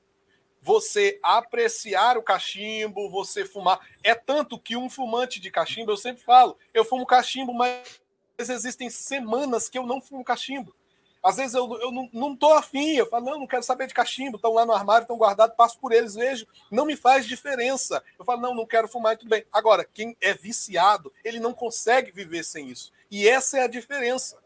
Você 0.66 1.20
apreciar 1.22 2.18
o 2.18 2.24
cachimbo, 2.24 3.08
você 3.08 3.46
fumar. 3.46 3.80
É 4.04 4.16
tanto 4.16 4.58
que 4.58 4.76
um 4.76 4.90
fumante 4.90 5.40
de 5.40 5.52
cachimbo, 5.52 5.92
eu 5.92 5.98
sempre 5.98 6.24
falo, 6.24 6.58
eu 6.74 6.84
fumo 6.84 7.06
cachimbo, 7.06 7.54
mas 7.54 8.02
existem 8.40 8.90
semanas 8.90 9.70
que 9.70 9.78
eu 9.78 9.86
não 9.86 10.02
fumo 10.02 10.24
cachimbo. 10.24 10.76
Às 11.22 11.38
vezes 11.38 11.54
eu, 11.54 11.72
eu 11.80 11.92
não, 11.92 12.10
não 12.12 12.36
tô 12.36 12.52
afim, 12.52 12.96
eu 12.96 13.06
falo, 13.06 13.26
não, 13.26 13.40
não 13.42 13.48
quero 13.48 13.62
saber 13.62 13.86
de 13.86 13.94
cachimbo, 13.94 14.38
estão 14.38 14.54
lá 14.54 14.66
no 14.66 14.74
armário, 14.74 15.04
estão 15.04 15.20
guardados, 15.20 15.56
passo 15.56 15.78
por 15.80 15.92
eles, 15.92 16.16
vejo, 16.16 16.48
não 16.72 16.84
me 16.84 16.96
faz 16.96 17.28
diferença. 17.28 18.04
Eu 18.18 18.26
falo, 18.26 18.42
não, 18.42 18.56
não 18.56 18.66
quero 18.66 18.88
fumar, 18.88 19.16
tudo 19.18 19.30
bem. 19.30 19.46
Agora, 19.54 19.86
quem 19.86 20.18
é 20.20 20.34
viciado, 20.34 21.14
ele 21.24 21.40
não 21.40 21.54
consegue 21.54 22.12
viver 22.12 22.44
sem 22.44 22.72
isso. 22.72 22.92
E 23.12 23.28
essa 23.28 23.60
é 23.60 23.62
a 23.62 23.68
diferença. 23.68 24.44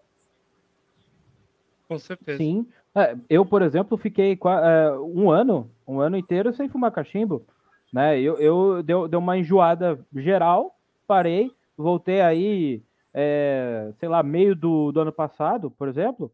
Com 1.88 1.98
certeza. 1.98 2.38
Sim. 2.38 2.68
É, 2.96 3.16
eu, 3.30 3.46
por 3.46 3.62
exemplo, 3.62 3.98
fiquei 3.98 4.34
é, 4.34 4.92
um 5.00 5.30
ano, 5.30 5.70
um 5.88 6.00
ano 6.00 6.18
inteiro 6.18 6.54
sem 6.54 6.68
fumar 6.68 6.92
cachimbo. 6.92 7.46
Né? 7.94 8.20
Eu, 8.20 8.38
eu 8.38 8.84
deu, 8.84 9.08
deu 9.08 9.20
uma 9.20 9.38
enjoada 9.38 10.00
geral, 10.16 10.76
parei, 11.08 11.52
voltei 11.78 12.22
aí, 12.22 12.84
é, 13.14 13.92
sei 14.00 14.10
lá, 14.10 14.22
meio 14.22 14.56
do, 14.56 14.92
do 14.92 15.02
ano 15.02 15.12
passado, 15.12 15.72
por 15.72 15.88
exemplo, 15.88 16.32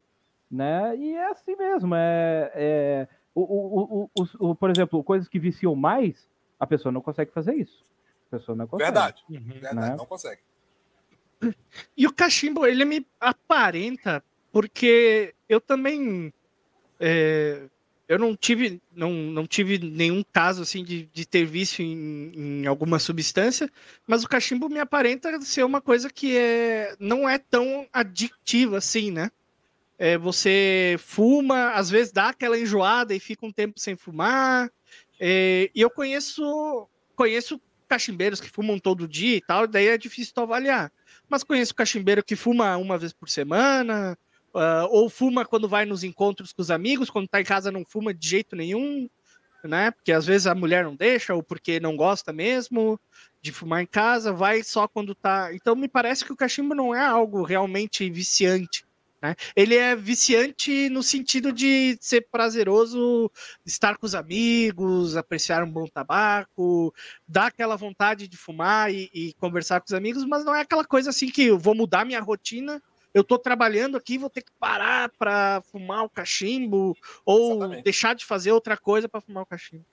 né? 0.49 0.95
E 0.97 1.15
é 1.15 1.31
assim 1.31 1.55
mesmo. 1.55 1.95
É, 1.95 2.51
é 2.53 3.07
o, 3.33 3.41
o, 3.41 4.09
o, 4.17 4.49
o, 4.51 4.55
por 4.55 4.69
exemplo, 4.69 5.03
coisas 5.03 5.27
que 5.27 5.37
viciam 5.37 5.75
mais, 5.75 6.27
a 6.59 6.65
pessoa 6.65 6.91
não 6.91 7.01
consegue 7.01 7.31
fazer 7.31 7.53
isso. 7.53 7.85
A 8.27 8.37
pessoa 8.37 8.55
não 8.55 8.65
consegue. 8.65 8.91
Verdade. 8.91 9.23
Uhum. 9.29 9.59
Verdade, 9.59 9.75
né? 9.75 9.95
não 9.97 10.05
consegue. 10.05 10.41
E 11.97 12.07
o 12.07 12.13
cachimbo, 12.13 12.65
ele 12.65 12.85
me 12.85 13.05
aparenta, 13.19 14.23
porque 14.51 15.35
eu 15.49 15.59
também. 15.59 16.33
É, 16.99 17.63
eu 18.07 18.19
não 18.19 18.35
tive, 18.35 18.81
não, 18.93 19.11
não 19.11 19.47
tive 19.47 19.79
nenhum 19.79 20.23
caso 20.31 20.61
assim 20.61 20.83
de, 20.83 21.09
de 21.11 21.25
ter 21.25 21.45
vício 21.45 21.83
em, 21.83 22.31
em, 22.35 22.65
alguma 22.67 22.99
substância, 22.99 23.69
mas 24.05 24.23
o 24.23 24.29
cachimbo 24.29 24.69
me 24.69 24.79
aparenta 24.79 25.41
ser 25.41 25.63
uma 25.63 25.81
coisa 25.81 26.09
que 26.09 26.37
é, 26.37 26.95
não 26.99 27.27
é 27.27 27.37
tão 27.37 27.87
adictiva 27.91 28.77
assim, 28.77 29.11
né? 29.11 29.31
É, 29.97 30.17
você 30.17 30.97
fuma, 30.99 31.71
às 31.71 31.89
vezes 31.89 32.11
dá 32.11 32.29
aquela 32.29 32.59
enjoada 32.59 33.15
e 33.15 33.19
fica 33.19 33.45
um 33.45 33.51
tempo 33.51 33.79
sem 33.79 33.95
fumar. 33.95 34.69
É, 35.19 35.71
e 35.73 35.81
eu 35.81 35.89
conheço, 35.89 36.87
conheço 37.15 37.61
cachimbeiros 37.87 38.41
que 38.41 38.49
fumam 38.49 38.77
todo 38.77 39.07
dia 39.07 39.37
e 39.37 39.41
tal, 39.41 39.67
daí 39.67 39.87
é 39.87 39.97
difícil 39.97 40.33
avaliar 40.37 40.91
mas 41.29 41.43
conheço 41.43 41.75
cachimbeiro 41.75 42.23
que 42.23 42.35
fuma 42.35 42.77
uma 42.77 42.97
vez 42.97 43.13
por 43.13 43.29
semana, 43.29 44.17
uh, 44.55 44.87
ou 44.89 45.09
fuma 45.09 45.45
quando 45.45 45.67
vai 45.67 45.85
nos 45.85 46.03
encontros 46.03 46.53
com 46.53 46.61
os 46.61 46.71
amigos, 46.71 47.09
quando 47.09 47.27
tá 47.27 47.41
em 47.41 47.45
casa 47.45 47.71
não 47.71 47.85
fuma 47.85 48.13
de 48.13 48.27
jeito 48.27 48.55
nenhum, 48.55 49.09
né? 49.63 49.91
Porque 49.91 50.11
às 50.11 50.25
vezes 50.25 50.47
a 50.47 50.55
mulher 50.55 50.83
não 50.83 50.95
deixa, 50.95 51.33
ou 51.35 51.43
porque 51.43 51.79
não 51.79 51.95
gosta 51.95 52.31
mesmo 52.31 52.99
de 53.41 53.51
fumar 53.51 53.81
em 53.81 53.85
casa, 53.85 54.31
vai 54.31 54.63
só 54.63 54.87
quando 54.87 55.13
tá. 55.13 55.53
Então 55.53 55.75
me 55.75 55.87
parece 55.87 56.23
que 56.23 56.33
o 56.33 56.35
cachimbo 56.35 56.73
não 56.73 56.95
é 56.95 57.05
algo 57.05 57.43
realmente 57.43 58.09
viciante. 58.09 58.85
Né? 59.21 59.35
Ele 59.55 59.75
é 59.75 59.95
viciante 59.95 60.89
no 60.89 61.01
sentido 61.01 61.51
de 61.51 61.97
ser 61.99 62.27
prazeroso 62.31 63.31
estar 63.65 63.97
com 63.97 64.05
os 64.05 64.13
amigos, 64.13 65.15
apreciar 65.15 65.63
um 65.63 65.71
bom 65.71 65.87
tabaco, 65.87 66.93
dar 67.27 67.47
aquela 67.47 67.75
vontade 67.75 68.27
de 68.27 68.37
fumar 68.37 68.93
e, 68.93 69.09
e 69.13 69.33
conversar 69.33 69.79
com 69.79 69.87
os 69.87 69.93
amigos, 69.93 70.23
mas 70.25 70.45
não 70.45 70.53
é 70.53 70.61
aquela 70.61 70.85
coisa 70.85 71.09
assim 71.09 71.29
que 71.29 71.43
eu 71.43 71.57
vou 71.57 71.73
mudar 71.73 72.05
minha 72.05 72.21
rotina 72.21 72.81
eu 73.15 73.21
estou 73.21 73.39
trabalhando 73.39 73.95
aqui, 73.95 74.17
vou 74.17 74.29
ter 74.29 74.41
que 74.41 74.51
parar 74.59 75.09
para 75.17 75.61
fumar 75.71 76.03
o 76.03 76.09
cachimbo 76.09 76.97
ou 77.25 77.53
Exatamente. 77.53 77.83
deixar 77.85 78.13
de 78.13 78.25
fazer 78.25 78.51
outra 78.51 78.75
coisa 78.75 79.07
para 79.07 79.21
fumar 79.21 79.43
o 79.43 79.45
cachimbo. 79.45 79.85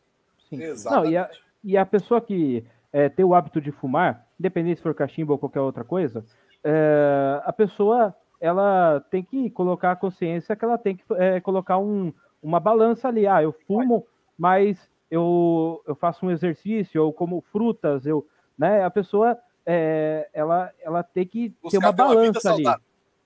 Sim. 0.50 0.58
Não, 0.84 1.06
e, 1.06 1.16
a, 1.16 1.30
e 1.62 1.76
a 1.78 1.86
pessoa 1.86 2.20
que 2.20 2.64
é, 2.92 3.08
tem 3.08 3.24
o 3.24 3.32
hábito 3.32 3.60
de 3.60 3.70
fumar, 3.70 4.26
independente 4.40 4.78
se 4.78 4.82
for 4.82 4.92
cachimbo 4.92 5.34
ou 5.34 5.38
qualquer 5.38 5.60
outra 5.60 5.84
coisa, 5.84 6.24
é, 6.64 7.40
a 7.44 7.52
pessoa 7.52 8.12
ela 8.40 9.00
tem 9.08 9.22
que 9.22 9.48
colocar 9.50 9.92
a 9.92 9.96
consciência 9.96 10.56
que 10.56 10.64
ela 10.64 10.76
tem 10.76 10.96
que 10.96 11.04
é, 11.12 11.40
colocar 11.40 11.78
um, 11.78 12.12
uma 12.42 12.58
balança 12.58 13.06
ali. 13.06 13.24
Ah, 13.24 13.40
eu 13.40 13.52
fumo, 13.68 14.04
mas 14.36 14.90
eu, 15.08 15.80
eu 15.86 15.94
faço 15.94 16.26
um 16.26 16.30
exercício, 16.32 16.98
eu 16.98 17.12
como 17.12 17.40
frutas, 17.52 18.04
eu, 18.04 18.26
né? 18.58 18.82
A 18.82 18.90
pessoa 18.90 19.38
é, 19.64 20.28
ela, 20.32 20.72
ela 20.80 21.04
tem 21.04 21.24
que 21.24 21.50
Buscar 21.62 21.70
ter 21.70 21.78
uma 21.78 21.92
balança 21.92 22.52
uma 22.52 22.70
ali. 22.72 22.82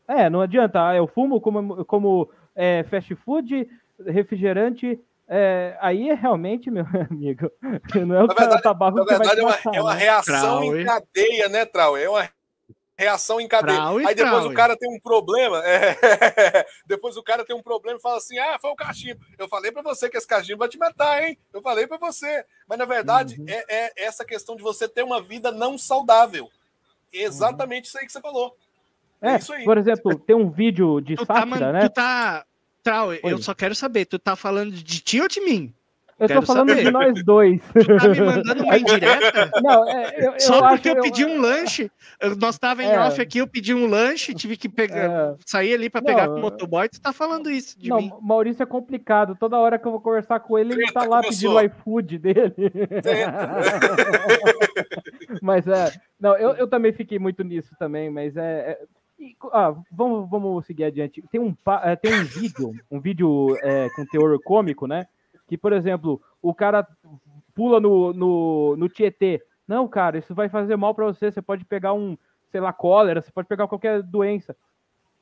É, 0.08 0.30
não 0.30 0.40
adianta. 0.40 0.88
Ah, 0.88 0.96
eu 0.96 1.06
fumo 1.06 1.40
como, 1.40 1.84
como 1.84 2.30
é, 2.54 2.84
fast 2.84 3.14
food, 3.16 3.68
refrigerante. 4.06 5.00
É, 5.28 5.76
aí 5.80 6.08
é 6.08 6.14
realmente, 6.14 6.70
meu 6.70 6.84
amigo, 7.10 7.50
não 8.06 8.14
é 8.14 8.22
o 8.22 8.26
na 8.28 8.34
verdade, 8.34 8.62
tabaco 8.62 8.98
na 8.98 9.04
verdade 9.04 9.40
é, 9.40 9.44
uma, 9.44 9.58
é 9.74 9.82
uma 9.82 9.94
reação 9.94 10.62
em 10.76 10.84
cadeia, 10.84 11.48
né, 11.48 11.64
Trau? 11.64 11.96
É 11.96 12.08
uma 12.08 12.30
reação 12.96 13.40
em 13.40 13.46
cadeia. 13.48 13.88
Aí 14.06 14.14
depois 14.14 14.44
o 14.46 14.54
cara 14.54 14.76
tem 14.76 14.88
um 14.88 15.00
problema. 15.00 15.62
É... 15.66 15.96
depois 16.86 17.16
o 17.16 17.22
cara 17.22 17.44
tem 17.44 17.54
um 17.54 17.62
problema 17.62 17.98
e 17.98 18.02
fala 18.02 18.16
assim: 18.16 18.38
ah, 18.38 18.58
foi 18.58 18.70
o 18.70 18.76
cachimbo. 18.76 19.20
Eu 19.38 19.48
falei 19.48 19.70
para 19.70 19.82
você 19.82 20.08
que 20.08 20.16
esse 20.16 20.26
cachimbo 20.26 20.60
vai 20.60 20.68
te 20.68 20.78
matar, 20.78 21.22
hein? 21.22 21.38
Eu 21.52 21.60
falei 21.60 21.86
para 21.86 21.98
você. 21.98 22.44
Mas 22.66 22.78
na 22.78 22.84
verdade 22.84 23.38
uhum. 23.38 23.46
é, 23.48 23.64
é, 23.68 24.04
essa 24.04 24.24
questão 24.24 24.56
de 24.56 24.62
você 24.62 24.88
ter 24.88 25.02
uma 25.02 25.20
vida 25.20 25.52
não 25.52 25.76
saudável. 25.76 26.48
Exatamente 27.12 27.84
uhum. 27.84 27.88
isso 27.88 27.98
aí 27.98 28.06
que 28.06 28.12
você 28.12 28.20
falou. 28.20 28.56
É, 29.26 29.32
é 29.34 29.38
isso 29.38 29.52
aí. 29.52 29.64
Por 29.64 29.78
exemplo, 29.78 30.18
tem 30.18 30.36
um 30.36 30.50
vídeo 30.50 31.00
de 31.00 31.16
tu 31.16 31.26
tá 31.26 31.34
sátira, 31.34 31.58
tá, 31.58 31.72
né? 31.72 31.80
Tu 31.80 31.90
tá. 31.90 32.44
Trau, 32.82 33.12
eu 33.14 33.38
só 33.38 33.52
quero 33.54 33.74
saber, 33.74 34.04
tu 34.06 34.18
tá 34.18 34.36
falando 34.36 34.70
de 34.70 35.00
ti 35.00 35.20
ou 35.20 35.28
de 35.28 35.40
mim? 35.40 35.72
Eu 36.18 36.28
Quero 36.28 36.40
tô 36.40 36.46
falando 36.46 36.70
saber. 36.70 36.84
de 36.84 36.90
nós 36.90 37.22
dois. 37.22 37.60
Tu 37.74 37.84
tá 37.98 38.08
me 38.08 38.20
mandando 38.22 38.62
uma 38.64 38.78
indireta? 38.78 39.50
Não, 39.62 39.86
é, 39.86 40.14
eu, 40.16 40.32
eu 40.32 40.40
Só 40.40 40.66
porque 40.70 40.88
eu 40.88 41.02
pedi 41.02 41.26
um 41.26 41.38
lanche. 41.38 41.90
eu- 42.18 42.34
Nós 42.36 42.58
tava 42.58 42.82
em 42.82 42.86
É. 42.86 42.98
off 43.00 43.20
aqui, 43.20 43.36
eu 43.36 43.46
pedi 43.46 43.74
um 43.74 43.86
lanche, 43.86 44.32
tive 44.32 44.56
que 44.56 44.66
pegar, 44.66 44.96
É. 44.96 45.34
sair 45.44 45.74
ali 45.74 45.90
pra 45.90 46.00
Não, 46.00 46.06
pegar 46.06 46.28
com 46.28 46.36
o 46.36 46.38
é- 46.38 46.40
motoboy. 46.40 46.88
Tu 46.88 46.98
tá 47.02 47.12
falando 47.12 47.50
isso 47.50 47.78
de 47.78 47.90
Não, 47.90 47.98
mim. 47.98 48.10
Maurício 48.22 48.62
é 48.62 48.66
complicado. 48.66 49.36
Toda 49.38 49.58
hora 49.58 49.78
que 49.78 49.86
eu 49.86 49.90
vou 49.92 50.00
conversar 50.00 50.40
com 50.40 50.58
ele, 50.58 50.72
ele 50.72 50.90
tá 50.90 51.00
lá 51.02 51.20
começou. 51.22 51.26
pedindo 51.26 51.54
o 51.54 51.60
iFood 51.60 52.18
dele. 52.18 52.54
mas 55.42 55.66
é. 55.66 55.92
Não, 56.18 56.34
eu, 56.36 56.52
eu 56.56 56.66
também 56.66 56.92
fiquei 56.94 57.18
muito 57.18 57.44
nisso 57.44 57.74
também, 57.78 58.08
mas 58.10 58.34
é. 58.36 58.78
E, 59.18 59.36
ah, 59.52 59.74
vamos, 59.90 60.28
vamos 60.28 60.66
seguir 60.66 60.84
adiante. 60.84 61.22
Tem 61.30 61.40
um, 61.40 61.55
é, 61.82 61.97
tem 61.97 62.12
um 62.14 62.24
vídeo, 62.24 62.72
um 62.90 63.01
vídeo 63.01 63.56
é, 63.62 63.88
com 63.90 64.05
teor 64.06 64.38
cômico, 64.43 64.86
né? 64.86 65.06
Que, 65.48 65.56
por 65.56 65.72
exemplo, 65.72 66.20
o 66.43 66.55
cara 66.55 66.86
pula 67.55 67.80
no, 67.80 68.12
no, 68.12 68.76
no 68.76 68.88
Tietê. 68.88 69.43
Não, 69.66 69.88
cara, 69.88 70.18
isso 70.18 70.34
vai 70.34 70.48
fazer 70.48 70.76
mal 70.76 70.94
pra 70.94 71.06
você. 71.06 71.30
Você 71.30 71.40
pode 71.40 71.64
pegar 71.64 71.93
um, 71.93 72.16
sei 72.51 72.60
lá, 72.60 72.72
cólera, 72.72 73.22
você 73.22 73.30
pode 73.32 73.48
pegar 73.48 73.66
qualquer 73.66 74.02
doença. 74.02 74.56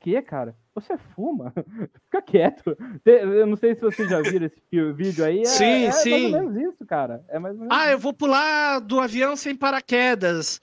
Que, 0.01 0.21
cara? 0.21 0.55
Você 0.75 0.99
fuma? 1.15 1.53
Fica 2.05 2.21
quieto. 2.21 2.77
Eu 3.07 3.47
não 3.47 3.57
sei 3.57 3.75
se 3.75 3.81
vocês 3.81 4.09
já 4.11 4.21
viram 4.21 4.47
esse 4.47 4.61
vídeo 4.93 5.25
aí. 5.25 5.41
É, 5.41 5.45
Sim, 5.45 5.85
é 5.87 5.93
sim. 5.93 6.11
mais 6.11 6.25
ou 6.25 6.53
menos 6.53 6.75
isso, 6.75 6.85
cara. 6.85 7.25
É 7.29 7.39
mais 7.39 7.55
ou 7.55 7.61
menos 7.63 7.75
Ah, 7.75 7.91
eu 7.91 7.99
vou 7.99 8.13
pular 8.13 8.81
do 8.81 9.01
avião 9.01 9.35
sem 9.35 9.57
paraquedas. 9.57 10.61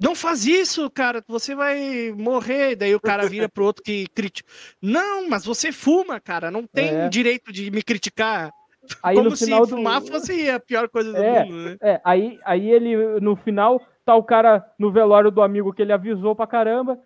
Não 0.00 0.14
faz 0.14 0.46
isso, 0.46 0.90
cara, 0.90 1.22
você 1.26 1.54
vai 1.54 2.12
morrer. 2.16 2.76
Daí 2.76 2.94
o 2.94 3.00
cara 3.00 3.26
vira 3.28 3.48
pro 3.48 3.64
outro 3.64 3.82
que 3.82 4.06
critica. 4.08 4.50
Não, 4.82 5.28
mas 5.28 5.44
você 5.44 5.72
fuma, 5.72 6.20
cara, 6.20 6.50
não 6.50 6.66
tem 6.66 6.90
É. 6.90 7.08
direito 7.08 7.50
de 7.52 7.70
me 7.70 7.82
criticar. 7.82 8.50
Aí 9.02 9.16
Como 9.16 9.30
no 9.30 9.36
se 9.36 9.44
final 9.44 9.62
do 9.66 9.76
fumar 9.76 10.02
fosse 10.02 10.50
a 10.50 10.58
pior 10.58 10.88
coisa 10.88 11.12
do 11.12 11.18
É. 11.18 11.44
mundo, 11.44 11.54
né? 11.70 11.76
É, 11.80 12.00
aí, 12.04 12.38
aí 12.44 12.70
ele, 12.70 13.20
no 13.20 13.36
final, 13.36 13.80
tá 14.04 14.14
o 14.14 14.22
cara 14.22 14.64
no 14.78 14.90
velório 14.90 15.30
do 15.30 15.42
amigo 15.42 15.72
que 15.72 15.82
ele 15.82 15.92
avisou 15.92 16.34
pra 16.34 16.46
caramba. 16.46 16.98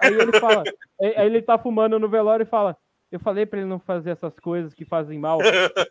Aí 0.00 0.12
ele 0.14 0.32
fala, 0.40 0.64
aí 1.00 1.14
aí 1.16 1.26
ele 1.26 1.42
tá 1.42 1.58
fumando 1.58 1.98
no 1.98 2.08
velório 2.08 2.44
e 2.44 2.46
fala: 2.48 2.76
Eu 3.10 3.18
falei 3.20 3.44
pra 3.46 3.58
ele 3.58 3.68
não 3.68 3.78
fazer 3.78 4.10
essas 4.10 4.38
coisas 4.40 4.72
que 4.74 4.84
fazem 4.84 5.18
mal. 5.18 5.38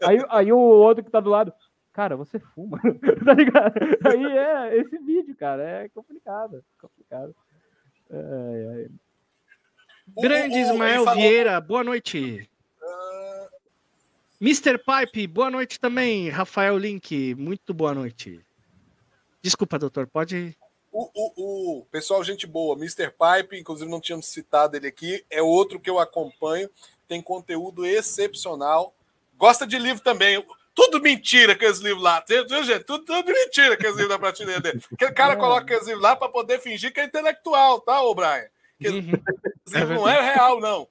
Aí, 0.04 0.24
aí 0.30 0.52
o 0.54 0.58
outro 0.58 1.04
que 1.04 1.12
tá 1.12 1.20
do 1.20 1.30
lado, 1.30 1.52
cara, 1.94 2.16
você 2.16 2.40
fuma, 2.40 2.80
tá 3.26 3.34
ligado? 3.34 3.74
Aí 4.08 4.38
é 4.38 4.78
esse 4.78 4.98
vídeo, 5.00 5.36
cara, 5.36 5.64
é 5.64 5.90
complicado. 5.90 6.64
complicado. 6.80 7.36
Ai, 8.10 8.66
ai. 8.76 8.88
O- 10.16 10.22
Grande 10.22 10.58
Ismael 10.58 11.04
falou- 11.06 11.20
Vieira, 11.22 11.60
boa 11.62 11.84
noite. 11.84 12.50
Ah, 12.82 13.48
Mr. 14.42 14.78
Pipe, 14.80 15.28
boa 15.28 15.50
noite 15.50 15.80
também. 15.80 16.30
Rafael 16.30 16.78
Link, 16.78 17.36
muito 17.36 17.74
boa 17.74 17.94
noite. 17.94 18.44
Desculpa, 19.42 19.80
doutor, 19.80 20.08
pode. 20.08 20.56
O, 20.92 21.10
o, 21.14 21.80
o 21.80 21.86
pessoal, 21.86 22.22
gente 22.24 22.46
boa, 22.46 22.76
Mr. 22.76 23.12
Pipe, 23.12 23.58
inclusive 23.58 23.90
não 23.90 24.02
tínhamos 24.02 24.28
citado 24.28 24.76
ele 24.76 24.88
aqui, 24.88 25.24
é 25.30 25.42
outro 25.42 25.80
que 25.80 25.90
eu 25.90 26.00
acompanho, 26.00 26.70
tem 27.08 27.22
conteúdo 27.22 27.86
excepcional. 27.86 28.94
Gosta 29.38 29.66
de 29.66 29.80
livro 29.80 30.04
também. 30.04 30.46
Tudo 30.74 31.02
mentira 31.02 31.54
aqueles 31.54 31.80
livros 31.80 32.02
lá, 32.04 32.24
viu, 32.28 32.64
gente? 32.64 32.84
Tudo, 32.86 33.04
tudo 33.04 33.26
mentira 33.32 33.74
aqueles 33.74 33.96
livros 33.96 34.10
da 34.10 34.20
prateleira 34.20 34.62
dele. 34.62 34.82
Aquele 34.94 35.12
cara 35.12 35.34
É. 35.34 35.36
coloca 35.36 35.62
aqueles 35.64 35.86
livros 35.86 36.02
lá 36.04 36.16
para 36.16 36.30
poder 36.30 36.60
fingir 36.60 36.94
que 36.94 37.00
é 37.00 37.04
intelectual, 37.06 37.82
tá, 37.82 38.02
ô 38.02 38.16
Brian? 38.16 38.48
Que 38.80 38.88
Uhum. 38.90 39.12
esse 39.68 39.78
livro 39.78 39.96
não 39.96 40.08
é 40.10 40.22
real, 40.34 40.60
não. 40.60 40.88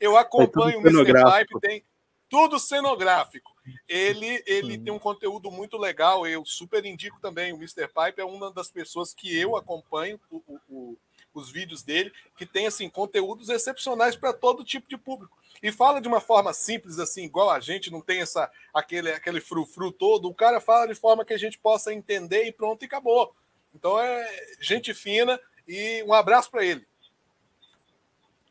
eu 0.00 0.16
acompanho 0.16 0.80
o 0.80 0.82
tudo 0.82 1.00
Mr. 1.00 1.12
Pipe, 1.46 1.60
tem 1.60 1.84
tudo 2.28 2.58
cenográfico. 2.58 3.52
Ele, 3.88 4.42
ele 4.46 4.72
Sim. 4.74 4.84
tem 4.84 4.92
um 4.92 4.98
conteúdo 4.98 5.50
muito 5.50 5.78
legal, 5.78 6.26
eu 6.26 6.44
super 6.44 6.84
indico 6.84 7.20
também. 7.20 7.52
O 7.52 7.56
Mr. 7.56 7.86
Pipe 7.88 8.20
é 8.20 8.24
uma 8.24 8.50
das 8.52 8.70
pessoas 8.70 9.14
que 9.14 9.38
eu 9.38 9.56
acompanho 9.56 10.20
o- 10.30 10.42
o- 10.46 10.60
o- 10.68 10.98
os 11.32 11.50
vídeos 11.50 11.82
dele, 11.82 12.12
que 12.36 12.44
tem 12.44 12.66
assim 12.66 12.88
conteúdos 12.88 13.48
excepcionais 13.48 14.14
para 14.16 14.32
todo 14.32 14.64
tipo 14.64 14.88
de 14.88 14.96
público. 14.96 15.36
E 15.64 15.72
fala 15.72 15.98
de 15.98 16.06
uma 16.06 16.20
forma 16.20 16.52
simples, 16.52 16.98
assim, 16.98 17.24
igual 17.24 17.48
a 17.48 17.58
gente, 17.58 17.90
não 17.90 18.02
tem 18.02 18.20
essa 18.20 18.50
aquele, 18.74 19.10
aquele 19.10 19.40
frufru 19.40 19.90
todo. 19.90 20.28
O 20.28 20.34
cara 20.34 20.60
fala 20.60 20.86
de 20.86 20.94
forma 20.94 21.24
que 21.24 21.32
a 21.32 21.38
gente 21.38 21.58
possa 21.58 21.90
entender 21.90 22.44
e 22.44 22.52
pronto, 22.52 22.82
e 22.82 22.84
acabou. 22.84 23.34
Então 23.74 23.98
é 23.98 24.28
gente 24.60 24.92
fina 24.92 25.40
e 25.66 26.04
um 26.06 26.12
abraço 26.12 26.50
para 26.50 26.66
ele. 26.66 26.86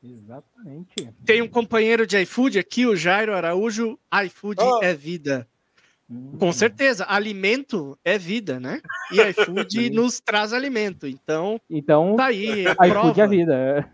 Exatamente. 0.04 1.14
Tem 1.24 1.40
um 1.40 1.48
companheiro 1.48 2.08
de 2.08 2.20
iFood 2.24 2.58
aqui, 2.58 2.88
o 2.88 2.96
Jairo 2.96 3.36
Araújo. 3.36 4.00
iFood 4.26 4.60
Ah. 4.60 4.80
é 4.82 4.96
vida. 4.96 5.48
Hum. 6.10 6.36
Com 6.38 6.52
certeza, 6.52 7.06
alimento 7.08 7.98
é 8.04 8.18
vida, 8.18 8.60
né? 8.60 8.82
E 9.12 9.22
iFood 9.30 9.90
nos 9.92 10.20
traz 10.20 10.52
alimento. 10.54 11.08
Então, 11.08 11.60
Então, 11.70 12.16
tá 12.16 12.26
aí. 12.26 12.66
A 12.78 12.88
iFood 12.88 13.20
é 13.22 13.24
a 13.24 13.28
vida. 13.28 13.90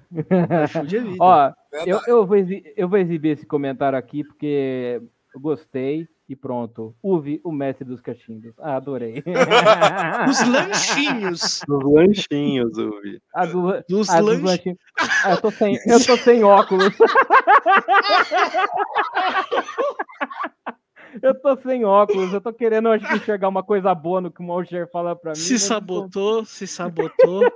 iFood 0.65 0.97
é 0.97 0.99
vida. 1.01 1.15
Ó, 1.19 1.51
eu, 1.85 1.99
eu, 2.07 2.25
vou 2.25 2.35
exi- 2.37 2.63
eu 2.75 2.89
vou 2.89 2.97
exibir 2.97 3.29
esse 3.37 3.45
comentário 3.45 3.97
aqui 3.97 4.23
porque 4.23 5.01
eu 5.33 5.39
gostei 5.39 6.07
e 6.27 6.35
pronto. 6.35 6.95
Uve 7.01 7.39
o 7.43 7.51
mestre 7.51 7.85
dos 7.85 8.01
cachimbos. 8.01 8.53
Ah, 8.59 8.75
adorei. 8.75 9.23
Os 10.29 10.47
lanchinhos. 10.47 11.61
Dos 11.67 11.83
lanchinhos, 11.83 12.77
Uvi. 12.77 13.19
A 13.33 13.45
do, 13.45 13.83
Dos 13.87 14.09
a 14.09 14.19
dos 14.21 14.41
lanchinhos. 14.41 14.77
Ah, 15.23 15.31
eu, 15.33 15.41
tô 15.41 15.49
sem, 15.51 15.75
eu 15.87 16.05
tô 16.05 16.17
sem 16.17 16.43
óculos. 16.43 16.93
Eu 21.21 21.39
tô 21.41 21.55
sem 21.61 21.85
óculos. 21.85 22.33
Eu 22.33 22.41
tô 22.41 22.51
querendo 22.53 22.89
acho 22.89 23.05
enxergar 23.15 23.47
uma 23.49 23.63
coisa 23.63 23.93
boa 23.95 24.21
no 24.21 24.31
que 24.31 24.41
o 24.41 24.43
Malcher 24.43 24.89
fala 24.91 25.15
pra 25.15 25.31
mim. 25.31 25.37
Se 25.37 25.57
sabotou, 25.59 26.43
se 26.45 26.65
sabotou. 26.67 27.41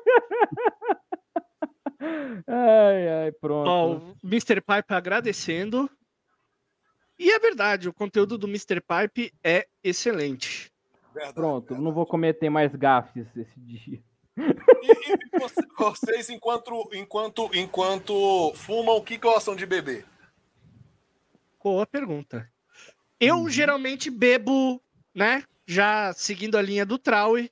Ai, 2.45 3.07
ai, 3.25 3.31
pronto. 3.31 3.67
Ó, 3.69 3.95
o 3.97 4.15
Mr. 4.27 4.59
Pipe 4.61 4.93
agradecendo. 4.93 5.89
E 7.17 7.31
é 7.31 7.39
verdade, 7.39 7.87
o 7.87 7.93
conteúdo 7.93 8.37
do 8.37 8.47
Mr. 8.47 8.81
Pipe 8.81 9.33
é 9.43 9.67
excelente. 9.83 10.69
Verdade, 11.13 11.33
Pronto, 11.35 11.67
verdade. 11.67 11.83
não 11.85 11.93
vou 11.93 12.05
cometer 12.05 12.49
mais 12.49 12.75
gafes 12.75 13.25
esse 13.37 13.59
dia. 13.59 14.01
E, 14.35 15.35
e 15.35 15.39
você- 15.39 15.61
vocês, 15.77 16.29
enquanto, 16.29 16.89
enquanto, 16.93 17.49
enquanto 17.53 18.51
fumam, 18.55 18.97
o 18.97 19.03
que 19.03 19.17
gostam 19.17 19.55
de 19.55 19.65
beber? 19.65 20.05
Boa 21.63 21.85
pergunta. 21.85 22.49
Eu 23.23 23.37
Uhum. 23.37 23.49
geralmente 23.49 24.09
bebo, 24.09 24.81
né? 25.13 25.43
Já 25.65 26.11
seguindo 26.13 26.57
a 26.57 26.61
linha 26.61 26.85
do 26.85 26.97
Traui. 26.97 27.49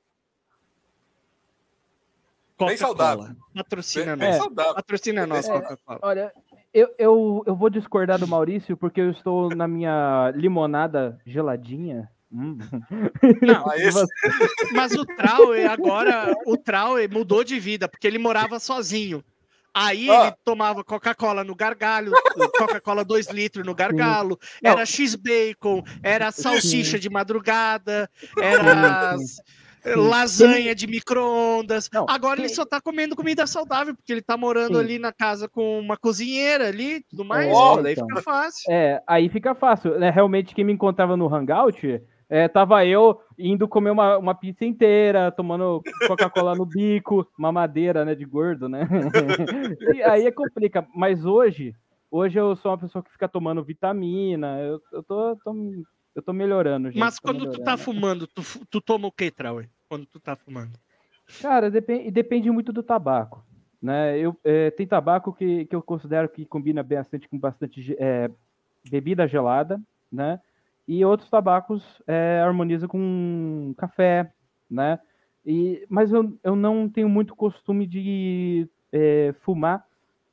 Bem 2.60 2.77
saudável. 2.77 3.35
Patrocina 3.56 4.15
Bem 4.15 4.30
nós. 4.30 4.38
saudável. 4.38 4.73
Patrocina 4.76 5.26
nós, 5.26 5.48
É. 5.49 5.52
Coca-Cola. 5.52 5.99
Olha, 6.03 6.34
eu, 6.73 6.93
eu, 6.99 7.43
eu 7.48 7.56
vou 7.56 7.69
discordar 7.72 8.19
do 8.19 8.27
Maurício 8.27 8.77
porque 8.77 9.02
eu 9.02 9.10
estou 9.10 9.49
na 9.56 9.68
minha 9.68 10.31
limonada 10.35 11.19
geladinha. 11.26 12.07
Hum. 12.31 12.57
Não, 13.41 13.65
Ah, 13.68 14.06
mas 14.73 14.93
o 14.93 15.03
Traue 15.06 15.65
agora, 15.65 16.34
o 16.45 16.56
Traue 16.56 17.07
mudou 17.07 17.43
de 17.43 17.60
vida, 17.60 17.89
porque 17.89 18.06
ele 18.07 18.18
morava 18.19 18.60
sozinho. 18.60 19.23
Aí 19.73 20.10
ele 20.10 20.34
tomava 20.43 20.84
Coca-Cola 20.84 21.43
no 21.43 21.56
gargalho, 21.56 22.11
Coca-Cola 22.57 23.06
2 23.06 23.27
litros 23.30 23.65
no 23.65 23.73
gargalo, 23.73 24.38
Não. 24.61 24.72
era 24.72 24.85
X-Bacon, 24.85 25.81
era 26.03 26.31
salsicha 26.31 26.99
de 26.99 27.10
madrugada, 27.10 28.10
era 28.38 29.18
Sim, 29.18 29.95
lasanha 29.95 30.76
de 30.76 30.88
micro-ondas. 30.88 31.89
Agora 32.07 32.39
ele 32.39 32.49
só 32.49 32.65
tá 32.65 32.80
comendo 32.80 33.15
comida 33.15 33.48
saudável, 33.48 33.95
porque 33.95 34.11
ele 34.11 34.22
tá 34.22 34.38
morando 34.38 34.77
Sim. 34.77 34.84
ali 34.84 34.99
na 34.99 35.11
casa 35.11 35.48
com 35.48 35.80
uma 35.80 35.98
cozinheira 35.98 36.68
ali 36.68 36.95
e 36.98 37.03
tudo 37.03 37.26
mais. 37.26 37.49
Pô, 37.49 37.77
daí 37.81 37.93
então. 37.93 38.07
fica 38.07 38.22
fácil. 38.22 38.72
É, 38.72 39.02
aí 39.07 39.30
fica 39.30 39.56
fácil. 39.56 39.98
né? 39.98 40.10
Realmente, 40.10 40.53
quem 40.53 40.64
me 40.65 40.73
encontrava 40.73 41.18
no 41.18 41.34
Hangout, 41.34 42.02
é, 42.32 42.48
tava 42.48 42.86
eu 42.86 43.22
indo 43.38 43.68
comer 43.68 43.90
uma, 43.90 44.18
uma 44.18 44.34
pizza 44.34 44.64
inteira, 44.64 45.30
tomando 45.34 45.84
Coca-Cola 46.08 46.56
no 46.56 46.66
bico, 46.66 47.28
mamadeira, 47.38 48.06
né, 48.06 48.16
de 48.16 48.24
gordo, 48.24 48.70
né? 48.70 48.88
e 49.94 50.02
aí 50.02 50.26
é 50.26 50.32
complica. 50.32 50.88
Mas 50.95 51.26
hoje, 51.26 51.76
hoje 52.10 52.40
eu 52.40 52.56
sou 52.56 52.72
uma 52.72 52.78
pessoa 52.78 53.03
que 53.03 53.12
fica 53.12 53.28
tomando 53.28 53.62
vitamina, 53.62 54.60
eu, 54.62 54.82
eu, 54.94 55.03
tô, 55.03 55.36
tô- 55.44 55.84
eu 56.16 56.22
tô 56.22 56.32
melhorando, 56.32 56.88
gente. 56.90 56.99
Mas 56.99 57.20
quando 57.20 57.52
tu 57.52 57.62
tá 57.62 57.76
fumando, 57.76 58.26
tu, 58.28 58.41
tu 58.70 58.80
toma 58.80 59.08
o 59.08 59.12
que, 59.12 59.30
Traue? 59.30 59.70
Quando 59.90 60.06
tu 60.06 60.18
tá 60.18 60.36
fumando? 60.38 60.72
Cara, 61.41 61.70
depende, 61.70 62.10
depende 62.12 62.49
muito 62.49 62.72
do 62.72 62.82
tabaco. 62.82 63.44
Né? 63.82 64.18
Eu, 64.18 64.38
é, 64.44 64.72
tem 64.72 64.88
tabaco 64.88 65.34
que, 65.34 65.66
que 65.66 65.76
eu 65.76 65.82
considero 65.82 66.30
que 66.30 66.45
combina 66.45 66.82
bastante 66.82 67.28
com 67.28 67.38
bastante 67.38 67.94
é, 67.99 68.30
bebida 68.90 69.28
gelada, 69.28 69.82
né? 70.12 70.40
E 70.88 71.03
outros 71.06 71.30
tabacos 71.30 72.02
é, 72.08 72.41
harmonizam 72.44 72.88
com 72.90 73.74
café, 73.78 74.32
né? 74.70 74.99
E, 75.45 75.86
mas 75.90 76.12
eu, 76.12 76.38
eu 76.44 76.56
não 76.56 76.88
tenho 76.90 77.10
muito 77.10 77.36
costume 77.36 77.88
de 77.88 78.68
é, 78.91 79.34
fumar 79.41 79.86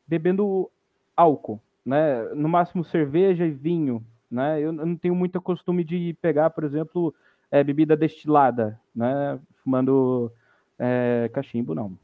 bebendo 0.07 0.71
álcool, 1.17 1.61
né? 1.85 2.23
No 2.35 2.49
máximo 2.49 2.85
cerveja 2.85 3.45
e 3.47 3.51
vinho, 3.51 4.05
né? 4.31 4.61
Eu 4.61 4.73
não 4.73 4.97
tenho 4.97 5.15
muito 5.15 5.41
costume 5.41 5.85
de 5.85 6.17
pegar, 6.21 6.51
por 6.51 6.65
exemplo, 6.65 7.15
é, 7.51 7.63
bebida 7.63 7.97
destilada, 7.97 8.81
né? 8.95 9.39
Fumando 9.63 10.33
é, 10.79 11.31
cachimbo, 11.33 11.75
não. 11.75 11.97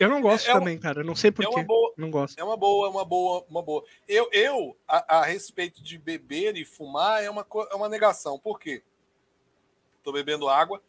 Eu 0.00 0.08
não 0.08 0.20
gosto 0.22 0.46
É- 0.48 0.50
é 0.50 0.54
também, 0.54 0.78
cara. 0.78 1.00
Eu 1.00 1.04
não 1.04 1.14
sei 1.14 1.28
É 1.28 1.32
porquê. 1.32 1.54
uma 1.56 1.62
boa, 1.64 1.92
Não 1.96 2.10
gosto. 2.10 2.38
é 2.38 2.42
uma 2.42 2.56
boa, 2.56 2.86
é 2.86 2.90
uma 2.90 3.04
boa, 3.04 3.44
uma 3.48 3.62
boa. 3.62 3.84
Eu, 4.08 4.28
eu 4.32 4.76
a, 4.88 5.18
a 5.18 5.24
respeito 5.26 5.82
de 5.82 5.98
beber 5.98 6.56
e 6.56 6.64
fumar, 6.64 7.22
é 7.22 7.28
uma, 7.30 7.46
é 7.70 7.74
uma 7.74 7.88
negação. 7.88 8.38
Por 8.38 8.58
quê? 8.58 8.82
Tô 10.02 10.12
bebendo 10.12 10.48
água. 10.48 10.82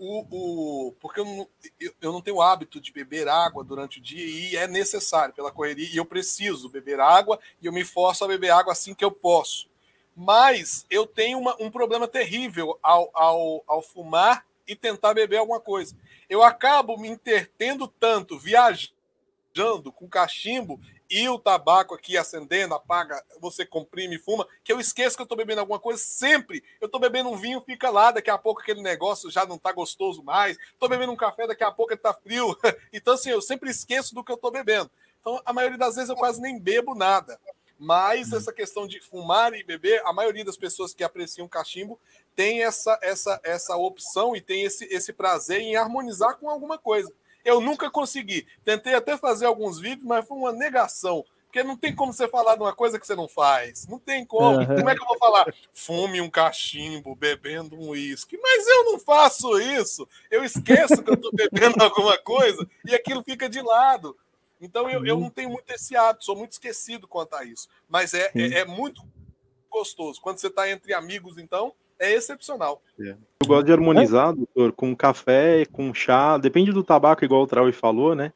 O, 0.00 0.88
o, 0.88 0.92
porque 1.00 1.18
eu 1.18 1.24
não, 1.24 1.48
eu, 1.80 1.92
eu 2.00 2.12
não 2.12 2.20
tenho 2.20 2.36
o 2.36 2.42
hábito 2.42 2.80
de 2.80 2.92
beber 2.92 3.26
água 3.26 3.64
durante 3.64 3.98
o 3.98 4.00
dia 4.02 4.24
e 4.24 4.54
é 4.56 4.68
necessário 4.68 5.34
pela 5.34 5.50
correria. 5.50 5.88
E 5.92 5.96
eu 5.96 6.04
preciso 6.04 6.68
beber 6.68 7.00
água 7.00 7.38
e 7.60 7.66
eu 7.66 7.72
me 7.72 7.84
forço 7.84 8.24
a 8.24 8.28
beber 8.28 8.50
água 8.50 8.72
assim 8.72 8.94
que 8.94 9.04
eu 9.04 9.10
posso. 9.10 9.68
Mas 10.14 10.86
eu 10.90 11.06
tenho 11.06 11.38
uma- 11.38 11.56
um 11.60 11.70
problema 11.70 12.06
terrível 12.06 12.78
ao, 12.82 13.10
ao, 13.14 13.64
ao 13.66 13.82
fumar 13.82 14.46
e 14.68 14.76
tentar 14.76 15.14
beber 15.14 15.38
alguma 15.38 15.60
coisa. 15.60 15.96
Eu 16.28 16.42
acabo 16.42 16.96
me 16.98 17.08
intertendo 17.08 17.88
tanto, 17.88 18.38
viajando 18.38 19.90
com 19.94 20.08
cachimbo 20.08 20.80
e 21.10 21.26
o 21.28 21.38
tabaco 21.38 21.94
aqui 21.94 22.18
acendendo, 22.18 22.74
apaga, 22.74 23.24
você 23.40 23.64
comprime 23.64 24.16
e 24.16 24.18
fuma, 24.18 24.46
que 24.62 24.70
eu 24.70 24.78
esqueço 24.78 25.16
que 25.16 25.22
eu 25.22 25.26
tô 25.26 25.34
bebendo 25.34 25.60
alguma 25.60 25.78
coisa 25.78 26.02
sempre. 26.02 26.62
Eu 26.80 26.88
tô 26.88 26.98
bebendo 26.98 27.30
um 27.30 27.36
vinho, 27.36 27.62
fica 27.62 27.88
lá, 27.88 28.10
daqui 28.10 28.28
a 28.28 28.36
pouco 28.36 28.60
aquele 28.60 28.82
negócio 28.82 29.30
já 29.30 29.46
não 29.46 29.56
tá 29.56 29.72
gostoso 29.72 30.22
mais. 30.22 30.58
Tô 30.78 30.86
bebendo 30.86 31.12
um 31.12 31.16
café, 31.16 31.46
daqui 31.46 31.64
a 31.64 31.72
pouco 31.72 31.92
ele 31.92 32.00
tá 32.00 32.12
frio. 32.12 32.56
Então, 32.92 33.14
assim, 33.14 33.30
eu 33.30 33.40
sempre 33.40 33.70
esqueço 33.70 34.14
do 34.14 34.22
que 34.22 34.30
eu 34.32 34.36
tô 34.36 34.50
bebendo. 34.50 34.90
Então, 35.20 35.40
a 35.44 35.52
maioria 35.52 35.78
das 35.78 35.94
vezes 35.94 36.10
eu 36.10 36.16
quase 36.16 36.40
nem 36.40 36.58
bebo 36.58 36.94
nada. 36.94 37.38
Mas 37.78 38.32
essa 38.32 38.52
questão 38.52 38.88
de 38.88 39.00
fumar 39.00 39.54
e 39.54 39.62
beber, 39.62 40.02
a 40.04 40.12
maioria 40.12 40.44
das 40.44 40.56
pessoas 40.56 40.92
que 40.92 41.04
apreciam 41.04 41.46
cachimbo 41.46 41.98
tem 42.38 42.62
essa, 42.62 42.96
essa, 43.02 43.40
essa 43.42 43.76
opção 43.76 44.36
e 44.36 44.40
tem 44.40 44.62
esse, 44.62 44.84
esse 44.84 45.12
prazer 45.12 45.60
em 45.60 45.74
harmonizar 45.74 46.36
com 46.36 46.48
alguma 46.48 46.78
coisa. 46.78 47.12
Eu 47.44 47.60
nunca 47.60 47.90
consegui. 47.90 48.46
Tentei 48.64 48.94
até 48.94 49.16
fazer 49.16 49.46
alguns 49.46 49.80
vídeos, 49.80 50.06
mas 50.06 50.24
foi 50.24 50.38
uma 50.38 50.52
negação. 50.52 51.24
Porque 51.46 51.64
não 51.64 51.76
tem 51.76 51.92
como 51.92 52.12
você 52.12 52.28
falar 52.28 52.54
de 52.54 52.62
uma 52.62 52.72
coisa 52.72 52.96
que 52.96 53.04
você 53.04 53.16
não 53.16 53.26
faz. 53.26 53.88
Não 53.88 53.98
tem 53.98 54.24
como. 54.24 54.60
Uhum. 54.60 54.66
Como 54.66 54.88
é 54.88 54.94
que 54.94 55.02
eu 55.02 55.06
vou 55.08 55.18
falar? 55.18 55.52
Fume 55.72 56.20
um 56.20 56.30
cachimbo 56.30 57.16
bebendo 57.16 57.74
um 57.74 57.88
uísque. 57.88 58.38
Mas 58.40 58.64
eu 58.68 58.84
não 58.84 59.00
faço 59.00 59.58
isso. 59.58 60.06
Eu 60.30 60.44
esqueço 60.44 61.02
que 61.02 61.10
eu 61.10 61.14
estou 61.14 61.32
bebendo 61.32 61.74
alguma 61.82 62.16
coisa 62.18 62.64
e 62.84 62.94
aquilo 62.94 63.24
fica 63.24 63.48
de 63.48 63.60
lado. 63.60 64.16
Então 64.60 64.88
eu, 64.88 65.04
eu 65.04 65.18
não 65.18 65.28
tenho 65.28 65.50
muito 65.50 65.68
esse 65.72 65.96
hábito, 65.96 66.24
sou 66.24 66.36
muito 66.36 66.52
esquecido 66.52 67.08
quanto 67.08 67.34
a 67.34 67.42
isso. 67.42 67.68
Mas 67.88 68.14
é, 68.14 68.30
é, 68.36 68.60
é 68.60 68.64
muito 68.64 69.02
gostoso. 69.68 70.20
Quando 70.20 70.38
você 70.38 70.46
está 70.46 70.70
entre 70.70 70.94
amigos, 70.94 71.36
então, 71.36 71.74
é 71.98 72.14
excepcional. 72.14 72.82
Eu 72.98 73.16
gosto 73.46 73.66
de 73.66 73.72
harmonizar, 73.72 74.34
doutor, 74.34 74.72
com 74.72 74.94
café, 74.94 75.64
com 75.66 75.92
chá. 75.92 76.38
Depende 76.38 76.72
do 76.72 76.84
tabaco, 76.84 77.24
igual 77.24 77.42
o 77.42 77.46
Traui 77.46 77.72
falou, 77.72 78.14
né? 78.14 78.32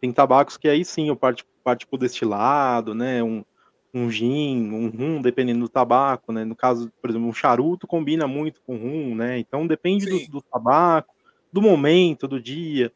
Tem 0.00 0.12
tabacos 0.12 0.56
que 0.56 0.68
aí 0.68 0.84
sim 0.84 1.08
eu 1.08 1.16
parto, 1.16 1.44
parto 1.62 1.86
pro 1.88 1.98
destilado, 1.98 2.94
né? 2.94 3.22
Um, 3.22 3.44
um 3.92 4.10
gin, 4.10 4.70
um 4.72 4.88
rum, 4.88 5.22
dependendo 5.22 5.60
do 5.60 5.68
tabaco, 5.68 6.32
né? 6.32 6.44
No 6.44 6.56
caso, 6.56 6.92
por 7.00 7.10
exemplo, 7.10 7.28
um 7.28 7.32
charuto 7.32 7.86
combina 7.86 8.26
muito 8.26 8.60
com 8.66 8.76
rum, 8.76 9.14
né? 9.14 9.38
Então 9.38 9.66
depende 9.66 10.06
do, 10.06 10.32
do 10.32 10.42
tabaco, 10.42 11.14
do 11.52 11.62
momento, 11.62 12.26
do 12.26 12.40
dia, 12.40 12.92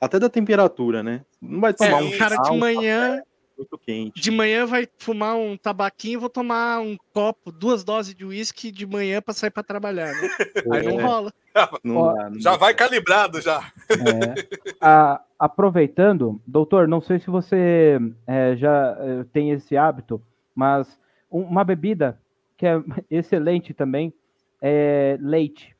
até 0.00 0.18
da 0.18 0.28
temperatura, 0.28 1.02
né? 1.02 1.24
Não 1.40 1.60
vai 1.60 1.74
tomar 1.74 2.02
É, 2.02 2.04
um 2.04 2.16
cara 2.16 2.36
chá, 2.36 2.42
de 2.42 2.50
um 2.52 2.58
manhã, 2.58 3.16
café 3.16 3.35
muito 3.56 3.78
quente. 3.78 4.20
de 4.20 4.30
manhã 4.30 4.66
vai 4.66 4.86
fumar 4.98 5.36
um 5.36 5.56
tabaquinho, 5.56 6.20
vou 6.20 6.28
tomar 6.28 6.80
um 6.80 6.96
copo, 7.12 7.50
duas 7.52 7.82
doses 7.84 8.14
de 8.14 8.24
uísque 8.24 8.70
de 8.70 8.86
manhã 8.86 9.20
pra 9.22 9.32
sair 9.34 9.50
pra 9.50 9.62
trabalhar, 9.62 10.12
né? 10.12 10.28
Aí 10.72 10.82
não 10.84 11.00
É, 11.00 11.02
rola. 11.02 11.32
não 11.82 11.96
Ó, 11.98 12.12
dá, 12.14 12.30
não 12.30 12.40
Já 12.40 12.50
dá. 12.52 12.56
vai 12.56 12.74
calibrado 12.74 13.40
já. 13.40 13.72
É. 13.90 14.34
A- 14.80 15.22
aproveitando, 15.38 16.40
doutor, 16.46 16.88
não 16.88 17.00
sei 17.00 17.18
se 17.18 17.28
você 17.28 17.98
é, 18.26 18.56
já 18.56 18.96
é, 19.00 19.24
tem 19.32 19.50
esse 19.50 19.76
hábito, 19.76 20.22
mas 20.54 20.98
um- 21.30 21.42
uma 21.42 21.62
bebida 21.64 22.18
que 22.56 22.66
é 22.66 22.82
excelente 23.10 23.74
também 23.74 24.12
é 24.62 25.18
leite. 25.20 25.74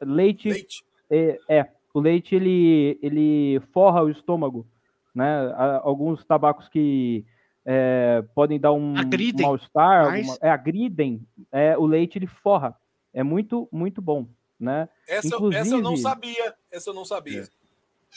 Leite, 0.00 0.48
Leite. 0.48 0.84
É, 1.10 1.38
é, 1.46 1.68
o 1.92 2.00
leite 2.00 2.34
ele, 2.34 2.98
ele 3.02 3.60
forra 3.72 4.02
o 4.02 4.08
estômago, 4.08 4.66
né? 5.14 5.52
Alguns 5.82 6.24
tabacos 6.24 6.68
que 6.68 7.24
é, 7.66 8.22
podem 8.34 8.58
dar 8.60 8.72
um, 8.72 8.94
mal-estar, 9.42 10.06
alguma- 10.16 10.36
é, 10.42 10.50
agridem, 10.50 11.26
é, 11.50 11.78
o 11.78 11.86
leite 11.86 12.18
ele 12.18 12.26
forra. 12.26 12.74
É 13.12 13.22
muito, 13.22 13.68
muito 13.72 14.02
bom, 14.02 14.26
né? 14.60 14.88
Essa, 15.08 15.34
eu- 15.36 15.52
essa 15.52 15.68
eu 15.74 15.80
não 15.80 15.94
Inclusive- 15.94 16.02
sabia. 16.02 16.54
Essa 16.72 16.90
eu 16.90 16.94
não 16.94 17.04
sabia. 17.04 17.44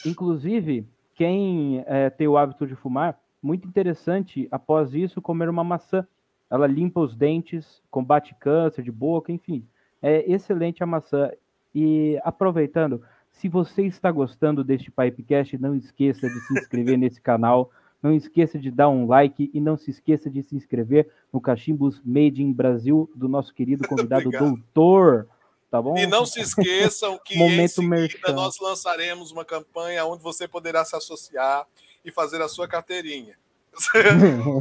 Inclusive, 0.04 0.86
quem 1.14 1.82
é, 1.86 2.10
tem 2.10 2.28
o 2.28 2.36
hábito 2.36 2.66
de 2.66 2.74
fumar, 2.74 3.18
muito 3.42 3.66
interessante, 3.66 4.48
após 4.50 4.94
isso, 4.94 5.22
comer 5.22 5.48
uma 5.48 5.64
maçã. 5.64 6.06
Ela 6.50 6.66
limpa 6.66 7.00
os 7.00 7.14
dentes, 7.14 7.82
combate 7.90 8.34
câncer 8.38 8.82
de 8.82 8.90
boca, 8.90 9.30
enfim. 9.32 9.66
É 10.02 10.30
excelente 10.30 10.82
a 10.82 10.86
maçã. 10.86 11.30
E 11.74 12.18
aproveitando, 12.24 13.02
se 13.38 13.48
você 13.48 13.82
está 13.86 14.10
gostando 14.10 14.64
deste 14.64 14.90
Pipecast, 14.90 15.56
não 15.58 15.74
esqueça 15.76 16.28
de 16.28 16.40
se 16.40 16.58
inscrever 16.58 16.98
nesse 16.98 17.20
canal. 17.20 17.70
Não 18.02 18.12
esqueça 18.12 18.58
de 18.58 18.70
dar 18.70 18.88
um 18.88 19.06
like 19.06 19.50
e 19.54 19.60
não 19.60 19.76
se 19.76 19.90
esqueça 19.90 20.28
de 20.28 20.42
se 20.42 20.56
inscrever 20.56 21.08
no 21.32 21.40
Cachimbos 21.40 22.00
Made 22.04 22.42
in 22.42 22.52
Brasil 22.52 23.10
do 23.14 23.28
nosso 23.28 23.54
querido 23.54 23.86
convidado 23.88 24.30
doutor. 24.30 25.28
Tá 25.70 25.80
bom? 25.80 25.96
E 25.96 26.06
não 26.06 26.26
se 26.26 26.40
esqueçam 26.40 27.18
que 27.24 27.34
em 27.36 27.38
Momento 27.38 27.74
seguida 27.74 27.96
merchan. 27.96 28.32
nós 28.32 28.58
lançaremos 28.60 29.30
uma 29.30 29.44
campanha 29.44 30.04
onde 30.04 30.22
você 30.22 30.48
poderá 30.48 30.84
se 30.84 30.96
associar 30.96 31.66
e 32.04 32.10
fazer 32.10 32.42
a 32.42 32.48
sua 32.48 32.66
carteirinha. 32.66 33.36
não. 34.18 34.60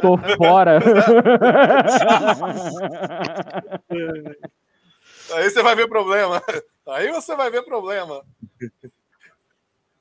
Tô 0.00 0.18
fora. 0.36 0.80
Aí 5.32 5.48
você 5.48 5.62
vai 5.62 5.76
ver 5.76 5.88
problema. 5.88 6.42
Aí 6.90 7.10
você 7.12 7.34
vai 7.36 7.50
ver 7.50 7.62
problema. 7.64 8.24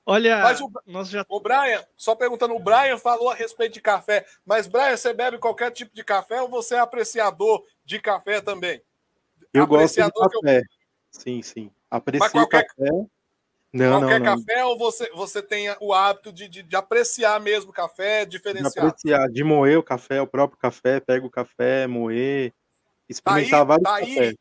Olha, 0.06 0.40
Mas 0.40 0.60
o- 0.60 0.72
nós 0.88 1.08
já 1.10 1.24
O 1.30 1.40
Brian, 1.40 1.86
só 1.96 2.16
perguntando, 2.16 2.56
o 2.56 2.60
Brian 2.60 2.98
falou 2.98 3.30
a 3.30 3.36
respeito 3.36 3.74
de 3.74 3.82
café, 3.82 4.26
mas 4.46 4.66
Brian, 4.66 4.98
você 4.98 5.14
bebe 5.14 5.38
qualquer 5.38 5.70
tipo 5.72 5.94
de 5.94 6.04
café 6.04 6.42
ou 6.42 6.50
você 6.50 6.76
é 6.76 6.80
apreciador 6.80 7.64
de 7.86 8.00
café 8.00 8.42
também? 8.42 8.82
Eu 9.54 9.68
gosto 9.68 9.94
de 9.96 10.02
Apreciador 10.02 10.30
que 10.30 10.38
eu- 10.38 10.42
café. 10.42 10.62
Sim, 11.12 11.42
sim. 11.44 11.72
Aprecio 11.92 12.20
Mas 12.22 12.32
qualquer- 12.32 12.66
café. 12.66 12.90
Não, 13.72 14.00
Qualquer 14.02 14.20
não, 14.20 14.26
não. 14.36 14.38
café 14.46 14.66
ou 14.66 14.76
você, 14.80 15.12
você 15.12 15.44
tem 15.44 15.68
o 15.80 15.94
hábito 15.94 16.34
de, 16.34 16.48
de, 16.50 16.64
de 16.64 16.76
apreciar 16.76 17.40
mesmo 17.40 17.70
o 17.70 17.74
café 17.74 18.26
De 18.26 18.32
diferenciado? 18.32 18.88
apreciar, 18.88 19.28
de 19.30 19.44
moer 19.44 19.78
o 19.78 19.84
café, 19.84 20.20
o 20.20 20.26
próprio 20.26 20.58
café, 20.58 21.00
pega 21.00 21.24
o 21.24 21.30
café, 21.30 21.86
moer, 21.86 22.52
experimentar 23.08 23.52
Tá 23.68 23.74
aí- 23.76 23.80
vários 23.84 23.84
tá 23.84 23.96
aí. 24.24 24.38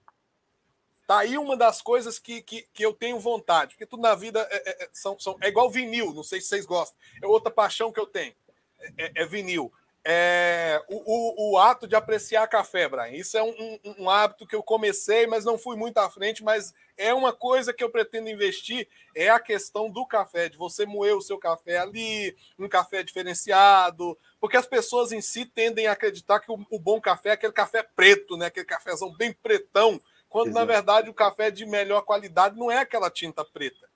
Tá 1.09 1.21
aí 1.21 1.39
uma 1.39 1.57
das 1.57 1.81
coisas 1.81 2.19
que, 2.19 2.43
que, 2.43 2.69
que 2.75 2.85
eu 2.85 2.93
tenho 2.93 3.19
vontade, 3.19 3.71
porque 3.75 3.87
tudo 3.87 4.03
na 4.03 4.15
vida 4.15 4.47
é, 4.51 4.57
é- 4.57 4.85
é- 4.85 4.89
são, 4.93 5.19
são, 5.19 5.39
é 5.41 5.49
igual 5.49 5.71
vinil, 5.71 6.13
não 6.13 6.23
sei 6.23 6.39
se 6.39 6.49
vocês 6.49 6.67
gostam. 6.67 6.99
É 7.23 7.27
outra 7.27 7.51
paixão 7.51 7.91
que 7.91 7.99
eu 7.99 8.05
tenho. 8.07 8.35
É, 8.79 9.07
é- 9.07 9.13
é 9.23 9.27
vinil. 9.27 9.73
É, 10.05 10.83
o, 10.87 10.97
o, 10.97 11.53
o 11.53 11.59
ato 11.59 11.89
de 11.89 11.97
apreciar 11.97 12.47
café, 12.47 12.87
Brian. 12.89 13.09
Isso 13.09 13.39
é 13.39 13.43
um, 13.43 13.49
um- 13.59 13.95
um 14.05 14.11
hábito 14.11 14.47
que 14.47 14.55
eu 14.55 14.63
comecei, 14.63 15.27
mas 15.27 15.47
não 15.47 15.57
fui 15.57 15.77
muito 15.77 15.97
à 15.97 16.11
frente, 16.11 16.45
mas 16.45 16.75
é 16.97 17.15
uma 17.15 17.33
coisa 17.33 17.73
que 17.73 17.83
eu 17.83 17.89
pretendo 17.91 18.29
investir, 18.29 18.87
é 19.17 19.31
a 19.31 19.41
questão 19.41 19.91
do 19.91 20.07
café, 20.07 20.51
de 20.51 20.59
você 20.59 20.85
moer 20.85 21.17
o 21.17 21.23
seu 21.23 21.39
café 21.39 21.79
ali, 21.79 22.37
um 22.59 22.69
café 22.69 23.03
diferenciado, 23.03 24.17
porque 24.39 24.59
as 24.59 24.67
pessoas 24.67 25.11
em 25.11 25.23
si 25.23 25.47
tendem 25.47 25.87
a 25.87 25.93
acreditar 25.93 26.41
que 26.41 26.53
o, 26.53 26.59
o 26.71 26.79
bom 26.79 27.01
café 27.01 27.31
é 27.31 27.33
aquele 27.33 27.53
café 27.53 27.83
preto, 27.83 28.37
né? 28.37 28.47
Aquele 28.47 28.67
cafezão 28.67 29.11
bem 29.17 29.33
pretão, 29.33 29.99
quando 30.29 30.47
na 30.49 30.61
Exato. 30.61 30.67
verdade 30.67 31.11
o 31.11 31.15
café 31.15 31.51
de 31.51 31.65
melhor 31.67 32.03
qualidade 32.03 32.57
não 32.59 32.71
é 32.71 32.79
aquela 32.79 33.11
tinta 33.11 33.45
preta. 33.45 33.89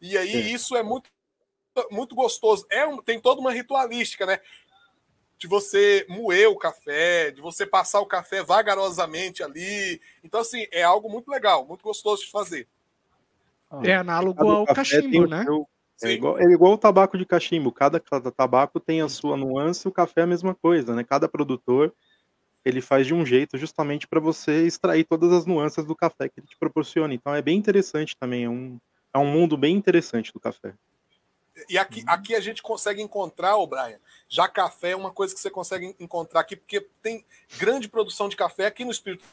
E 0.00 0.16
aí 0.18 0.34
É. 0.34 0.40
isso 0.40 0.76
é 0.76 0.82
muito 0.82 1.10
muito 1.90 2.14
gostoso. 2.14 2.66
É 2.70 2.86
um- 2.86 3.02
tem 3.02 3.20
toda 3.20 3.38
uma 3.38 3.52
ritualística, 3.52 4.24
né? 4.24 4.40
De 5.36 5.46
você 5.46 6.06
moer 6.08 6.48
o 6.48 6.56
café, 6.56 7.30
de 7.30 7.42
você 7.42 7.66
passar 7.66 8.00
o 8.00 8.06
café 8.06 8.42
vagarosamente 8.42 9.42
ali. 9.42 10.00
Então, 10.24 10.40
assim, 10.40 10.66
é 10.72 10.82
algo 10.82 11.10
muito 11.10 11.30
legal, 11.30 11.66
muito 11.66 11.82
gostoso 11.82 12.24
de 12.24 12.30
fazer. 12.30 12.66
é 13.82 13.94
análogo 13.96 14.48
ao 14.50 14.64
cachimbo, 14.66 15.26
né? 15.26 15.44
seu- 15.44 15.68
É 16.02 16.08
Sim. 16.08 16.12
igual, 16.14 16.38
é 16.38 16.44
igual 16.44 16.72
o 16.74 16.78
tabaco 16.78 17.16
de 17.18 17.24
cachimbo. 17.26 17.72
Cada, 17.72 17.98
cada 18.00 18.30
tabaco 18.30 18.78
tem 18.78 19.00
a 19.02 19.08
sua 19.08 19.36
nuance, 19.36 19.88
o 19.88 19.92
café 19.92 20.20
é 20.20 20.24
a 20.24 20.26
mesma 20.26 20.54
coisa, 20.54 20.94
né? 20.94 21.02
Cada 21.04 21.26
produtor 21.28 21.92
ele 22.66 22.80
faz 22.80 23.06
de 23.06 23.14
um 23.14 23.24
jeito 23.24 23.56
justamente 23.56 24.08
para 24.08 24.18
você 24.18 24.66
extrair 24.66 25.04
todas 25.04 25.32
as 25.32 25.46
nuances 25.46 25.84
do 25.84 25.94
café 25.94 26.28
que 26.28 26.40
ele 26.40 26.48
te 26.48 26.56
proporciona. 26.58 27.14
Então 27.14 27.32
é 27.32 27.40
bem 27.40 27.56
interessante 27.56 28.16
também, 28.18 28.42
é 28.42 28.48
um, 28.48 28.76
é 29.14 29.18
um 29.18 29.26
mundo 29.26 29.56
bem 29.56 29.76
interessante 29.76 30.32
do 30.32 30.40
café. 30.40 30.74
E 31.68 31.78
aqui, 31.78 32.02
aqui 32.08 32.34
a 32.34 32.40
gente 32.40 32.60
consegue 32.60 33.00
encontrar, 33.00 33.56
o 33.56 33.68
Brian, 33.68 34.00
já 34.28 34.48
café 34.48 34.90
é 34.90 34.96
uma 34.96 35.12
coisa 35.12 35.32
que 35.32 35.40
você 35.40 35.48
consegue 35.48 35.94
encontrar 36.00 36.40
aqui, 36.40 36.56
porque 36.56 36.80
tem 37.00 37.24
grande 37.56 37.88
produção 37.88 38.28
de 38.28 38.34
café 38.34 38.66
aqui 38.66 38.84
no 38.84 38.90
Espírito 38.90 39.24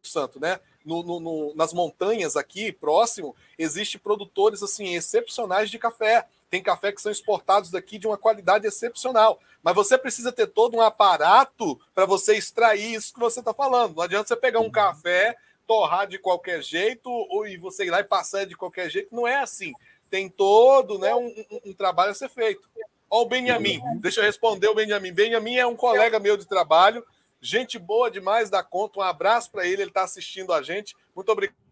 Santo, 0.00 0.38
né? 0.38 0.60
No, 0.84 1.02
no, 1.02 1.18
no, 1.18 1.54
nas 1.56 1.72
montanhas 1.72 2.36
aqui, 2.36 2.70
próximo, 2.70 3.34
existe 3.58 3.98
produtores 3.98 4.62
assim 4.62 4.94
excepcionais 4.94 5.68
de 5.68 5.80
café. 5.80 6.26
Tem 6.50 6.62
café 6.62 6.92
que 6.92 7.00
são 7.00 7.12
exportados 7.12 7.70
daqui 7.70 7.98
de 7.98 8.06
uma 8.06 8.16
qualidade 8.16 8.66
excepcional. 8.66 9.40
Mas 9.62 9.74
você 9.74 9.98
precisa 9.98 10.32
ter 10.32 10.46
todo 10.46 10.76
um 10.76 10.80
aparato 10.80 11.78
para 11.94 12.06
você 12.06 12.36
extrair 12.36 12.94
isso 12.94 13.12
que 13.12 13.20
você 13.20 13.40
está 13.40 13.52
falando. 13.52 13.96
Não 13.96 14.02
adianta 14.02 14.28
você 14.28 14.36
pegar 14.36 14.60
um 14.60 14.70
café, 14.70 15.36
torrar 15.66 16.06
de 16.06 16.18
qualquer 16.18 16.62
jeito, 16.62 17.10
ou 17.10 17.46
e 17.46 17.56
você 17.56 17.84
ir 17.84 17.90
lá 17.90 18.00
e 18.00 18.04
passar 18.04 18.46
de 18.46 18.56
qualquer 18.56 18.90
jeito. 18.90 19.14
Não 19.14 19.26
é 19.26 19.36
assim. 19.36 19.72
Tem 20.08 20.28
todo 20.28 20.98
né, 20.98 21.14
um, 21.14 21.26
um, 21.26 21.60
um 21.66 21.72
trabalho 21.74 22.12
a 22.12 22.14
ser 22.14 22.30
feito. 22.30 22.68
Olha 23.10 23.22
o 23.22 23.28
Benjamin. 23.28 23.80
Deixa 24.00 24.20
eu 24.20 24.24
responder 24.24 24.68
o 24.68 24.74
Benjamin. 24.74 25.12
Benjamin 25.12 25.56
é 25.56 25.66
um 25.66 25.76
colega 25.76 26.18
meu 26.18 26.36
de 26.36 26.46
trabalho 26.46 27.04
Gente 27.40 27.78
boa 27.78 28.10
demais 28.10 28.50
da 28.50 28.62
conta. 28.62 28.98
Um 28.98 29.02
abraço 29.02 29.50
para 29.50 29.66
ele, 29.66 29.82
ele 29.82 29.90
está 29.90 30.02
assistindo 30.02 30.52
a 30.52 30.60
gente. 30.62 30.96
Muito 31.14 31.30
obrigado 31.30 31.67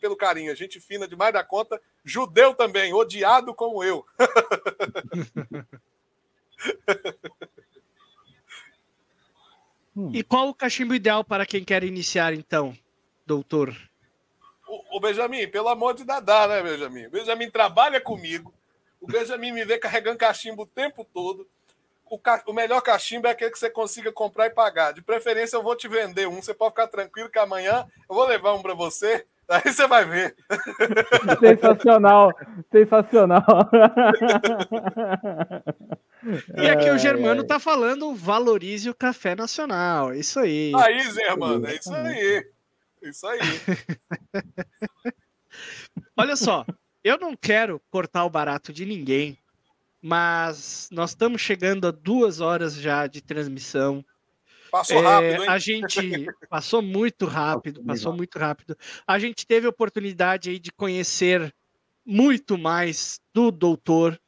pelo 0.00 0.16
carinho. 0.16 0.56
Gente 0.56 0.80
fina 0.80 1.06
demais 1.06 1.32
da 1.32 1.44
conta. 1.44 1.80
Judeu 2.04 2.54
também, 2.54 2.92
odiado 2.92 3.54
como 3.54 3.84
eu. 3.84 4.04
e 10.12 10.22
qual 10.22 10.48
o 10.48 10.54
cachimbo 10.54 10.94
ideal 10.94 11.24
para 11.24 11.46
quem 11.46 11.64
quer 11.64 11.84
iniciar, 11.84 12.32
então, 12.32 12.76
doutor? 13.26 13.76
O, 14.66 14.96
o 14.96 15.00
Benjamin, 15.00 15.48
pelo 15.48 15.68
amor 15.68 15.94
de 15.94 16.04
Dadá, 16.04 16.48
né, 16.48 16.62
Benjamin? 16.62 17.06
O 17.06 17.10
Benjamin 17.10 17.50
trabalha 17.50 18.00
comigo. 18.00 18.52
O 19.00 19.06
Benjamin 19.06 19.52
me 19.52 19.64
vê 19.64 19.78
carregando 19.78 20.18
cachimbo 20.18 20.62
o 20.62 20.66
tempo 20.66 21.04
todo 21.04 21.46
o, 22.08 22.18
ca... 22.18 22.42
o 22.46 22.52
melhor 22.52 22.80
cachimbo 22.80 23.26
é 23.26 23.30
aquele 23.30 23.50
que 23.50 23.58
você 23.58 23.68
consiga 23.68 24.12
comprar 24.12 24.46
e 24.46 24.50
pagar. 24.50 24.92
De 24.92 25.02
preferência, 25.02 25.56
eu 25.56 25.62
vou 25.62 25.76
te 25.76 25.88
vender 25.88 26.26
um. 26.26 26.40
Você 26.40 26.54
pode 26.54 26.70
ficar 26.70 26.86
tranquilo 26.86 27.28
que 27.28 27.38
amanhã 27.38 27.86
eu 28.08 28.14
vou 28.14 28.26
levar 28.26 28.54
um 28.54 28.62
para 28.62 28.74
você. 28.74 29.26
Aí 29.48 29.62
você 29.72 29.86
vai 29.86 30.04
ver. 30.04 30.36
Sensacional, 31.40 32.32
sensacional. 32.70 33.70
E 36.56 36.68
aqui 36.68 36.90
o 36.90 36.98
Germano 36.98 37.44
tá 37.44 37.60
falando 37.60 38.14
valorize 38.14 38.90
o 38.90 38.94
café 38.94 39.36
nacional. 39.36 40.12
Isso 40.12 40.40
aí. 40.40 40.72
Aí, 40.74 41.00
Germano, 41.12 41.66
é 41.66 41.74
isso 41.76 41.94
aí. 41.94 42.46
Isso 43.02 43.26
aí. 43.26 43.38
Olha 46.16 46.34
só, 46.34 46.66
eu 47.04 47.18
não 47.18 47.36
quero 47.36 47.80
cortar 47.90 48.24
o 48.24 48.30
barato 48.30 48.72
de 48.72 48.84
ninguém 48.84 49.38
mas 50.08 50.88
nós 50.92 51.10
estamos 51.10 51.42
chegando 51.42 51.84
a 51.84 51.90
duas 51.90 52.40
horas 52.40 52.76
já 52.76 53.08
de 53.08 53.20
transmissão. 53.20 54.04
Passou 54.76 54.98
é, 54.98 55.02
rápido, 55.02 55.42
hein? 55.42 55.48
A 55.48 55.58
gente 55.58 55.96
passou 56.50 56.82
muito 56.82 57.24
rápido, 57.24 57.82
passou 57.82 58.12
muito 58.12 58.38
rápido. 58.38 58.76
A 59.06 59.18
gente 59.18 59.46
teve 59.46 59.66
a 59.66 59.70
oportunidade 59.70 60.50
aí 60.50 60.58
de 60.58 60.70
conhecer 60.70 61.54
muito 62.04 62.58
mais 62.58 63.18
do 63.32 63.50
doutor. 63.50 64.20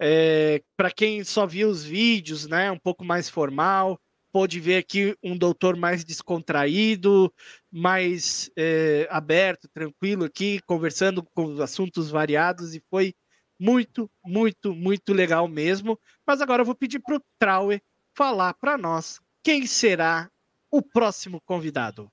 É, 0.00 0.60
Para 0.76 0.90
quem 0.90 1.22
só 1.22 1.46
viu 1.46 1.68
os 1.68 1.84
vídeos, 1.84 2.48
né, 2.48 2.70
um 2.70 2.78
pouco 2.78 3.04
mais 3.04 3.28
formal, 3.28 3.96
pôde 4.32 4.58
ver 4.58 4.78
aqui 4.78 5.16
um 5.22 5.36
doutor 5.36 5.76
mais 5.76 6.04
descontraído, 6.04 7.32
mais 7.70 8.50
é, 8.56 9.06
aberto, 9.08 9.68
tranquilo 9.72 10.24
aqui, 10.24 10.60
conversando 10.66 11.22
com 11.22 11.62
assuntos 11.62 12.10
variados 12.10 12.74
e 12.74 12.82
foi 12.90 13.14
muito, 13.56 14.10
muito, 14.24 14.74
muito 14.74 15.12
legal 15.12 15.46
mesmo. 15.46 15.96
Mas 16.26 16.40
agora 16.40 16.62
eu 16.62 16.66
vou 16.66 16.74
pedir 16.74 16.98
para 16.98 17.16
o 17.16 17.22
Trauer 17.38 17.80
falar 18.16 18.54
para 18.54 18.76
nós 18.76 19.20
quem 19.42 19.66
será 19.66 20.30
o 20.70 20.80
próximo 20.80 21.40
convidado. 21.40 22.10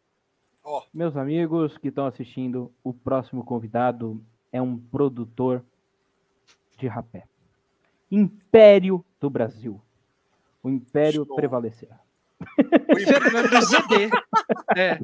Oh. 0.64 0.84
Meus 0.93 1.15
amigos 1.15 1.77
que 1.77 1.88
estão 1.88 2.06
assistindo, 2.06 2.73
o 2.84 2.93
próximo 2.93 3.43
convidado 3.43 4.23
é 4.51 4.61
um 4.61 4.77
produtor 4.77 5.64
de 6.77 6.88
rapé. 6.88 7.26
Império 8.11 9.06
do 9.19 9.30
Brasil. 9.30 9.81
O 10.61 10.69
Império 10.69 11.22
Estou. 11.22 11.38
prevalecerá. 11.38 11.99
O 12.39 12.99
Fernando 12.99 13.61
ZD. 13.61 14.10
É. 14.76 14.99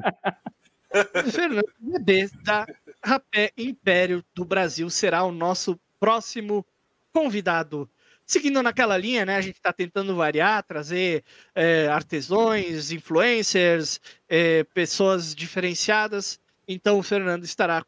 Fernando 1.30 1.72
ZD 1.82 2.30
da 2.42 2.66
Rapé 3.04 3.52
Império 3.56 4.24
do 4.34 4.44
Brasil 4.44 4.90
será 4.90 5.24
o 5.24 5.32
nosso 5.32 5.78
próximo 5.98 6.66
convidado. 7.12 7.88
Seguindo 8.26 8.60
naquela 8.60 8.98
linha, 8.98 9.24
né, 9.24 9.36
a 9.36 9.40
gente 9.40 9.54
está 9.54 9.72
tentando 9.72 10.16
variar, 10.16 10.64
trazer 10.64 11.22
é, 11.54 11.86
artesãos, 11.86 12.90
influencers, 12.90 14.00
é, 14.28 14.64
pessoas 14.64 15.32
diferenciadas. 15.32 16.40
Então, 16.66 16.98
o 16.98 17.02
Fernando 17.04 17.44
estará 17.44 17.84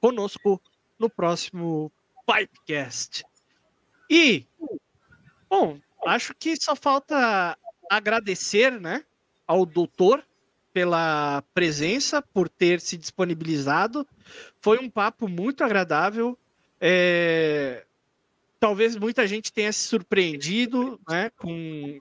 conosco 0.00 0.62
no 0.98 1.10
próximo 1.10 1.92
Pipecast. 2.26 3.24
E, 4.08 4.46
bom, 5.50 5.78
acho 6.06 6.34
que 6.34 6.56
só 6.56 6.74
falta 6.74 7.56
agradecer 7.90 8.80
né, 8.80 9.04
ao 9.46 9.66
doutor 9.66 10.24
pela 10.72 11.42
presença, 11.52 12.22
por 12.22 12.48
ter 12.48 12.80
se 12.80 12.96
disponibilizado. 12.96 14.06
Foi 14.60 14.78
um 14.78 14.88
papo 14.88 15.28
muito 15.28 15.62
agradável. 15.62 16.38
É, 16.80 17.84
talvez 18.58 18.96
muita 18.96 19.26
gente 19.26 19.52
tenha 19.52 19.72
se 19.72 19.80
surpreendido 19.88 21.00
né, 21.08 21.30
com, 21.30 21.98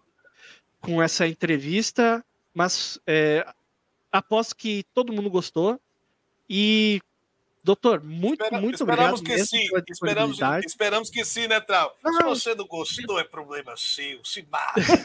com 0.80 1.02
essa 1.02 1.28
entrevista, 1.28 2.24
mas 2.54 3.00
é, 3.06 3.46
aposto 4.12 4.56
que 4.56 4.84
todo 4.94 5.14
mundo 5.14 5.30
gostou. 5.30 5.80
E 6.50 7.02
Doutor, 7.64 8.02
muito, 8.02 8.44
Espera, 8.44 8.62
muito 8.62 8.76
esperamos 8.76 9.20
obrigado. 9.20 9.40
Que 9.40 9.46
sim, 9.46 9.68
esperamos, 9.90 10.40
esperamos 10.66 11.10
que 11.10 11.26
sim, 11.26 11.48
né, 11.48 11.60
Trau? 11.60 11.94
Se 12.06 12.24
você 12.24 12.56
não 12.56 12.66
gostou, 12.66 13.20
é 13.20 13.24
problema 13.24 13.74
seu. 13.76 14.24
Se 14.24 14.48
mata, 14.50 14.80
se 14.82 14.96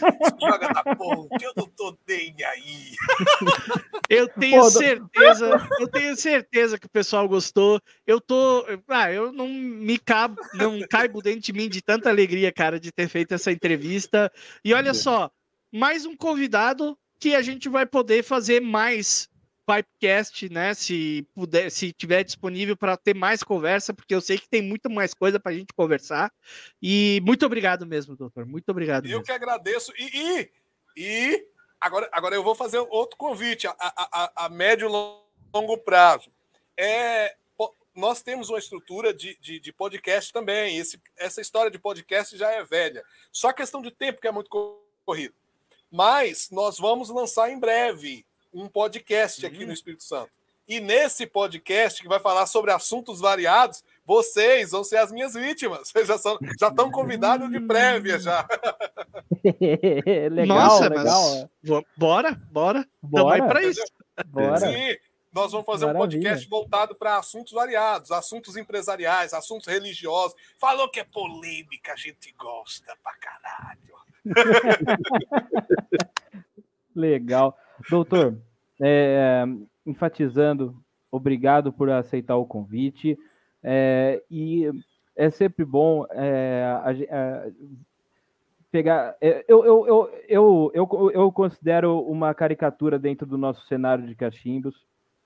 joga 0.41 0.69
na 0.69 0.95
ponte, 0.95 1.45
eu 1.45 1.53
não 1.57 1.67
tô 1.67 1.97
nem 2.07 2.35
aí. 2.45 2.93
Eu 4.09 4.29
tenho 4.29 4.61
Pô, 4.61 4.69
certeza, 4.69 5.69
eu 5.81 5.89
tenho 5.89 6.15
certeza 6.17 6.79
que 6.79 6.85
o 6.85 6.91
pessoal 6.91 7.27
gostou. 7.27 7.81
Eu 8.07 8.21
tô. 8.21 8.67
Ah, 8.87 9.11
eu 9.11 9.33
não 9.33 9.49
me 9.49 9.97
cabo, 9.97 10.37
não 10.53 10.81
caibo 10.87 11.23
dentro 11.23 11.41
de 11.41 11.53
mim 11.53 11.67
de 11.67 11.81
tanta 11.81 12.11
alegria, 12.11 12.53
cara, 12.53 12.79
de 12.79 12.93
ter 12.93 13.09
feito 13.09 13.33
essa 13.33 13.51
entrevista. 13.51 14.31
E 14.63 14.75
olha 14.75 14.93
só, 14.93 15.31
mais 15.73 16.05
um 16.05 16.15
convidado 16.15 16.99
que 17.19 17.35
a 17.35 17.41
gente 17.41 17.71
vai 17.71 17.87
poder 17.87 18.23
fazer 18.23 18.61
mais 18.61 19.31
Pipecast, 19.77 20.49
né? 20.51 20.75
Se 20.75 21.27
puder, 21.35 21.71
se 21.71 21.93
tiver 21.93 22.23
disponível 22.23 22.77
para 22.77 22.97
ter 22.97 23.15
mais 23.15 23.43
conversa, 23.43 23.95
porque 23.95 24.15
eu 24.15 24.21
sei 24.21 24.39
que 24.39 24.49
tem 24.49 24.61
muito 24.61 24.91
mais 24.91 25.15
coisa 25.15 25.41
para 25.41 25.53
a 25.53 25.55
gente 25.55 25.73
conversar. 25.75 26.33
E 26.81 27.21
muito 27.25 27.47
obrigado 27.47 27.87
mesmo, 27.87 28.17
doutor. 28.17 28.45
Muito 28.45 28.69
obrigado. 28.69 29.07
Eu 29.07 29.11
mesmo. 29.11 29.25
que 29.25 29.33
agradeço. 29.33 29.93
E, 29.99 30.11
e, 30.15 30.51
e, 30.97 31.47
agora, 31.81 32.09
agora 32.13 32.35
eu 32.35 32.43
vou 32.43 32.55
fazer 32.55 32.79
outro 32.79 33.17
convite 33.17 33.67
a, 33.67 33.75
a, 33.79 34.47
a, 34.47 34.49
médio 34.49 34.89
e 34.89 35.57
longo 35.57 35.79
prazo. 35.79 36.31
É, 36.77 37.35
nós 37.95 38.23
temos 38.23 38.49
uma 38.49 38.59
estrutura 38.59 39.13
de, 39.13 39.39
de, 39.41 39.61
de 39.61 39.73
podcast 39.73 40.33
também. 40.33 40.77
Esse, 40.77 41.01
essa 41.17 41.41
história 41.41 41.71
de 41.71 41.79
podcast 41.79 42.37
já 42.37 42.51
é 42.51 42.65
velha. 42.65 43.05
Só 43.31 43.53
questão 43.53 43.81
de 43.81 43.91
tempo 43.91 44.21
que 44.21 44.29
é 44.29 44.33
muito 44.33 44.51
corrido. 45.05 45.35
Mas 45.91 46.49
nós 46.51 46.79
vamos 46.79 47.11
lançar 47.11 47.51
em 47.51 47.59
breve 47.59 48.27
um 48.53 48.69
podcast 48.69 49.47
aqui 49.47 49.61
no 49.61 49.67
uhum. 49.67 49.73
Espírito 49.73 50.03
Santo. 50.03 50.31
E 50.69 50.81
nesse 50.81 51.27
podcast, 51.27 52.01
que 52.01 52.09
vai 52.09 52.21
falar 52.21 52.47
sobre 52.47 52.71
assuntos 52.71 53.21
variados, 53.21 53.83
vocês 54.07 54.71
vão 54.71 54.85
ser 54.85 54.99
as 54.99 55.11
minhas 55.11 55.35
vítimas. 55.35 55.91
Vocês 55.91 56.07
já, 56.07 56.19
são, 56.19 56.39
já 56.59 56.69
estão 56.69 56.91
convidados 56.91 57.51
de 57.51 57.61
prévia 57.61 58.19
já. 58.19 58.47
legal, 60.31 60.47
Nossa, 60.47 60.89
legal. 60.89 61.51
Mas... 61.63 61.85
Bora, 61.97 62.41
bora. 62.51 62.89
Bora. 63.03 63.47
Para 63.47 63.65
isso. 63.65 63.83
Bora. 64.29 64.59
Sim, 64.59 64.97
nós 65.33 65.51
vamos 65.51 65.67
fazer 65.67 65.87
Maravilha. 65.87 66.07
um 66.07 66.11
podcast 66.11 66.49
voltado 66.49 66.95
para 66.95 67.17
assuntos 67.17 67.53
variados, 67.53 68.13
assuntos 68.13 68.57
empresariais, 68.57 69.33
assuntos 69.33 69.67
religiosos. 69.67 70.37
Falou 70.59 70.91
que 70.91 71.01
é 71.01 71.05
polêmica, 71.05 71.93
a 71.93 71.97
gente 71.97 72.33
gosta 72.39 72.95
pra 73.03 73.15
caralho. 73.15 73.93
Legal. 76.95 77.57
Doutor, 77.89 78.39
é, 78.81 79.45
enfatizando, 79.87 80.77
obrigado 81.11 81.73
por 81.73 81.91
aceitar 81.91 82.37
o 82.37 82.47
convite. 82.47 83.19
É, 83.63 84.23
e 84.31 84.71
é 85.15 85.31
sempre 85.31 85.65
bom 85.65 86.07
é, 86.11 86.65
a, 86.65 86.91
a, 86.91 87.51
pegar. 88.71 89.17
É, 89.21 89.45
eu, 89.47 89.65
eu, 89.65 89.87
eu, 89.87 90.11
eu, 90.29 90.71
eu, 90.75 91.11
eu 91.13 91.33
considero 91.33 92.01
uma 92.01 92.35
caricatura 92.35 92.99
dentro 92.99 93.27
do 93.27 93.39
nosso 93.39 93.65
cenário 93.67 94.07
de 94.07 94.15
cachimbos. 94.15 94.75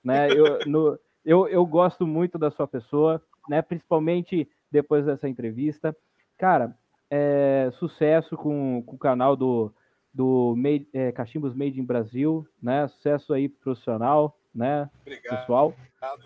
Né? 0.04 0.28
Eu, 0.30 0.58
no, 0.66 0.98
eu, 1.24 1.48
eu 1.48 1.64
gosto 1.64 2.06
muito 2.06 2.38
da 2.38 2.50
sua 2.50 2.66
pessoa, 2.66 3.22
né? 3.48 3.62
principalmente 3.62 4.48
depois 4.70 5.06
dessa 5.06 5.28
entrevista. 5.28 5.96
cara, 6.36 6.76
é, 7.08 7.70
sucesso 7.78 8.36
com, 8.36 8.82
com 8.84 8.96
o 8.96 8.98
canal 8.98 9.36
do, 9.36 9.72
do 10.16 10.54
Made, 10.56 10.88
é, 10.94 11.12
Cachimbos 11.12 11.54
Made 11.54 11.78
in 11.78 11.84
Brasil, 11.84 12.46
né? 12.62 12.88
Sucesso 12.88 13.34
aí 13.34 13.50
profissional, 13.50 14.38
né? 14.54 14.88
Obrigado. 15.02 15.40
Pessoal. 15.40 15.74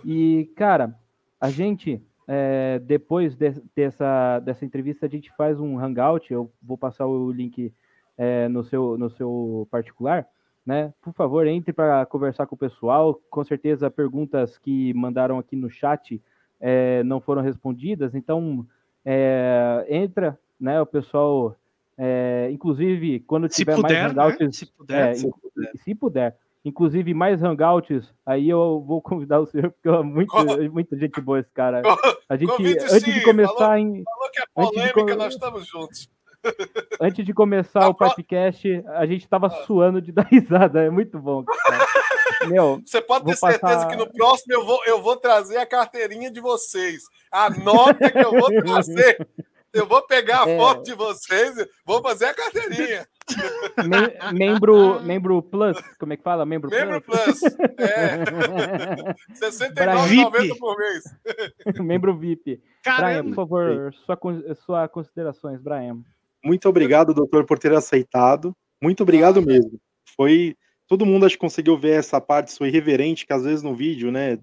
E, 0.04 0.48
cara, 0.54 0.94
a 1.40 1.50
gente, 1.50 2.00
é, 2.28 2.78
depois 2.78 3.34
de, 3.34 3.60
dessa, 3.74 4.38
dessa 4.38 4.64
entrevista, 4.64 5.06
a 5.06 5.08
gente 5.08 5.34
faz 5.36 5.58
um 5.58 5.76
hangout. 5.76 6.32
Eu 6.32 6.52
vou 6.62 6.78
passar 6.78 7.06
o 7.06 7.32
link 7.32 7.74
é, 8.16 8.46
no, 8.46 8.62
seu, 8.62 8.96
no 8.96 9.10
seu 9.10 9.66
particular. 9.72 10.24
Né? 10.64 10.94
Por 11.02 11.12
favor, 11.12 11.44
entre 11.48 11.72
para 11.72 12.06
conversar 12.06 12.46
com 12.46 12.54
o 12.54 12.58
pessoal. 12.58 13.20
Com 13.28 13.42
certeza, 13.42 13.90
perguntas 13.90 14.56
que 14.56 14.94
mandaram 14.94 15.36
aqui 15.36 15.56
no 15.56 15.68
chat 15.68 16.22
é, 16.60 17.02
não 17.02 17.20
foram 17.20 17.42
respondidas. 17.42 18.14
Então, 18.14 18.64
é, 19.04 19.84
entra, 19.88 20.38
né? 20.60 20.80
O 20.80 20.86
pessoal, 20.86 21.56
é, 22.02 22.48
inclusive, 22.50 23.20
quando 23.20 23.46
tiver 23.48 23.76
puder, 23.76 24.02
mais 24.14 24.16
hangouts, 24.16 24.40
né? 24.46 24.52
Se 24.52 24.66
puder, 24.66 25.10
é, 25.10 25.14
se 25.14 25.26
in- 25.26 25.32
se 25.84 25.94
puder. 25.94 26.36
Inclusive, 26.64 27.14
mais 27.14 27.42
hangouts, 27.42 28.12
aí 28.24 28.48
eu 28.48 28.82
vou 28.86 29.00
convidar 29.02 29.40
o 29.40 29.46
senhor, 29.46 29.70
porque 29.70 29.88
é 29.88 30.02
muito, 30.02 30.34
muita 30.72 30.96
gente 30.96 31.20
boa 31.20 31.40
esse 31.40 31.50
cara. 31.52 31.82
A 32.28 32.36
gente, 32.36 32.48
Convide 32.54 32.78
antes 32.84 33.02
sim, 33.02 33.12
de 33.12 33.22
começar 33.22 33.54
falou- 33.54 33.76
em, 33.76 34.02
Falou 34.04 34.30
que 34.30 34.40
é 34.40 34.44
Antes 34.56 34.70
de 34.70 34.76
polêmica, 34.92 35.12
com- 35.12 35.18
nós 35.22 35.34
estamos 35.34 35.66
juntos. 35.66 36.10
antes 37.00 37.24
de 37.24 37.34
começar 37.34 37.84
A 37.84 37.88
o 37.88 37.94
pro- 37.94 38.08
podcast, 38.08 38.82
a 38.94 39.04
gente 39.06 39.28
tava 39.28 39.48
suando 39.66 40.00
de 40.02 40.10
dar 40.12 40.26
risada. 40.26 40.82
É 40.82 40.90
muito 40.90 41.18
bom. 41.18 41.44
Meu, 42.48 42.80
Você 42.84 43.00
pode 43.02 43.26
ter 43.26 43.36
certeza 43.36 43.60
passar- 43.60 43.88
que 43.88 43.96
no 43.96 44.10
próximo 44.10 44.52
eu 44.54 44.64
vou, 44.64 44.80
eu 44.86 45.02
vou 45.02 45.16
trazer 45.16 45.58
a 45.58 45.66
carteirinha 45.66 46.30
de 46.30 46.40
vocês. 46.40 47.02
A 47.30 47.50
nota 47.50 48.10
que 48.10 48.18
eu 48.18 48.30
vou 48.32 48.48
trazer. 48.64 49.26
Eu 49.72 49.86
vou 49.86 50.02
pegar 50.06 50.44
a 50.44 50.50
É. 50.50 50.56
foto 50.56 50.82
de 50.82 50.94
vocês 50.94 51.56
e 51.56 51.68
vou 51.84 52.02
fazer 52.02 52.24
a 52.26 52.34
carteirinha. 52.34 53.06
mem- 53.86 54.32
membro, 54.36 55.00
membro 55.00 55.40
Plus, 55.50 55.78
como 55.98 56.12
é 56.12 56.16
que 56.16 56.22
fala? 56.22 56.44
Membro, 56.44 56.68
Membro 56.70 57.00
Plus? 57.00 57.38
Plus. 57.40 57.42
É, 57.78 58.16
R$ 58.16 59.14
VIP. 60.08 60.34
69,90 60.50 60.58
por 60.58 60.76
mês. 60.76 61.04
membro 61.80 62.16
VIP. 62.16 62.42
Brian, 62.54 62.62
por 62.82 62.82
Caramba. 62.82 63.34
favor, 63.36 63.94
sua, 64.06 64.18
sua 64.56 64.88
considerações, 64.88 65.60
Brian. 65.60 65.98
Muito 66.44 66.68
obrigado, 66.68 67.14
doutor, 67.14 67.44
por 67.44 67.58
ter 67.58 67.72
aceitado. 67.72 68.56
Muito 68.82 69.02
obrigado 69.02 69.42
mesmo. 69.42 69.78
Foi. 70.16 70.56
Todo 70.88 71.06
mundo 71.06 71.24
acho 71.26 71.36
que 71.36 71.40
conseguiu 71.40 71.78
ver 71.78 71.98
essa 71.98 72.20
parte 72.20 72.50
sua 72.50 72.66
irreverente, 72.66 73.24
que 73.24 73.32
às 73.32 73.44
vezes 73.44 73.62
no 73.62 73.74
vídeo, 73.76 74.10
né? 74.10 74.38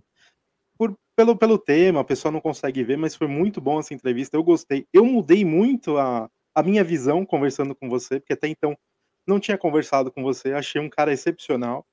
Pelo, 1.17 1.35
pelo 1.35 1.57
tema, 1.57 2.01
a 2.01 2.03
pessoa 2.03 2.31
não 2.31 2.39
consegue 2.39 2.83
ver, 2.83 2.95
mas 2.95 3.15
foi 3.15 3.27
muito 3.27 3.59
bom 3.59 3.79
essa 3.79 3.91
entrevista. 3.91 4.37
Eu 4.37 4.43
gostei. 4.43 4.87
Eu 4.93 5.03
mudei 5.03 5.43
muito 5.43 5.97
a, 5.97 6.29
a 6.53 6.61
minha 6.61 6.83
visão 6.83 7.25
conversando 7.25 7.73
com 7.73 7.89
você, 7.89 8.19
porque 8.19 8.33
até 8.33 8.47
então 8.47 8.77
não 9.25 9.39
tinha 9.39 9.57
conversado 9.57 10.11
com 10.11 10.21
você. 10.21 10.53
Achei 10.53 10.79
um 10.79 10.87
cara 10.87 11.11
excepcional. 11.11 11.83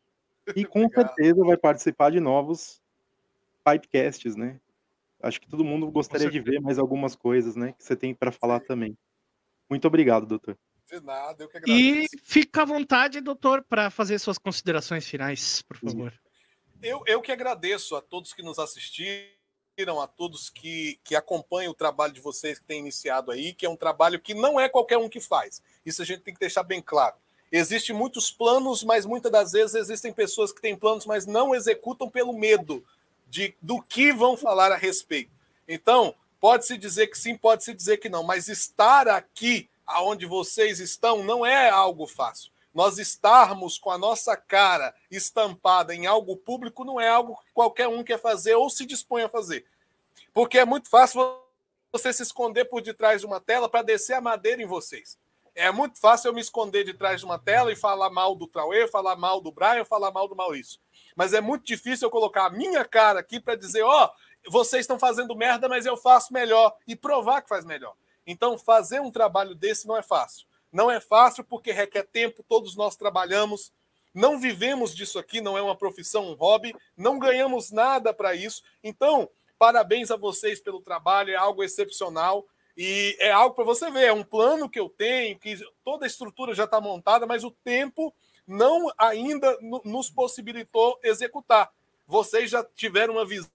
E 0.55 0.63
com 0.69 0.87
certeza 0.91 1.43
vai 1.43 1.57
participar 1.57 2.11
de 2.11 2.21
novos 2.21 2.83
pipecasts, 3.65 4.37
né? 4.37 4.61
Acho 5.23 5.41
que 5.41 5.49
todo 5.49 5.65
mundo 5.65 5.91
gostaria 5.91 6.31
de 6.31 6.39
ver 6.39 6.61
mais 6.61 6.79
algumas 6.79 7.17
coisas, 7.17 7.57
né? 7.57 7.73
Que 7.73 7.83
você 7.83 7.97
tem 7.97 8.15
para 8.15 8.31
falar 8.31 8.61
também. 8.61 8.95
Muito 9.71 9.89
obrigado, 9.89 10.27
doutor. 10.27 10.59
De 10.87 11.01
nada, 11.01 11.45
eu 11.45 11.49
que 11.49 11.57
E 11.57 11.61
agradeço. 11.61 12.09
fica 12.23 12.61
à 12.61 12.65
vontade, 12.67 13.23
doutor, 13.23 13.65
para 13.65 13.89
fazer 13.89 14.19
suas 14.19 14.37
considerações 14.37 15.09
finais, 15.09 15.63
por 15.63 15.79
favor. 15.79 16.13
Eu, 16.85 17.03
eu 17.07 17.23
que 17.23 17.33
agradeço 17.33 17.97
a 17.97 18.03
todos 18.03 18.35
que 18.35 18.43
nos 18.43 18.59
assistiram, 18.59 20.03
a 20.03 20.07
todos 20.07 20.51
que, 20.51 21.01
que 21.03 21.17
acompanham 21.17 21.73
o 21.73 21.75
trabalho 21.75 22.13
de 22.13 22.21
vocês 22.21 22.59
que 22.59 22.67
tem 22.67 22.81
iniciado 22.81 23.31
aí, 23.31 23.55
que 23.55 23.65
é 23.65 23.71
um 23.71 23.77
trabalho 23.77 24.21
que 24.21 24.35
não 24.35 24.61
é 24.61 24.69
qualquer 24.69 24.99
um 24.99 25.09
que 25.09 25.19
faz. 25.19 25.63
Isso 25.85 26.03
a 26.03 26.05
gente 26.05 26.21
tem 26.21 26.35
que 26.35 26.41
deixar 26.41 26.63
bem 26.63 26.83
claro. 26.83 27.17
Existem 27.51 27.97
muitos 27.97 28.31
planos, 28.31 28.85
mas 28.85 29.07
muitas 29.07 29.33
das 29.33 29.53
vezes 29.53 29.75
existem 29.75 30.13
pessoas 30.13 30.53
que 30.53 30.61
têm 30.61 30.77
planos, 30.77 31.07
mas 31.07 31.25
não 31.25 31.55
executam 31.55 32.11
pelo 32.11 32.35
medo 32.35 32.85
de, 33.29 33.57
do 33.63 33.81
que 33.81 34.13
vão 34.13 34.37
falar 34.37 34.71
a 34.71 34.77
respeito. 34.77 35.33
Então, 35.67 36.15
pode-se 36.39 36.77
dizer 36.77 37.07
que 37.07 37.17
sim, 37.17 37.35
pode-se 37.35 37.73
dizer 37.73 37.97
que 37.97 38.11
não, 38.11 38.23
mas 38.23 38.47
estar 38.47 39.09
aqui 39.09 39.71
aonde 39.87 40.27
vocês 40.27 40.81
estão 40.81 41.25
não 41.25 41.47
é 41.47 41.71
algo 41.71 42.07
fácil. 42.07 42.53
Nós 42.75 42.99
estarmos 42.99 43.79
com 43.79 43.91
a 43.91 43.97
nossa 43.97 44.37
cara 44.37 44.93
estampada 45.11 45.95
em 45.95 46.07
algo 46.07 46.37
público 46.37 46.85
não 46.85 47.01
é 47.01 47.09
algo 47.09 47.37
que 47.37 47.53
qualquer 47.55 47.87
um 47.87 48.03
quer 48.03 48.21
fazer 48.21 48.57
ou 48.57 48.69
se 48.69 48.85
dispõe 48.85 49.23
a 49.23 49.29
fazer. 49.29 49.65
Porque 50.33 50.59
é 50.59 50.65
muito 50.65 50.91
fácil 50.91 51.41
você 51.93 52.13
se 52.13 52.25
esconder 52.25 52.65
por 52.65 52.83
detrás 52.83 53.21
de 53.21 53.27
uma 53.27 53.41
tela 53.41 53.69
para 53.69 53.83
descer 53.83 54.15
a 54.15 54.21
madeira 54.21 54.61
em 54.61 54.67
vocês. 54.67 55.17
É 55.55 55.71
muito 55.71 56.01
fácil 56.01 56.29
eu 56.29 56.35
me 56.35 56.41
esconder 56.41 56.83
de 56.83 56.93
trás 56.93 57.21
de 57.21 57.25
uma 57.25 57.39
tela 57.39 57.71
e 57.73 57.77
falar 57.77 58.11
mal 58.11 58.35
do 58.35 58.49
Trauê, 58.49 58.89
falar 58.89 59.15
mal 59.15 59.41
do 59.41 59.53
Brian, 59.53 59.85
falar 59.85 60.11
mal 60.11 60.27
do 60.27 60.35
Maurício. 60.35 60.81
Mas 61.15 61.33
é 61.33 61.41
muito 61.41 61.65
difícil 61.65 62.07
eu 62.07 62.11
colocar 62.11 62.47
a 62.47 62.51
minha 62.51 62.85
cara 62.85 63.21
aqui 63.21 63.39
para 63.39 63.55
dizer, 63.55 63.83
ó, 63.83 64.07
oh, 64.07 64.51
vocês 64.51 64.81
estão 64.81 64.99
fazendo 64.99 65.37
merda, 65.37 65.69
mas 65.69 65.87
eu 65.87 65.97
faço 65.97 66.33
melhor 66.33 66.77
e 66.89 66.97
provar 66.97 67.41
que 67.41 67.49
faz 67.49 67.65
melhor. 67.65 67.95
Então, 68.27 68.59
fazer 68.59 69.01
um 69.01 69.13
trabalho 69.13 69.55
desse 69.55 69.87
não 69.87 69.97
é 69.97 70.03
fácil. 70.03 70.45
Não 70.75 70.91
é 70.91 71.01
fácil 71.01 71.45
porque 71.45 71.71
requer 71.71 72.03
tempo, 72.03 72.45
todos 72.49 72.75
nós 72.75 72.97
trabalhamos, 72.97 73.73
não 74.13 74.41
vivemos 74.41 74.93
disso 74.93 75.21
aqui, 75.21 75.41
não 75.41 75.57
é 75.57 75.63
uma 75.63 75.77
profissão, 75.77 76.29
um 76.29 76.35
hobby, 76.35 76.75
não 76.97 77.17
ganhamos 77.17 77.71
nada 77.71 78.13
para 78.13 78.35
isso. 78.35 78.61
Então, 78.83 79.31
parabéns 79.57 80.11
a 80.11 80.17
vocês 80.17 80.61
pelo 80.61 80.83
trabalho, 80.83 81.31
é 81.31 81.37
algo 81.37 81.63
excepcional 81.63 82.45
e 82.77 83.17
é 83.21 83.31
algo 83.31 83.55
para 83.55 83.63
você 83.63 83.89
ver, 83.89 84.07
é 84.07 84.13
um 84.13 84.25
plano 84.25 84.69
que 84.69 84.81
eu 84.81 84.89
tenho, 84.89 85.39
que 85.39 85.57
toda 85.85 86.07
a 86.07 86.09
estrutura 86.09 86.53
já 86.53 86.65
está 86.65 86.81
montada, 86.81 87.25
mas 87.25 87.45
o 87.45 87.53
tempo 87.53 88.13
não 88.45 88.93
ainda 88.99 89.57
nos 89.85 90.11
possibilitou 90.11 90.99
executar. 91.05 91.71
Vocês 92.05 92.51
já 92.51 92.65
tiveram 92.65 93.15
uma 93.15 93.25
visão 93.25 93.49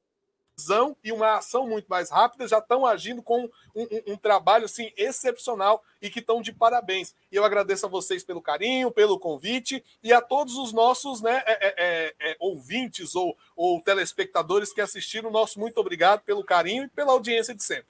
e 1.03 1.11
uma 1.11 1.37
ação 1.37 1.67
muito 1.67 1.87
mais 1.87 2.09
rápida, 2.09 2.47
já 2.47 2.59
estão 2.59 2.85
agindo 2.85 3.21
com 3.21 3.45
um, 3.75 3.83
um, 3.83 4.13
um, 4.13 4.17
trabalho 4.17 4.65
assim 4.65 4.91
excepcional 4.97 5.83
e 6.01 6.09
que 6.09 6.19
estão 6.19 6.41
de 6.41 6.51
parabéns. 6.51 7.15
E 7.31 7.35
eu 7.35 7.43
agradeço 7.43 7.85
a 7.85 7.89
vocês 7.89 8.23
pelo 8.23 8.41
carinho, 8.41 8.91
pelo 8.91 9.19
convite 9.19 9.83
e 10.03 10.11
a 10.11 10.21
todos 10.21 10.55
os 10.55 10.73
nossos 10.73 11.21
né, 11.21 11.41
é, 11.45 11.67
é, 11.67 12.15
é, 12.19 12.37
ouvintes 12.39 13.15
ou, 13.15 13.37
ou 13.55 13.81
telespectadores 13.81 14.73
que 14.73 14.81
assistiram. 14.81 15.31
Nosso 15.31 15.59
muito 15.59 15.77
obrigado 15.79 16.21
pelo 16.21 16.43
carinho 16.43 16.83
e 16.83 16.89
pela 16.89 17.13
audiência 17.13 17.53
de 17.53 17.63
sempre. 17.63 17.87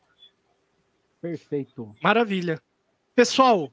Perfeito. 1.21 1.95
Maravilha. 2.01 2.61
Pessoal, 3.13 3.71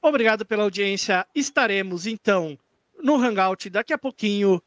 obrigado 0.00 0.44
pela 0.44 0.64
audiência. 0.64 1.26
Estaremos 1.34 2.06
então 2.06 2.58
no 3.02 3.16
Hangout 3.16 3.70
daqui 3.70 3.92
a 3.92 3.98
pouquinho. 3.98 4.62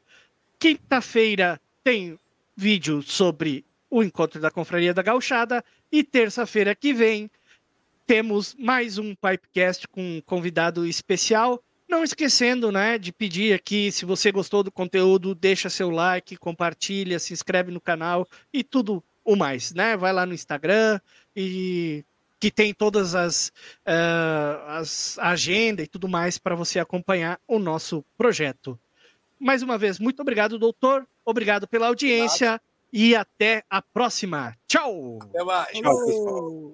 Quinta-feira 0.58 1.60
tem 1.84 2.18
vídeo 2.56 3.02
sobre 3.02 3.64
o 3.90 4.02
encontro 4.02 4.40
da 4.40 4.50
Confraria 4.50 4.94
da 4.94 5.02
Gauchada 5.02 5.62
e 5.92 6.02
terça-feira 6.02 6.74
que 6.74 6.92
vem 6.92 7.30
temos 8.06 8.54
mais 8.58 8.98
um 8.98 9.14
Pipecast 9.14 9.86
com 9.88 10.00
um 10.00 10.20
convidado 10.20 10.86
especial. 10.86 11.62
Não 11.88 12.02
esquecendo, 12.02 12.72
né, 12.72 12.98
de 12.98 13.12
pedir 13.12 13.52
aqui, 13.52 13.92
se 13.92 14.04
você 14.04 14.32
gostou 14.32 14.62
do 14.62 14.72
conteúdo, 14.72 15.34
deixa 15.34 15.68
seu 15.68 15.90
like, 15.90 16.36
compartilha, 16.36 17.18
se 17.18 17.32
inscreve 17.32 17.70
no 17.70 17.80
canal 17.80 18.26
e 18.52 18.64
tudo 18.64 19.04
o 19.24 19.36
mais, 19.36 19.72
né? 19.72 19.96
Vai 19.96 20.12
lá 20.12 20.24
no 20.24 20.34
Instagram 20.34 21.00
e 21.34 22.04
que 22.38 22.50
tem 22.50 22.72
todas 22.72 23.14
as, 23.14 23.48
uh, 23.86 24.68
as 24.68 25.18
agenda 25.18 25.82
e 25.82 25.86
tudo 25.86 26.08
mais 26.08 26.38
para 26.38 26.54
você 26.54 26.78
acompanhar 26.78 27.40
o 27.46 27.58
nosso 27.58 28.04
projeto. 28.16 28.78
Mais 29.38 29.62
uma 29.62 29.76
vez, 29.76 29.98
muito 29.98 30.20
obrigado, 30.20 30.58
doutor. 30.58 31.06
Obrigado 31.24 31.66
pela 31.68 31.88
audiência 31.88 32.52
Nada. 32.52 32.62
e 32.92 33.14
até 33.14 33.62
a 33.68 33.82
próxima. 33.82 34.54
Tchau. 34.66 35.18
Até 35.22 35.44
mais. 35.44 35.68
Tchau, 35.68 36.06
pessoal. 36.06 36.72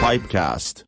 Pipecast. 0.00 0.86